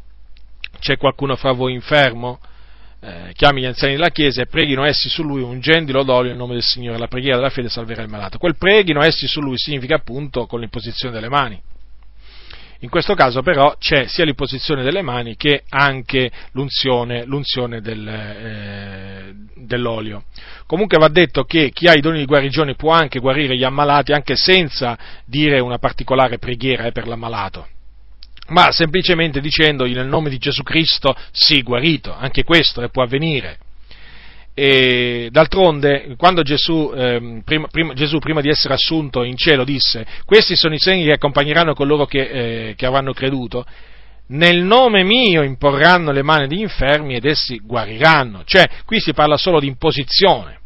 [0.81, 2.41] c'è qualcuno fra voi infermo?
[3.01, 6.55] Eh, chiami gli anziani della chiesa e preghino essi su lui ungendilo d'olio nel nome
[6.55, 8.37] del Signore, la preghiera della fede salverà il malato.
[8.37, 11.63] Quel preghino essi su lui significa appunto con l'imposizione delle mani.
[12.81, 19.35] In questo caso però c'è sia l'imposizione delle mani che anche l'unzione, l'unzione del, eh,
[19.57, 20.25] dell'olio.
[20.67, 24.13] Comunque va detto che chi ha i doni di guarigione può anche guarire gli ammalati
[24.13, 27.67] anche senza dire una particolare preghiera eh, per l'ammalato
[28.49, 33.59] ma semplicemente dicendogli nel nome di Gesù Cristo sii guarito, anche questo eh, può avvenire.
[34.61, 40.05] E d'altronde, quando Gesù, eh, prima, prima, Gesù, prima, di essere assunto in cielo, disse:
[40.25, 42.23] Questi sono i segni che accompagneranno coloro che,
[42.71, 43.65] eh, che avranno creduto.
[44.31, 48.43] Nel nome mio imporranno le mani degli infermi ed essi guariranno.
[48.45, 50.59] Cioè, qui si parla solo di imposizione.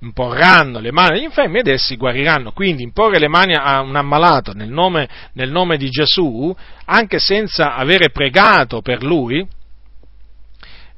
[0.00, 2.52] Imporranno le mani degli infermi ed essi guariranno.
[2.52, 6.54] Quindi imporre le mani a un ammalato nel nome, nel nome di Gesù,
[6.84, 9.46] anche senza avere pregato per lui,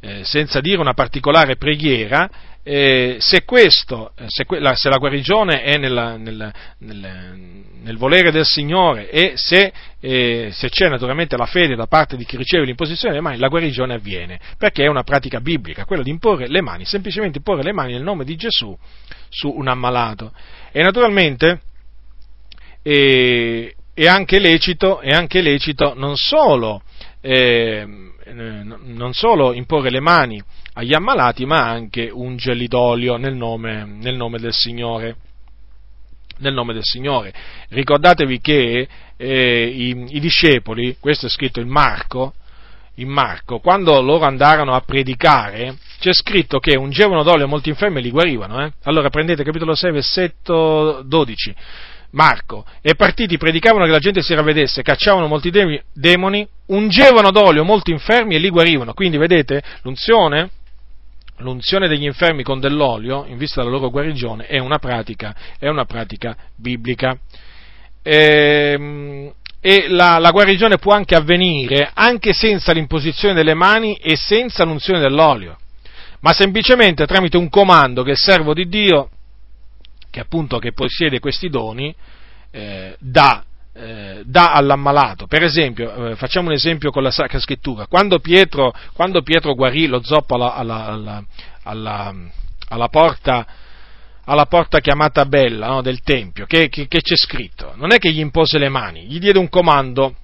[0.04, 2.28] eh, senza dire una particolare preghiera,
[2.64, 7.40] eh, se, questo, eh, se, la, se, la, guarigione è nella, nel, nel,
[7.82, 12.24] nel, volere del Signore e se, eh, se, c'è naturalmente la fede da parte di
[12.24, 16.10] chi riceve l'imposizione delle mani, la guarigione avviene, perché è una pratica biblica, quella di
[16.10, 18.76] imporre le mani, semplicemente imporre le mani nel nome di Gesù
[19.28, 20.32] su un ammalato.
[20.72, 21.60] E naturalmente
[22.82, 26.82] eh, è anche lecito, è anche lecito non solo
[27.20, 30.42] eh, non solo imporre le mani
[30.74, 35.16] agli ammalati, ma anche ungerli d'olio nel nome, nel nome del Signore.
[36.38, 37.32] Nel nome del Signore.
[37.68, 42.34] Ricordatevi che eh, i, i, discepoli, questo è scritto in Marco,
[42.96, 48.02] in Marco, quando loro andarono a predicare, c'è scritto che ungevano d'olio molti infermi e
[48.02, 48.64] li guarivano.
[48.64, 48.72] Eh?
[48.82, 51.54] Allora prendete capitolo 6, versetto 12.
[52.12, 55.50] Marco, e partiti predicavano che la gente si ravvedesse, cacciavano molti
[55.92, 58.92] demoni, ungevano d'olio molti infermi e li guarivano.
[58.92, 60.50] Quindi vedete, l'unzione,
[61.38, 65.86] l'unzione degli infermi con dell'olio, in vista della loro guarigione, è una pratica, è una
[65.86, 67.18] pratica biblica.
[68.02, 69.32] E, ehm,
[69.64, 74.98] e la, la, guarigione può anche avvenire anche senza l'imposizione delle mani e senza l'unzione
[74.98, 75.56] dell'olio,
[76.20, 79.08] ma semplicemente tramite un comando che il servo di Dio
[80.12, 81.92] che appunto che possiede questi doni,
[82.50, 85.26] eh, dà, eh, dà, all'ammalato.
[85.26, 89.86] Per esempio, eh, facciamo un esempio con la Sacra Scrittura, quando Pietro, quando Pietro guarì
[89.86, 91.24] lo zoppo alla, alla,
[91.62, 92.14] alla,
[92.68, 93.46] alla porta,
[94.24, 97.72] alla porta chiamata Bella no, del Tempio, che, che, che, c'è scritto?
[97.76, 100.16] Non è che gli impose le mani, gli diede un comando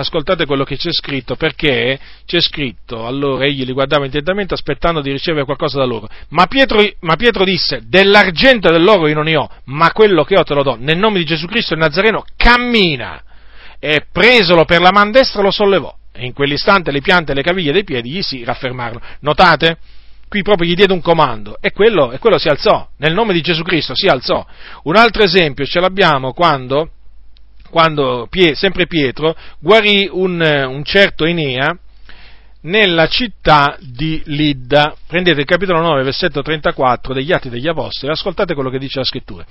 [0.00, 5.10] ascoltate quello che c'è scritto, perché c'è scritto, allora egli li guardava intentamente aspettando di
[5.10, 6.08] ricevere qualcosa da loro.
[6.30, 10.38] Ma Pietro, ma Pietro disse, dell'argento e dell'oro io non ne ho, ma quello che
[10.38, 10.76] ho te lo do.
[10.78, 13.22] Nel nome di Gesù Cristo il Nazareno cammina.
[13.78, 15.94] E presolo per la man destra lo sollevò.
[16.12, 19.00] E in quell'istante le piante e le caviglie dei piedi gli si raffermarono.
[19.20, 19.78] Notate?
[20.28, 22.86] Qui proprio gli diede un comando e quello, e quello si alzò.
[22.98, 24.46] Nel nome di Gesù Cristo si alzò.
[24.84, 26.90] Un altro esempio ce l'abbiamo quando
[27.70, 31.76] quando sempre Pietro guarì un, un certo Enea
[32.62, 34.94] nella città di Lidda.
[35.06, 39.04] Prendete il capitolo 9, versetto 34 degli Atti degli Apostoli, ascoltate quello che dice la
[39.04, 39.44] scrittura.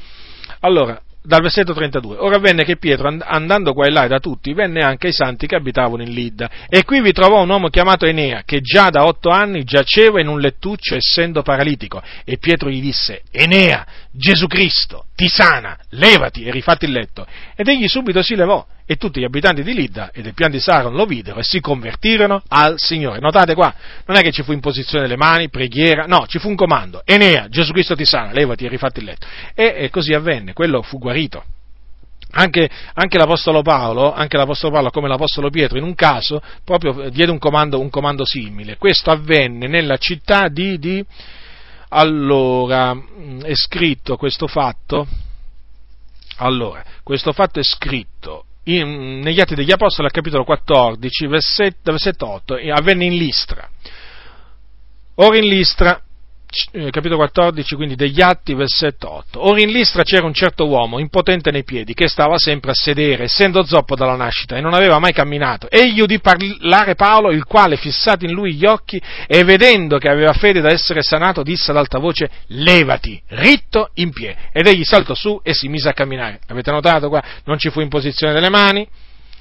[0.62, 2.18] Allora, dal versetto 32.
[2.18, 5.56] Ora avvenne che Pietro, andando qua e là da tutti, venne anche ai santi che
[5.56, 6.50] abitavano in Lidda.
[6.68, 10.28] E qui vi trovò un uomo chiamato Enea, che già da otto anni giaceva in
[10.28, 12.02] un lettuccio essendo paralitico.
[12.24, 17.28] E Pietro gli disse, Enea, Gesù Cristo, ti sana, levati e rifatti il letto.
[17.56, 20.60] Ed egli subito si levò e tutti gli abitanti di Lidda e del pian di
[20.60, 23.20] Saron lo videro e si convertirono al Signore.
[23.20, 23.72] Notate qua,
[24.08, 27.04] non è che ci fu imposizione delle mani, preghiera, no, ci fu un comando.
[27.06, 29.28] Enea, Gesù Cristo ti sana, levati e rifatti il letto.
[29.54, 31.44] E, e così avvenne, quello fu guarito.
[32.32, 37.32] Anche, anche, l'Apostolo Paolo, anche, l'Apostolo Paolo, come l'Apostolo Pietro, in un caso, proprio diede
[37.32, 38.78] un comando, un comando simile.
[38.78, 41.04] Questo avvenne nella città di, di
[41.90, 42.96] allora,
[43.42, 45.08] è scritto questo fatto,
[46.38, 52.28] allora, questo fatto è scritto in, negli Atti degli Apostoli al capitolo 14, versetto, versetto
[52.28, 53.68] 8, avvenne in Listra.
[55.16, 56.02] Ora in Listra
[56.90, 59.48] capitolo 14, quindi degli Atti, versetto 8.
[59.48, 63.26] Ora in Listra c'era un certo uomo, impotente nei piedi, che stava sempre a sedere,
[63.26, 65.70] essendo zoppo dalla nascita, e non aveva mai camminato.
[65.70, 70.34] Egli udì parlare Paolo, il quale, fissati in lui gli occhi, e vedendo che aveva
[70.34, 74.38] fede da essere sanato, disse ad alta voce, levati, ritto in piedi.
[74.52, 76.40] Ed egli saltò su e si mise a camminare.
[76.48, 77.24] Avete notato qua?
[77.46, 78.88] Non ci fu imposizione delle mani,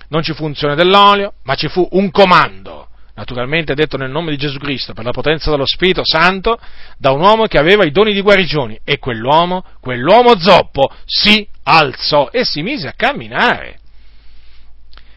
[0.09, 2.88] non ci fu unzione dell'olio, ma ci fu un comando
[3.19, 6.57] naturalmente detto nel nome di Gesù Cristo, per la potenza dello Spirito Santo,
[6.97, 12.29] da un uomo che aveva i doni di guarigioni e quell'uomo, quell'uomo zoppo, si alzò
[12.31, 13.81] e si mise a camminare.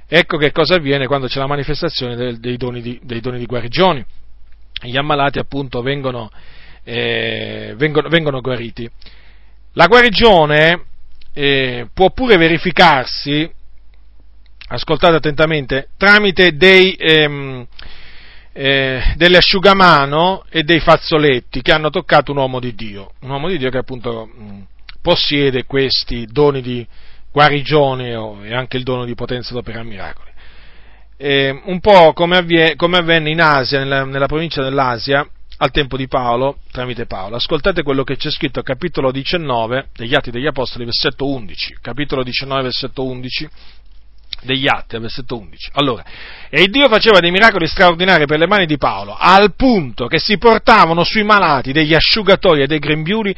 [0.08, 4.04] Ecco che cosa avviene quando c'è la manifestazione dei, doni, di, dei doni, di, guarigioni.
[4.82, 6.32] Gli ammalati appunto vengono,
[6.84, 8.90] eh, vengono, vengono guariti.
[9.74, 10.86] La guarigione
[11.34, 13.50] eh, può pure verificarsi
[14.72, 17.68] ascoltate attentamente, tramite dei, ehm,
[18.54, 23.50] eh, delle asciugamano e dei fazzoletti che hanno toccato un uomo di Dio, un uomo
[23.50, 24.66] di Dio che appunto mh,
[25.02, 26.86] possiede questi doni di
[27.32, 30.30] guarigione oh, e anche il dono di potenza d'opera miracoli.
[31.18, 35.28] Eh, un po' come, avvie, come, avvenne in Asia, nella, nella provincia dell'Asia,
[35.58, 37.36] al tempo di Paolo, tramite Paolo.
[37.36, 41.78] Ascoltate quello che c'è scritto al capitolo 19 degli Atti degli Apostoli, versetto 11.
[41.82, 43.50] Capitolo 19, versetto 11
[44.42, 45.70] degli Atti, al versetto 11.
[45.74, 46.04] Allora,
[46.50, 50.38] e Dio faceva dei miracoli straordinari per le mani di Paolo, al punto che si
[50.38, 53.36] portavano sui malati degli asciugatori e dei grembiuli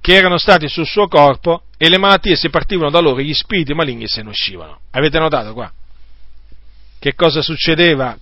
[0.00, 3.74] che erano stati sul suo corpo e le malattie si partivano da loro gli spiriti
[3.74, 4.80] maligni se ne uscivano.
[4.92, 5.72] Avete notato qua?
[6.98, 8.16] Che cosa succedeva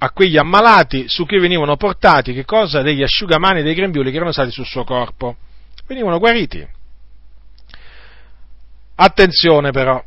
[0.00, 2.82] a quegli ammalati su cui venivano portati, che cosa?
[2.82, 5.36] Degli asciugamani e dei grembiuli che erano stati sul suo corpo.
[5.86, 6.66] Venivano guariti.
[8.96, 10.02] Attenzione però,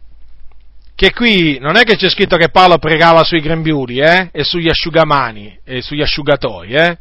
[1.02, 4.70] che qui non è che c'è scritto che Paolo pregava sui grembiuli eh, e sugli
[4.70, 6.98] asciugamani e sugli asciugatoi, eh?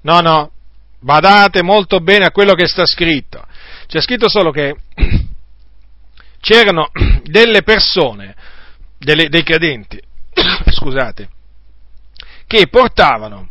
[0.00, 0.50] No, no,
[0.98, 3.44] badate molto bene a quello che sta scritto.
[3.86, 4.74] C'è scritto solo che
[6.40, 6.90] c'erano
[7.24, 8.34] delle persone,
[8.96, 10.00] delle, dei credenti,
[10.64, 11.28] scusate,
[12.46, 13.50] che portavano,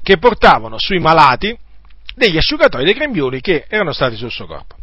[0.00, 1.58] che portavano sui malati
[2.14, 4.76] degli asciugatoi dei grembiuli che erano stati sul suo corpo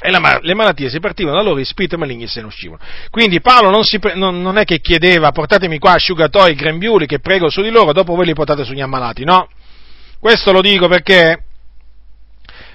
[0.00, 2.82] e la, le malattie si partivano da loro, i spiriti maligni se ne uscivano.
[3.10, 7.50] Quindi Paolo non, si, non, non, è che chiedeva portatemi qua asciugatoi, grembiuli che prego
[7.50, 9.48] su di loro, dopo voi li portate sugli ammalati, no.
[10.18, 11.44] Questo lo dico perché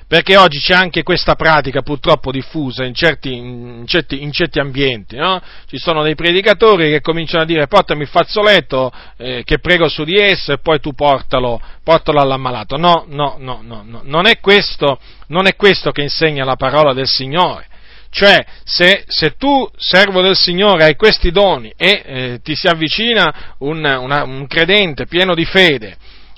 [0.08, 5.18] perché oggi c'è anche questa pratica purtroppo diffusa in certi, in certi, in certi ambienti,
[5.18, 5.42] no?
[5.68, 10.06] ci sono dei predicatori che cominciano a dire portami il fazzoletto eh, che prego su
[10.06, 12.78] di esso e poi tu portalo, portalo all'ammalato.
[12.78, 14.02] No, no, no, no, no.
[14.06, 14.98] Non, è questo,
[15.28, 17.68] non è questo che insegna la parola del Signore.
[18.10, 23.56] Cioè, se, se, tu, servo del Signore, hai questi doni e eh, ti si avvicina
[23.60, 25.98] un, una, un credente pieno di fede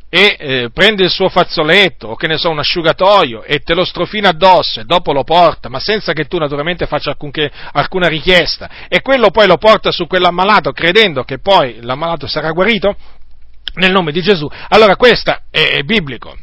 [0.10, 3.86] e eh, prende il suo fazzoletto o che ne so un asciugatoio e te lo
[3.86, 8.70] strofina addosso e dopo lo porta, ma senza che tu naturalmente faccia alcunché, alcuna richiesta.
[8.88, 12.96] E quello poi lo porta su quell'ammalato credendo che poi l'ammalato sarà guarito
[13.76, 16.36] nel nome di Gesù, allora questo è, è biblico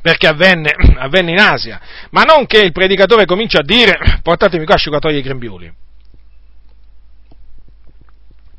[0.00, 1.80] perché avvenne, avvenne, in Asia,
[2.10, 5.72] ma non che il predicatore comincia a dire portatemi qua asciugatoio e grembiuli.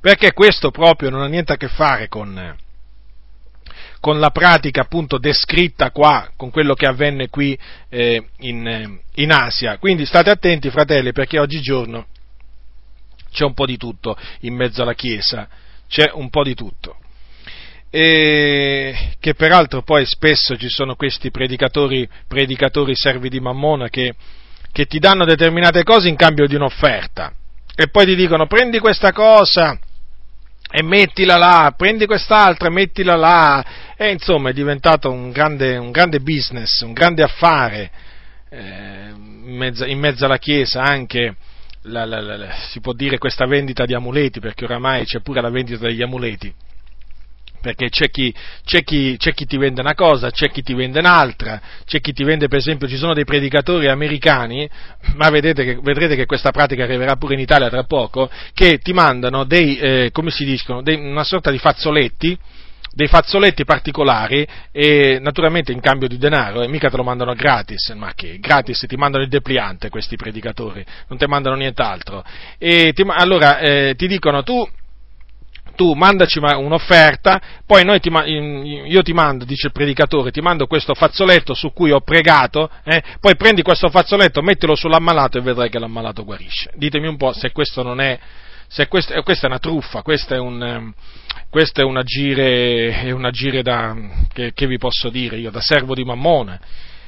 [0.01, 2.55] Perché questo proprio non ha niente a che fare con,
[4.05, 7.57] con la pratica appunto descritta qua, con quello che avvenne qui
[7.89, 9.79] eh, in, in Asia.
[9.79, 12.05] Quindi state attenti, fratelli, perché oggigiorno
[13.31, 15.47] c'è un po' di tutto in mezzo alla Chiesa,
[15.87, 16.97] c'è un po' di tutto.
[17.89, 24.13] E che peraltro poi spesso ci sono questi predicatori, predicatori servi di mammona che,
[24.71, 27.33] che ti danno determinate cose in cambio di un'offerta
[27.75, 29.79] e poi ti dicono prendi questa cosa
[30.77, 33.65] e mettila là, prendi quest'altra e mettila là,
[33.95, 37.89] e insomma è diventato un grande, un grande business, un grande affare,
[38.49, 41.37] eh, in, mezzo, in, mezzo, alla Chiesa anche
[41.83, 45.49] la, la, la, si può dire questa vendita di amuleti, perché oramai c'è pure la
[45.49, 46.53] vendita degli amuleti
[47.65, 48.31] perché c'è chi,
[48.63, 52.13] c'è, chi, c'è chi, ti vende una cosa, c'è chi ti vende un'altra, c'è chi
[52.13, 54.69] ti vende, per esempio, ci sono dei predicatori americani,
[55.15, 59.45] ma che, vedrete che questa pratica arriverà pure in Italia tra poco, che ti mandano
[59.45, 62.37] dei, eh, come si dicono, dei, una sorta di fazzoletti,
[62.93, 67.89] dei fazzoletti particolari e naturalmente in cambio di denaro e mica te lo mandano gratis,
[67.95, 72.23] ma che gratis ti mandano il depliante questi predicatori, non ti mandano nient'altro.
[72.59, 74.69] E ti, allora eh, ti dicono tu
[75.75, 81.53] tu mandaci un'offerta, poi ti, io ti mando, dice il predicatore, ti mando questo fazzoletto
[81.53, 86.23] su cui ho pregato, eh, poi prendi questo fazzoletto, mettilo sull'ammalato e vedrai che l'ammalato
[86.23, 86.71] guarisce.
[86.75, 88.17] Ditemi un po' se questo non è,
[88.67, 90.93] se questo, eh, questa è una truffa, questo è un, ehm,
[91.49, 93.95] questo è un agire, un agire da,
[94.33, 96.59] che, che, vi posso dire io, da servo di Mammone.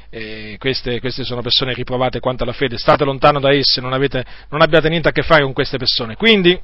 [0.09, 4.23] Eh, queste, queste, sono persone riprovate quanto alla fede, state lontano da esse, non, avete,
[4.49, 6.15] non abbiate niente a che fare con queste persone.
[6.15, 6.57] Quindi,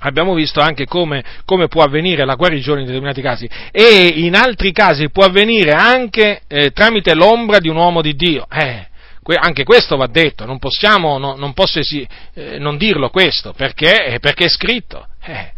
[0.00, 4.72] abbiamo visto anche come, come, può avvenire la guarigione in determinati casi e in altri
[4.72, 8.46] casi può avvenire anche eh, tramite l'ombra di un uomo di Dio.
[8.50, 8.86] Eh,
[9.22, 13.52] que- anche questo va detto, non possiamo no, non posso esi- eh, non dirlo questo,
[13.52, 15.06] perché, eh, perché è scritto.
[15.22, 15.52] Eh,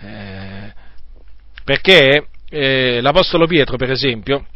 [0.00, 0.72] eh,
[1.64, 4.46] perché l'Apostolo Pietro, per esempio,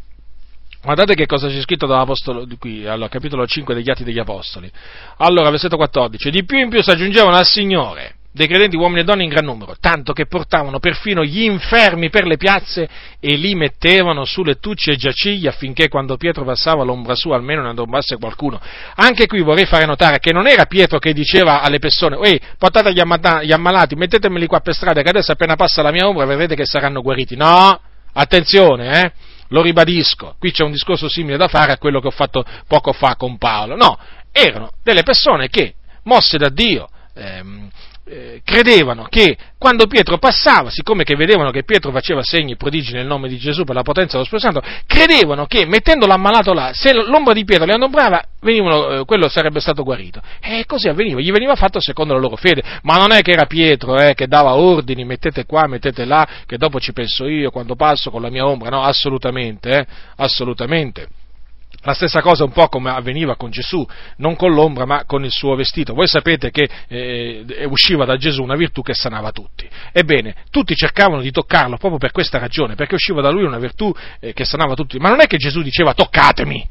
[0.82, 4.70] Guardate che cosa c'è scritto dall'Apostolo qui, al capitolo 5 degli Atti degli Apostoli.
[5.18, 6.30] Allora, versetto 14.
[6.30, 9.44] Di più in più si aggiungevano al Signore dei credenti uomini e donne in gran
[9.44, 12.88] numero, tanto che portavano perfino gli infermi per le piazze
[13.18, 17.70] e li mettevano su lettucce e giaciglie affinché quando Pietro passava all'ombra sua almeno ne
[17.70, 18.60] adombrasse qualcuno.
[18.96, 22.92] Anche qui vorrei fare notare che non era Pietro che diceva alle persone, ehi, portate
[22.92, 26.24] gli, ammata- gli ammalati, mettetemeli qua per strada che adesso appena passa la mia ombra
[26.24, 27.34] vedrete che saranno guariti.
[27.34, 27.80] No,
[28.12, 29.12] attenzione, eh,
[29.48, 32.92] lo ribadisco, qui c'è un discorso simile da fare a quello che ho fatto poco
[32.92, 33.74] fa con Paolo.
[33.74, 33.98] No,
[34.30, 35.74] erano delle persone che,
[36.04, 37.69] mosse da Dio, ehm,
[38.10, 42.92] eh, credevano che quando Pietro passava, siccome che vedevano che Pietro faceva segni e prodigi
[42.92, 46.72] nel nome di Gesù per la potenza dello Spirito Santo, credevano che mettendo l'ammalato là,
[46.74, 50.20] se l'ombra di Pietro li adombrava, venivano, eh, quello sarebbe stato guarito.
[50.40, 52.62] E così avveniva, gli veniva fatto secondo la loro fede.
[52.82, 56.56] Ma non è che era Pietro eh, che dava ordini, mettete qua, mettete là, che
[56.56, 61.06] dopo ci penso io quando passo con la mia ombra, no, assolutamente, eh, assolutamente.
[61.82, 63.86] La stessa cosa un po' come avveniva con Gesù,
[64.16, 65.94] non con l'ombra ma con il suo vestito.
[65.94, 69.68] Voi sapete che eh, usciva da Gesù una virtù che sanava tutti.
[69.92, 73.92] Ebbene, tutti cercavano di toccarlo proprio per questa ragione, perché usciva da lui una virtù
[74.20, 74.98] eh, che sanava tutti.
[74.98, 76.68] Ma non è che Gesù diceva toccatemi,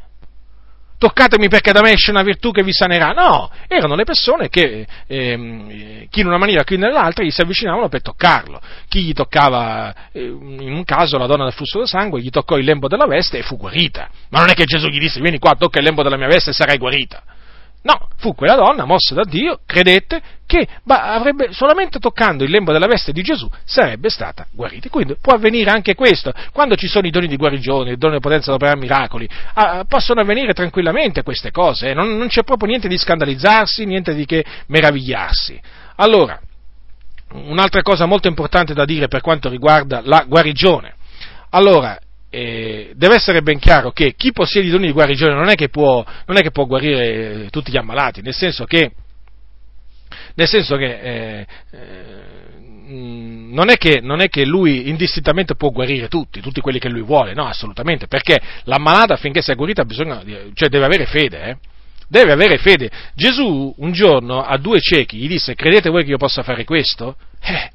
[0.99, 3.13] toccatemi perché da me esce una virtù che vi sanerà.
[3.13, 7.87] No, erano le persone che, ehm, chi in una maniera, chi nell'altra, gli si avvicinavano
[7.87, 8.61] per toccarlo.
[8.87, 12.57] Chi gli toccava, eh, in un caso la donna del flusso del sangue, gli toccò
[12.57, 14.09] il lembo della veste e fu guarita.
[14.29, 16.51] Ma non è che Gesù gli disse, vieni qua, tocca il lembo della mia veste
[16.51, 17.23] e sarai guarita.
[17.81, 22.87] No, fu quella donna, mossa da Dio, credette che avrebbe, solamente toccando il lembo della
[22.87, 24.89] veste di Gesù sarebbe stata guarita.
[24.89, 26.33] Quindi può avvenire anche questo.
[26.51, 29.85] Quando ci sono i doni di guarigione, i doni di potenza da operare miracoli, ah,
[29.87, 31.91] possono avvenire tranquillamente queste cose.
[31.91, 31.93] Eh?
[31.93, 35.61] Non, non c'è proprio niente di scandalizzarsi, niente di che meravigliarsi.
[35.97, 36.39] Allora,
[37.33, 40.95] un'altra cosa molto importante da dire per quanto riguarda la guarigione.
[41.51, 41.97] Allora,
[42.29, 45.69] eh, deve essere ben chiaro che chi possiede i doni di guarigione non è che
[45.69, 48.91] può, è che può guarire tutti gli ammalati, nel senso che,
[50.35, 52.29] nel senso che eh, eh,
[52.87, 57.01] non, è che non è che lui indistintamente può guarire tutti, tutti quelli che lui
[57.01, 60.21] vuole, no, assolutamente, perché l'ammalata affinché sia guarita bisogna,
[60.53, 61.57] cioè deve avere fede, eh?
[62.07, 62.89] deve avere fede.
[63.15, 67.15] Gesù un giorno a due ciechi gli disse, credete voi che io possa fare questo?
[67.41, 67.69] Eh,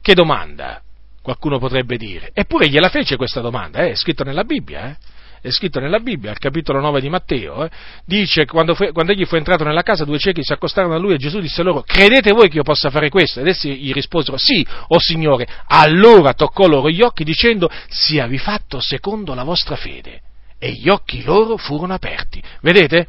[0.00, 0.80] che domanda?
[1.26, 2.30] Qualcuno potrebbe dire.
[2.32, 3.90] Eppure gliela fece questa domanda, eh?
[3.90, 4.96] è scritto nella Bibbia, eh?
[5.40, 7.70] è scritto nella Bibbia, al capitolo 9 di Matteo, eh?
[8.04, 11.16] dice quando, quando, egli fu entrato nella casa due ciechi si accostarono a lui e
[11.16, 13.40] Gesù disse loro, credete voi che io possa fare questo?
[13.40, 15.48] Ed essi gli risposero, sì, o oh Signore.
[15.66, 20.20] Allora toccò loro gli occhi dicendo, siavi fatto secondo la vostra fede.
[20.60, 22.40] E gli occhi loro furono aperti.
[22.60, 23.08] Vedete?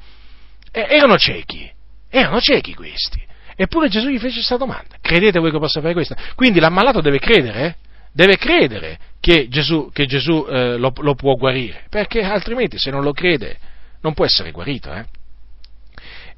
[0.71, 1.71] E, erano ciechi,
[2.09, 3.23] erano ciechi questi.
[3.55, 6.15] Eppure Gesù gli fece questa domanda, credete voi che possa fare questo?
[6.33, 7.85] Quindi l'ammalato deve credere, eh?
[8.17, 13.03] Deve credere che Gesù, che Gesù eh, lo, lo, può guarire, perché altrimenti se non
[13.03, 13.57] lo crede
[14.01, 14.91] non può essere guarito.
[14.91, 15.05] Eh?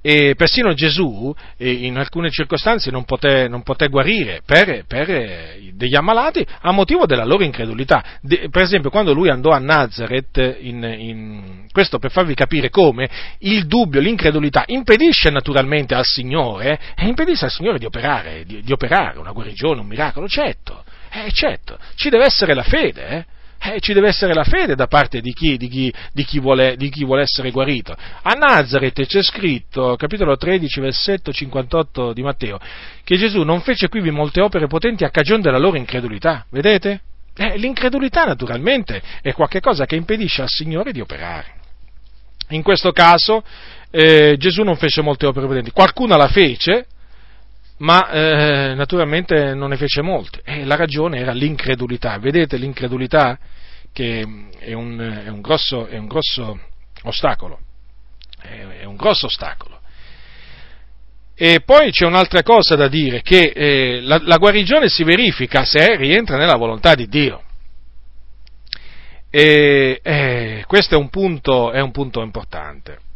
[0.02, 5.72] E persino Gesù eh, in alcune circostanze non poté, non poté guarire per, per, eh,
[5.74, 8.04] degli ammalati a motivo della loro incredulità.
[8.22, 13.10] De, per esempio, quando lui andò a Nazareth, in, in, questo per farvi capire come
[13.40, 18.72] il dubbio, l'incredulità impedisce naturalmente al Signore, eh, impedisce al Signore di operare, di, di
[18.74, 20.84] operare una guarigione, un miracolo, certo.
[21.12, 23.26] Eh, certo, ci deve essere la fede, eh?
[23.62, 26.76] eh, ci deve essere la fede da parte di chi, di, chi, di, chi vuole,
[26.78, 27.96] di chi, vuole, essere guarito.
[28.22, 32.60] A Nazareth c'è scritto, capitolo 13, versetto 58 di Matteo,
[33.04, 36.46] che Gesù non fece quivi molte opere potenti a cagione della loro incredulità.
[36.50, 37.02] Vedete?
[37.36, 41.58] Eh, l'incredulità naturalmente è qualcosa che impedisce al Signore di operare.
[42.50, 43.44] In questo caso
[43.92, 46.86] eh, Gesù non fece molte opere potenti, qualcuna la fece,
[47.80, 50.42] ma eh, naturalmente non ne fece molte.
[50.44, 52.18] E la ragione era l'incredulità.
[52.18, 53.38] Vedete l'incredulità
[53.92, 54.26] che
[54.60, 56.60] è un, è un, grosso, è un grosso,
[57.04, 57.60] ostacolo.
[58.42, 59.80] È, un grosso ostacolo.
[61.36, 65.96] E poi c'è un'altra cosa da dire, che eh, la, la, guarigione si verifica se
[65.96, 67.44] rientra nella volontà di Dio.
[69.30, 73.08] E eh, questo è un punto, è un punto importante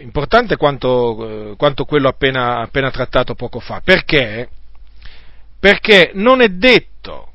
[0.00, 3.80] importante quanto, eh, quanto quello appena, appena, trattato poco fa.
[3.82, 4.48] Perché?
[5.58, 7.32] Perché non è detto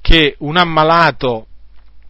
[0.00, 1.46] che un ammalato,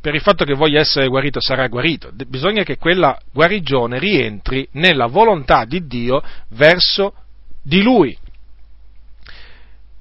[0.00, 2.10] per il fatto che voglia essere guarito, sarà guarito.
[2.26, 7.14] Bisogna che quella guarigione rientri nella volontà di Dio verso
[7.62, 8.16] di lui.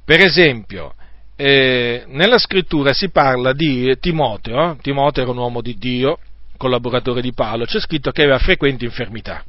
[0.03, 0.93] Per esempio,
[1.35, 6.19] eh, nella scrittura si parla di Timoteo, Timoteo era un uomo di Dio,
[6.57, 9.43] collaboratore di Paolo, c'è scritto che aveva frequenti infermità.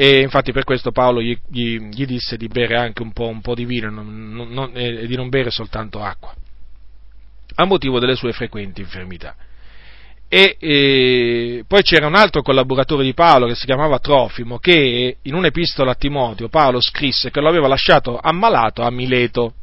[0.00, 3.40] E infatti per questo Paolo gli, gli, gli disse di bere anche un po', un
[3.40, 6.32] po di vino non, non, e di non bere soltanto acqua,
[7.56, 9.34] a motivo delle sue frequenti infermità.
[10.28, 15.34] E, e, poi c'era un altro collaboratore di Paolo che si chiamava Trofimo che in
[15.34, 19.54] un'epistola a Timoteo Paolo scrisse che lo aveva lasciato ammalato a Mileto.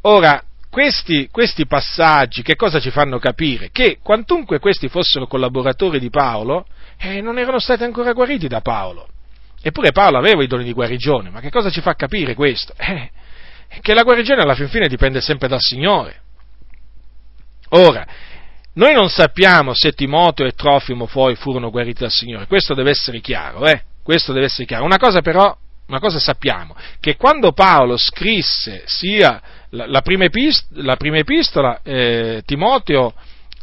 [0.00, 3.68] Ora, questi, questi, passaggi che cosa ci fanno capire?
[3.70, 6.66] Che quantunque questi fossero collaboratori di Paolo,
[7.02, 9.08] eh, non erano stati ancora guariti da Paolo.
[9.60, 12.74] Eppure Paolo aveva i doni di guarigione, ma che cosa ci fa capire questo?
[12.76, 16.20] Eh, che la guarigione alla fin fine dipende sempre dal Signore.
[17.70, 18.06] Ora,
[18.74, 23.20] noi non sappiamo se Timoteo e Trofimo poi furono guariti dal Signore, questo deve essere
[23.20, 23.82] chiaro, eh?
[24.02, 24.84] Questo deve essere chiaro.
[24.84, 25.56] Una cosa però,
[25.86, 31.80] una cosa sappiamo, che quando Paolo scrisse sia la, la, prima, epistola, la prima epistola
[31.82, 33.14] eh, Timoteo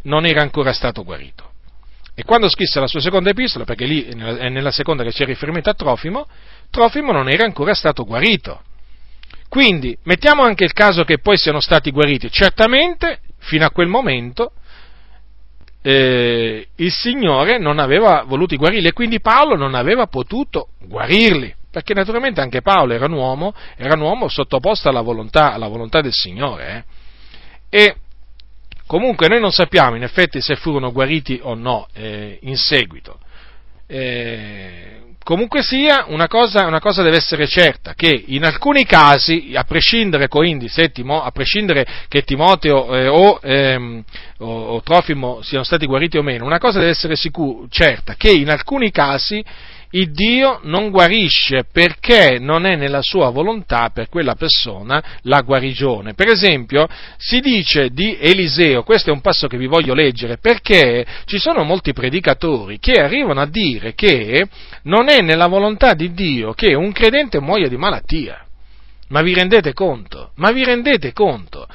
[0.03, 1.48] non era ancora stato guarito.
[2.19, 5.69] E quando scrisse la sua seconda epistola, perché lì è nella seconda che c'è riferimento
[5.69, 6.27] a Trofimo,
[6.69, 8.61] Trofimo non era ancora stato guarito.
[9.47, 12.29] Quindi mettiamo anche il caso che poi siano stati guariti.
[12.29, 14.51] Certamente, fino a quel momento,
[15.81, 21.93] eh, il Signore non aveva voluto guarirli e quindi Paolo non aveva potuto guarirli, perché
[21.93, 26.11] naturalmente anche Paolo era un uomo, era un uomo sottoposto alla volontà, alla volontà del
[26.11, 26.85] Signore.
[27.69, 27.77] Eh?
[27.81, 27.95] E
[28.89, 33.19] Comunque noi non sappiamo in effetti se furono guariti o no eh, in seguito.
[33.85, 39.63] Eh, comunque sia, una cosa, una cosa, deve essere certa, che in alcuni casi, a
[39.63, 44.03] prescindere, quindi, Timo, a prescindere che Timoteo eh, o, ehm,
[44.39, 48.31] o, o, Trofimo siano stati guariti o meno, una cosa deve essere sicura, certa, che
[48.31, 49.45] in alcuni casi
[49.91, 56.13] il Dio non guarisce perché non è nella sua volontà per quella persona la guarigione.
[56.13, 56.87] Per esempio,
[57.17, 61.63] si dice di Eliseo, questo è un passo che vi voglio leggere, perché ci sono
[61.63, 64.47] molti predicatori che arrivano a dire che
[64.83, 68.45] non è nella volontà di Dio che un credente muoia di malattia.
[69.09, 70.31] Ma vi rendete conto?
[70.35, 71.67] Ma vi rendete conto?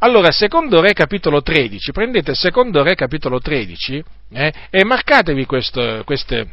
[0.00, 6.48] Allora, secondo Re capitolo 13, prendete secondo Re capitolo 13 eh, e marcatevi questo, queste,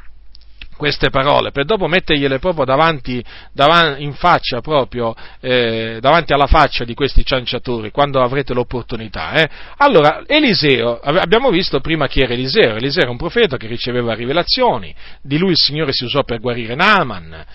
[0.79, 6.85] queste parole, per dopo mettergliele proprio davanti, davanti in faccia, proprio eh, davanti alla faccia
[6.85, 9.33] di questi cianciatori, quando avrete l'opportunità.
[9.33, 9.49] Eh.
[9.75, 14.95] Allora, Eliseo, abbiamo visto prima chi era Eliseo, Eliseo era un profeta che riceveva rivelazioni,
[15.21, 17.45] di lui il Signore si usò per guarire Naaman.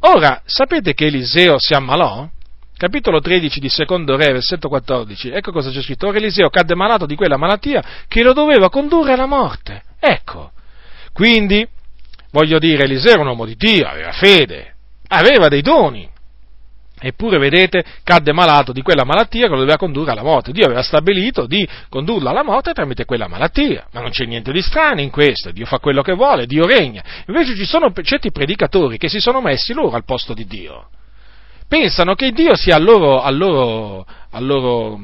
[0.00, 2.26] Ora, sapete che Eliseo si ammalò?
[2.78, 6.06] Capitolo 13 di Secondo Re, versetto 14, ecco cosa c'è scritto.
[6.06, 9.82] Ora Eliseo cadde malato di quella malattia che lo doveva condurre alla morte.
[10.00, 10.52] Ecco.
[11.12, 11.68] Quindi,
[12.32, 14.74] Voglio dire, Eliseo era un uomo di Dio, aveva fede,
[15.08, 16.08] aveva dei doni.
[17.02, 20.52] Eppure, vedete, cadde malato di quella malattia che lo doveva condurre alla morte.
[20.52, 23.86] Dio aveva stabilito di condurlo alla morte tramite quella malattia.
[23.92, 25.50] Ma non c'è niente di strano in questo.
[25.50, 27.02] Dio fa quello che vuole, Dio regna.
[27.26, 30.88] Invece ci sono certi predicatori che si sono messi loro al posto di Dio.
[31.66, 35.00] Pensano che Dio sia al loro, al loro, al loro,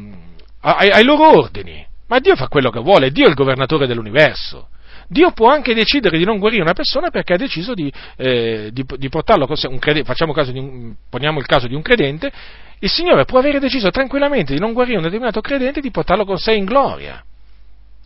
[0.60, 1.86] ai, ai loro ordini.
[2.08, 4.68] Ma Dio fa quello che vuole, Dio è il governatore dell'universo.
[5.08, 8.84] Dio può anche decidere di non guarire una persona perché ha deciso di, eh, di,
[8.96, 12.32] di portarlo con sé, un, poniamo il caso di un credente,
[12.78, 16.24] il Signore può avere deciso tranquillamente di non guarire un determinato credente e di portarlo
[16.24, 17.24] con sé in gloria.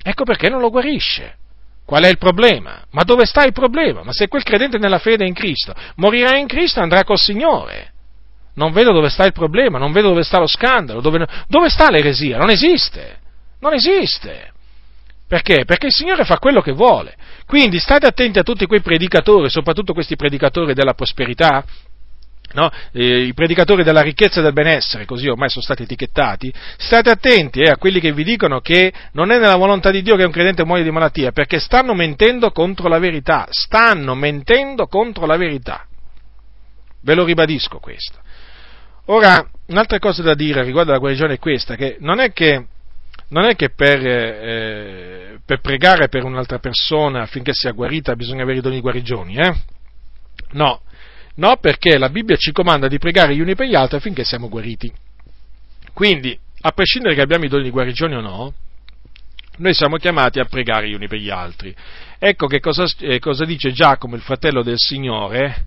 [0.02, 1.36] Ecco perché non lo guarisce.
[1.85, 2.85] Qual è il problema?
[2.90, 4.05] Ma dove sta il problema?
[4.05, 7.18] Ma se quel credente nella fede è in Cristo, morirà in Cristo e andrà col
[7.18, 7.93] Signore.
[8.55, 11.90] Non vedo dove sta il problema, non vedo dove sta lo scandalo, dove, dove sta
[11.90, 13.18] l'eresia, non esiste.
[13.59, 14.52] Non esiste.
[15.31, 15.65] Perché?
[15.65, 17.15] Perché il Signore fa quello che vuole.
[17.47, 21.65] Quindi state attenti a tutti quei predicatori, soprattutto questi predicatori della prosperità,
[22.55, 22.69] no?
[22.90, 27.61] eh, i predicatori della ricchezza e del benessere, così ormai sono stati etichettati, state attenti
[27.61, 30.32] eh, a quelli che vi dicono che non è nella volontà di Dio che un
[30.32, 35.86] credente muoia di malattia, perché stanno mentendo contro la verità, stanno mentendo contro la verità.
[37.02, 38.19] Ve lo ribadisco questo.
[39.07, 42.66] Ora, un'altra cosa da dire riguardo alla guarigione è questa, che non è che,
[43.31, 48.59] non è che per, eh, per, pregare per un'altra persona affinché sia guarita bisogna avere
[48.59, 49.55] i doni di guarigioni, eh?
[50.52, 50.82] No,
[51.40, 54.51] No, perché la Bibbia ci comanda di pregare gli uni per gli altri affinché siamo
[54.51, 54.93] guariti.
[55.94, 58.52] Quindi, a prescindere che abbiamo i doni di guarigione o no,
[59.57, 61.74] noi siamo chiamati a pregare gli uni per gli altri.
[62.19, 65.66] Ecco che cosa, eh, cosa dice Giacomo, il fratello del Signore,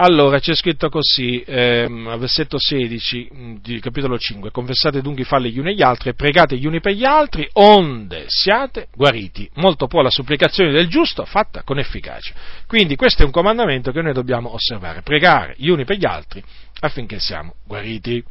[0.00, 5.50] allora c'è scritto così, ehm, versetto 16 mm, di capitolo 5, confessate dunque i falli
[5.50, 9.50] gli uni agli altri e pregate gli uni per gli altri, onde siate guariti.
[9.54, 12.32] Molto può la supplicazione del giusto fatta con efficacia.
[12.68, 16.42] Quindi questo è un comandamento che noi dobbiamo osservare, pregare gli uni per gli altri
[16.78, 18.22] affinché siamo guariti.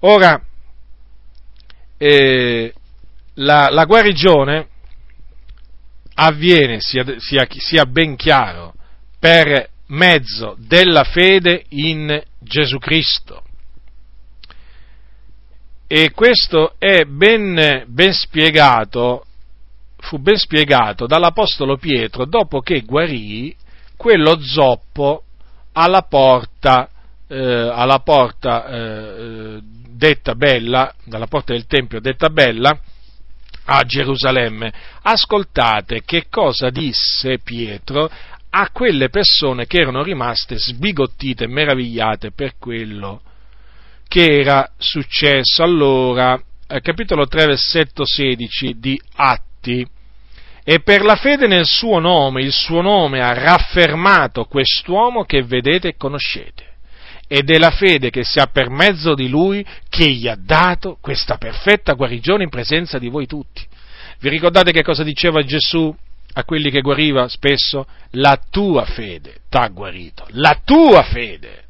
[0.00, 0.40] Ora,
[1.98, 2.72] eh,
[3.34, 4.68] la, la, guarigione
[6.14, 8.74] avviene, sia, sia, sia ben chiaro,
[9.18, 13.42] per mezzo della fede in Gesù Cristo.
[15.86, 19.24] E questo è ben, ben spiegato,
[19.98, 23.54] fu ben spiegato dall'Apostolo Pietro dopo che guarì
[23.96, 25.22] quello zoppo
[25.72, 26.88] alla porta,
[27.28, 32.76] eh, alla porta eh, detta bella, dalla porta del Tempio detta bella,
[33.66, 34.72] a Gerusalemme.
[35.02, 38.10] Ascoltate che cosa disse Pietro
[38.50, 43.20] a quelle persone che erano rimaste sbigottite e meravigliate per quello
[44.08, 45.62] che era successo.
[45.62, 46.40] Allora,
[46.80, 49.86] capitolo 3, versetto 16 di Atti.
[50.64, 55.88] E per la fede nel suo nome, il suo nome ha raffermato quest'uomo che vedete
[55.88, 56.64] e conoscete.
[57.28, 60.98] Ed è la fede che si ha per mezzo di lui che gli ha dato
[61.00, 63.64] questa perfetta guarigione in presenza di voi tutti.
[64.18, 65.94] Vi ricordate che cosa diceva Gesù
[66.38, 71.64] a quelli che guariva spesso, la tua fede t'ha guarito, la tua fede.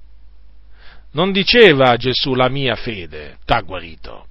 [1.13, 4.27] Non diceva Gesù la mia fede t'ha guarito,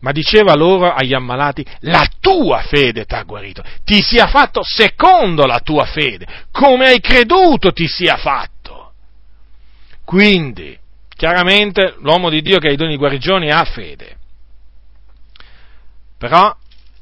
[0.00, 5.60] ma diceva loro agli ammalati la tua fede t'ha guarito, ti sia fatto secondo la
[5.60, 8.92] tua fede, come hai creduto ti sia fatto.
[10.04, 10.78] Quindi,
[11.16, 14.16] chiaramente l'uomo di Dio che ha i doni di guarigione ha fede.
[16.18, 16.54] Però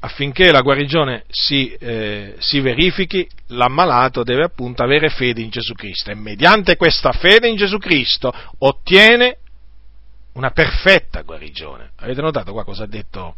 [0.07, 6.09] affinché la guarigione si, eh, si, verifichi, l'ammalato deve appunto avere fede in Gesù Cristo
[6.09, 9.37] e mediante questa fede in Gesù Cristo ottiene
[10.33, 11.91] una perfetta guarigione.
[11.97, 13.35] Avete notato qua cosa ha detto,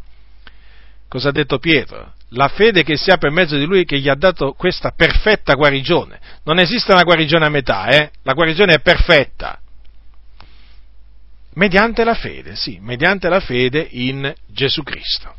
[1.08, 2.14] cosa ha detto Pietro?
[2.34, 5.56] La fede che si ha per mezzo di lui che gli ha dato questa perfetta
[5.56, 6.20] guarigione.
[6.44, 8.12] Non esiste una guarigione a metà, eh?
[8.22, 9.60] la guarigione è perfetta.
[11.54, 15.34] Mediante la fede, sì, mediante la fede in Gesù Cristo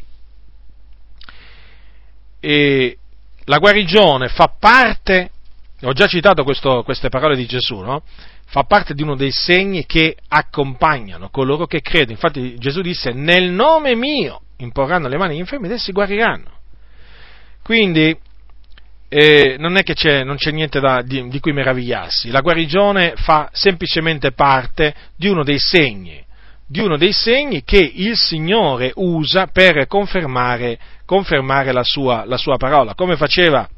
[2.41, 2.97] e
[3.45, 5.31] la guarigione fa parte,
[5.83, 8.03] ho già citato questo, queste parole di Gesù, no?
[8.47, 12.13] fa parte di uno dei segni che accompagnano coloro che credono.
[12.13, 16.59] Infatti Gesù disse, nel nome mio imporranno le mani agli infermi ed essi guariranno.
[17.63, 18.17] Quindi
[19.09, 23.15] eh, non è che c'è, non c'è niente da, di, di cui meravigliarsi, la guarigione
[23.17, 26.25] fa semplicemente parte di uno dei segni
[26.71, 32.59] di uno dei segni che il Signore usa per confermare, confermare la, sua, la, sua,
[32.59, 33.69] parola, come faceva,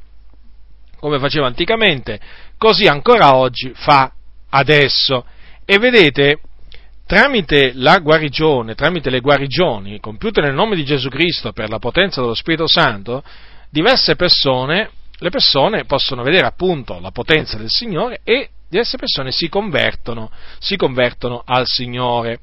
[1.00, 2.20] come faceva anticamente,
[2.58, 4.12] così ancora oggi fa
[4.50, 5.24] adesso.
[5.64, 6.40] E vedete,
[7.06, 12.20] tramite la guarigione, tramite le guarigioni compiute nel nome di Gesù Cristo per la potenza
[12.20, 13.24] dello Spirito Santo,
[13.70, 19.48] diverse persone, le persone possono vedere appunto la potenza del Signore e diverse persone si
[19.48, 22.38] convertono, si convertono al Signore.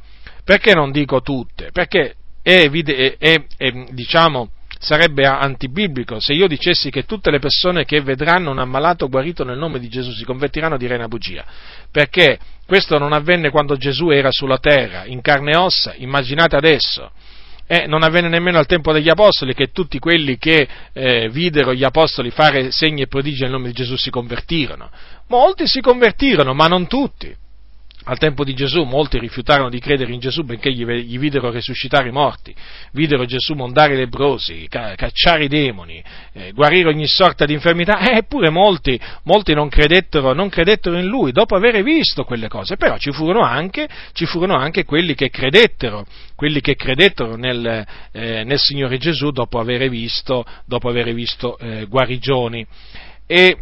[0.49, 1.69] Perché non dico tutte?
[1.71, 4.49] Perché è, è, è, è diciamo,
[4.80, 9.59] sarebbe antibiblico se io dicessi che tutte le persone che vedranno un ammalato guarito nel
[9.59, 11.45] nome di Gesù si convertiranno direi una bugia,
[11.91, 17.11] perché questo non avvenne quando Gesù era sulla terra, in carne e ossa, immaginate adesso.
[17.67, 21.84] Eh, non avvenne nemmeno al tempo degli apostoli che tutti quelli che eh, videro gli
[21.84, 24.89] apostoli fare segni e prodigi nel nome di Gesù si convertirono.
[25.27, 27.38] Molti si convertirono, ma non tutti
[28.05, 30.85] al tempo di Gesù molti rifiutarono di credere in Gesù benché gli,
[31.17, 32.55] videro risuscitare i morti,
[32.93, 36.01] videro Gesù mondare i lebrosi, ca- cacciare i demoni,
[36.34, 41.07] eh, guarire ogni sorta di infermità, eh, eppure molti, molti non, credettero, non, credettero, in
[41.07, 45.30] lui dopo aver visto quelle cose, però ci furono anche, ci furono anche quelli che
[45.30, 46.05] credettero,
[46.35, 51.85] quelli che credettero nel, eh, nel Signore Gesù dopo aver visto, dopo aver visto eh,
[51.85, 52.65] guarigioni.
[53.27, 53.57] E,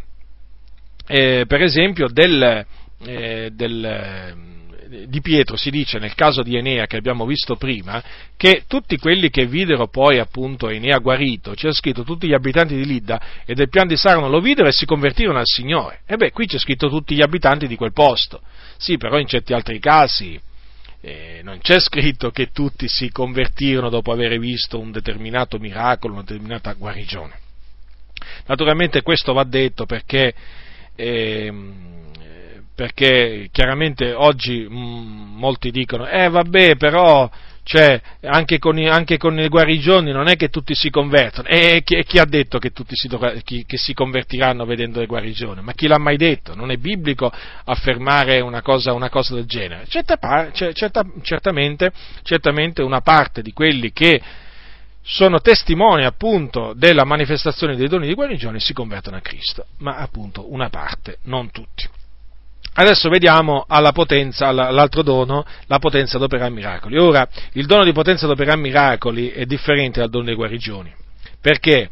[1.08, 2.66] eh, per esempio del
[3.06, 8.02] eh, del, eh, di Pietro si dice nel caso di Enea che abbiamo visto prima
[8.36, 12.86] che tutti quelli che videro poi appunto Enea guarito, c'è scritto tutti gli abitanti di
[12.86, 16.02] Lidda e del pian di Sarano lo videro e si convertirono al Signore.
[16.06, 18.42] E beh, qui c'è scritto tutti gli abitanti di quel posto.
[18.78, 20.40] Sì, però in certi altri casi
[21.02, 26.24] eh, non c'è scritto che tutti si convertirono dopo aver visto un determinato miracolo, una
[26.24, 27.40] determinata guarigione.
[28.46, 30.34] Naturalmente questo va detto perché
[30.96, 31.54] eh,
[32.78, 37.28] perché chiaramente oggi mh, mm, molti dicono, eh vabbè però
[37.64, 41.50] cioè, anche, con, anche, con, le guarigioni non è che tutti si convertono.
[41.50, 43.10] E chi, chi ha detto che tutti si,
[43.44, 45.62] chi, che si, convertiranno vedendo le guarigioni?
[45.62, 46.56] Ma chi l'ha mai detto?
[46.56, 47.30] Non è biblico
[47.66, 49.86] affermare una cosa, una cosa del genere.
[49.90, 50.18] Certa,
[50.54, 51.92] certa, certamente,
[52.22, 54.22] certamente una parte di quelli che
[55.02, 60.54] sono testimoni appunto della manifestazione dei doni di guarigione si convertono a Cristo, ma appunto
[60.54, 61.97] una parte, non tutti.
[62.80, 67.00] Adesso vediamo potenza, all'altro dono, la potenza d'operare miracoli.
[67.00, 70.94] Ora, il dono di potenza d'operare miracoli è differente dal dono delle guarigioni,
[71.42, 71.90] perché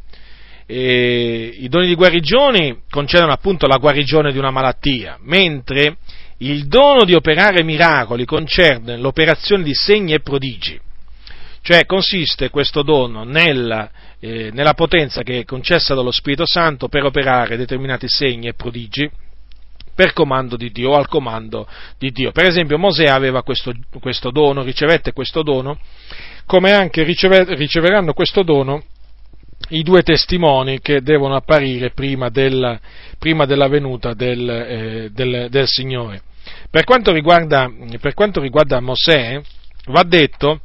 [0.67, 5.97] eh, i doni di guarigioni concedono appunto la guarigione di una malattia, mentre
[6.39, 10.79] il dono di operare miracoli concerne l'operazione di segni e prodigi.
[11.63, 13.89] Cioè consiste questo dono nella,
[14.19, 19.09] eh, nella potenza che è concessa dallo Spirito Santo per operare determinati segni e prodigi
[19.95, 21.67] per comando di Dio o al comando
[21.97, 22.31] di Dio.
[22.31, 25.79] Per esempio Mosè aveva questo, questo dono, ricevette questo dono,
[26.45, 28.83] come anche riceve, riceveranno questo dono
[29.69, 32.79] i due testimoni che devono apparire prima della,
[33.17, 36.21] prima della venuta del, eh, del, del, Signore.
[36.69, 39.41] Per quanto, riguarda, per quanto riguarda Mosè,
[39.87, 40.59] va detto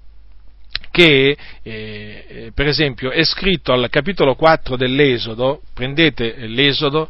[0.91, 7.09] che, eh, per esempio, è scritto al capitolo 4 dell'Esodo, prendete l'Esodo,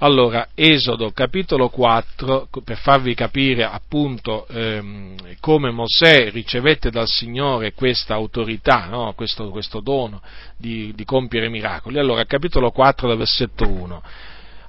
[0.00, 8.14] allora, Esodo capitolo 4, per farvi capire appunto ehm, come Mosè ricevette dal Signore questa
[8.14, 9.12] autorità, no?
[9.14, 10.22] questo, questo, dono
[10.56, 11.98] di, di, compiere miracoli.
[11.98, 14.02] Allora, capitolo 4 dal versetto 1.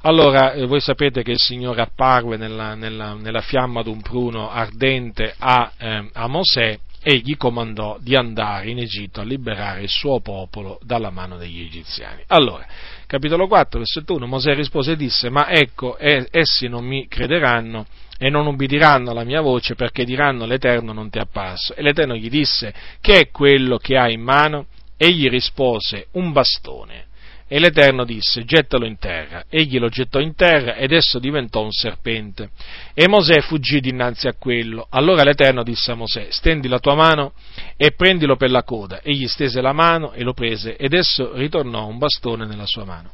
[0.02, 5.36] Allora, eh, voi sapete che il Signore apparve nella, nella, nella fiamma d'un pruno ardente
[5.38, 10.20] a, eh, a Mosè e gli comandò di andare in Egitto a liberare il suo
[10.22, 12.24] popolo dalla mano degli egiziani.
[12.28, 12.66] Allora,
[13.10, 17.88] capitolo 4, versetto 1, Mosè rispose e disse, ma ecco, essi non mi crederanno
[18.20, 21.74] e non ubbidiranno alla mia voce perché diranno l'Eterno non ti è apparso.
[21.74, 22.72] E l'Eterno gli disse,
[23.02, 24.68] che è quello che hai in mano?
[24.96, 27.08] Egli rispose, un bastone.
[27.48, 29.46] E l'Eterno disse, gettalo in terra.
[29.50, 32.52] Egli lo gettò in terra ed esso diventò un serpente.
[32.94, 34.86] E Mosè fuggì dinanzi a quello.
[34.88, 37.34] Allora l'Eterno disse a Mosè, stendi la tua mano
[37.82, 39.00] e prendilo per la coda.
[39.02, 43.12] Egli stese la mano e lo prese ed esso ritornò un bastone nella sua mano.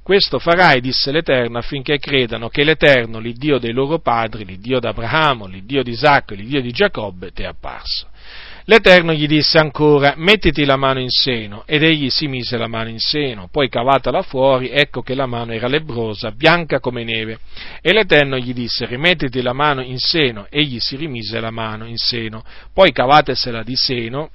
[0.00, 5.82] Questo farai, disse l'Eterno, affinché credano che l'Eterno, l'Iddio dei loro padri, l'Iddio d'Abramo, l'Iddio
[5.82, 8.06] di Isacco e l'Iddio di Giacobbe, ti è apparso.
[8.68, 12.88] L'Eterno gli disse ancora, mettiti la mano in seno, ed egli si mise la mano
[12.88, 17.38] in seno, poi cavatala fuori, ecco che la mano era lebrosa, bianca come neve.
[17.80, 21.96] E l'Eterno gli disse, rimettiti la mano in seno, egli si rimise la mano in
[21.96, 22.42] seno,
[22.74, 24.30] poi cavatesela di seno,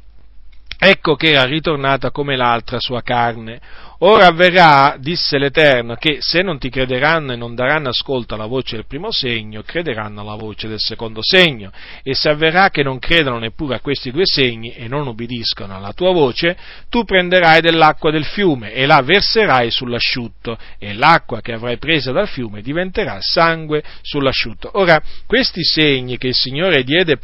[0.84, 3.90] ecco che era ritornata come l'altra sua carne.
[4.03, 8.78] Ora avverrà, disse l'Eterno, che se non ti crederanno e non daranno ascolto alla voce
[8.78, 11.72] del primo segno, crederanno alla voce del secondo segno.
[12.02, 15.94] E se avverrà che non credano neppure a questi due segni e non ubbidiscono alla
[15.94, 16.58] tua voce,
[16.90, 22.28] tu prenderai dell'acqua del fiume e la verserai sull'asciutto, e l'acqua che avrai presa dal
[22.28, 24.72] fiume diventerà sangue sull'asciutto.
[24.80, 27.20] Ora, questi segni che il Signore diede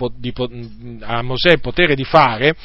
[1.01, 2.55] a Mosè potere di fare,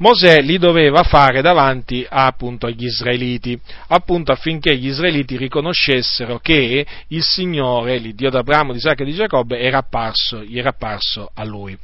[0.00, 3.58] Mosè li doveva fare davanti appunto agli israeliti,
[3.88, 9.58] appunto affinché gli israeliti riconoscessero che il Signore, l'Iddio d'Abramo, di Isacco e di Giacobbe,
[9.58, 11.76] era apparso, gli era apparso a lui.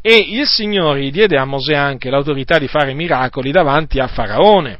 [0.00, 4.78] E il Signore diede a Mosè anche l'autorità di fare miracoli davanti a Faraone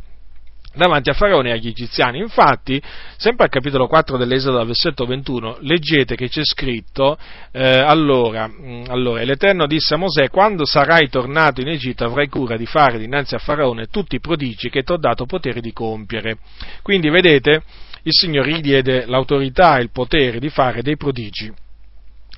[0.74, 2.18] davanti a Faraone e agli egiziani.
[2.18, 2.80] Infatti,
[3.16, 7.16] sempre al capitolo 4 dell'Esodo, al versetto 21, leggete che c'è scritto,
[7.52, 12.56] eh, allora, mm, allora, l'Eterno disse a Mosè, quando sarai tornato in Egitto avrai cura
[12.56, 16.38] di fare dinanzi a Faraone tutti i prodigi che ti ho dato potere di compiere.
[16.82, 17.62] Quindi, vedete,
[18.02, 21.52] il Signore gli diede l'autorità e il potere di fare dei prodigi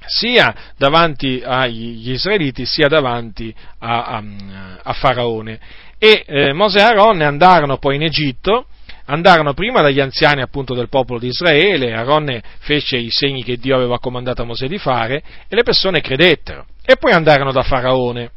[0.06, 4.22] sia davanti agli israeliti sia davanti a, a,
[4.82, 5.58] a Faraone.
[5.98, 8.66] E eh, Mosè e Aaron andarono poi in Egitto,
[9.06, 13.76] andarono prima dagli anziani appunto del popolo di Israele, Aaron fece i segni che Dio
[13.76, 16.66] aveva comandato a Mosè di fare e le persone credettero.
[16.84, 18.30] E poi andarono da Faraone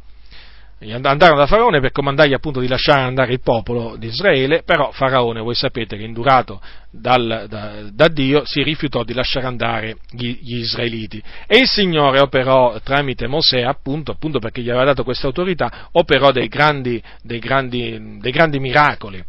[0.81, 5.41] andarono da Faraone per comandargli appunto di lasciare andare il popolo di Israele, però Faraone,
[5.41, 10.59] voi sapete che indurato dal, da, da, Dio, si rifiutò di lasciare andare gli, gli,
[10.59, 11.21] israeliti.
[11.47, 16.31] E il Signore operò tramite Mosè, appunto, appunto perché gli aveva dato questa autorità, operò
[16.31, 19.21] dei grandi, dei grandi, dei grandi miracoli.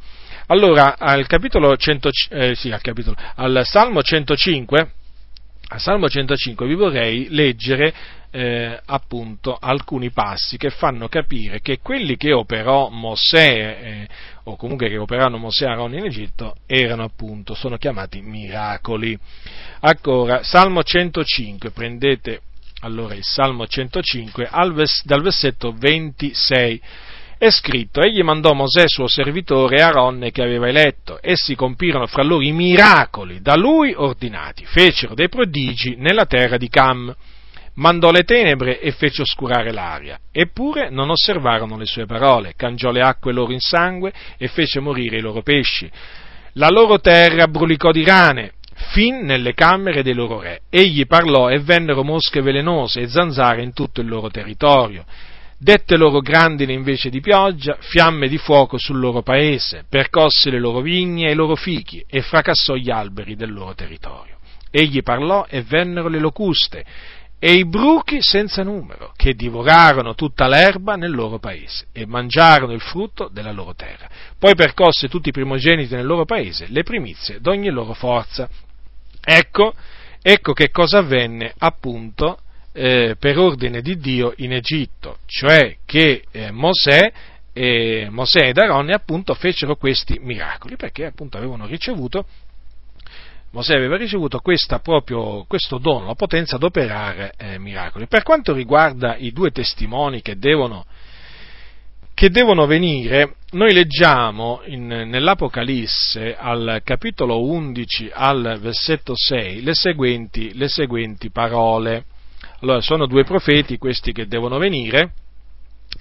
[0.46, 4.90] Allora, al capitolo 100, eh, sì, al, capitolo, al Salmo 105,
[5.72, 7.94] al Salmo 105 vi vorrei leggere
[8.32, 14.08] eh, appunto alcuni passi che fanno capire che quelli che operò Mosè eh,
[14.44, 19.16] o comunque che operarono Mosè e Aaron in Egitto erano appunto, sono chiamati miracoli.
[19.80, 22.40] Ancora, Salmo 105, prendete
[22.80, 26.80] allora il Salmo 105 vers- dal versetto 26
[27.40, 32.22] è scritto, egli mandò Mosè suo servitore e Aaron che aveva eletto, essi compirono fra
[32.22, 37.16] loro i miracoli da lui ordinati, fecero dei prodigi nella terra di Cam
[37.76, 40.18] mandò le tenebre e fece oscurare l'aria.
[40.30, 45.16] Eppure non osservarono le sue parole, cangiò le acque loro in sangue e fece morire
[45.16, 45.90] i loro pesci.
[46.54, 48.52] La loro terra brulicò di rane,
[48.92, 50.60] fin nelle camere dei loro re.
[50.68, 55.06] Egli parlò e vennero mosche velenose e zanzare in tutto il loro territorio.
[55.62, 60.80] Dette loro grandine invece di pioggia, fiamme di fuoco sul loro paese, percosse le loro
[60.80, 64.38] vigne e i loro fichi e fracassò gli alberi del loro territorio.
[64.70, 66.82] Egli parlò e vennero le locuste
[67.38, 72.80] e i bruchi senza numero, che divorarono tutta l'erba nel loro paese e mangiarono il
[72.80, 74.08] frutto della loro terra.
[74.38, 78.48] Poi percosse tutti i primogeniti nel loro paese, le primizie d'ogni loro forza.
[79.22, 79.74] Ecco,
[80.22, 82.38] ecco che cosa avvenne appunto
[82.72, 87.12] eh, per ordine di Dio in Egitto, cioè che eh, Mosè,
[87.52, 92.26] eh, Mosè ed Aronne appunto fecero questi miracoli, perché appunto avevano ricevuto
[93.52, 94.40] Mosè aveva ricevuto
[94.80, 98.06] proprio, questo dono, la potenza ad operare eh, miracoli.
[98.06, 100.86] Per quanto riguarda i due testimoni che devono,
[102.14, 110.56] che devono venire, noi leggiamo in, nell'Apocalisse al capitolo 11 al versetto 6 le seguenti,
[110.56, 112.04] le seguenti parole.
[112.60, 115.12] Allora, sono due profeti questi che devono venire,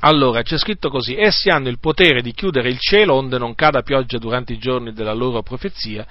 [0.02, 3.82] allora c'è scritto così, essi hanno il potere di chiudere il cielo onde non cada
[3.82, 6.06] pioggia durante i giorni della loro profezia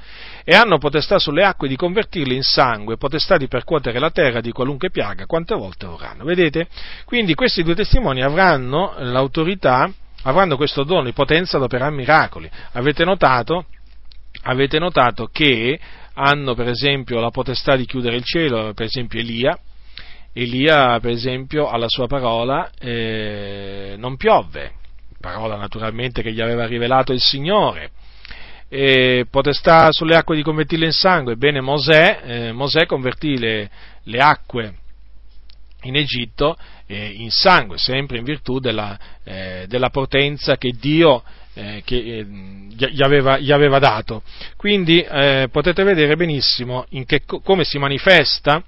[0.45, 4.53] e hanno potestà sulle acque di convertirle in sangue, potestà di percuotere la terra di
[4.53, 6.25] qualunque piaga quante volte vorranno.
[6.25, 6.67] Vedete?
[7.05, 9.91] Quindi questi due testimoni avranno l'autorità,
[10.23, 12.51] avranno questo dono di potenza ad operare miracoli.
[12.73, 13.67] Avete notato?
[14.43, 15.79] Avete notato che
[16.15, 19.59] hanno per esempio la potestà di chiudere il cielo, per esempio Elia,
[20.33, 24.73] Elia, per esempio, alla sua parola eh, non piovve,
[25.21, 27.91] parola naturalmente che gli aveva rivelato il Signore.
[28.69, 31.33] E potestà sulle acque di convertirle in sangue.
[31.33, 33.71] Ebbene, Mosè, eh, Mosè convertì le,
[34.03, 34.75] le, acque
[35.83, 36.57] in Egitto
[36.87, 41.23] eh, in sangue, sempre in virtù della, eh, della potenza che Dio
[41.55, 44.23] eh, che, eh, gli, aveva, gli, aveva, dato.
[44.57, 45.05] Quindi
[45.51, 48.63] potete vedere benissimo che, come si manifesta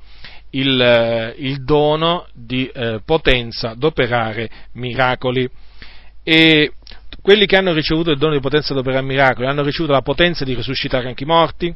[0.51, 5.48] il, eh, il dono di eh, potenza d'operare miracoli.
[6.22, 6.72] E
[7.22, 10.55] quelli che hanno ricevuto il dono di potenza d'operare miracoli hanno ricevuto la potenza di
[10.55, 11.74] risuscitare anche i morti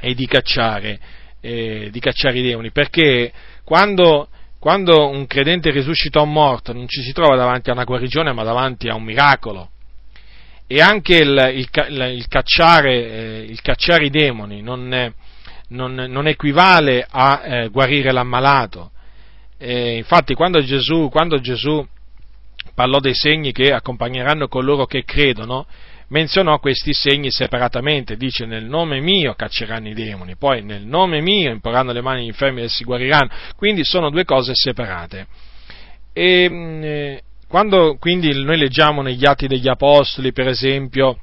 [0.00, 0.98] e di cacciare,
[1.40, 3.32] eh, di cacciare i demoni, perché
[3.64, 4.28] quando,
[4.58, 8.42] quando un credente risuscita un morto non ci si trova davanti a una guarigione ma
[8.42, 9.70] davanti a un miracolo.
[10.66, 11.68] E anche il, il,
[12.14, 15.12] il, cacciare, eh, il cacciare, i demoni non, è,
[15.72, 18.90] non, non equivale a eh, guarire l'ammalato.
[19.58, 21.86] E infatti quando Gesù, quando Gesù
[22.74, 25.66] parlò dei segni che accompagneranno coloro che credono,
[26.08, 31.50] menzionò questi segni separatamente, dice nel nome mio cacceranno i demoni, poi nel nome mio
[31.50, 35.26] imporranno le mani agli infermi e si guariranno, quindi sono due cose separate.
[36.12, 41.18] E, mm, eh, quando quindi noi leggiamo negli atti degli Apostoli, per esempio,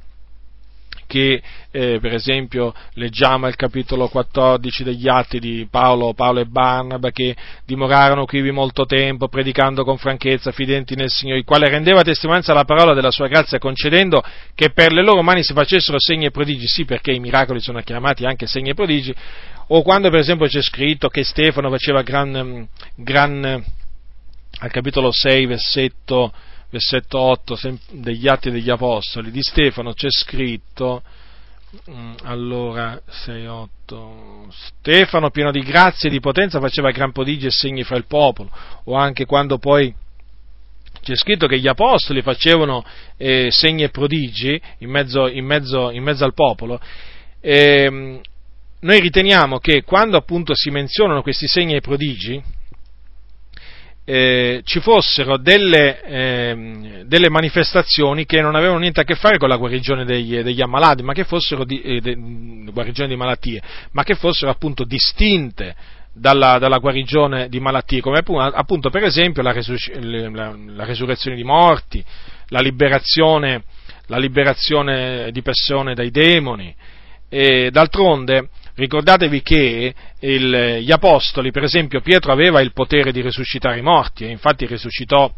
[1.09, 1.41] che
[1.71, 7.35] eh, per esempio leggiamo il capitolo 14 degli atti di Paolo, Paolo e Barnaba che
[7.65, 12.63] dimorarono qui molto tempo predicando con franchezza fidenti nel Signore, il quale rendeva testimonianza alla
[12.63, 14.21] parola della sua grazia concedendo
[14.53, 17.81] che per le loro mani si facessero segni e prodigi, sì perché i miracoli sono
[17.81, 19.13] chiamati anche segni e prodigi,
[19.69, 23.63] o quando per esempio c'è scritto che Stefano faceva gran, gran
[24.59, 26.31] al capitolo 6 versetto
[26.69, 27.57] versetto 8
[27.91, 31.01] degli Atti degli Apostoli, di Stefano c'è scritto,
[31.89, 37.51] mm, allora, 6, 8, Stefano pieno di grazia e di potenza faceva gran prodigi e
[37.51, 38.51] segni fra il popolo,
[38.85, 39.93] o anche quando poi
[41.01, 42.83] c'è scritto che gli apostoli facevano
[43.17, 46.79] eh, segni e prodigi in mezzo, in mezzo, in mezzo al popolo,
[47.41, 48.21] eh,
[48.81, 52.41] noi riteniamo che quando appunto si menzionano questi segni e prodigi,
[54.11, 59.47] eh, ci fossero delle, eh, delle, manifestazioni che non avevano niente a che fare con
[59.47, 62.15] la guarigione degli, degli ammalati, ma che fossero di, eh, de,
[62.71, 63.61] guarigione di malattie,
[63.91, 65.75] ma che fossero appunto distinte
[66.11, 71.43] dalla, dalla guarigione di malattie, come appunto per esempio la, resus- la, la resurrezione di
[71.43, 72.03] morti,
[72.47, 73.61] la liberazione,
[74.07, 76.73] la liberazione di persone dai demoni.
[77.29, 78.49] E d'altronde
[78.79, 84.23] Ricordatevi che il, gli apostoli, per esempio Pietro aveva il potere di risuscitare i morti
[84.23, 85.29] e infatti risuscitò,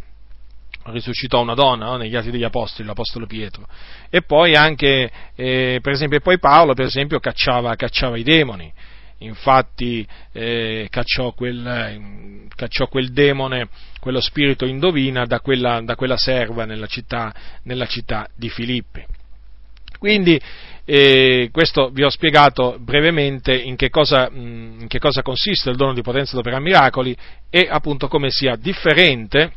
[0.84, 1.98] risuscitò una donna no?
[1.98, 3.66] negli atti degli apostoli, l'apostolo Pietro.
[4.12, 8.72] E poi anche, eh, per esempio, poi Paolo, per esempio, cacciava, cacciava i demoni.
[9.18, 13.70] Infatti eh, cacciò, quel, cacciò, quel, demone,
[14.00, 19.04] quello spirito indovina, da quella, da quella serva nella città, nella città di Filippi.
[20.02, 20.42] Quindi
[20.94, 25.94] e questo vi ho spiegato brevemente in che, cosa, in che cosa consiste il dono
[25.94, 27.16] di potenza ad operare miracoli
[27.50, 29.54] e appunto come sia differente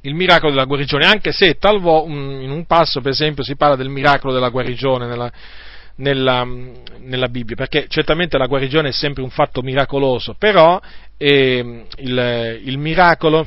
[0.00, 3.88] il miracolo della guarigione, anche se talvolta in un passo, per esempio, si parla del
[3.88, 5.30] miracolo della guarigione nella,
[5.98, 6.44] nella,
[6.98, 10.80] nella, Bibbia, perché certamente la guarigione è sempre un fatto miracoloso, però
[11.16, 13.46] eh, il, il miracolo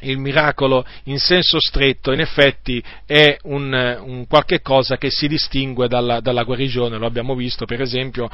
[0.00, 3.72] il miracolo in senso stretto in effetti è un,
[4.02, 8.28] un qualche cosa che si distingue dalla, dalla, guarigione, lo abbiamo visto per esempio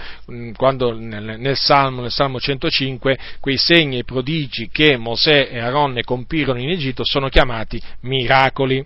[0.56, 6.02] quando nel, nel, Salmo, nel Salmo 105 quei segni e prodigi che Mosè e Aronne
[6.02, 8.84] compirono in Egitto sono chiamati miracoli.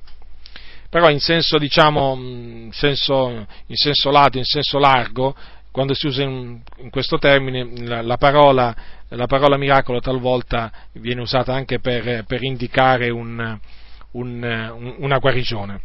[0.89, 3.29] Però in senso, diciamo, in senso,
[3.67, 5.35] in senso lato, in senso largo,
[5.73, 8.73] quando si usa in, in questo termine la, la, parola,
[9.15, 13.59] la, parola, miracolo talvolta viene usata anche per, per indicare un,
[14.13, 15.81] un, una guarigione.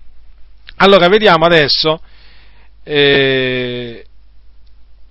[0.77, 2.01] Allora vediamo adesso
[2.83, 4.05] eh,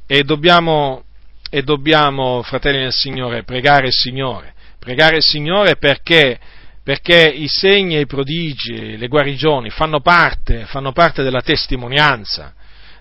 [0.07, 1.05] e, dobbiamo,
[1.51, 6.39] e dobbiamo, fratelli del Signore, pregare il Signore, pregare il Signore perché
[6.83, 12.55] perché i segni e i prodigi, le guarigioni fanno parte, fanno parte della testimonianza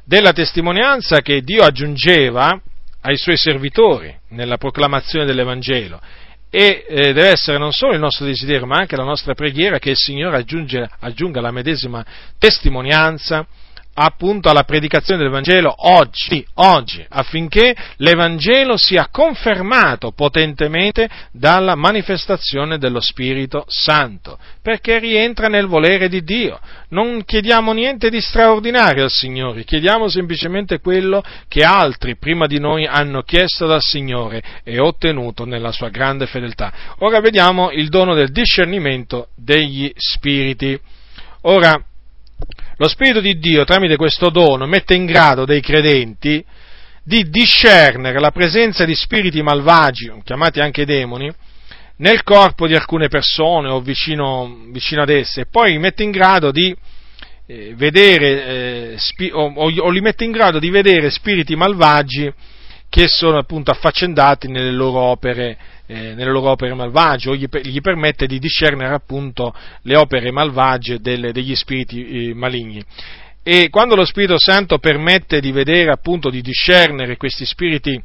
[0.08, 2.58] della testimonianza che Dio aggiungeva
[3.08, 6.00] ai suoi servitori nella proclamazione dell'Evangelo.
[6.50, 9.92] E eh, deve essere non solo il nostro desiderio, ma anche la nostra preghiera che
[9.92, 12.06] il Signore aggiunge, aggiunga la medesima
[12.38, 13.48] testimonianza
[14.00, 23.00] appunto alla predicazione del Vangelo oggi, oggi, affinché l'Evangelo sia confermato potentemente dalla manifestazione dello
[23.00, 26.60] Spirito Santo, perché rientra nel volere di Dio.
[26.90, 32.86] Non chiediamo niente di straordinario al Signore, chiediamo semplicemente quello che altri prima di noi
[32.86, 36.72] hanno chiesto dal Signore e ottenuto nella sua grande fedeltà.
[37.00, 40.80] Ora vediamo il dono del discernimento degli spiriti.
[41.42, 41.82] Ora,
[42.78, 46.44] lo Spirito di Dio, tramite questo dono, mette in grado dei credenti
[47.04, 51.32] di discernere la presenza di spiriti malvagi, chiamati anche demoni,
[51.98, 56.52] nel corpo di alcune persone o vicino, vicino ad esse, e poi mette in grado
[56.52, 56.76] di
[57.48, 62.32] eh, vedere, eh, spi- o, o, o, li mette in grado di vedere spiriti malvagi
[62.90, 65.58] che sono appunto affaccendati nelle loro opere
[65.88, 71.00] eh, nelle loro opere malvagie o gli, gli, permette di discernere appunto le opere malvagie
[71.00, 72.84] delle, degli spiriti eh, maligni.
[73.42, 78.04] E quando lo Spirito Santo permette di vedere appunto di discernere questi spiriti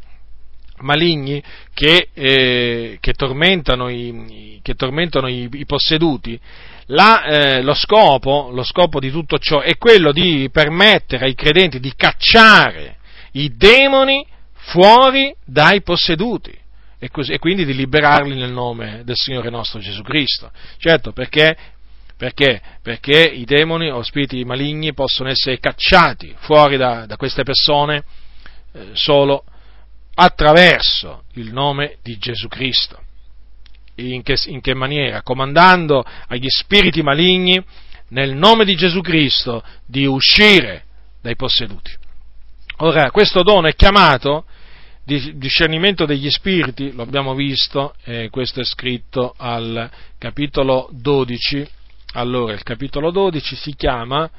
[0.82, 1.42] maligni
[1.74, 6.38] che, eh, che tormentano, i, che tormentano i, i posseduti,
[6.86, 11.80] la, eh, lo, scopo, lo, scopo, di tutto ciò è quello di permettere ai credenti
[11.80, 12.98] di cacciare
[13.32, 16.60] i demoni fuori dai posseduti
[17.02, 20.52] e, così, e quindi di liberarli nel nome del Signore nostro Gesù Cristo.
[20.76, 21.56] Certo, perché
[22.16, 22.62] perché?
[22.80, 28.04] Perché i demoni o spiriti maligni possono essere cacciati fuori da, da queste persone
[28.72, 29.42] eh, solo
[30.14, 33.00] attraverso il nome di Gesù Cristo.
[33.96, 35.22] In che, in che, maniera?
[35.22, 37.60] Comandando agli spiriti maligni
[38.10, 40.84] nel nome di Gesù Cristo di uscire
[41.20, 41.92] dai posseduti.
[42.76, 44.44] Ora, questo dono è chiamato
[45.04, 51.66] discernimento degli spiriti, lo abbiamo visto, eh, questo è scritto al capitolo 12.
[52.14, 54.30] Allora, il capitolo 12 si chiama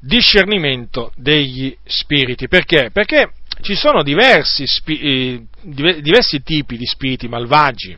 [0.00, 2.46] discernimento degli spiriti.
[2.48, 2.90] Perché?
[2.92, 7.96] Perché ci sono diversi, eh, diversi tipi di spiriti malvagi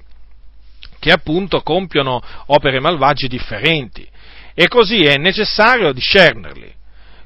[0.98, 4.06] che appunto compiono opere malvagie differenti
[4.54, 6.74] e così è necessario discernerli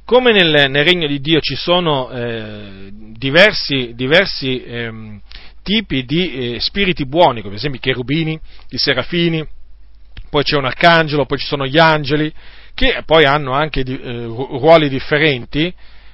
[0.04, 5.20] come nel, nel regno di Dio ci sono eh, diversi, diversi ehm,
[5.62, 9.46] tipi di eh, spiriti buoni, come ad esempio i cherubini, i serafini,
[10.28, 12.32] poi c'è un arcangelo, poi ci sono gli angeli,
[12.74, 15.72] che poi hanno anche eh, ruoli differenti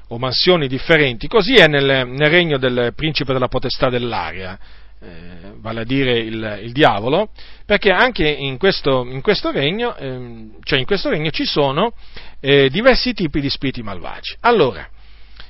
[0.09, 4.59] o mansioni differenti, così è nel, nel regno del principe della potestà dell'aria,
[5.03, 7.31] eh, vale a dire il, il, diavolo,
[7.65, 11.93] perché anche in questo, in questo regno, eh, cioè in questo regno ci sono
[12.41, 14.37] eh, diversi tipi di spiriti malvagi.
[14.41, 14.89] Allora,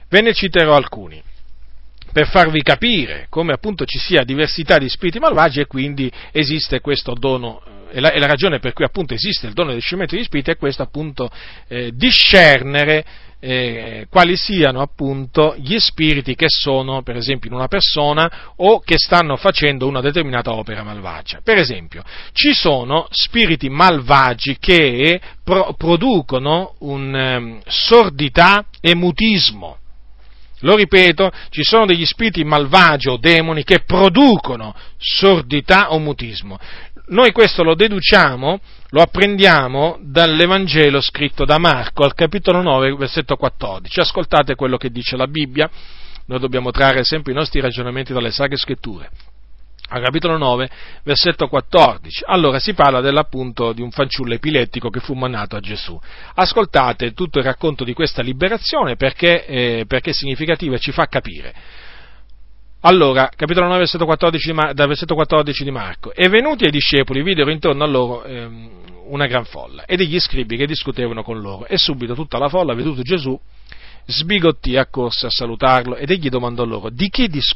[0.09, 1.23] ve ne citerò alcuni
[2.13, 7.15] per farvi capire come appunto ci sia diversità di spiriti malvagi e quindi esiste questo
[7.15, 7.63] dono
[7.93, 10.51] e la, e la, ragione per cui appunto esiste il dono del discernimento di spiriti
[10.51, 11.31] è questo appunto
[11.69, 13.05] eh, discernere
[13.41, 18.97] eh, quali siano appunto gli spiriti che sono per esempio in una persona o che
[18.99, 21.41] stanno facendo una determinata opera malvagia.
[21.43, 29.79] Per esempio, ci sono spiriti malvagi che pro- producono un um, sordità e mutismo.
[30.63, 36.59] Lo ripeto, ci sono degli spiriti malvagi o demoni che producono sordità o mutismo.
[37.11, 43.99] Noi questo lo deduciamo, lo apprendiamo dall'Evangelo scritto da Marco al capitolo 9, versetto 14.
[43.99, 45.69] Ascoltate quello che dice la Bibbia,
[46.27, 49.11] noi dobbiamo trarre sempre i nostri ragionamenti dalle Sacre Scritture.
[49.89, 50.71] Al capitolo 9,
[51.03, 52.23] versetto 14.
[52.27, 55.99] Allora si parla dell'appunto di un fanciullo epilettico che fu mandato a Gesù.
[56.35, 61.07] Ascoltate tutto il racconto di questa liberazione perché, eh, perché è significativa e ci fa
[61.07, 61.55] capire
[62.83, 66.15] allora, capitolo 9, versetto 14 Mar- versetto 14 di Marco.
[66.15, 68.71] E venuti ai discepoli videro intorno a loro ehm,
[69.09, 71.67] una gran folla e degli scribi che discutevano con loro.
[71.67, 73.39] E subito tutta la folla, veduto Gesù,
[74.07, 77.49] sbigottì, accorse a salutarlo ed egli domandò loro di che, di,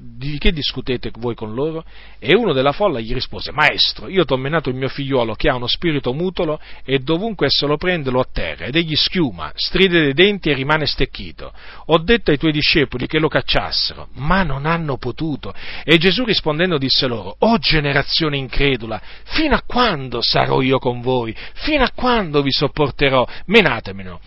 [0.00, 1.84] di che, discutete voi con loro?
[2.18, 5.48] E uno della folla gli rispose, Maestro, io ti ho menato il mio figliuolo che
[5.48, 10.00] ha uno spirito mutolo e dovunque esso lo prende lo atterra ed egli schiuma, stride
[10.00, 11.52] dei denti e rimane stecchito.
[11.86, 15.54] Ho detto ai tuoi discepoli che lo cacciassero, ma non hanno potuto.
[15.84, 21.34] E Gesù rispondendo disse loro, O generazione incredula, fino a quando sarò io con voi?
[21.54, 23.26] Fino a quando vi sopporterò?
[23.46, 24.20] Menatemelo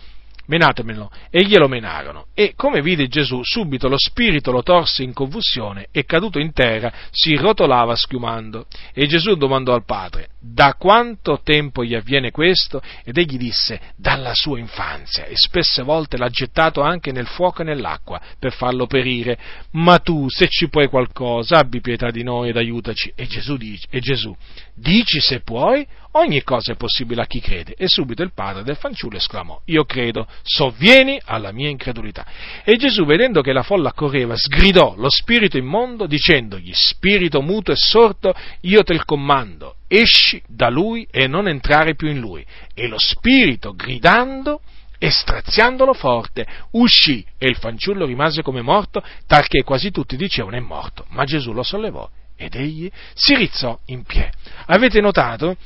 [0.46, 1.10] menatemelo.
[1.30, 2.26] E glielo menarono.
[2.34, 6.92] E come vide Gesù, subito lo spirito lo torse in convulsione e caduto in terra
[7.10, 8.66] si rotolava schiumando.
[8.92, 12.82] E Gesù domandò al padre, da quanto tempo gli avviene questo?
[13.02, 17.64] Ed egli disse, dalla sua infanzia, e spesse volte l'ha gettato anche nel fuoco e
[17.64, 19.38] nell'acqua per farlo perire.
[19.72, 23.12] Ma tu, se ci puoi qualcosa, abbi pietà di noi ed aiutaci.
[23.14, 24.36] E Gesù, dice, e Gesù
[24.74, 27.74] dici se puoi, ogni cosa è possibile a chi crede.
[27.76, 32.26] E subito il padre del fanciullo esclamò, io credo, sovvieni alla mia incredulità.
[32.64, 37.76] E Gesù, vedendo che la folla correva, sgridò lo spirito immondo, dicendogli, spirito muto e
[37.76, 42.44] sordo, io te il comando, esci da lui e non entrare più in lui.
[42.74, 44.60] E lo spirito, gridando,
[44.98, 50.60] e straziandolo forte, uscì e il fanciullo rimase come morto, talché quasi tutti dicevano è
[50.60, 51.04] morto.
[51.10, 54.36] Ma Gesù lo sollevò ed egli si rizzò in piedi.
[54.66, 55.56] Avete notato?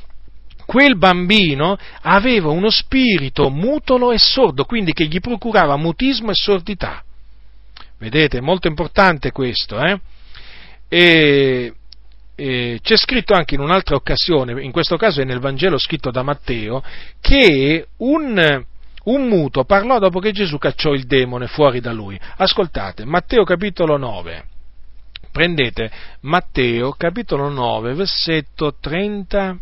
[0.66, 7.02] Quel bambino aveva uno spirito mutolo e sordo, quindi che gli procurava mutismo e sordità.
[7.98, 9.98] Vedete, è molto importante questo, eh?
[10.88, 11.72] E,
[12.40, 16.22] e c'è scritto anche in un'altra occasione, in questo caso è nel Vangelo scritto da
[16.22, 16.84] Matteo,
[17.20, 18.64] che un,
[19.04, 22.16] un muto parlò dopo che Gesù cacciò il demone fuori da lui.
[22.36, 24.44] Ascoltate, Matteo capitolo 9
[25.32, 29.58] prendete Matteo capitolo 9, versetto 30,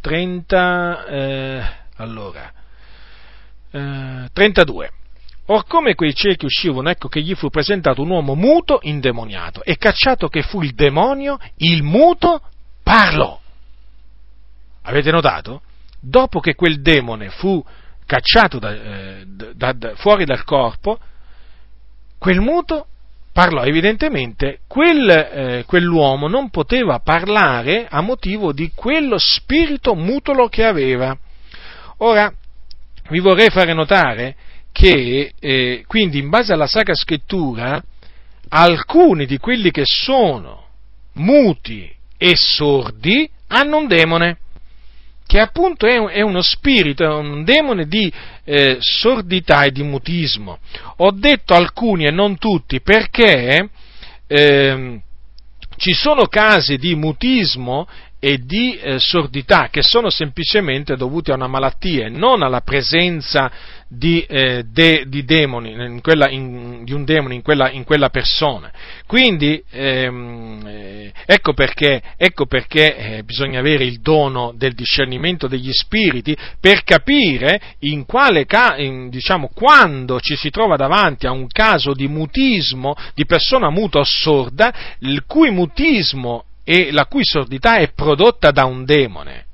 [0.00, 1.62] 30 eh,
[1.96, 2.52] allora,
[3.72, 4.90] eh, 32.
[5.46, 9.76] Or come quei ciechi uscivano, ecco che gli fu presentato un uomo muto indemoniato, e
[9.76, 12.42] cacciato che fu il demonio, il muto
[12.82, 13.38] parlò.
[14.82, 15.62] Avete notato?
[16.00, 17.64] Dopo che quel demone fu
[18.04, 20.98] cacciato da, eh, da, da, fuori dal corpo,
[22.18, 22.86] quel muto
[23.32, 23.64] parlò.
[23.64, 31.16] Evidentemente quel, eh, quell'uomo non poteva parlare a motivo di quello spirito mutolo che aveva.
[31.98, 32.32] Ora,
[33.10, 34.36] vi vorrei fare notare
[34.76, 37.82] che, eh, quindi, in base alla Sacra Scrittura,
[38.50, 40.66] alcuni di quelli che sono
[41.14, 44.36] muti e sordi hanno un demone
[45.26, 48.12] che appunto è, è uno spirito, è un demone di
[48.44, 50.58] eh, sordità e di mutismo.
[50.96, 53.70] Ho detto alcuni e non tutti perché
[54.26, 55.00] eh,
[55.78, 57.88] ci sono casi di mutismo
[58.18, 63.50] e di eh, sordità che sono semplicemente dovuti a una malattia e non alla presenza
[63.88, 68.08] di, eh, de, di demoni, in quella, in, di un demone in quella, in quella
[68.08, 68.70] persona.
[69.06, 75.72] Quindi ehm, eh, ecco perché, ecco perché eh, bisogna avere il dono del discernimento degli
[75.72, 78.46] spiriti per capire in quale,
[78.78, 84.00] in, diciamo, quando ci si trova davanti a un caso di mutismo, di persona muta
[84.00, 89.45] o sorda, il cui mutismo e la cui sordità è prodotta da un demone.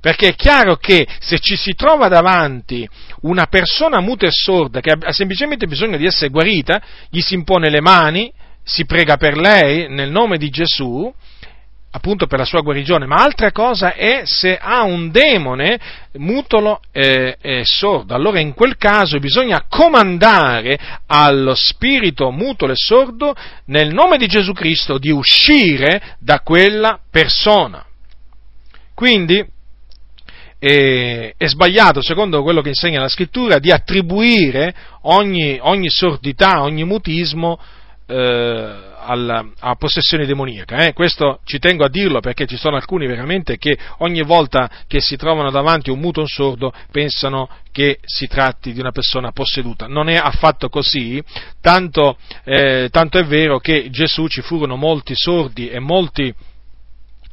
[0.00, 2.88] Perché è chiaro che se ci si trova davanti
[3.22, 7.70] una persona muta e sorda che ha semplicemente bisogno di essere guarita, gli si impone
[7.70, 11.12] le mani, si prega per lei nel nome di Gesù,
[11.96, 15.80] appunto per la sua guarigione, ma altra cosa è se ha un demone
[16.14, 18.14] mutolo e, e sordo.
[18.14, 23.34] Allora in quel caso bisogna comandare allo spirito mutolo e sordo
[23.66, 27.82] nel nome di Gesù Cristo di uscire da quella persona.
[28.94, 29.44] Quindi
[30.58, 36.84] è, è, sbagliato, secondo quello che insegna la scrittura, di attribuire ogni, ogni sordità, ogni
[36.84, 37.58] mutismo
[38.06, 40.84] eh, alla, a possessione demoniaca.
[40.84, 40.92] Eh?
[40.92, 45.16] Questo ci tengo a dirlo perché ci sono alcuni veramente che ogni volta che si
[45.16, 49.86] trovano davanti un muto un sordo pensano che si tratti di una persona posseduta.
[49.86, 51.22] Non è affatto così,
[51.60, 56.34] tanto, eh, tanto è vero che Gesù ci furono molti sordi e molti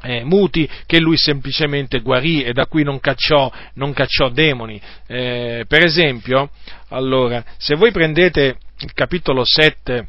[0.04, 4.80] eh, muti che lui semplicemente guarì e da cui non cacciò, non cacciò demoni.
[5.08, 6.50] Eh, per esempio,
[6.90, 10.08] allora, se voi prendete il capitolo 7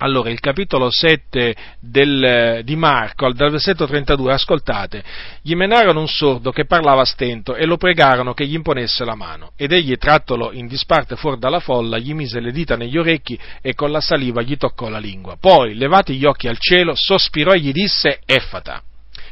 [0.00, 5.02] allora, il capitolo 7 del, di Marco, dal versetto 32, ascoltate,
[5.42, 9.16] gli menarono un sordo che parlava a stento e lo pregarono che gli imponesse la
[9.16, 9.50] mano.
[9.56, 13.74] Ed egli, trattolo in disparte fuori dalla folla, gli mise le dita negli orecchi e
[13.74, 15.36] con la saliva gli toccò la lingua.
[15.36, 18.82] Poi, levati gli occhi al cielo, sospirò e gli disse, Effata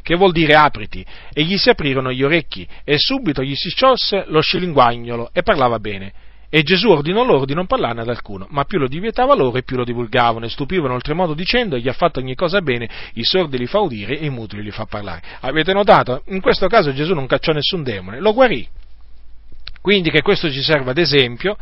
[0.07, 4.27] che vuol dire apriti, e gli si aprirono gli orecchi, e subito gli si sciolse
[4.29, 6.13] lo scilinguagnolo e parlava bene.
[6.49, 9.65] E Gesù ordinò loro di non parlarne ad alcuno, ma più lo divietava loro e
[9.65, 13.59] più lo divulgavano e stupivano oltremodo dicendo gli ha fatto ogni cosa bene, i sordi
[13.59, 15.23] li fa udire e i mutili li fa parlare.
[15.41, 16.23] Avete notato?
[16.27, 18.65] In questo caso Gesù non cacciò nessun demone, lo guarì.
[19.81, 21.57] Quindi che questo ci serva ad esempio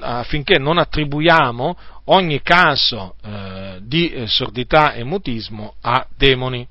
[0.00, 6.66] affinché non attribuiamo ogni caso eh, di eh, sordità e mutismo a demoni.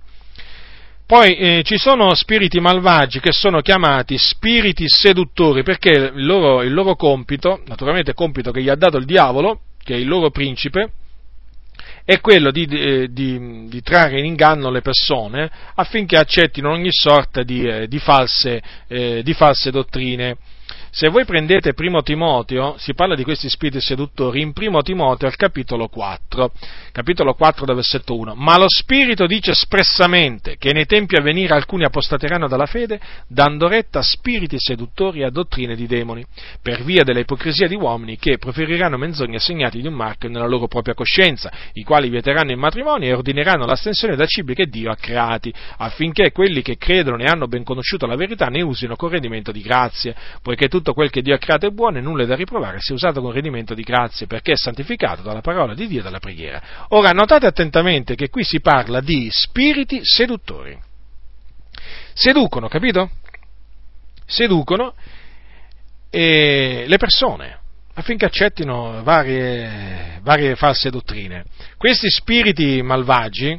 [1.06, 6.74] Poi eh, ci sono spiriti malvagi che sono chiamati spiriti seduttori perché il loro, il
[6.74, 10.92] loro compito, naturalmente compito che gli ha dato il diavolo, che è il loro principe,
[12.06, 17.44] è quello di, di, di, di, trarre in inganno le persone affinché accettino ogni sorta
[17.44, 20.38] di, eh, false, eh, di false dottrine.
[20.96, 25.36] Se voi prendete Primo Timoteo, si parla di questi spiriti seduttori in Primo Timoteo al
[25.36, 26.52] capitolo 4,
[26.92, 28.36] capitolo 4 da versetto 1.
[28.36, 33.68] Ma lo Spirito dice espressamente che nei tempi a venire alcuni apostateranno dalla fede, dando
[33.68, 36.24] retta a spiriti seduttori e a dottrine di demoni,
[36.62, 40.68] per via della ipocrisia di uomini che preferiranno menzogne segnati di un marchio nella loro
[40.68, 44.96] propria coscienza, i quali vieteranno il matrimonio e ordineranno l'astensione da cibi che Dio ha
[44.96, 49.52] creati, affinché quelli che credono e hanno ben conosciuto la verità ne usino con rendimento
[49.52, 52.26] di grazie, poiché tutto tutto quel che Dio ha creato è buono e nulla è
[52.26, 56.02] da riprovare sia usato con rendimento di grazie, perché è santificato dalla parola di Dio
[56.02, 56.62] e dalla preghiera.
[56.90, 60.78] Ora, notate attentamente che qui si parla di spiriti seduttori.
[62.14, 63.10] Seducono, capito?
[64.26, 64.94] Seducono
[66.10, 67.60] eh, le persone
[67.94, 71.46] affinché accettino varie, varie false dottrine.
[71.78, 73.58] Questi spiriti malvagi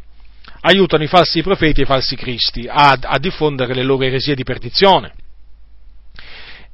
[0.61, 4.45] aiutano i falsi profeti e i falsi cristi a, a diffondere le loro eresie di
[4.45, 5.15] perdizione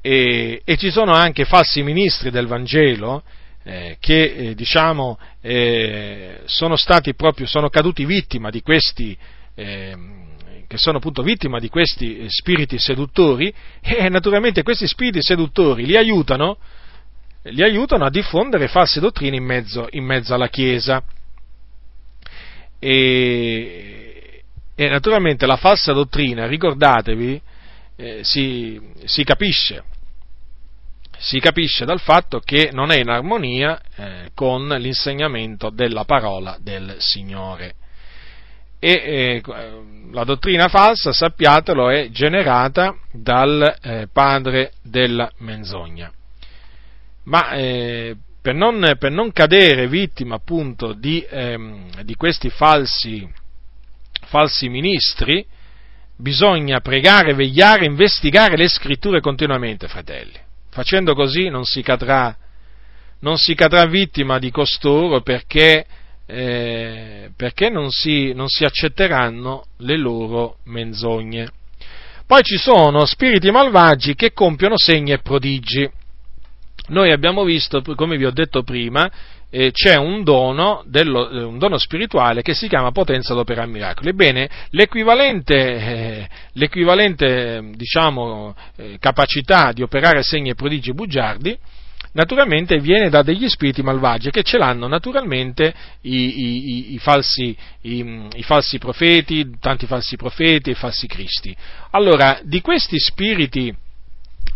[0.01, 3.23] e, e, ci sono anche falsi ministri del Vangelo
[3.63, 9.15] eh, che eh, diciamo eh, sono stati proprio, sono caduti vittima di questi
[9.55, 10.21] ehm,
[10.71, 15.97] che sono appunto vittima di questi eh, spiriti seduttori e naturalmente questi spiriti seduttori li
[15.97, 16.57] aiutano,
[17.43, 21.03] li aiutano a diffondere false dottrine in mezzo, in mezzo alla Chiesa.
[22.79, 27.41] E, e, naturalmente la falsa dottrina, ricordatevi,
[28.01, 29.83] eh, si, si, capisce
[31.21, 36.95] si capisce dal fatto che non è in armonia eh, con l'insegnamento della parola del
[36.97, 37.75] Signore.
[38.79, 39.41] E eh,
[40.11, 46.11] la dottrina falsa, sappiatelo, è generata dal eh, padre della menzogna.
[47.25, 53.31] Ma eh, per non, per, non, cadere vittima appunto di, ehm, di questi falsi,
[54.25, 55.45] falsi ministri,
[56.21, 62.33] bisogna pregare, vegliare, investigare le scritture continuamente, fratelli Facendo così non si cadrà,
[63.19, 65.85] non si cadrà vittima di costoro perché,
[66.25, 71.51] eh, perché non si, non si accetteranno le loro menzogne.
[72.25, 75.89] Poi ci sono spiriti malvagi che compiono segni e prodigi.
[76.87, 79.11] Noi abbiamo visto, come vi ho detto prima,
[79.51, 84.09] eh, c'è un dono, dello, eh, un dono, spirituale che si chiama potenza d'opera miracoli.
[84.09, 91.57] Ebbene, l'equivalente, eh, l'equivalente diciamo, eh, capacità di operare segni e prodigi bugiardi
[92.13, 98.43] naturalmente viene da degli spiriti malvagi che ce l'hanno naturalmente i, i, i, falsi, i,
[98.43, 101.55] falsi, profeti, tanti falsi profeti e falsi cristi.
[101.91, 103.73] Allora, di questi spiriti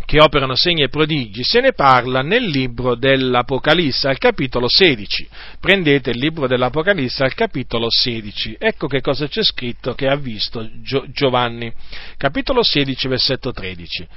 [0.06, 5.28] che operano segni e prodigi, se ne parla nel libro dell'Apocalisse, al capitolo 16.
[5.58, 8.56] Prendete il libro dell'Apocalisse al capitolo 16.
[8.58, 10.68] Ecco che cosa c'è scritto che ha visto
[11.12, 11.72] Giovanni.
[12.16, 14.08] Capitolo 16, versetto 13.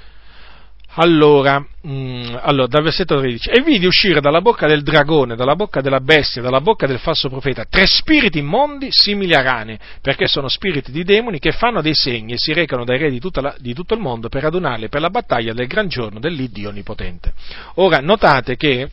[1.02, 5.56] Allora, mh, mm, allora, dal versetto 13, e vidi uscire dalla bocca del dragone, dalla
[5.56, 10.28] bocca della bestia, dalla bocca del falso profeta, tre spiriti immondi simili a rane, perché
[10.28, 13.56] sono spiriti di demoni che fanno dei segni e si recano dai re di, la,
[13.60, 17.32] di tutto il mondo per adunarli per la battaglia del gran giorno dell'Iddio Onnipotente.
[17.76, 18.90] Ora, notate che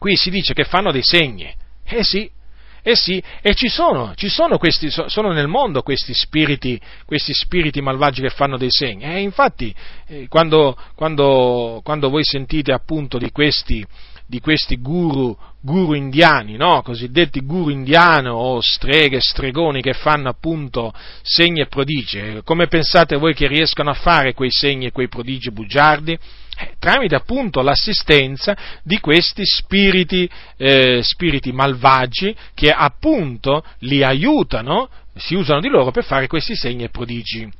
[0.00, 1.48] qui si dice che fanno dei segni.
[1.84, 2.28] Eh sì,
[2.82, 7.80] eh sì, e ci sono, ci sono questi, sono nel mondo questi spiriti, questi spiriti
[7.80, 9.04] malvagi che fanno dei segni.
[9.04, 9.74] E infatti,
[10.06, 13.86] eh, quando, quando, quando, voi sentite appunto di questi,
[14.26, 16.80] di questi guru, guru indiani, no?
[16.82, 20.92] cosiddetti guru indiani o streghe, stregoni che fanno appunto
[21.22, 25.50] segni e prodigi, come pensate voi che riescano a fare quei segni e quei prodigi
[25.50, 26.18] bugiardi?
[26.60, 35.34] Eh, tramite appunto l'assistenza di questi spiriti, eh, spiriti malvagi che appunto li aiutano, si
[35.34, 37.50] usano di loro per fare questi segni e prodigi.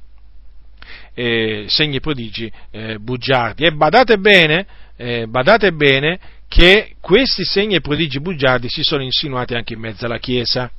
[1.15, 3.65] Eh, segni e prodigi eh, bugiardi.
[3.65, 9.55] E badate bene, eh, badate bene che questi segni e prodigi bugiardi si sono insinuati
[9.55, 10.71] anche in mezzo alla Chiesa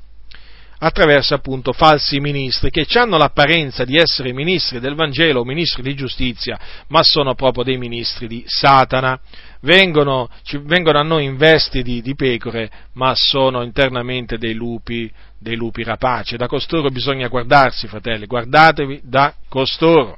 [0.84, 5.95] attraverso appunto falsi ministri che hanno l'apparenza di essere ministri del Vangelo o ministri di
[5.95, 9.19] giustizia, ma sono proprio dei ministri di Satana.
[9.61, 15.11] Vengono, ci, vengono a noi in vesti di, di, pecore, ma sono internamente dei lupi,
[15.38, 16.35] dei lupi rapaci.
[16.35, 20.18] Da costoro bisogna guardarsi, fratelli, guardatevi da costoro.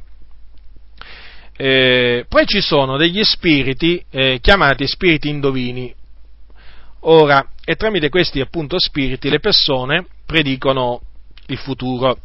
[1.58, 5.94] Eh, poi ci sono degli spiriti eh, chiamati spiriti indovini.
[7.06, 11.02] Ora, e tramite questi appunto spiriti le persone predicono
[11.48, 12.18] il futuro,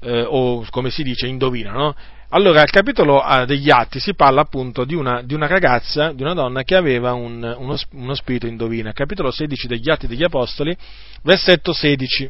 [0.00, 1.94] eh, o come si dice, indovinano.
[2.30, 6.22] Allora, al capitolo ah, degli Atti si parla appunto di una, di una ragazza, di
[6.22, 8.92] una donna che aveva un, uno, uno, spirito indovina.
[8.92, 10.76] Capitolo 16 degli Atti degli Apostoli,
[11.22, 12.28] versetto 16.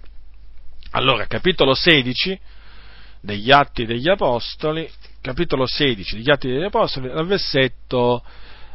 [0.91, 2.39] Allora, capitolo 16
[3.23, 4.87] degli Atti degli Apostoli,
[5.23, 8.23] capitolo 16 degli Atti degli Apostoli, al versetto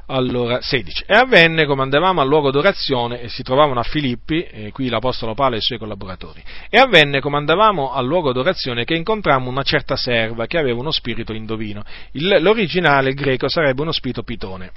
[0.10, 1.04] allora, 16.
[1.08, 5.34] E avvenne come andavamo al luogo d'orazione e si trovavano a Filippi, e qui l'Apostolo
[5.34, 9.64] Paolo e i suoi collaboratori, e avvenne come andavamo al luogo d'orazione che incontrammo una
[9.64, 11.84] certa serva che aveva uno spirito indovino.
[12.14, 14.72] Il, l'originale greco sarebbe uno spirito pitone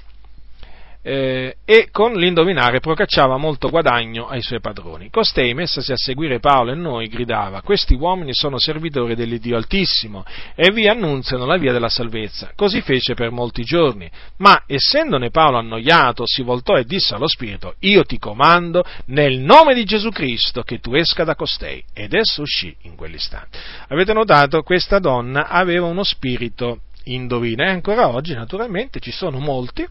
[1.03, 5.09] eh, e con l'indovinare procacciava molto guadagno ai suoi padroni.
[5.09, 10.23] Costei, messasi a seguire Paolo e noi, gridava, questi uomini sono servitori dell'Iddio Altissimo
[10.55, 12.53] e vi annunziano la via della salvezza.
[12.55, 17.75] Così fece per molti giorni, ma essendone Paolo annoiato, si voltò e disse allo Spirito,
[17.79, 21.83] io ti comando nel nome di Gesù Cristo che tu esca da costei.
[21.93, 23.59] Ed esso uscì in quell'istante.
[23.89, 24.63] Avete notato?
[24.63, 29.85] Questa donna aveva uno spirito indovina e ancora oggi naturalmente ci sono molti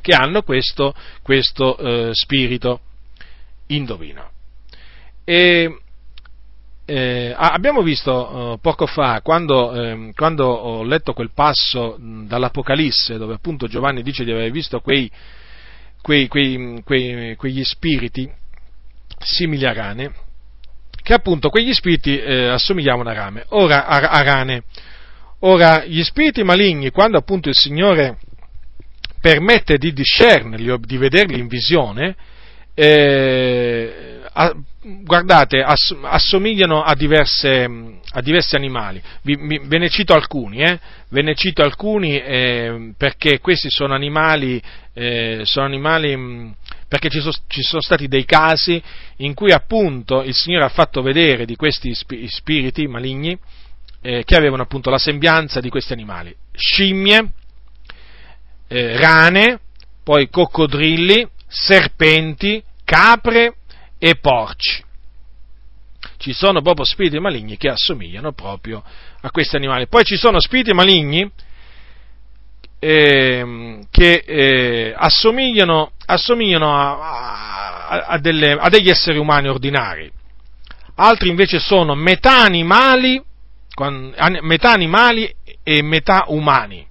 [0.00, 2.80] che hanno questo, questo eh, spirito
[3.68, 4.30] indovino.
[5.24, 5.78] E,
[6.90, 13.18] eh, abbiamo visto eh, poco fa, quando, eh, quando, ho letto quel passo mh, dall'Apocalisse,
[13.18, 15.10] dove appunto Giovanni dice di aver visto quei,
[16.00, 16.82] quei, quei,
[17.36, 18.26] quegli spiriti
[19.18, 20.12] simili a rane,
[21.02, 24.62] che appunto quegli spiriti eh, assomigliavano a, rame, ora, a, a rane.
[25.40, 28.18] Ora, gli spiriti maligni, quando appunto il Signore
[29.20, 32.16] permette di discernerli o di vederli in visione,
[32.74, 34.54] eh, a,
[35.02, 37.68] guardate, ass, assomigliano a, diverse,
[38.12, 39.02] a, diversi animali.
[39.22, 40.78] Vi, vi, ve ne cito alcuni, eh?
[41.08, 44.62] ne cito alcuni eh, perché questi sono animali,
[44.94, 46.50] eh, sono animali mm,
[46.88, 48.82] perché ci sono, ci sono, stati dei casi
[49.16, 53.36] in cui appunto il Signore ha fatto vedere di questi spiriti maligni
[54.00, 56.34] eh, che avevano appunto la sembianza di questi animali.
[56.52, 57.32] Scimmie,
[58.68, 59.60] eh, rane,
[60.04, 63.56] poi coccodrilli, serpenti, capre
[63.98, 64.84] e porci.
[66.16, 68.82] Ci sono proprio spiriti maligni che assomigliano proprio
[69.20, 69.86] a questi animali.
[69.88, 71.30] Poi ci sono spiriti maligni
[72.78, 80.10] eh, che eh, assomigliano, assomigliano a, a a, delle, a degli esseri umani ordinari.
[80.96, 83.22] Altri invece sono metà animali,
[84.42, 85.32] metà animali
[85.62, 86.86] e metà umani.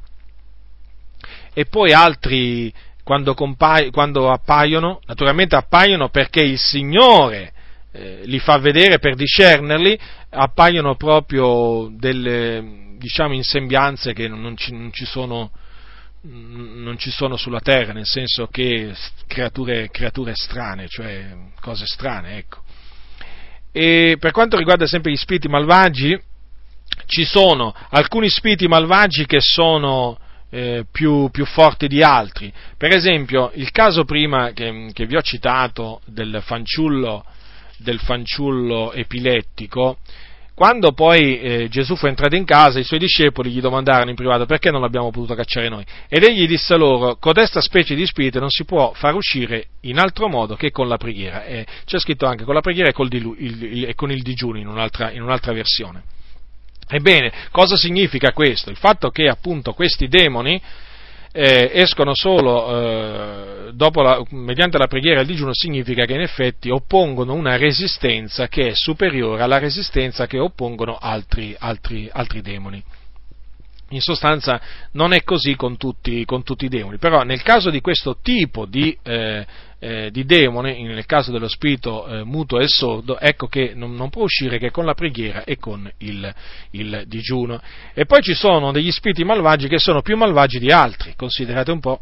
[1.58, 2.72] E poi altri,
[3.04, 7.52] quando, compa- quando appaiono, naturalmente appaiono perché il Signore
[7.94, 14.72] eh, li fa vedere per discernerli, appaiono proprio delle, diciamo, in sembianze che non ci,
[14.72, 15.50] non ci sono
[16.22, 18.94] non ci sono sulla terra, nel senso che
[19.26, 21.26] creature, creature strane, cioè
[21.60, 22.62] cose strane, ecco.
[23.72, 26.20] E per quanto riguarda sempre gli spiriti malvagi,
[27.08, 30.20] ci sono alcuni spiriti malvagi che sono
[30.50, 32.52] eh, più, più, forti di altri.
[32.78, 37.26] Per esempio, il caso prima che, che vi ho citato del fanciullo,
[37.78, 39.98] del fanciullo epilettico,
[40.58, 44.48] quando poi eh, Gesù fu entrato in casa, i suoi discepoli gli domandarono in privato
[44.48, 45.86] perché non l'abbiamo potuto cacciare noi.
[46.08, 50.28] Ed egli disse loro, codesta specie di spirito non si può far uscire in altro
[50.28, 51.46] modo che con la preghiera.
[51.46, 54.58] E c'è scritto anche con la preghiera e, dilu- il, il, e con il digiuno
[54.58, 56.02] in un'altra, in un'altra versione.
[56.90, 58.70] Ebbene, cosa significa questo?
[58.70, 60.62] Il fatto che appunto questi demoni
[61.34, 66.70] eh, escono solo eh, la, mediante la preghiera e il digiuno significa che in effetti
[66.70, 72.82] oppongono una resistenza che è superiore alla resistenza che oppongono altri, altri, altri demoni.
[73.92, 74.60] In sostanza
[74.94, 78.66] non è così con tutti, con tutti, i demoni, però nel caso di questo tipo
[78.66, 79.46] di, eh,
[79.80, 84.10] eh, di demone, nel caso dello spirito eh, muto e sordo, ecco che non, non,
[84.10, 86.34] può uscire che con la preghiera e con il,
[86.72, 87.62] il, digiuno.
[87.94, 91.80] E poi ci sono degli spiriti malvagi che sono più malvagi di altri, considerate un
[91.80, 92.02] po'.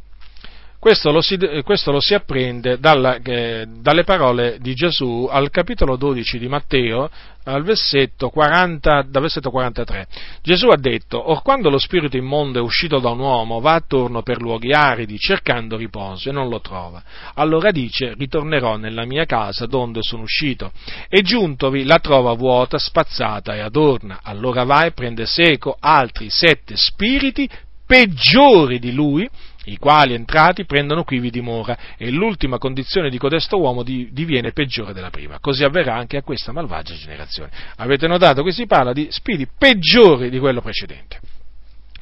[0.86, 5.96] Questo lo si, questo lo si apprende dalla, eh, dalle parole di Gesù al capitolo
[5.96, 7.10] 12 di Matteo,
[7.46, 10.06] al versetto 40, dal versetto 43.
[10.44, 14.22] Gesù ha detto, Or quando lo spirito immondo è uscito da un uomo, va attorno
[14.22, 17.02] per luoghi aridi, cercando riposo, e non lo trova.
[17.34, 20.72] Allora dice, ritornerò nella mia casa donde sono uscito.
[21.10, 24.20] E giuntovi la trova vuota, spazzata e adorna.
[24.22, 27.50] Allora va e prende seco altri sette spiriti
[27.88, 29.30] peggiori di lui,
[29.66, 35.10] i quali entrati prendono quivi dimora, e l'ultima condizione di codesto uomo diviene peggiore della
[35.10, 35.40] prima.
[35.40, 37.52] Così avverrà anche a questa malvagia generazione.
[37.78, 41.20] Avete notato che si parla di spiriti peggiori di quello precedente.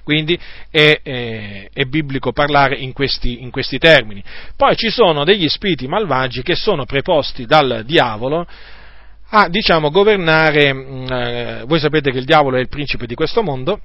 [0.04, 0.38] Quindi
[0.70, 4.22] è, è, è biblico parlare in questi, in questi termini.
[4.58, 8.46] Poi ci sono degli spiriti malvagi che sono preposti dal diavolo
[9.36, 13.42] a, diciamo, governare, mm, eh, voi sapete che il diavolo è il principe di questo
[13.42, 13.80] mondo,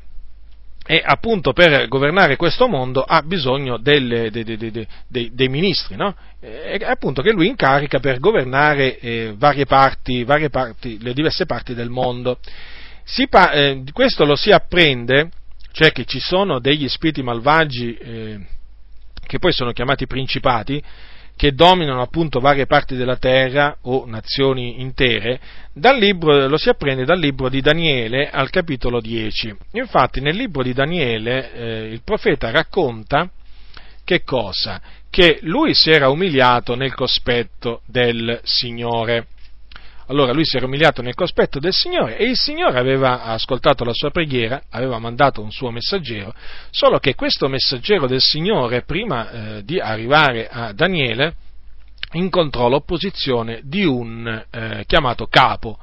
[0.91, 6.17] e appunto per governare questo mondo ha bisogno delle, dei, dei, dei, dei, ministri, no?
[6.41, 11.75] E appunto che lui incarica per governare eh, varie, parti, varie parti, le diverse parti
[11.75, 12.39] del mondo.
[13.28, 15.28] Pa- eh, questo lo si apprende,
[15.73, 18.39] cioè che ci sono degli spiriti malvagi eh,
[19.26, 20.83] che poi sono chiamati principati,
[21.39, 25.39] che dominano appunto varie parti della terra o nazioni intere,
[25.97, 29.55] libro, lo si apprende dal libro di Daniele al capitolo 10.
[29.75, 33.31] Infatti nel libro di Daniele eh, il profeta racconta
[34.02, 34.81] che cosa?
[35.08, 39.28] Che lui si era umiliato nel cospetto del Signore.
[40.08, 43.92] Allora lui si era umiliato nel cospetto del Signore e il Signore aveva ascoltato la
[43.92, 46.34] sua preghiera, aveva mandato un suo messaggero,
[46.70, 51.34] solo che questo messaggero del Signore, prima eh, di arrivare a Daniele,
[52.12, 55.78] incontrò l'opposizione di un eh, chiamato capo,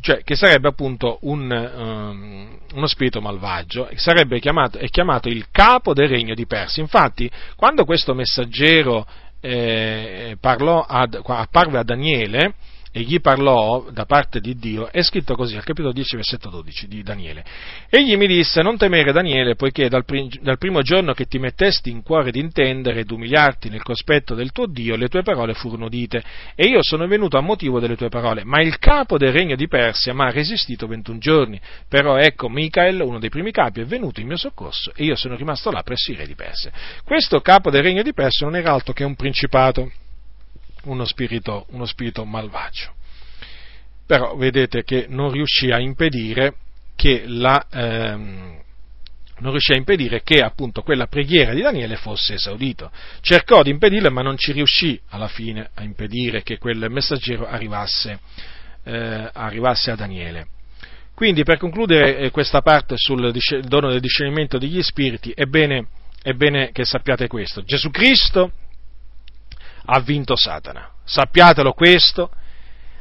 [0.00, 5.94] cioè che sarebbe appunto un, um, uno spirito malvagio, sarebbe chiamato, è chiamato il capo
[5.94, 6.82] del regno di Persia.
[6.82, 9.06] Infatti, quando questo messaggero
[9.40, 12.54] eh, parlò ad, apparve a Daniele,
[12.92, 16.88] e gli parlò da parte di Dio, è scritto così al capitolo 10, versetto 12
[16.88, 17.44] di Daniele.
[17.90, 20.04] Egli mi disse, non temere Daniele, poiché dal,
[20.40, 24.52] dal primo giorno che ti mettesti in cuore di intendere ed umiliarti nel cospetto del
[24.52, 26.22] tuo Dio, le tue parole furono udite,
[26.54, 28.44] e io sono venuto a motivo delle tue parole.
[28.44, 33.00] Ma il capo del regno di Persia mi ha resistito 21 giorni, però ecco Michael,
[33.00, 36.10] uno dei primi capi, è venuto in mio soccorso, e io sono rimasto là presso
[36.12, 36.72] i re di Persia.
[37.04, 39.90] Questo capo del regno di Persia non era altro che un principato
[40.88, 42.94] uno spirito, uno spirito malvagio.
[44.06, 46.54] Però vedete che non riuscì a impedire
[46.96, 48.58] che la, ehm,
[49.40, 52.90] a impedire che appunto quella preghiera di Daniele fosse esaudita.
[53.20, 58.18] Cercò di impedirla, ma non ci riuscì alla fine a impedire che quel messaggero arrivasse,
[58.84, 60.48] eh, arrivasse a Daniele.
[61.14, 63.32] Quindi per concludere eh, questa parte sul
[63.66, 65.88] dono del discernimento degli spiriti, è bene,
[66.22, 67.62] è bene che sappiate questo.
[67.62, 68.52] Gesù Cristo
[69.90, 70.90] ha vinto Satana.
[71.04, 72.30] Sappiatelo questo,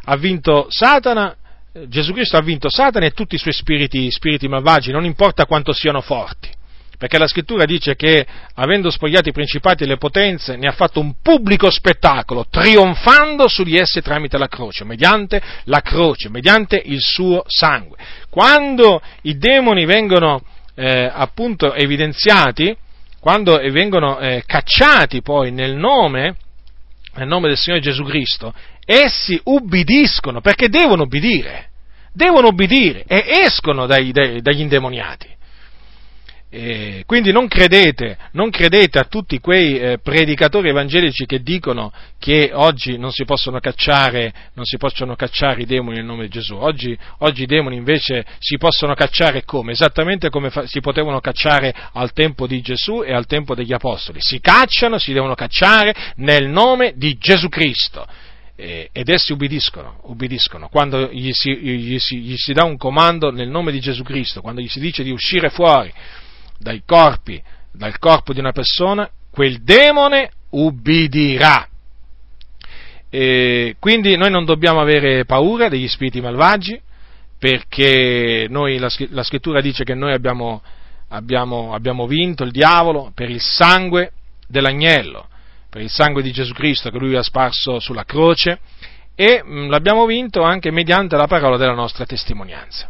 [0.05, 1.35] ha vinto Satana,
[1.87, 5.73] Gesù Cristo ha vinto Satana e tutti i suoi spiriti, spiriti malvagi, non importa quanto
[5.73, 6.49] siano forti,
[6.97, 8.25] perché la scrittura dice che
[8.55, 13.63] avendo spogliato i principati e le potenze ne ha fatto un pubblico spettacolo, trionfando su
[13.63, 17.97] di esse tramite la croce, mediante la croce, mediante il suo sangue.
[18.29, 20.41] Quando i demoni vengono
[20.73, 22.75] eh, appunto evidenziati,
[23.19, 26.37] quando vengono eh, cacciati poi nel nome,
[27.17, 28.53] nel nome del Signore Gesù Cristo,
[28.85, 31.69] essi ubbidiscono, perché devono ubbidire,
[32.13, 35.27] devono ubbidire e escono dai, dai, dagli indemoniati.
[36.49, 42.51] Eh, quindi non credete, non credete, a tutti quei eh, predicatori evangelici che dicono che
[42.53, 46.55] oggi non si possono cacciare, si possono cacciare i demoni nel nome di Gesù.
[46.55, 49.73] Oggi, oggi, i demoni invece si possono cacciare come?
[49.73, 54.19] Esattamente come fa, si potevano cacciare al tempo di Gesù e al tempo degli Apostoli.
[54.21, 58.07] Si cacciano, si devono cacciare nel nome di Gesù Cristo.
[58.55, 60.69] Eh, ed essi ubbidiscono, ubbidiscono.
[60.69, 64.41] quando gli si, gli, si, gli si dà un comando nel nome di Gesù Cristo,
[64.41, 65.93] quando gli si dice di uscire fuori
[66.57, 71.67] dai corpi, dal corpo di una persona, quel demone ubbidirà.
[73.09, 76.79] E quindi noi non dobbiamo avere paura degli spiriti malvagi,
[77.39, 80.61] perché noi, la, scrittura dice che noi abbiamo,
[81.09, 84.11] abbiamo, abbiamo vinto il diavolo per il sangue
[84.47, 85.27] dell'agnello,
[85.69, 88.59] per il sangue di Gesù Cristo che lui ha sparso sulla croce
[89.13, 92.89] e l'abbiamo vinto anche mediante la parola della nostra testimonianza.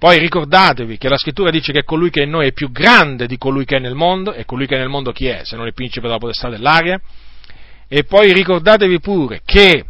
[0.00, 3.26] Poi ricordatevi che la scrittura dice che colui che è in noi è più grande
[3.26, 5.42] di colui che è nel mondo, e colui che è nel mondo chi è?
[5.44, 6.98] Se non il principe della potestà dell'aria.
[7.86, 9.84] E poi ricordatevi pure che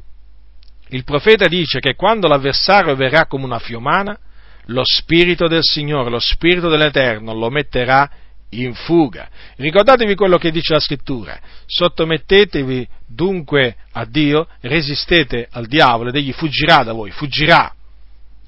[0.89, 4.19] il profeta dice che quando l'avversario verrà come una fiumana,
[4.65, 8.11] lo spirito del Signore, lo spirito dell'Eterno lo metterà
[8.49, 9.29] in fuga.
[9.55, 16.33] Ricordatevi quello che dice la scrittura, sottomettetevi dunque a Dio, resistete al diavolo ed egli
[16.33, 17.73] fuggirà da voi, fuggirà.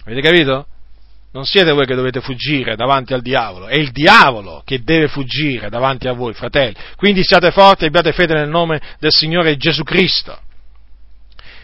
[0.05, 0.67] Avete capito?
[1.33, 5.71] Non siete voi che dovete fuggire davanti al diavolo, è il diavolo che deve fuggire
[5.71, 6.75] davanti a voi, fratelli.
[6.97, 10.39] Quindi siate forti e abbiate fede nel nome del Signore Gesù Cristo.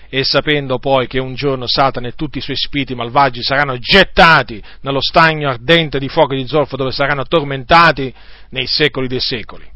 [0.09, 4.63] E sapendo poi che un giorno Satana e tutti i suoi spiriti malvagi saranno gettati
[4.81, 8.13] nello stagno ardente di fuoco e di zolfo dove saranno tormentati
[8.51, 9.71] nei secoli dei secoli.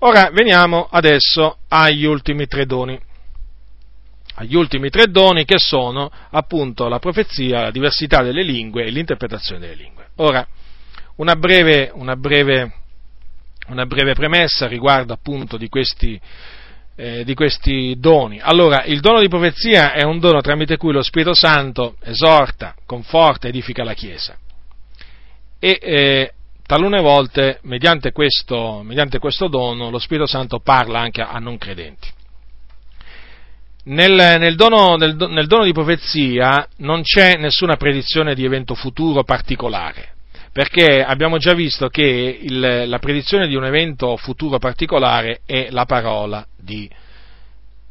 [0.00, 2.98] Ora veniamo adesso agli ultimi tre doni
[4.38, 9.60] agli ultimi tre doni che sono appunto la profezia, la diversità delle lingue e l'interpretazione
[9.60, 10.08] delle lingue.
[10.16, 10.46] Ora,
[11.16, 12.72] una breve, una breve,
[13.68, 16.20] una breve premessa riguardo appunto di questi,
[16.96, 18.38] eh, di questi doni.
[18.42, 23.48] Allora, il dono di profezia è un dono tramite cui lo Spirito Santo esorta, conforta,
[23.48, 24.36] edifica la Chiesa.
[25.58, 26.32] E eh,
[26.66, 32.12] talune volte, mediante questo, mediante questo dono, lo Spirito Santo parla anche a non credenti.
[33.88, 39.22] Nel, nel, dono, nel, nel, dono, di profezia non c'è nessuna predizione di evento futuro
[39.22, 40.14] particolare,
[40.50, 42.02] perché abbiamo già visto che
[42.42, 46.90] il, la predizione di un evento futuro particolare è la parola di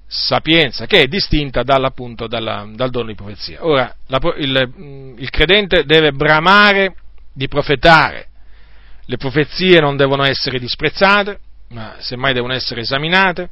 [0.06, 3.66] sapienza, che è distinta dalla, dal dono di profezia.
[3.66, 6.94] Ora, la, il, il credente deve bramare
[7.34, 8.28] di profetare,
[9.06, 13.50] le profezie non devono essere disprezzate, ma semmai devono essere esaminate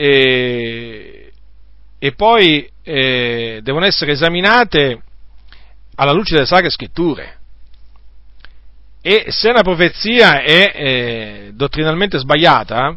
[0.00, 1.32] e,
[1.98, 5.02] e poi eh, devono essere esaminate
[5.96, 7.36] alla luce delle sacre scritture.
[9.02, 12.96] E se una profezia è eh, dottrinalmente sbagliata,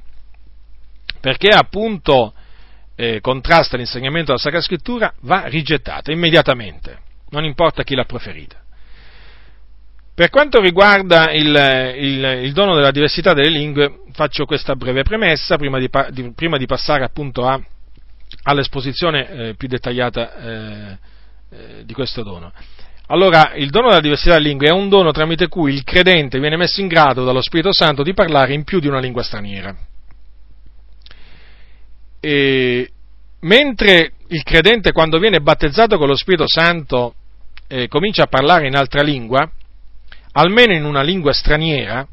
[1.20, 2.34] perché appunto
[2.94, 7.00] eh, contrasta l'insegnamento della Sacra Scrittura, va rigettata immediatamente,
[7.30, 8.61] non importa chi l'ha preferita.
[10.22, 11.48] Per quanto riguarda il,
[11.98, 16.58] il, il, dono della diversità delle lingue, faccio questa breve premessa prima di, di, prima
[16.58, 17.60] di passare appunto a,
[18.44, 20.98] all'esposizione eh, più dettagliata eh,
[21.50, 22.54] eh, di questo dono.
[23.08, 26.56] Allora, il dono della diversità delle lingue è un dono tramite cui il credente viene
[26.56, 29.76] messo in grado dallo Spirito Santo di parlare in più di una lingua straniera.
[32.20, 32.90] E,
[33.40, 37.16] mentre il credente, quando viene battezzato con lo Spirito Santo,
[37.68, 39.52] eh, comincia a parlare in altra lingua,
[40.34, 42.08] almeno in una lingua straniera,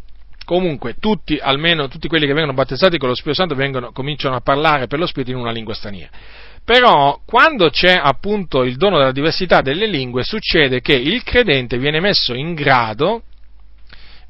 [0.45, 4.41] comunque tutti, almeno tutti quelli che vengono battezzati con lo Spirito Santo vengono, cominciano a
[4.41, 6.11] parlare per lo Spirito in una lingua straniera.
[6.65, 12.01] Però quando c'è appunto il dono della diversità delle lingue succede che il credente viene
[12.01, 13.23] messo in grado,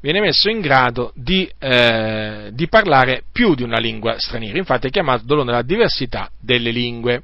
[0.01, 4.89] viene messo in grado di, eh, di parlare più di una lingua straniera, infatti è
[4.89, 7.23] chiamato dono della diversità delle lingue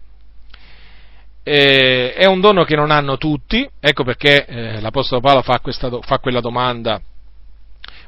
[1.48, 5.92] eh, è un dono che non hanno tutti, ecco perché eh, l'Apostolo Paolo fa, questa,
[6.02, 7.00] fa, quella domanda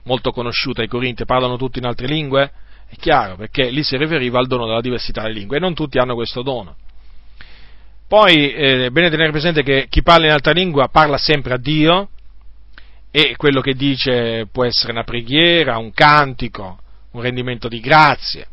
[0.06, 2.52] molto conosciuta ai Corinti, parlano tutti in altre lingue?
[2.90, 6.00] È chiaro, perché lì si riferiva al dono della diversità delle lingue e non tutti
[6.00, 6.76] hanno questo dono.
[8.08, 11.58] Poi eh, è bene tenere presente che chi parla in altra lingua parla sempre a
[11.58, 12.10] Dio,
[13.12, 16.80] e quello che dice può essere una preghiera, un cantico,
[17.12, 18.48] un rendimento di grazie.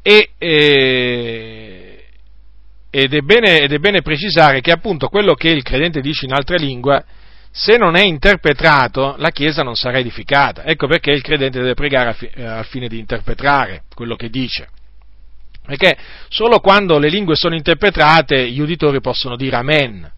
[0.00, 1.95] E, eh,
[2.98, 6.32] ed, è bene, ed, è bene, precisare che appunto quello che il credente dice in
[6.32, 7.04] altra lingua,
[7.50, 10.64] se non è interpretato, la Chiesa non sarà edificata.
[10.64, 14.68] Ecco perché il credente deve pregare eh, al fine di interpretare quello che dice.
[15.64, 15.96] Perché
[16.28, 20.12] solo quando le lingue sono interpretate gli uditori possono dire amen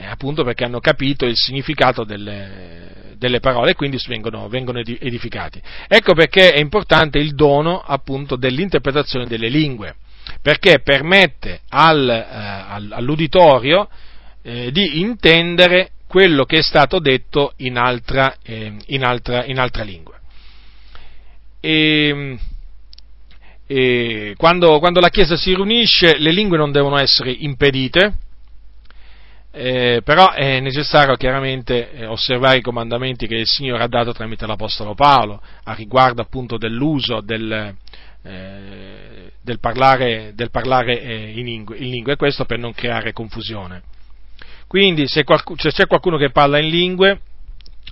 [0.00, 5.60] eh, appunto perché hanno capito il significato delle, delle parole e quindi vengono, vengono, edificati.
[5.86, 9.96] Ecco perché è importante il dono appunto dell'interpretazione delle lingue,
[10.42, 13.88] perché permette al, eh, all'uditorio
[14.42, 19.82] eh, di intendere quello che è stato detto in altra, eh, in altra, in altra
[19.82, 20.18] lingua.
[21.60, 22.38] E,
[23.66, 28.14] e quando, quando la Chiesa si riunisce le lingue non devono essere impedite,
[29.52, 34.46] eh, però è necessario chiaramente eh, osservare i comandamenti che il Signore ha dato tramite
[34.46, 37.74] l'Apostolo Paolo a riguardo appunto dell'uso del,
[38.22, 43.82] eh, del parlare, del parlare eh, in, lingue, in, lingue, questo per non creare confusione.
[44.66, 47.20] Quindi se, qualcuno, se c'è qualcuno che parla in lingue,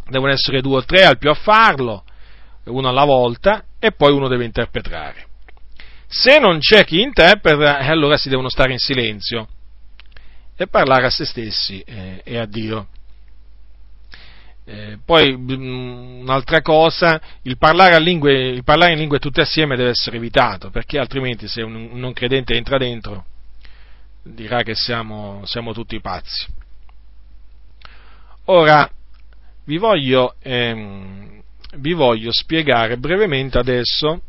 [0.09, 2.05] devono essere due o tre al più a farlo,
[2.65, 5.27] uno alla volta, e poi uno deve interpretare.
[6.07, 9.49] Se non c'è chi interpreta, eh, allora si devono stare in silenzio
[10.57, 12.89] e parlare a se stessi eh, e a Dio.
[14.71, 19.91] Eh, poi mm, un'altra cosa, il parlare, lingue, il parlare, in lingue tutte assieme deve
[19.91, 23.25] essere evitato, perché altrimenti se un, un non credente entra dentro
[24.23, 26.47] dirà che siamo, siamo tutti pazzi.
[28.45, 28.91] Ora,
[29.65, 31.43] vi voglio, ehm,
[31.77, 34.21] vi voglio, spiegare brevemente adesso,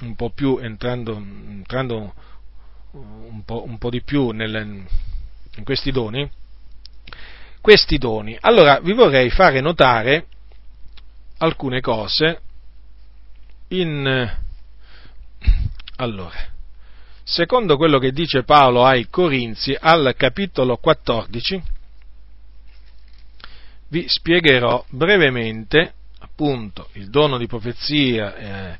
[0.00, 2.14] un po' più entrando, entrando
[2.90, 4.84] un, po', un po' di più nel,
[5.56, 6.28] in questi doni,
[7.64, 8.36] questi doni.
[8.42, 10.26] Allora vi vorrei fare notare
[11.38, 12.40] alcune cose
[13.68, 14.38] in...
[15.96, 16.46] Allora,
[17.22, 21.62] secondo quello che dice Paolo ai Corinzi al capitolo 14,
[23.88, 28.78] vi spiegherò brevemente appunto il dono di profezia, eh,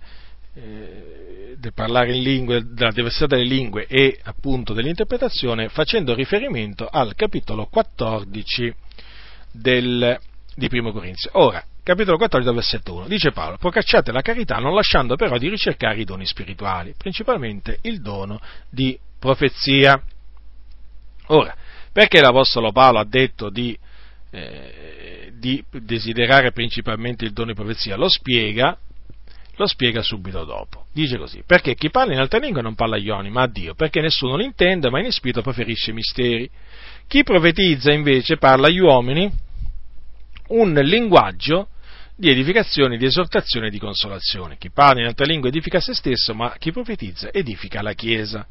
[0.56, 7.14] eh, del parlare in lingue, della diversità delle lingue e appunto dell'interpretazione, facendo riferimento al
[7.14, 8.74] capitolo 14
[9.52, 10.18] del,
[10.54, 11.30] di Primo Corinzio.
[11.34, 16.00] Ora, capitolo 14, versetto 1, dice Paolo, procacciate la carità non lasciando però di ricercare
[16.00, 20.00] i doni spirituali, principalmente il dono di profezia.
[21.26, 21.54] Ora,
[21.92, 23.78] perché l'Apostolo Paolo ha detto di,
[24.30, 27.96] eh, di desiderare principalmente il dono di profezia?
[27.96, 28.76] Lo spiega
[29.56, 30.86] lo spiega subito dopo.
[30.92, 33.74] Dice così, perché chi parla in altre lingue non parla agli uomini, ma a Dio,
[33.74, 36.50] perché nessuno lo intende, ma in spirito preferisce i misteri.
[37.06, 39.30] Chi profetizza invece parla agli uomini
[40.48, 41.68] un linguaggio
[42.16, 44.56] di edificazione, di esortazione e di consolazione.
[44.56, 48.46] Chi parla in altre lingue edifica se stesso, ma chi profetizza edifica la Chiesa.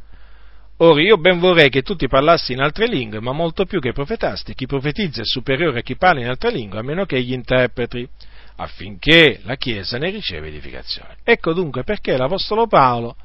[0.77, 4.53] Ora io ben vorrei che tutti parlassi in altre lingue, ma molto più che profetasti.
[4.53, 8.07] Chi profetizza è superiore a chi parla in altre lingue, a meno che gli interpreti
[8.55, 11.17] affinché la Chiesa ne riceva edificazione.
[11.23, 13.15] Ecco dunque perché l'Apostolo Paolo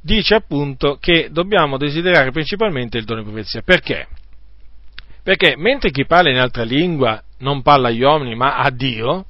[0.00, 3.62] dice appunto che dobbiamo desiderare principalmente il dono di profezia.
[3.62, 4.06] Perché?
[5.22, 9.26] Perché mentre chi parla in altra lingua non parla agli uomini ma a Dio,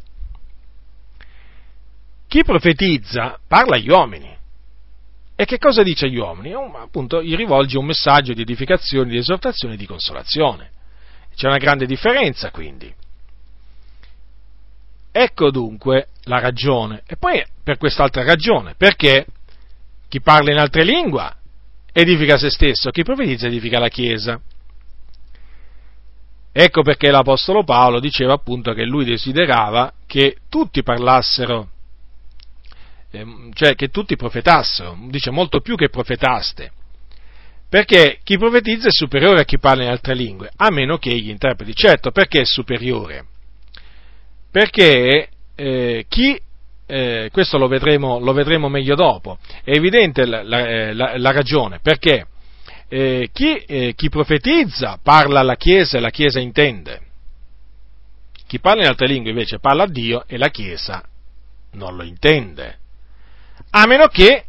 [2.29, 4.35] chi profetizza parla agli uomini.
[5.35, 6.53] E che cosa dice agli uomini?
[6.53, 10.71] Appunto, gli rivolge un messaggio di edificazione, di esortazione e di consolazione.
[11.35, 12.93] C'è una grande differenza quindi.
[15.19, 17.03] Ecco dunque la ragione.
[17.07, 19.25] E poi per quest'altra ragione, perché
[20.09, 21.35] chi parla in altre lingue
[21.91, 24.39] edifica se stesso, chi profetizza edifica la Chiesa.
[26.53, 31.71] Ecco perché l'Apostolo Paolo diceva appunto che lui desiderava che tutti parlassero,
[33.11, 36.73] ehm, cioè che tutti profetassero, dice molto più che profetaste,
[37.71, 41.31] perché chi profetizza è superiore a chi parla in altre lingue, a meno che gli
[41.31, 41.75] interpreti.
[41.75, 43.29] Certo, perché è superiore?
[44.57, 46.41] Perché eh, chi,
[46.87, 51.31] eh, questo lo vedremo, lo vedremo, meglio dopo, è evidente la, la, eh, la, la
[51.31, 52.27] ragione, perché?
[52.89, 57.03] Eh, chi, eh, chi profetizza parla alla Chiesa e la Chiesa intende,
[58.47, 61.05] chi parla in altre lingue invece parla a Dio e la Chiesa
[61.73, 62.79] non lo intende,
[63.73, 64.45] a meno che,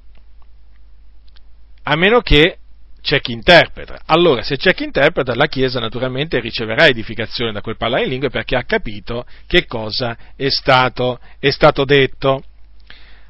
[1.84, 2.60] a meno che
[3.08, 4.02] c'è chi interpreta.
[4.08, 8.30] Allora, se c'è chi interpreta, la Chiesa naturalmente riceverà edificazione da quel parlare in lingue
[8.30, 12.44] perché ha capito che cosa è stato, è stato detto.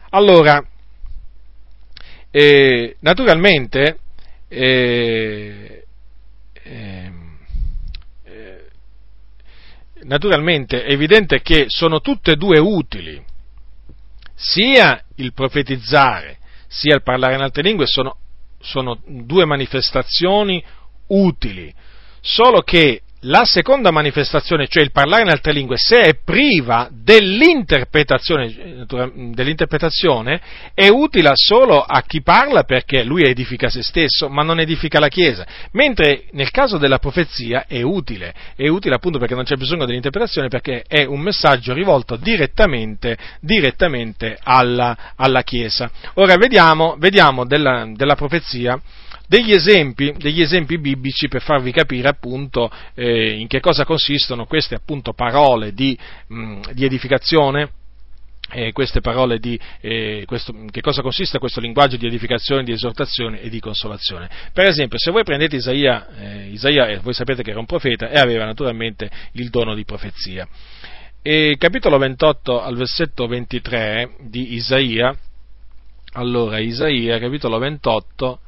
[0.10, 0.66] Allora,
[2.32, 4.00] eh, naturalmente,
[4.48, 5.86] eh,
[6.64, 7.38] ehm,
[8.24, 8.66] eh,
[10.06, 13.24] naturalmente è evidente che sono tutte e due utili,
[14.34, 18.18] sia il profetizzare sia il parlare in altre lingue sono,
[18.68, 20.64] sono due manifestazioni
[21.08, 21.74] utili,
[22.20, 28.86] solo che la seconda manifestazione, cioè il parlare in altre lingue, se è priva dell'interpretazione,
[29.34, 30.40] dell'interpretazione,
[30.76, 35.08] è utile solo a chi parla perché lui edifica se stesso, ma non edifica la
[35.08, 39.86] Chiesa, mentre nel caso della profezia è utile, è utile appunto perché non c'è bisogno
[39.86, 45.90] dell'interpretazione, perché è un messaggio rivolto direttamente, direttamente alla, alla, Chiesa.
[46.16, 48.80] Ora vediamo, vediamo della, della profezia
[49.28, 54.76] degli esempi, degli esempi biblici per farvi capire appunto eh, in che cosa consistono queste
[54.76, 55.98] appunto parole di,
[56.28, 57.72] mh, di edificazione.
[58.50, 63.42] Eh, queste parole di eh, questo, che cosa consiste questo linguaggio di edificazione, di esortazione
[63.42, 64.30] e di consolazione.
[64.54, 68.18] Per esempio, se voi prendete Isaia, eh, Isaia voi sapete che era un profeta e
[68.18, 70.48] aveva naturalmente il dono di profezia.
[71.22, 75.14] E capitolo 28 al versetto 23 di Isaia,
[76.14, 78.40] allora Isaia, capitolo 28,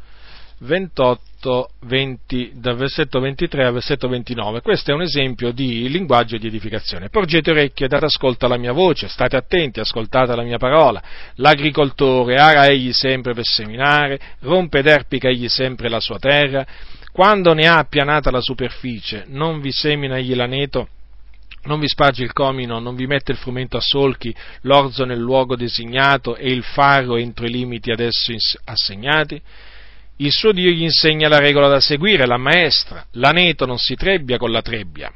[0.59, 4.61] 28, 20, dal versetto 23 al versetto 29.
[4.61, 7.09] Questo è un esempio di linguaggio di edificazione.
[7.09, 11.01] Porgete orecchie date ascolto alla mia voce, state attenti, ascoltate la mia parola.
[11.35, 16.65] L'agricoltore ara egli sempre per seminare, rompe ed erpica egli sempre la sua terra.
[17.11, 20.89] Quando ne ha appianata la superficie, non vi semina egli l'aneto,
[21.63, 25.55] non vi sparge il comino, non vi mette il frumento a solchi, l'orzo nel luogo
[25.55, 28.33] designato e il faro entro i limiti adesso
[28.65, 29.41] assegnati?
[30.21, 34.37] Il suo Dio gli insegna la regola da seguire, la maestra, l'aneto non si trebbia
[34.37, 35.09] con la trebbia,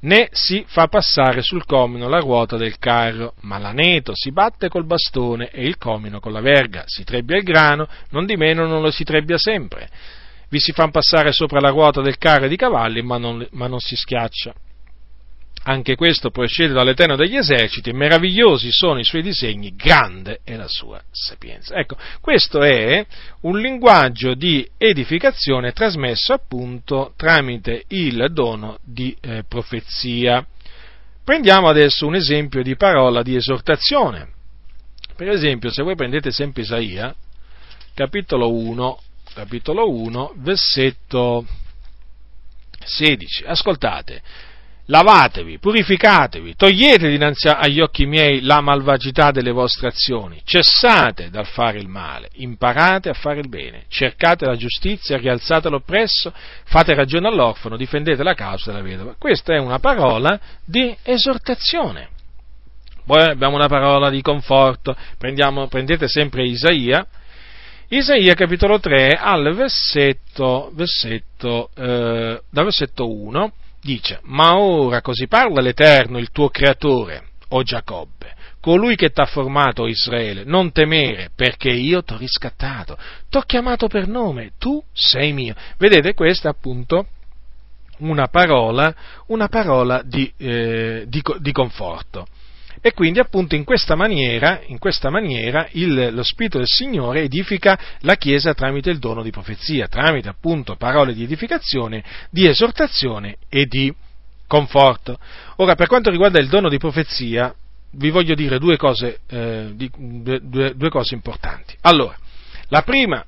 [0.00, 4.86] né si fa passare sul comino la ruota del carro, ma l'aneto si batte col
[4.86, 8.80] bastone e il comino con la verga, si trebbia il grano, non di meno non
[8.80, 9.90] lo si trebbia sempre.
[10.48, 13.66] Vi si fa passare sopra la ruota del carro e di cavalli, ma non, ma
[13.66, 14.54] non si schiaccia
[15.64, 21.02] anche questo procede dall'Eterno degli eserciti, meravigliosi sono i suoi disegni, grande è la sua
[21.10, 21.74] sapienza.
[21.76, 23.04] Ecco, questo è
[23.42, 30.46] un linguaggio di edificazione trasmesso appunto tramite il dono di eh, profezia.
[31.24, 34.32] Prendiamo adesso un esempio di parola di esortazione.
[35.16, 37.14] Per esempio, se voi prendete sempre Isaia,
[37.94, 39.00] capitolo 1,
[39.32, 41.46] capitolo 1, versetto
[42.84, 44.52] 16, ascoltate
[44.86, 51.78] lavatevi, purificatevi, togliete dinanzi agli occhi miei la malvagità delle vostre azioni, cessate dal fare
[51.78, 56.32] il male, imparate a fare il bene, cercate la giustizia, rialzate l'oppresso,
[56.64, 59.14] fate ragione all'orfano, difendete la causa della vedova.
[59.18, 62.08] Questa è una parola di esortazione.
[63.06, 67.06] Poi abbiamo una parola di conforto, Prendiamo, prendete sempre Isaia,
[67.88, 73.52] Isaia capitolo 3 al versetto, versetto eh, dal versetto 1
[73.84, 79.86] dice, ma ora così parla l'Eterno, il tuo creatore, o Giacobbe, colui che t'ha formato,
[79.86, 82.96] Israele, non temere, perché io t'ho riscattato,
[83.28, 85.54] t'ho chiamato per nome, tu sei mio.
[85.76, 87.08] Vedete, questa appunto
[87.98, 88.92] una parola,
[89.26, 92.26] una parola di, eh, di, di conforto.
[92.86, 97.78] E quindi appunto in questa maniera, in questa maniera il, lo Spirito del Signore edifica
[98.00, 103.64] la Chiesa tramite il dono di profezia, tramite appunto parole di edificazione, di esortazione e
[103.64, 103.90] di
[104.46, 105.18] conforto.
[105.56, 107.54] Ora, per quanto riguarda il dono di profezia,
[107.92, 111.74] vi voglio dire due cose, eh, di, due, due cose importanti.
[111.80, 112.14] Allora,
[112.68, 113.24] la prima,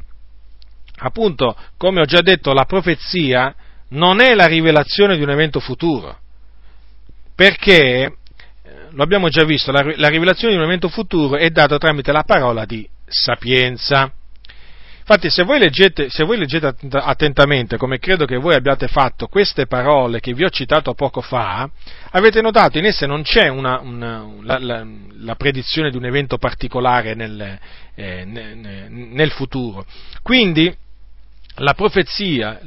[0.96, 3.54] appunto, come ho già detto, la profezia
[3.88, 6.18] non è la rivelazione di un evento futuro,
[7.34, 8.18] perché
[8.96, 12.22] lo abbiamo già visto, la, la rivelazione di un evento futuro è data tramite la
[12.22, 14.10] parola di sapienza.
[15.00, 19.66] Infatti, se voi, leggete, se voi leggete, attentamente, come credo che voi abbiate fatto, queste
[19.66, 21.68] parole che vi ho citato poco fa,
[22.10, 24.86] avete notato in esse non c'è una, una, la, la,
[25.20, 27.58] la, predizione di un evento particolare nel,
[27.94, 29.84] eh, nel, nel futuro.
[30.22, 30.74] Quindi,
[31.58, 32.60] la profezia,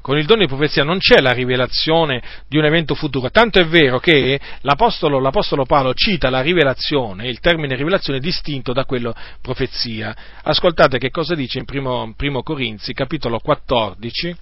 [0.00, 3.66] con il dono di profezia non c'è la rivelazione di un evento futuro, tanto è
[3.66, 10.14] vero che l'Apostolo, l'Apostolo Paolo cita la rivelazione, il termine rivelazione distinto da quello profezia.
[10.42, 14.36] Ascoltate che cosa dice in primo Corinzi, capitolo 14.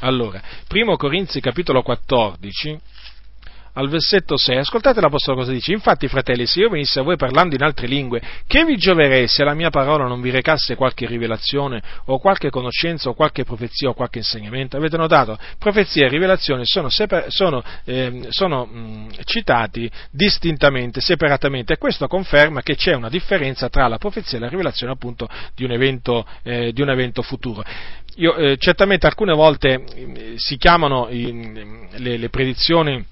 [0.00, 2.80] Allora, primo Corinzi, capitolo 14,
[3.80, 7.54] al versetto 6, ascoltate l'Apostolo cosa dice, infatti fratelli, se io venissi a voi parlando
[7.54, 11.82] in altre lingue, che vi gioverei se la mia parola non vi recasse qualche rivelazione
[12.06, 14.76] o qualche conoscenza o qualche profezia o qualche insegnamento?
[14.76, 15.38] Avete notato?
[15.58, 22.60] Profezia e rivelazione sono, sepa- sono, eh, sono mh, citati distintamente, separatamente e questo conferma
[22.62, 26.72] che c'è una differenza tra la profezia e la rivelazione appunto di un evento, eh,
[26.72, 27.62] di un evento futuro.
[28.16, 29.84] Io, eh, certamente alcune volte
[30.36, 33.02] si chiamano le, le predizioni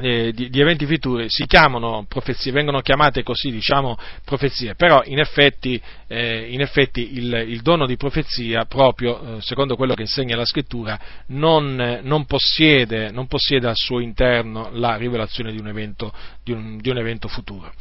[0.00, 5.18] eh, di, di, eventi futuri si chiamano profezie, vengono chiamate così, diciamo, profezie, però in
[5.18, 10.36] effetti, eh, in effetti il, il, dono di profezia, proprio eh, secondo quello che insegna
[10.36, 10.98] la scrittura,
[11.28, 16.12] non, non, possiede, non, possiede, al suo interno la rivelazione di un evento,
[16.42, 17.72] di un, di un evento futuro.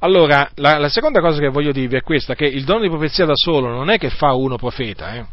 [0.00, 3.24] Allora, la, la, seconda cosa che voglio dirvi è questa, che il dono di profezia
[3.24, 5.26] da solo non è che fa uno profeta, eh,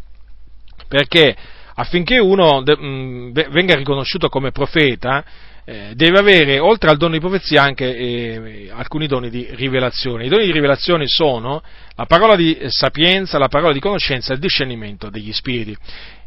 [0.87, 1.35] perché
[1.75, 5.23] affinché uno venga riconosciuto come profeta,
[5.67, 10.25] eh, deve avere, oltre al dono di profezia, anche eh, alcuni doni di rivelazione.
[10.25, 11.63] I doni di rivelazione sono
[11.95, 15.75] la parola di sapienza, la parola di conoscenza e il discernimento degli spiriti.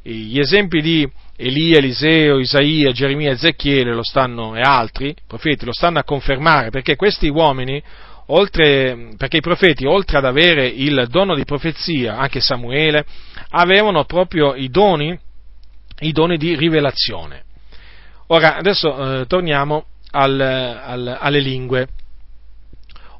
[0.02, 5.98] Gli esempi di Elia, Eliseo, Isaia, Geremia, Ezechiele lo stanno, e altri profeti lo stanno
[6.00, 7.80] a confermare perché questi uomini,
[8.26, 13.04] oltre, perché i profeti, oltre ad avere il dono di profezia, anche Samuele,
[13.50, 15.16] avevano proprio i doni,
[16.00, 17.44] i doni di rivelazione.
[18.28, 21.88] Ora, adesso eh, torniamo al, al, alle lingue.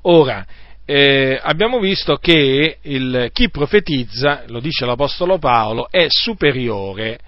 [0.03, 0.47] Ora,
[0.85, 7.19] eh, abbiamo visto che il, chi profetizza, lo dice l'Apostolo Paolo, è superiore,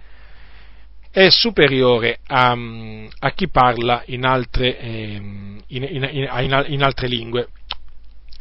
[1.10, 2.56] è superiore a,
[3.18, 7.48] a, chi parla in altre, eh, in, in, in altre lingue.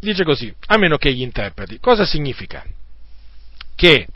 [0.01, 1.79] Dice così, a meno che gli interpreti.
[1.79, 2.63] Cosa significa?
[3.75, 4.07] Che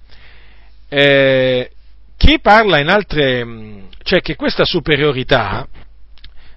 [0.89, 1.71] eh,
[2.23, 3.45] chi parla in altre,
[4.01, 5.67] cioè che questa superiorità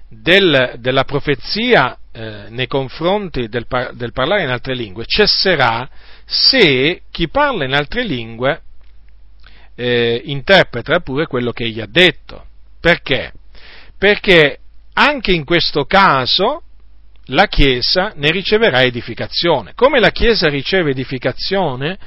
[0.08, 5.88] del, della profezia eh, nei confronti del, del, parlare in altre lingue cesserà
[6.24, 8.60] se chi parla in altre lingue
[9.74, 12.46] eh, interpreta pure quello che egli ha detto.
[12.80, 13.32] Perché?
[13.98, 14.60] Perché
[14.92, 16.62] anche in questo caso
[17.30, 19.72] la Chiesa ne riceverà edificazione.
[19.74, 21.98] Come la Chiesa riceve edificazione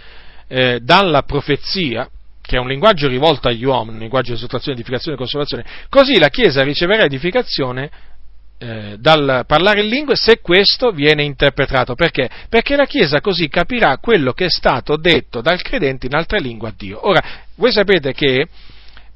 [0.47, 2.09] eh, dalla profezia,
[2.49, 6.17] che è un linguaggio rivolto agli uomini, un linguaggio di esortazione, edificazione e consolazione, così
[6.17, 7.91] la Chiesa riceverà edificazione
[8.57, 11.93] eh, dal parlare in lingue se questo viene interpretato.
[11.93, 12.27] Perché?
[12.49, 16.69] Perché la Chiesa così capirà quello che è stato detto dal credente in altra lingua
[16.69, 17.07] a Dio.
[17.07, 17.21] Ora,
[17.53, 18.47] voi sapete che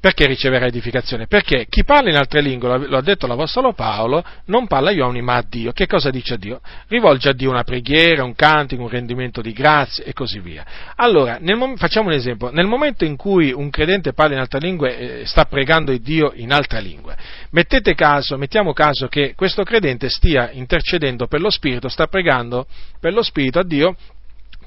[0.04, 1.26] perché riceverà edificazione?
[1.26, 5.22] Perché chi parla in altre lingue, lo ha detto l'Apostolo Paolo, non parla agli uomini
[5.22, 5.72] ma a Dio.
[5.72, 6.60] Che cosa dice a Dio?
[6.88, 10.62] Rivolge a Dio una preghiera, un cantico, un rendimento di grazie e così via.
[10.96, 12.50] Allora, nel, facciamo un esempio.
[12.50, 16.32] Nel momento in cui un credente parla in altre lingue, eh, sta pregando il Dio
[16.34, 17.16] in altra lingua.
[17.52, 22.66] Mettete caso, mettiamo caso che questo credente stia intercedendo per lo Spirito, sta pregando
[23.00, 23.96] per lo Spirito a Dio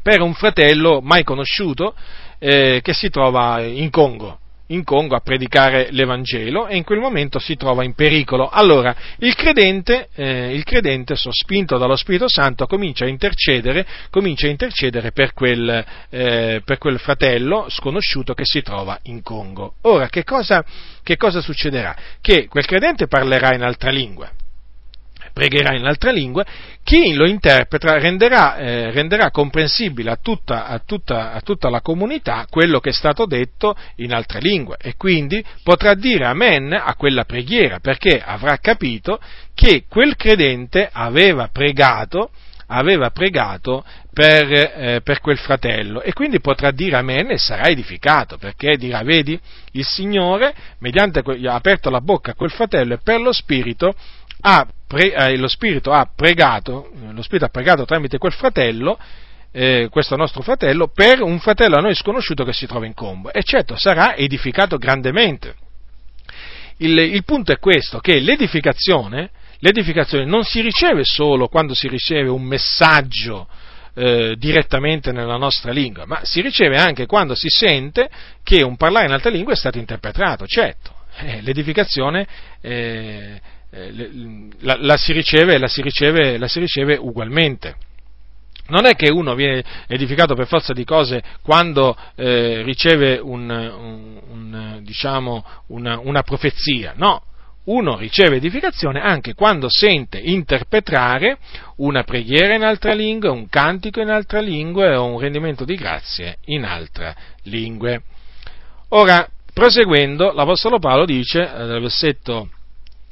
[0.01, 1.93] per un fratello mai conosciuto
[2.39, 7.39] eh, che si trova in Congo in Congo a predicare l'Evangelo e in quel momento
[7.39, 8.49] si trova in pericolo.
[8.49, 14.51] Allora il credente, eh, il credente sospinto dallo Spirito Santo, comincia a intercedere, comincia a
[14.51, 19.75] intercedere per, quel, eh, per quel, fratello sconosciuto che si trova in Congo.
[19.81, 20.63] Ora, che cosa,
[21.03, 21.95] che cosa succederà?
[22.19, 24.29] Che quel credente parlerà in altra lingua
[25.37, 26.43] pregherà in altre lingue,
[26.83, 32.47] chi lo interpreta renderà, eh, renderà comprensibile a tutta, a, tutta, a tutta, la comunità
[32.49, 34.77] quello che è stato detto in altre lingue.
[34.81, 39.19] E quindi potrà dire amen a quella preghiera perché avrà capito
[39.53, 42.31] che quel credente aveva pregato
[42.69, 46.01] aveva pregato per, eh, per, quel fratello.
[46.01, 49.39] E quindi potrà dire amen e sarà edificato perché dirà vedi
[49.71, 53.95] il Signore mediante ha aperto la bocca a quel fratello e per lo Spirito
[54.41, 58.97] ha pre, eh, lo Spirito ha pregato, lo Spirito ha pregato tramite quel fratello,
[59.51, 63.31] eh, questo nostro fratello, per un fratello a noi sconosciuto che si trova in combo.
[63.31, 65.55] E certo, sarà edificato grandemente.
[66.77, 72.29] Il, il punto è questo, che l'edificazione, l'edificazione non si riceve solo quando si riceve
[72.29, 73.47] un messaggio
[73.95, 78.09] eh, direttamente nella nostra lingua, ma si riceve anche quando si sente
[78.43, 80.93] che un parlare in altra lingua è stato interpretato, certo.
[81.19, 82.27] Eh, l'edificazione
[82.61, 87.75] eh, eh, la, la, si riceve, la, si riceve, la si riceve ugualmente.
[88.69, 94.19] Non è che uno viene edificato per forza di cose quando eh, riceve un, un,
[94.29, 97.23] un, diciamo, una, una profezia, no,
[97.67, 101.37] uno riceve edificazione anche quando sente interpretare
[101.77, 106.37] una preghiera in altra lingua, un cantico in altra lingua o un rendimento di grazie
[106.45, 107.99] in altra lingua.
[108.89, 112.49] Ora, proseguendo, l'Apostolo Paolo dice, eh, nel versetto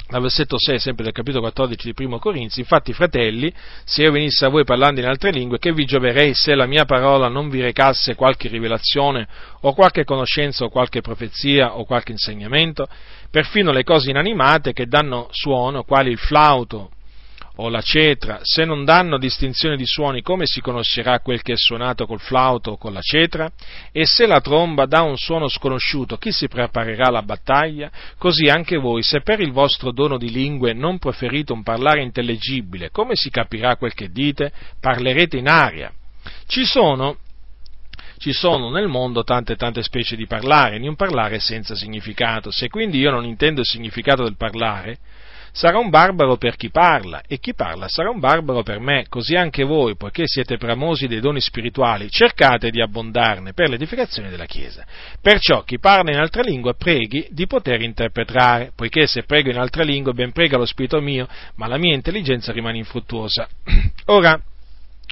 [0.10, 3.52] al versetto 6, sempre del capitolo 14 di Primo Corinzi, infatti fratelli,
[3.84, 6.86] se io venissi a voi parlando in altre lingue, che vi gioverei se la mia
[6.86, 9.28] parola non vi recasse qualche rivelazione,
[9.62, 12.88] o qualche conoscenza, o qualche profezia, o qualche insegnamento?
[13.32, 16.92] Perfino le cose inanimate che danno suono, quali il flauto,
[17.58, 21.58] o la cetra, se non danno distinzione di suoni, come si conoscerà quel che è
[21.58, 23.50] suonato col flauto o con la cetra?
[23.92, 27.90] E se la tromba dà un suono sconosciuto, chi si preparerà alla battaglia?
[28.18, 32.92] Così anche voi, se per il vostro dono di lingue non preferite un parlare intellegibile,
[32.92, 34.52] come si capirà quel che dite?
[34.80, 35.92] Parlerete in aria.
[36.48, 37.18] Ci sono
[38.18, 42.50] ci sono nel mondo tante tante specie di parlare, di un parlare senza significato.
[42.50, 44.98] Se quindi io non intendo il significato del parlare,
[45.56, 49.36] sarà un barbaro per chi parla e chi parla sarà un barbaro per me, così
[49.36, 54.86] anche voi, poiché siete bramosi dei doni spirituali, cercate di abbondarne per l'edificazione della Chiesa.
[55.22, 59.84] Perciò chi parla in altra lingua preghi di poter interpretare, poiché se prego in altra
[59.84, 61.26] lingua ben prega lo spirito mio,
[61.56, 63.48] ma la mia intelligenza rimane infruttuosa.
[64.08, 64.38] Ora,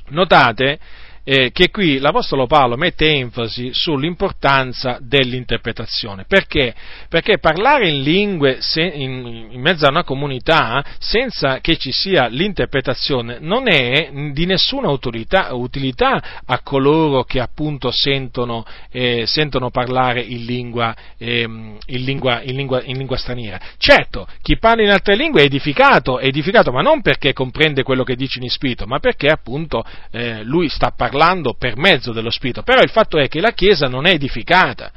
[0.09, 0.77] notate
[1.23, 6.25] eh, che qui l'Apostolo Paolo mette enfasi sull'importanza dell'interpretazione.
[6.27, 6.73] Perché?
[7.07, 12.27] Perché parlare in lingue se, in, in, mezzo a una comunità senza che ci sia
[12.27, 20.21] l'interpretazione non è di nessuna utilità, utilità a coloro che appunto sentono, eh, sentono parlare
[20.21, 23.59] in lingua, eh, in, lingua, in, lingua, in lingua straniera.
[23.77, 28.03] Certo, chi parla in altre lingue è edificato, è edificato, ma non perché comprende quello
[28.03, 32.31] che dice in spirito, ma perché appunto eh, lui sta parlando parlando per mezzo dello
[32.31, 34.91] Spirito, però il fatto è che la Chiesa non è edificata,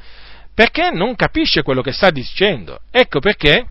[0.54, 2.80] perché non capisce quello che sta dicendo.
[2.90, 3.66] Ecco perché,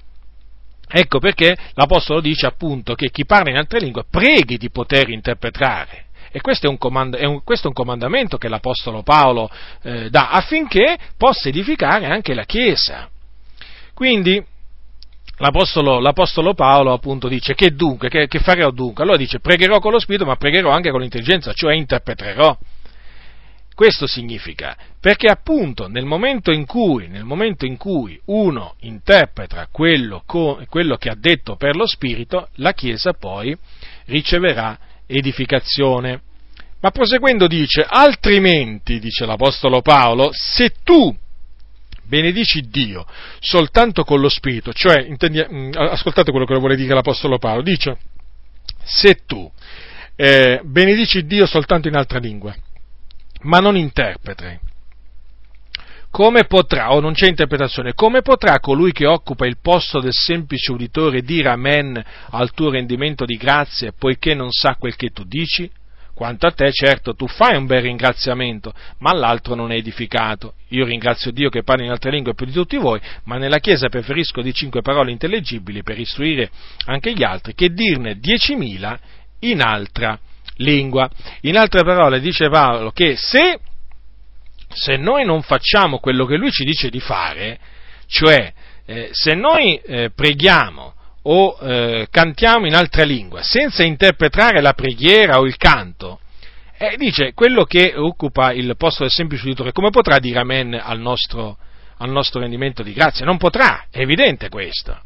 [0.87, 6.03] ecco perché l'Apostolo dice appunto che chi parla in altre lingue preghi di poter interpretare.
[6.31, 9.49] E questo è un, comand- è un, questo è un comandamento che l'Apostolo Paolo
[9.81, 13.09] eh, dà affinché possa edificare anche la Chiesa.
[13.95, 14.45] Quindi,
[15.37, 19.03] L'apostolo, l'apostolo, Paolo appunto dice che dunque, che, che, farò dunque?
[19.03, 22.57] Allora dice pregherò con lo spirito ma pregherò anche con l'intelligenza, cioè interpreterò.
[23.75, 30.95] Questo significa, perché appunto nel momento in cui, momento in cui uno interpreta quello, quello
[30.95, 33.53] che ha detto per lo spirito, la Chiesa poi
[34.05, 36.21] riceverà edificazione.
[36.79, 41.13] Ma proseguendo dice, altrimenti, dice l'Apostolo Paolo, se tu
[42.05, 43.05] benedici Dio
[43.39, 47.97] soltanto con lo Spirito, cioè, intendi, mm, ascoltate quello che vuole dire l'Apostolo Paolo, dice,
[48.83, 49.51] se tu
[50.15, 52.55] eh, benedici Dio soltanto in altra lingua,
[53.41, 54.59] ma non interpreti,
[56.09, 60.71] come potrà, o non c'è interpretazione, come potrà colui che occupa il posto del semplice
[60.71, 65.69] uditore dire amen al tuo rendimento di grazie, poiché non sa quel che tu dici?
[66.15, 70.53] Quanto a te, certo, tu fai un bel ringraziamento, ma l'altro non è edificato.
[70.69, 73.89] Io ringrazio Dio che parla in altre lingue più di tutti voi, ma nella Chiesa
[73.89, 76.49] preferisco di cinque parole intellegibili per istruire
[76.85, 78.97] anche gli altri che dirne diecimila
[79.39, 80.17] in altra
[80.55, 81.09] lingua.
[81.41, 83.59] In altre parole dice Paolo che se,
[84.69, 87.59] se noi non facciamo quello che lui ci dice di fare,
[88.07, 88.53] cioè
[88.85, 90.94] eh, se noi eh, preghiamo
[91.27, 96.19] o eh, cantiamo in altra lingua senza interpretare la preghiera o il canto,
[96.77, 100.99] eh, dice quello che occupa il posto del semplice uditore, come potrà dire amen al
[100.99, 101.57] nostro,
[101.97, 103.25] al nostro rendimento di grazia?
[103.25, 104.99] Non potrà, è evidente questo.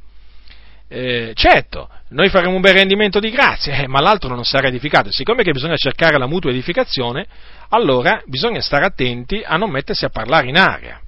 [0.92, 5.12] Eh, certo, noi faremo un bel rendimento di grazia, eh, ma l'altro non sarà edificato.
[5.12, 7.28] Siccome che bisogna cercare la mutua edificazione,
[7.70, 11.00] allora bisogna stare attenti a non mettersi a parlare in aria.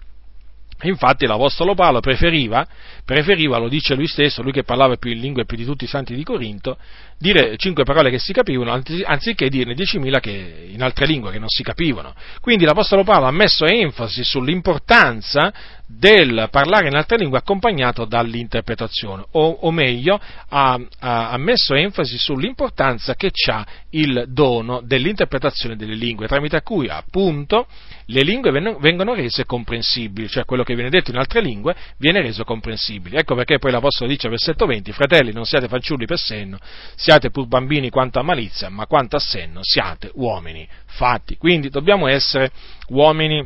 [0.84, 2.66] Infatti l'Apostolo Paolo preferiva,
[3.06, 5.88] preferiva, lo dice lui stesso, lui che parlava più in lingue più di tutti i
[5.88, 6.78] santi di Corinto,
[7.18, 8.72] dire cinque parole che si capivano
[9.06, 12.14] anziché dirne diecimila che, in altre lingue che non si capivano.
[12.40, 15.54] Quindi l'Apostolo Paolo ha messo enfasi sull'importanza
[15.98, 23.16] del parlare in altre lingue accompagnato dall'interpretazione, o, o meglio, ha, ha, messo enfasi sull'importanza
[23.16, 27.68] che ha il dono dell'interpretazione delle lingue, tramite cui appunto
[28.06, 32.44] le lingue vengono rese comprensibili, cioè quello che viene detto in altre lingue viene reso
[32.44, 33.20] comprensibile.
[33.20, 36.58] Ecco perché poi l'Apostolo dice, versetto 20, fratelli, non siate fanciulli per senno,
[36.96, 41.38] siate pur bambini quanto a malizia, ma quanto a senno siate uomini fatti.
[41.38, 42.52] Quindi dobbiamo essere
[42.88, 43.46] uomini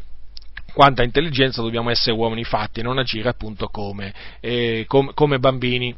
[0.75, 5.95] quanto a intelligenza dobbiamo essere uomini fatti, non agire appunto come, eh, come, come bambini.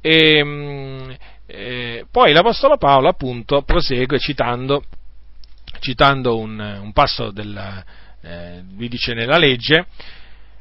[0.00, 4.84] E, ehm, eh, poi l'Apostolo Paolo appunto prosegue citando,
[5.80, 7.84] citando un, un, passo del,
[8.22, 9.86] eh, vi dice nella legge,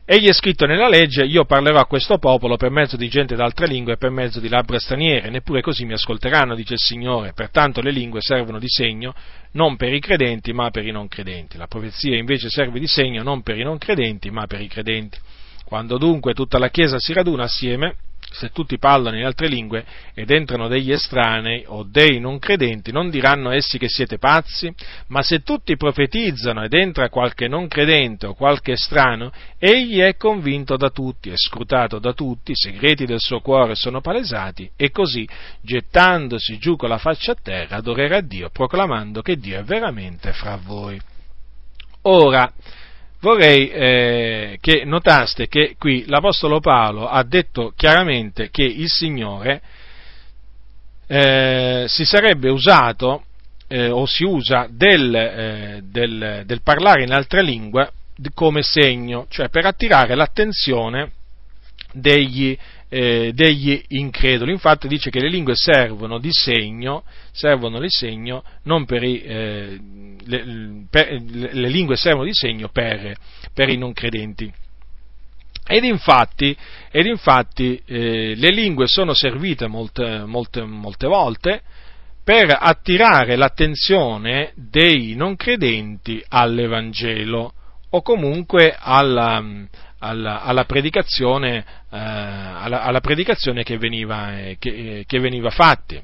[0.07, 3.65] Egli è scritto nella legge, io parlerò a questo popolo per mezzo di gente d'altre
[3.65, 7.33] lingue e per mezzo di labbra straniere, neppure così mi ascolteranno, dice il Signore.
[7.33, 9.15] Pertanto le lingue servono di segno
[9.53, 11.57] non per i credenti, ma per i non credenti.
[11.57, 15.17] La profezia invece serve di segno non per i non credenti, ma per i credenti.
[15.63, 17.95] Quando dunque tutta la Chiesa si raduna assieme,
[18.37, 23.09] se tutti parlano in altre lingue ed entrano degli estranei o dei non credenti, non
[23.09, 24.73] diranno essi che siete pazzi?
[25.07, 30.75] Ma se tutti profetizzano ed entra qualche non credente o qualche estraneo, egli è convinto
[30.75, 35.27] da tutti, è scrutato da tutti, i segreti del suo cuore sono palesati e così,
[35.61, 40.59] gettandosi giù con la faccia a terra, adorerà Dio, proclamando che Dio è veramente fra
[40.61, 40.99] voi.
[42.07, 42.51] Ora,
[43.25, 49.61] vorrei eh, che notaste che qui l'Apostolo Paolo ha detto chiaramente che il Signore
[51.07, 53.23] eh, si sarebbe usato
[53.67, 57.89] eh, o si usa del, eh, del, del, parlare in altre lingue
[58.35, 61.11] come segno, cioè per attirare l'attenzione
[61.93, 62.55] degli,
[62.95, 64.53] eh, degli increduli.
[64.53, 69.79] Infatti dice che le lingue servono di segno, servono di segno i, eh,
[70.23, 73.13] le, per, le, lingue servono di segno per,
[73.53, 74.49] per i non credenti.
[75.67, 76.55] Ed infatti,
[76.89, 81.61] ed infatti eh, le lingue sono servite molte, molte, molte volte
[82.23, 87.51] per attirare l'attenzione dei non credenti all'Evangelo
[87.89, 89.43] o comunque alla,
[89.99, 95.95] alla, alla, predicazione, eh, alla, alla predicazione, che veniva, eh, che, che veniva fatta.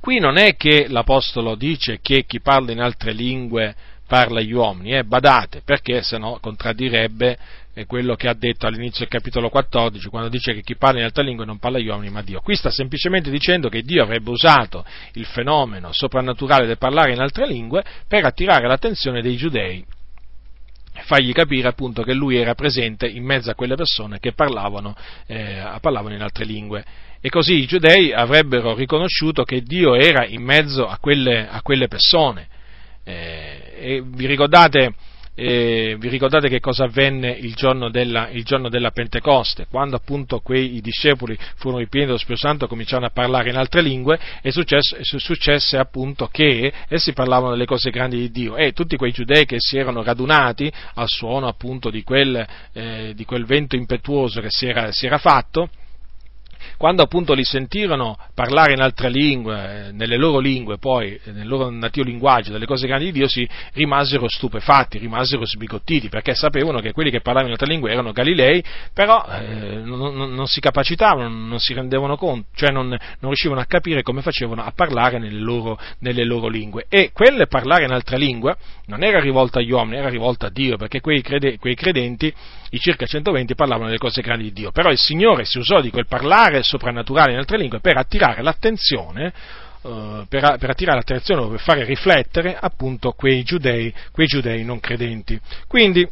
[0.00, 3.74] Qui non è che l'Apostolo dice che chi parla in altre lingue
[4.06, 7.38] parla agli uomini, eh, badate, perché se no contraddirebbe
[7.72, 11.06] eh, quello che ha detto all'inizio del capitolo 14, quando dice che chi parla in
[11.06, 12.40] altre lingue non parla agli uomini ma a Dio.
[12.40, 17.46] Qui sta semplicemente dicendo che Dio avrebbe usato il fenomeno soprannaturale del parlare in altre
[17.46, 19.84] lingue per attirare l'attenzione dei giudei
[21.02, 25.62] fargli capire appunto che lui era presente in mezzo a quelle persone che parlavano, eh,
[25.80, 26.84] parlavano in altre lingue.
[27.20, 31.88] E così i giudei avrebbero riconosciuto che Dio era in mezzo a quelle, a quelle
[31.88, 32.48] persone.
[33.02, 34.94] Eh, vi ricordate
[35.34, 40.40] eh, vi ricordate che cosa avvenne il giorno, della, il giorno della, Pentecoste, quando appunto
[40.40, 44.52] quei discepoli furono ripieni dello Spirito Santo e cominciarono a parlare in altre lingue e
[44.52, 48.56] successe, successe, appunto che essi parlavano delle cose grandi di Dio.
[48.56, 53.24] E tutti quei giudei che si erano radunati al suono appunto di quel, eh, di
[53.24, 55.68] quel vento impetuoso che si era, si era fatto,
[56.76, 61.46] quando appunto li sentirono parlare in altre lingue, eh, nelle loro lingue, poi eh, nel
[61.46, 66.80] loro nativo linguaggio, delle cose grandi di Dio, si rimasero stupefatti, rimasero sbigottiti, perché sapevano
[66.80, 68.62] che quelli che parlavano in altre lingue erano Galilei,
[68.92, 73.66] però eh, non, non, si capacitavano, non si rendevano conto, cioè non, non, riuscivano a
[73.66, 76.86] capire come facevano a parlare nelle loro, nelle loro lingue.
[76.88, 80.76] E quel parlare in altre lingue non era rivolto agli uomini, era rivolto a Dio,
[80.76, 82.32] perché quei, crede, quei credenti,
[82.70, 84.72] i circa 120, parlavano delle cose grandi di Dio.
[84.72, 89.32] Però il Signore si usò di quel parlare soprannaturale in altre lingue per attirare l'attenzione
[89.84, 94.80] Uh, per, per, attirare l'attenzione o per fare riflettere appunto quei giudei, quei giudei non
[94.80, 95.38] credenti.
[95.66, 96.08] Quindi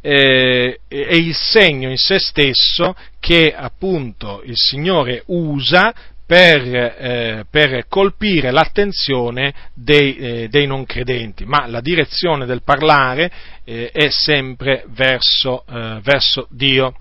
[0.00, 5.92] eh, è il segno in se stesso che appunto il Signore usa
[6.26, 13.30] per, eh, per colpire l'attenzione dei, eh, dei, non credenti, ma la direzione del parlare
[13.64, 16.94] eh, è sempre verso, eh, verso Dio.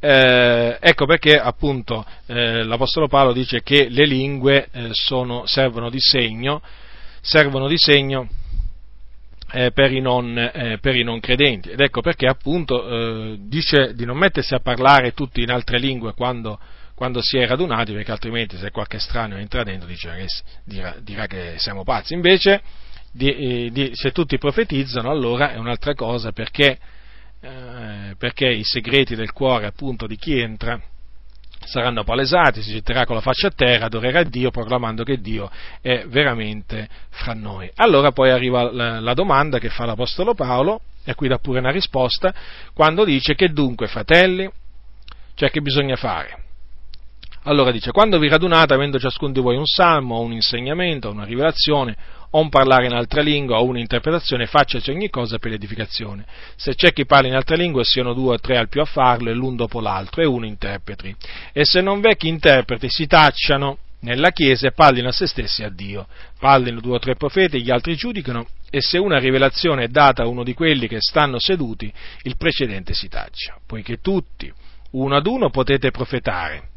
[0.00, 6.62] Eh, ecco perché appunto eh, l'Apostolo Paolo dice che le lingue sono, servono di segno,
[7.20, 8.28] servono di segno
[9.50, 11.70] eh, per, i non, eh, per, i non, credenti.
[11.70, 16.12] Ed ecco perché appunto eh, dice di non mettersi a parlare tutti in altre lingue
[16.14, 16.58] quando,
[16.94, 20.26] quando si è radunati, perché altrimenti se qualche strano entra dentro che,
[20.64, 22.14] dirà, dirà, che siamo pazzi.
[22.14, 22.60] Invece,
[23.12, 26.78] di, eh, di, se tutti profetizzano, allora è un'altra cosa, perché,
[27.40, 30.80] eh, perché i segreti del cuore appunto di chi entra
[31.64, 35.50] saranno palesati, si getterà con la faccia a terra, adorerà Dio proclamando che Dio
[35.80, 37.70] è veramente fra noi.
[37.76, 41.70] Allora poi arriva la, la domanda che fa l'Apostolo Paolo, e qui dà pure una
[41.70, 42.32] risposta,
[42.72, 44.50] quando dice che dunque, fratelli,
[45.34, 46.44] cioè che bisogna fare?
[47.44, 51.96] Allora dice, quando vi radunate avendo ciascuno di voi un salmo, un insegnamento, una rivelazione,
[52.30, 56.26] o un parlare in altra lingua, o un'interpretazione, facciaci ogni cosa per l'edificazione.
[56.56, 59.30] Se c'è chi parla in altre lingue, siano due o tre al più a farlo,
[59.30, 61.14] e l'un dopo l'altro, e uno interpreti.
[61.52, 65.62] E se non v'è chi interpreti, si tacciano nella Chiesa e parlino a se stessi
[65.62, 66.06] a Dio.
[66.38, 70.28] Parlino due o tre profeti, gli altri giudicano, e se una rivelazione è data a
[70.28, 71.92] uno di quelli che stanno seduti,
[72.22, 74.52] il precedente si taccia, poiché tutti,
[74.90, 76.67] uno ad uno, potete profetare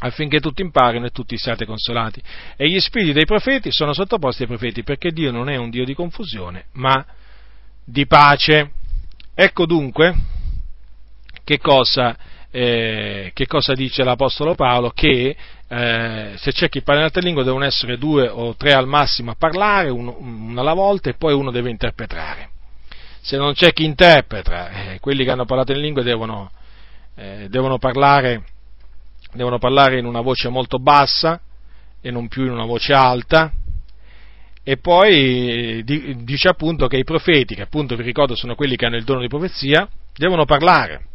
[0.00, 2.20] affinché tutti imparino e tutti siate consolati.
[2.56, 5.84] E gli spiriti dei profeti sono sottoposti ai profeti, perché Dio non è un Dio
[5.84, 7.04] di confusione, ma
[7.84, 8.72] di pace.
[9.34, 10.14] Ecco dunque
[11.44, 12.16] che cosa,
[12.50, 15.36] eh, che cosa dice l'Apostolo Paolo, che
[15.68, 19.30] eh, se c'è chi parla in altre lingue devono essere due o tre al massimo
[19.30, 22.50] a parlare, uno, uno alla volta, e poi uno deve interpretare.
[23.22, 26.50] Se non c'è chi interpreta, eh, quelli che hanno parlato in lingue devono
[27.20, 28.44] eh, devono, parlare,
[29.32, 31.40] devono parlare in una voce molto bassa
[32.00, 33.52] e non più in una voce alta,
[34.62, 38.86] e poi eh, dice appunto che i profeti, che appunto vi ricordo sono quelli che
[38.86, 41.06] hanno il dono di profezia, devono parlare.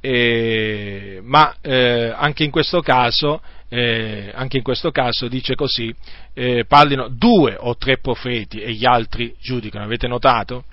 [0.00, 2.50] E, ma eh, anche, in
[2.82, 5.94] caso, eh, anche, in questo caso, dice così,
[6.34, 9.84] eh, parlino due o tre profeti e gli altri giudicano.
[9.84, 10.64] Avete notato?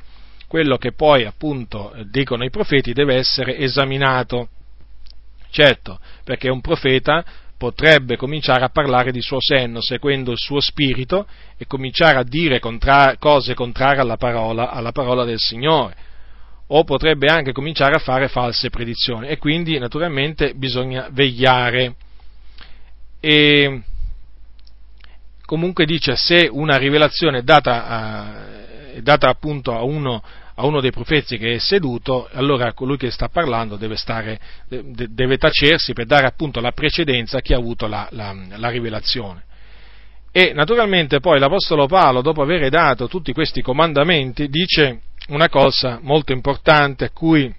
[0.48, 4.50] Quello che poi appunto dicono i profeti deve essere esaminato.
[5.52, 7.24] Certo, perché un profeta
[7.58, 12.60] potrebbe cominciare a parlare di suo senno, seguendo il suo spirito, e cominciare a dire
[12.60, 15.94] contra- cose contrarie alla parola, alla parola del Signore.
[16.68, 19.28] O potrebbe anche cominciare a fare false predizioni.
[19.28, 21.96] E quindi, naturalmente, bisogna vegliare.
[23.20, 23.82] E
[25.46, 30.24] comunque dice se una rivelazione è data, a, è data appunto a uno
[30.56, 35.38] a uno dei profeti che è seduto, allora colui che sta parlando deve, stare, deve
[35.38, 39.44] tacersi per dare appunto la precedenza a chi ha avuto la, la, la rivelazione.
[40.32, 46.32] E naturalmente poi l'Apostolo Paolo, dopo aver dato tutti questi comandamenti, dice una cosa molto
[46.32, 47.54] importante a cui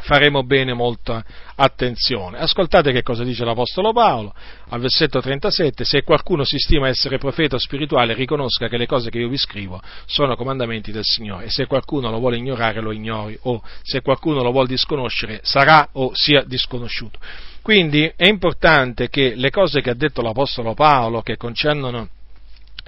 [0.00, 2.38] faremo bene molta attenzione.
[2.38, 4.34] Ascoltate che cosa dice l'Apostolo Paolo
[4.68, 9.18] al versetto 37, se qualcuno si stima essere profeta spirituale riconosca che le cose che
[9.18, 13.38] io vi scrivo sono comandamenti del Signore e se qualcuno lo vuole ignorare lo ignori
[13.42, 17.18] o se qualcuno lo vuole disconoscere sarà o sia disconosciuto.
[17.62, 22.08] Quindi è importante che le cose che ha detto l'Apostolo Paolo che concernono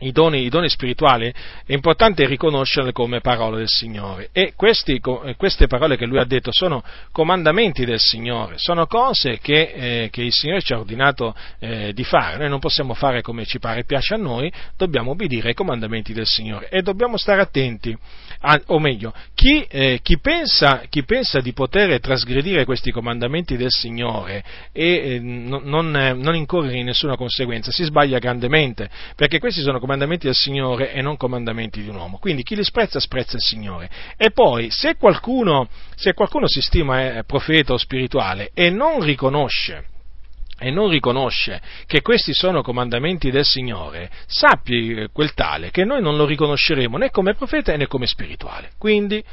[0.00, 1.32] i doni, i doni, spirituali,
[1.66, 4.28] è importante riconoscerle come parole del Signore.
[4.32, 5.00] E questi,
[5.36, 10.22] queste parole che lui ha detto sono comandamenti del Signore, sono cose che, eh, che
[10.22, 12.38] il Signore ci ha ordinato eh, di fare.
[12.38, 16.12] Noi non possiamo fare come ci pare e piace a noi, dobbiamo obbedire ai comandamenti
[16.12, 17.96] del Signore e dobbiamo stare attenti.
[18.42, 23.70] A, o meglio, chi, eh, chi, pensa, chi, pensa, di poter trasgredire questi comandamenti del
[23.70, 29.72] Signore e eh, non, non incorrere in nessuna conseguenza si sbaglia grandemente, perché questi sono
[29.72, 32.19] comandamenti comandamenti del Signore e non comandamenti di un uomo.
[32.19, 33.91] Quindi chi li sprezza, sprezza il Signore.
[34.17, 39.86] E poi, se qualcuno, se qualcuno si stima eh, profeta o spirituale e non riconosce
[40.62, 46.01] e non riconosce che questi sono comandamenti del Signore, sappi eh, quel tale che noi
[46.01, 48.70] non lo riconosceremo né come profeta né come spirituale.
[48.78, 49.25] Quindi,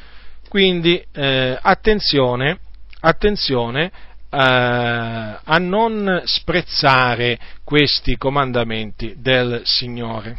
[0.50, 2.60] quindi eh, attenzione,
[3.02, 3.92] attenzione
[4.40, 10.35] a non sprezzare questi comandamenti del Signore.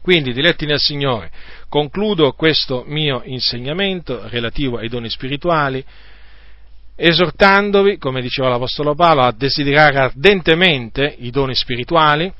[0.00, 1.30] Quindi, diletti nel Signore,
[1.68, 5.84] concludo questo mio insegnamento relativo ai doni spirituali,
[6.96, 12.32] esortandovi, come diceva l'Apostolo Paolo, a desiderare ardentemente i doni spirituali,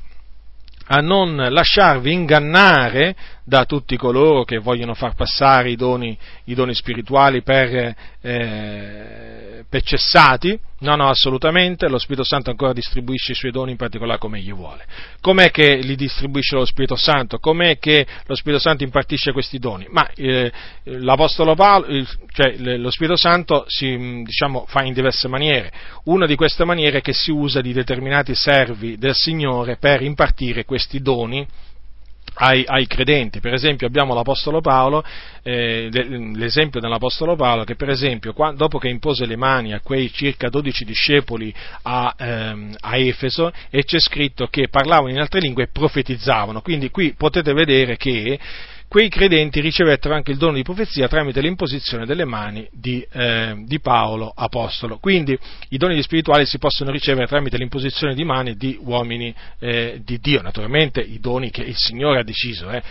[0.87, 3.15] a non lasciarvi ingannare
[3.47, 9.83] da tutti coloro che vogliono far passare i doni, i doni spirituali per, eh, per,
[9.83, 10.59] cessati.
[10.79, 14.51] No, no, assolutamente, lo Spirito Santo ancora distribuisce i suoi doni in particolare come egli
[14.51, 14.85] vuole.
[15.21, 17.37] Com'è che li distribuisce lo Spirito Santo?
[17.37, 19.85] Com'è che lo Spirito Santo impartisce questi doni?
[19.89, 20.51] Ma eh,
[20.83, 21.87] l'Apostolo Paolo,
[22.33, 25.71] cioè lo Spirito Santo si diciamo, fa in diverse maniere.
[26.05, 30.65] Una di queste maniere è che si usa di determinati servi del Signore per impartire
[30.65, 31.47] questi doni
[32.35, 33.39] ai, ai, credenti.
[33.39, 35.03] Per esempio abbiamo l'Apostolo Paolo,
[35.43, 35.89] eh,
[36.33, 40.49] l'esempio dell'Apostolo Paolo che per esempio quando, dopo che impose le mani a quei circa
[40.49, 45.69] 12 discepoli a, ehm, a, Efeso e c'è scritto che parlavano in altre lingue e
[45.71, 46.61] profetizzavano.
[46.61, 48.39] Quindi qui potete vedere che
[48.87, 53.79] quei credenti ricevettero anche il dono di profezia tramite l'imposizione delle mani di, eh, di,
[53.79, 54.97] Paolo Apostolo.
[54.99, 55.37] Quindi
[55.69, 60.41] i doni spirituali si possono ricevere tramite l'imposizione di mani di uomini eh, di Dio,
[60.41, 62.81] naturalmente i doni che il Signore ha deciso, eh.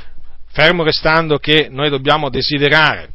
[0.51, 3.11] fermo restando che noi dobbiamo desiderare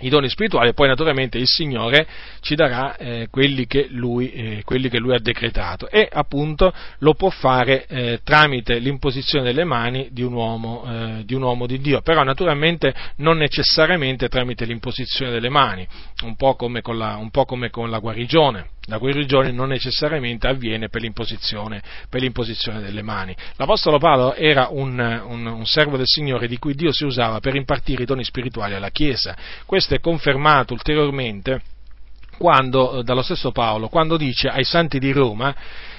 [0.00, 2.06] i doni spirituali e poi naturalmente il Signore
[2.40, 5.88] ci darà eh, quelli, che lui, eh, quelli, che lui, ha decretato.
[5.88, 11.34] E appunto lo può fare eh, tramite l'imposizione delle mani di un, uomo, eh, di
[11.34, 15.86] un, uomo, di Dio, però naturalmente non necessariamente tramite l'imposizione delle mani,
[16.24, 21.02] un po' come con la, come con la guarigione la guarigione non necessariamente avviene per
[21.02, 23.36] l'imposizione, per l'imposizione delle mani.
[23.56, 27.54] L'Apostolo Paolo era un, un, un, servo del Signore di cui Dio si usava per
[27.54, 29.36] impartire i doni spirituali alla Chiesa.
[29.64, 31.60] Questo è confermato ulteriormente
[32.38, 35.54] quando, dallo stesso Paolo, quando dice ai santi di Roma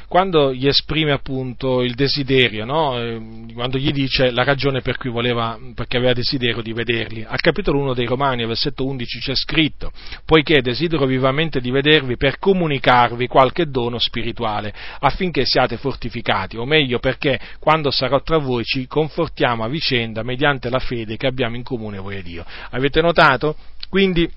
[0.08, 2.98] quando gli esprime appunto il desiderio, no?
[2.98, 3.22] Eh,
[3.54, 7.26] quando gli dice la ragione per cui voleva, perché aveva desiderio di vederli.
[7.28, 9.92] Al capitolo 1 dei Romani, versetto 11 c'è scritto,
[10.26, 17.00] poiché desidero vivamente di vedervi per comunicarvi qualche dono spirituale, affinché siate fortificati, o meglio
[17.00, 21.64] perché quando sarò tra voi ci confortiamo a vicenda mediante la fede che abbiamo in
[21.64, 22.46] comune voi e Dio.
[22.70, 23.56] Avete notato?
[23.90, 24.30] Quindi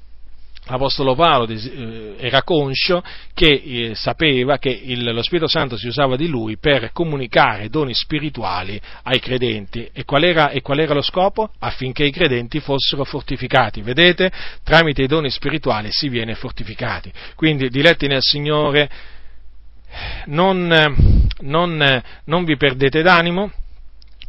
[0.70, 3.02] L'Apostolo Paolo eh, era conscio
[3.34, 8.80] che eh, sapeva che lo Spirito Santo si usava di lui per comunicare doni spirituali
[9.02, 9.88] ai credenti.
[9.92, 11.50] E qual, era, e qual era lo scopo?
[11.58, 13.82] Affinché i credenti fossero fortificati.
[13.82, 14.30] Vedete?
[14.62, 17.12] Tramite i doni spirituali si viene fortificati.
[17.34, 18.88] Quindi, diletti nel Signore,
[20.26, 20.72] non,
[21.40, 23.50] non, non vi perdete d'animo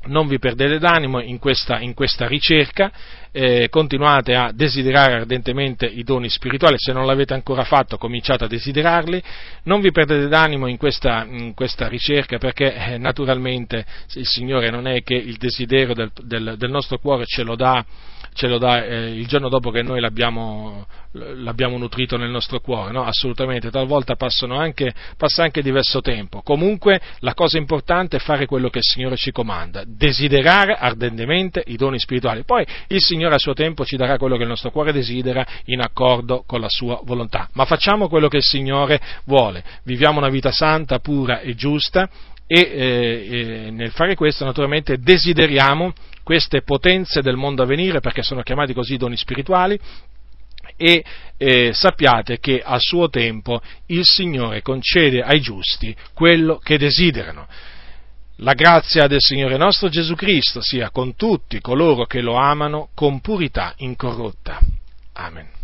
[0.06, 2.92] non vi perdete d'animo in questa, in questa ricerca,
[3.32, 8.48] eh, continuate a desiderare ardentemente i doni spirituali, se non l'avete ancora fatto cominciate a
[8.48, 9.22] desiderarli,
[9.64, 14.88] non vi perdete d'animo in questa, in questa ricerca perché eh, naturalmente il Signore non
[14.88, 17.86] è che il desiderio del, del, del nostro cuore ce lo dà
[18.34, 22.92] ce lo dà eh, il giorno dopo che noi l'abbiamo, l'abbiamo nutrito nel nostro cuore,
[22.92, 23.04] no?
[23.04, 24.16] Assolutamente, talvolta
[24.50, 26.42] anche, passa anche diverso tempo.
[26.42, 31.76] Comunque la cosa importante è fare quello che il Signore ci comanda, desiderare ardentemente i
[31.76, 32.44] doni spirituali.
[32.44, 35.82] Poi il Signore a suo tempo ci darà quello che il nostro cuore desidera in
[35.82, 37.50] accordo con la sua volontà.
[37.54, 42.10] Ma facciamo quello che il Signore vuole, viviamo una vita santa, pura e giusta
[42.48, 45.94] e eh, eh, nel fare questo naturalmente desideriamo
[46.24, 49.80] queste potenze del mondo a venire perché sono chiamati così doni spirituali
[50.78, 51.04] e
[51.38, 57.48] eh, sappiate che a suo tempo il Signore concede ai giusti quello che desiderano.
[58.38, 63.22] La grazia del Signore nostro Gesù Cristo sia con tutti coloro che lo amano con
[63.22, 64.60] purità incorrotta.
[65.14, 65.61] Amen.